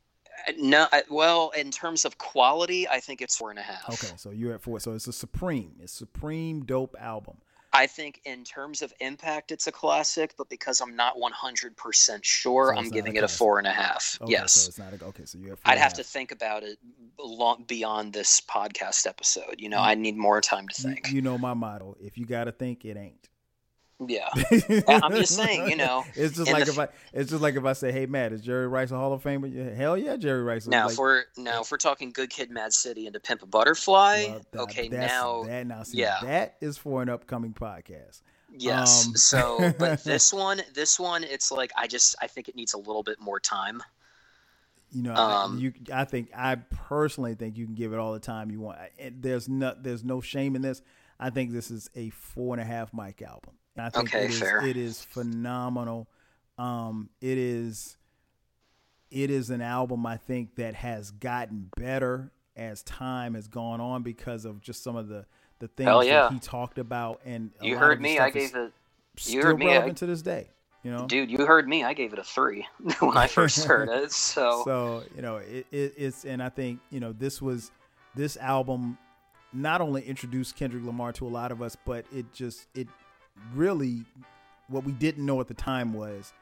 Uh, 0.48 0.52
No, 0.58 0.86
I, 0.90 1.02
well, 1.08 1.50
in 1.50 1.70
terms 1.70 2.04
of 2.04 2.18
quality, 2.18 2.88
I 2.88 2.98
think 2.98 3.22
it's 3.22 3.36
four 3.36 3.50
and 3.50 3.58
a 3.60 3.62
half. 3.62 3.88
Okay. 3.90 4.12
So 4.16 4.30
you're 4.30 4.54
at 4.54 4.62
four. 4.62 4.80
So 4.80 4.92
it's 4.94 5.06
a 5.06 5.12
supreme, 5.12 5.74
it's 5.80 5.92
supreme 5.92 6.64
dope 6.64 6.96
album. 6.98 7.36
I 7.72 7.86
think 7.86 8.20
in 8.24 8.42
terms 8.42 8.82
of 8.82 8.92
impact, 9.00 9.52
it's 9.52 9.66
a 9.68 9.72
classic, 9.72 10.34
but 10.36 10.48
because 10.48 10.80
I'm 10.80 10.96
not 10.96 11.14
100% 11.16 12.24
sure, 12.24 12.72
So 12.74 12.78
I'm 12.78 12.88
giving 12.88 13.14
it 13.14 13.22
a 13.22 13.28
four 13.28 13.58
and 13.58 13.66
a 13.66 13.70
half. 13.70 14.18
Okay, 14.20 14.32
yes. 14.32 14.52
So 14.52 14.68
it's 14.68 14.78
not 14.78 14.92
a, 14.92 15.04
okay. 15.06 15.24
So 15.24 15.38
you 15.38 15.50
have. 15.50 15.60
I'd 15.64 15.78
have 15.78 15.94
to 15.94 16.02
think 16.02 16.32
about 16.32 16.64
it 16.64 16.78
long 17.18 17.64
beyond 17.68 18.12
this 18.12 18.40
podcast 18.40 19.06
episode. 19.06 19.56
You 19.58 19.68
know, 19.68 19.78
I 19.78 19.94
need 19.94 20.16
more 20.16 20.40
time 20.40 20.66
to 20.66 20.82
You, 20.82 20.94
think. 20.94 21.12
you 21.12 21.22
know 21.22 21.38
my 21.38 21.54
motto. 21.54 21.96
If 22.00 22.18
you 22.18 22.26
got 22.26 22.44
to 22.44 22.52
think, 22.52 22.84
it 22.84 22.96
ain't. 22.96 23.29
Yeah. 24.06 24.28
I'm 24.88 25.12
just 25.12 25.36
saying, 25.36 25.68
you 25.68 25.76
know, 25.76 26.04
it's 26.14 26.36
just 26.36 26.50
like 26.50 26.64
the 26.64 26.70
if 26.72 26.78
I, 26.78 26.88
it's 27.12 27.30
just 27.30 27.42
like 27.42 27.56
if 27.56 27.64
I 27.64 27.72
say, 27.74 27.92
"Hey, 27.92 28.06
Matt, 28.06 28.32
is 28.32 28.40
Jerry 28.40 28.66
Rice 28.66 28.90
a 28.90 28.96
Hall 28.96 29.12
of 29.12 29.22
Famer?" 29.22 29.52
Yeah, 29.52 29.74
Hell 29.74 29.96
yeah, 29.96 30.16
Jerry 30.16 30.42
Rice. 30.42 30.66
Now, 30.66 30.84
like, 30.84 30.92
if 30.92 30.98
we're 30.98 31.24
now 31.36 31.60
if 31.60 31.70
we're 31.70 31.76
talking 31.76 32.10
Good 32.10 32.30
Kid, 32.30 32.50
Mad 32.50 32.72
City, 32.72 33.06
and 33.06 33.14
To 33.14 33.20
Pimp 33.20 33.42
a 33.42 33.46
Butterfly, 33.46 34.24
well, 34.28 34.40
that- 34.52 34.60
okay, 34.60 34.88
now 34.88 35.42
that 35.44 35.66
now, 35.66 35.82
see, 35.82 35.98
yeah. 35.98 36.18
that 36.22 36.56
is 36.60 36.78
for 36.78 37.02
an 37.02 37.08
upcoming 37.08 37.52
podcast. 37.52 38.22
yes. 38.56 39.06
um, 39.06 39.16
so, 39.16 39.72
but 39.78 40.02
this 40.04 40.32
one, 40.32 40.62
this 40.74 40.98
one, 40.98 41.22
it's 41.24 41.52
like 41.52 41.70
I 41.76 41.86
just 41.86 42.16
I 42.20 42.26
think 42.26 42.48
it 42.48 42.56
needs 42.56 42.72
a 42.74 42.78
little 42.78 43.02
bit 43.02 43.20
more 43.20 43.38
time. 43.40 43.82
You 44.92 45.02
know, 45.04 45.12
I, 45.12 45.44
Um, 45.44 45.58
you, 45.58 45.72
I 45.92 46.04
think 46.04 46.30
I 46.36 46.56
personally 46.56 47.34
think 47.34 47.56
you 47.56 47.64
can 47.64 47.76
give 47.76 47.92
it 47.92 47.98
all 47.98 48.12
the 48.12 48.18
time 48.18 48.50
you 48.50 48.60
want. 48.60 48.78
There's 49.20 49.48
no, 49.48 49.72
there's 49.80 50.02
no 50.02 50.20
shame 50.20 50.56
in 50.56 50.62
this. 50.62 50.82
I 51.20 51.30
think 51.30 51.52
this 51.52 51.70
is 51.70 51.90
a 51.94 52.10
four 52.10 52.54
and 52.54 52.60
a 52.60 52.64
half 52.64 52.92
mic 52.92 53.22
album. 53.22 53.52
And 53.76 53.86
I 53.86 53.90
think 53.90 54.08
Okay, 54.08 54.24
it 54.24 54.30
is, 54.30 54.38
fair. 54.40 54.66
it 54.66 54.76
is 54.76 55.02
phenomenal. 55.02 56.08
Um, 56.58 57.08
it 57.20 57.38
is, 57.38 57.96
it 59.10 59.30
is 59.30 59.50
an 59.50 59.62
album 59.62 60.06
I 60.06 60.16
think 60.16 60.56
that 60.56 60.74
has 60.74 61.10
gotten 61.10 61.70
better 61.76 62.30
as 62.56 62.82
time 62.82 63.34
has 63.34 63.48
gone 63.48 63.80
on 63.80 64.02
because 64.02 64.44
of 64.44 64.60
just 64.60 64.82
some 64.82 64.96
of 64.96 65.08
the 65.08 65.24
the 65.60 65.68
things 65.68 66.06
yeah. 66.06 66.22
that 66.22 66.32
he 66.32 66.38
talked 66.38 66.78
about. 66.78 67.20
And 67.24 67.50
You 67.60 67.76
heard 67.76 68.00
me. 68.00 68.18
I 68.18 68.30
gave 68.30 68.54
it. 68.54 68.72
still 69.16 69.42
heard 69.42 69.58
me, 69.58 69.76
I- 69.76 69.88
to 69.90 70.06
this 70.06 70.22
day. 70.22 70.48
You 70.82 70.90
know, 70.90 71.06
Dude, 71.06 71.30
you 71.30 71.44
heard 71.44 71.68
me. 71.68 71.84
I 71.84 71.92
gave 71.92 72.14
it 72.14 72.18
a 72.18 72.24
three 72.24 72.66
when 73.00 73.14
I 73.14 73.26
first 73.26 73.64
heard 73.66 73.90
it. 73.90 74.12
So, 74.12 74.62
so 74.64 75.02
you 75.14 75.20
know 75.20 75.36
it, 75.36 75.66
it, 75.70 75.92
it's 75.98 76.24
and 76.24 76.42
i 76.42 76.48
think 76.48 76.80
you 76.88 77.00
know 77.00 77.12
this 77.12 77.42
was 77.42 77.70
this 78.14 78.38
album 78.38 78.96
not 79.52 79.82
only 79.82 80.00
introduced 80.02 80.56
kendrick 80.56 80.82
lamar 80.82 81.12
to 81.12 81.26
a 81.26 81.28
lot 81.28 81.52
of 81.52 81.60
us 81.60 81.76
but 81.84 82.06
it 82.14 82.32
just 82.32 82.66
it 82.74 82.88
really 83.54 84.04
what 84.68 84.84
we 84.84 84.92
didn't 84.92 85.24
know 85.24 85.40
at 85.40 85.48
the 85.48 85.54
time 85.54 85.92
was 85.92 86.32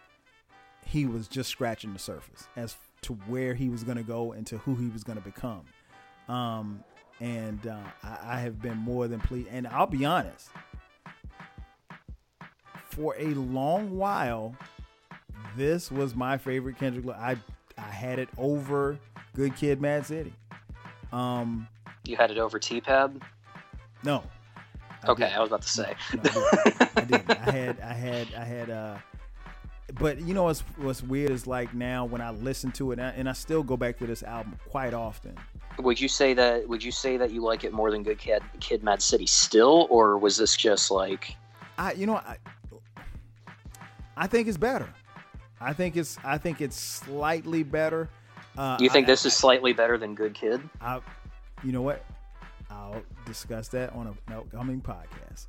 he 0.84 1.07
was 1.07 1.28
just 1.28 1.51
scratching 1.51 1.92
the 1.92 1.99
surface 1.99 2.49
as 2.57 2.76
to 3.03 3.14
where 3.26 3.55
he 3.55 3.68
was 3.68 3.84
going 3.84 3.96
to 3.96 4.03
go 4.03 4.32
and 4.32 4.46
to 4.46 4.59
who 4.59 4.74
he 4.74 4.88
was 4.88 5.05
going 5.05 5.18
to 5.18 5.24
become 5.24 5.62
um 6.28 6.82
and 7.20 7.66
uh, 7.66 7.76
I, 8.03 8.18
I 8.36 8.40
have 8.40 8.61
been 8.61 8.76
more 8.78 9.09
than 9.09 9.20
pleased 9.20 9.49
and 9.51 9.66
i'll 9.66 9.86
be 9.86 10.05
honest 10.05 10.51
for 12.84 13.14
a 13.18 13.28
long 13.34 13.96
while 13.96 14.55
this 15.57 15.90
was 15.90 16.14
my 16.14 16.38
favorite 16.38 16.78
Kendrick. 16.78 17.05
Lamar. 17.05 17.20
I 17.20 17.36
I 17.76 17.90
had 17.90 18.18
it 18.18 18.28
over 18.36 18.99
Good 19.34 19.55
Kid, 19.57 19.80
Mad 19.80 20.05
City. 20.05 20.32
Um, 21.12 21.68
you 22.05 22.16
had 22.16 22.30
it 22.30 22.38
over 22.38 22.59
T-Pab. 22.59 23.20
no. 24.03 24.22
I 25.05 25.11
Okay, 25.11 25.24
didn't. 25.24 25.36
I 25.36 25.40
was 25.40 25.49
about 25.49 25.62
to 25.62 25.68
say. 25.68 25.94
No, 26.14 26.20
I 26.24 26.30
didn't. 26.70 26.96
I 26.96 27.01
didn't. 27.05 27.30
I 27.30 27.51
had 27.51 27.80
I 27.80 27.92
had 27.92 28.34
I 28.34 28.44
had 28.44 28.70
uh 28.70 28.96
but 29.99 30.20
you 30.20 30.34
know 30.34 30.42
what's 30.44 30.61
what's 30.76 31.03
weird 31.03 31.30
is 31.30 31.46
like 31.46 31.72
now 31.74 32.05
when 32.05 32.20
I 32.20 32.30
listen 32.30 32.70
to 32.72 32.92
it 32.92 32.99
and 32.99 33.09
I, 33.09 33.11
and 33.12 33.28
I 33.28 33.32
still 33.32 33.62
go 33.62 33.76
back 33.76 33.99
to 33.99 34.07
this 34.07 34.22
album 34.22 34.59
quite 34.68 34.92
often. 34.92 35.34
Would 35.78 35.99
you 36.01 36.09
say 36.09 36.34
that? 36.34 36.68
Would 36.68 36.82
you 36.84 36.92
say 36.92 37.16
that 37.16 37.30
you 37.30 37.40
like 37.42 37.64
it 37.64 37.72
more 37.72 37.90
than 37.90 38.03
Good 38.03 38.18
Kid, 38.18 38.42
Kid, 38.61 38.82
Mad 38.82 39.01
City 39.01 39.26
still, 39.26 39.86
or 39.88 40.18
was 40.18 40.36
this 40.36 40.57
just 40.57 40.90
like? 40.90 41.36
I 41.78 41.92
you 41.92 42.07
know 42.07 42.16
I 42.16 42.36
I 44.16 44.26
think 44.26 44.49
it's 44.49 44.57
better. 44.59 44.88
I 45.61 45.72
think 45.72 45.96
it's 45.96 46.18
I 46.24 46.38
think 46.38 46.61
it's 46.61 46.78
slightly 46.78 47.62
better. 47.62 48.09
Uh, 48.57 48.76
You 48.80 48.90
think 48.90 49.07
I- 49.07 49.12
this 49.12 49.24
is 49.24 49.34
slightly 49.34 49.72
better 49.72 49.96
than 49.96 50.14
Good 50.14 50.34
Kid? 50.34 50.61
I, 50.80 51.01
you 51.62 51.72
know 51.72 51.82
what? 51.82 52.05
I'll 52.71 53.03
discuss 53.27 53.69
that 53.69 53.93
on 53.95 54.07
an 54.07 54.35
upcoming 54.35 54.81
podcast. 54.81 55.47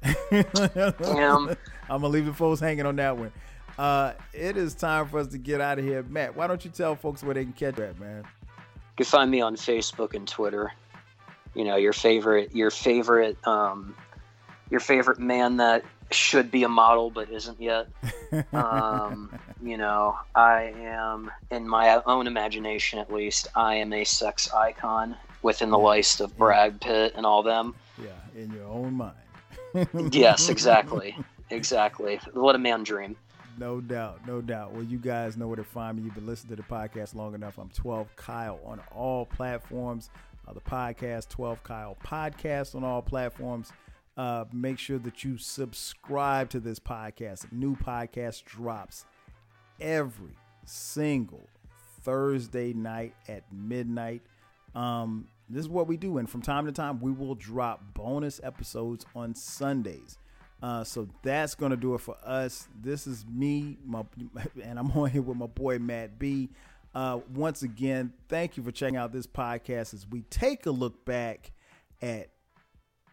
Damn. 1.01 1.49
I'm 1.89 2.01
gonna 2.01 2.07
leave 2.07 2.25
the 2.25 2.33
folks 2.33 2.59
hanging 2.59 2.85
on 2.85 2.95
that 2.97 3.17
one. 3.17 3.31
Uh, 3.77 4.13
it 4.33 4.57
is 4.57 4.73
time 4.73 5.07
for 5.07 5.19
us 5.19 5.27
to 5.27 5.37
get 5.37 5.61
out 5.61 5.79
of 5.79 5.85
here, 5.85 6.03
Matt. 6.03 6.35
Why 6.35 6.47
don't 6.47 6.63
you 6.63 6.71
tell 6.71 6.95
folks 6.95 7.23
where 7.23 7.33
they 7.33 7.43
can 7.43 7.53
catch 7.53 7.75
that, 7.75 7.99
man? 7.99 8.23
You 8.25 9.05
can 9.05 9.05
find 9.05 9.31
me 9.31 9.41
on 9.41 9.55
Facebook 9.55 10.13
and 10.13 10.27
Twitter. 10.27 10.73
You 11.55 11.65
know 11.65 11.77
your 11.77 11.93
favorite, 11.93 12.55
your 12.55 12.71
favorite, 12.71 13.37
um, 13.47 13.95
your 14.69 14.79
favorite 14.79 15.19
man 15.19 15.57
that 15.57 15.83
should 16.11 16.51
be 16.51 16.63
a 16.63 16.69
model 16.69 17.09
but 17.09 17.29
isn't 17.29 17.61
yet. 17.61 17.87
Um, 18.53 19.37
you 19.63 19.77
know, 19.77 20.17
I 20.35 20.73
am 20.77 21.31
in 21.51 21.67
my 21.67 22.01
own 22.05 22.27
imagination, 22.27 22.99
at 22.99 23.11
least. 23.11 23.47
I 23.55 23.75
am 23.75 23.93
a 23.93 24.03
sex 24.03 24.51
icon 24.53 25.15
within 25.41 25.69
the 25.69 25.77
list 25.79 26.21
of 26.21 26.37
Brad 26.37 26.79
Pitt 26.81 27.13
and 27.15 27.25
all 27.25 27.43
them. 27.43 27.75
yeah, 28.01 28.41
in 28.41 28.51
your 28.51 28.65
own 28.67 28.93
mind. 28.93 29.15
Yes, 30.11 30.49
exactly, 30.49 31.15
exactly. 31.51 32.19
What 32.33 32.55
a 32.55 32.57
man 32.57 32.83
dream. 32.83 33.15
No 33.59 33.81
doubt, 33.81 34.25
no 34.25 34.41
doubt. 34.41 34.71
Well, 34.73 34.83
you 34.83 34.97
guys 34.97 35.37
know 35.37 35.47
where 35.47 35.57
to 35.57 35.63
find 35.63 35.97
me. 35.97 36.03
You've 36.03 36.15
been 36.15 36.25
listening 36.25 36.55
to 36.55 36.61
the 36.63 36.67
podcast 36.67 37.13
long 37.13 37.35
enough. 37.35 37.57
I'm 37.59 37.69
12 37.69 38.15
Kyle 38.15 38.59
on 38.65 38.81
all 38.95 39.25
platforms. 39.25 40.09
Uh, 40.47 40.53
the 40.53 40.61
podcast, 40.61 41.29
12 41.29 41.61
Kyle 41.63 41.97
podcast 42.03 42.73
on 42.73 42.83
all 42.83 43.01
platforms. 43.01 43.71
Uh, 44.17 44.45
make 44.51 44.79
sure 44.79 44.97
that 44.99 45.23
you 45.23 45.37
subscribe 45.37 46.49
to 46.49 46.59
this 46.59 46.79
podcast. 46.79 47.51
New 47.51 47.75
podcast 47.75 48.45
drops 48.45 49.05
every 49.79 50.35
single 50.65 51.47
Thursday 52.01 52.73
night 52.73 53.13
at 53.27 53.43
midnight. 53.53 54.21
Um, 54.75 55.27
this 55.49 55.61
is 55.61 55.69
what 55.69 55.87
we 55.87 55.97
do, 55.97 56.17
and 56.19 56.29
from 56.29 56.41
time 56.41 56.65
to 56.67 56.71
time, 56.71 56.99
we 56.99 57.11
will 57.11 57.35
drop 57.35 57.93
bonus 57.93 58.39
episodes 58.43 59.05
on 59.15 59.33
Sundays. 59.33 60.17
Uh, 60.61 60.83
so 60.83 61.07
that's 61.23 61.55
gonna 61.55 61.77
do 61.77 61.95
it 61.95 62.01
for 62.01 62.17
us. 62.23 62.67
This 62.79 63.07
is 63.07 63.25
me, 63.25 63.77
my, 63.85 64.03
and 64.63 64.77
I'm 64.77 64.91
on 64.95 65.09
here 65.09 65.21
with 65.21 65.37
my 65.37 65.47
boy 65.47 65.79
Matt 65.79 66.19
B. 66.19 66.49
Uh, 66.93 67.19
once 67.33 67.63
again, 67.63 68.13
thank 68.27 68.57
you 68.57 68.63
for 68.63 68.71
checking 68.71 68.97
out 68.97 69.11
this 69.11 69.27
podcast 69.27 69.93
as 69.93 70.07
we 70.07 70.21
take 70.23 70.65
a 70.65 70.71
look 70.71 71.05
back 71.05 71.51
at 72.01 72.29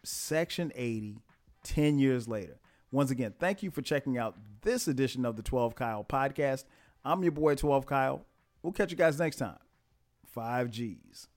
Section 0.02 0.72
80 0.74 1.18
10 1.62 1.98
years 1.98 2.26
later. 2.26 2.58
Once 2.90 3.10
again, 3.10 3.34
thank 3.38 3.62
you 3.62 3.70
for 3.70 3.82
checking 3.82 4.16
out 4.16 4.36
this 4.62 4.88
edition 4.88 5.26
of 5.26 5.36
the 5.36 5.42
12 5.42 5.74
Kyle 5.74 6.04
podcast. 6.04 6.64
I'm 7.04 7.22
your 7.22 7.32
boy 7.32 7.54
12 7.54 7.86
Kyle. 7.86 8.24
We'll 8.62 8.72
catch 8.72 8.90
you 8.90 8.96
guys 8.96 9.18
next 9.18 9.36
time. 9.36 9.58
5 10.32 10.70
G's. 10.70 11.28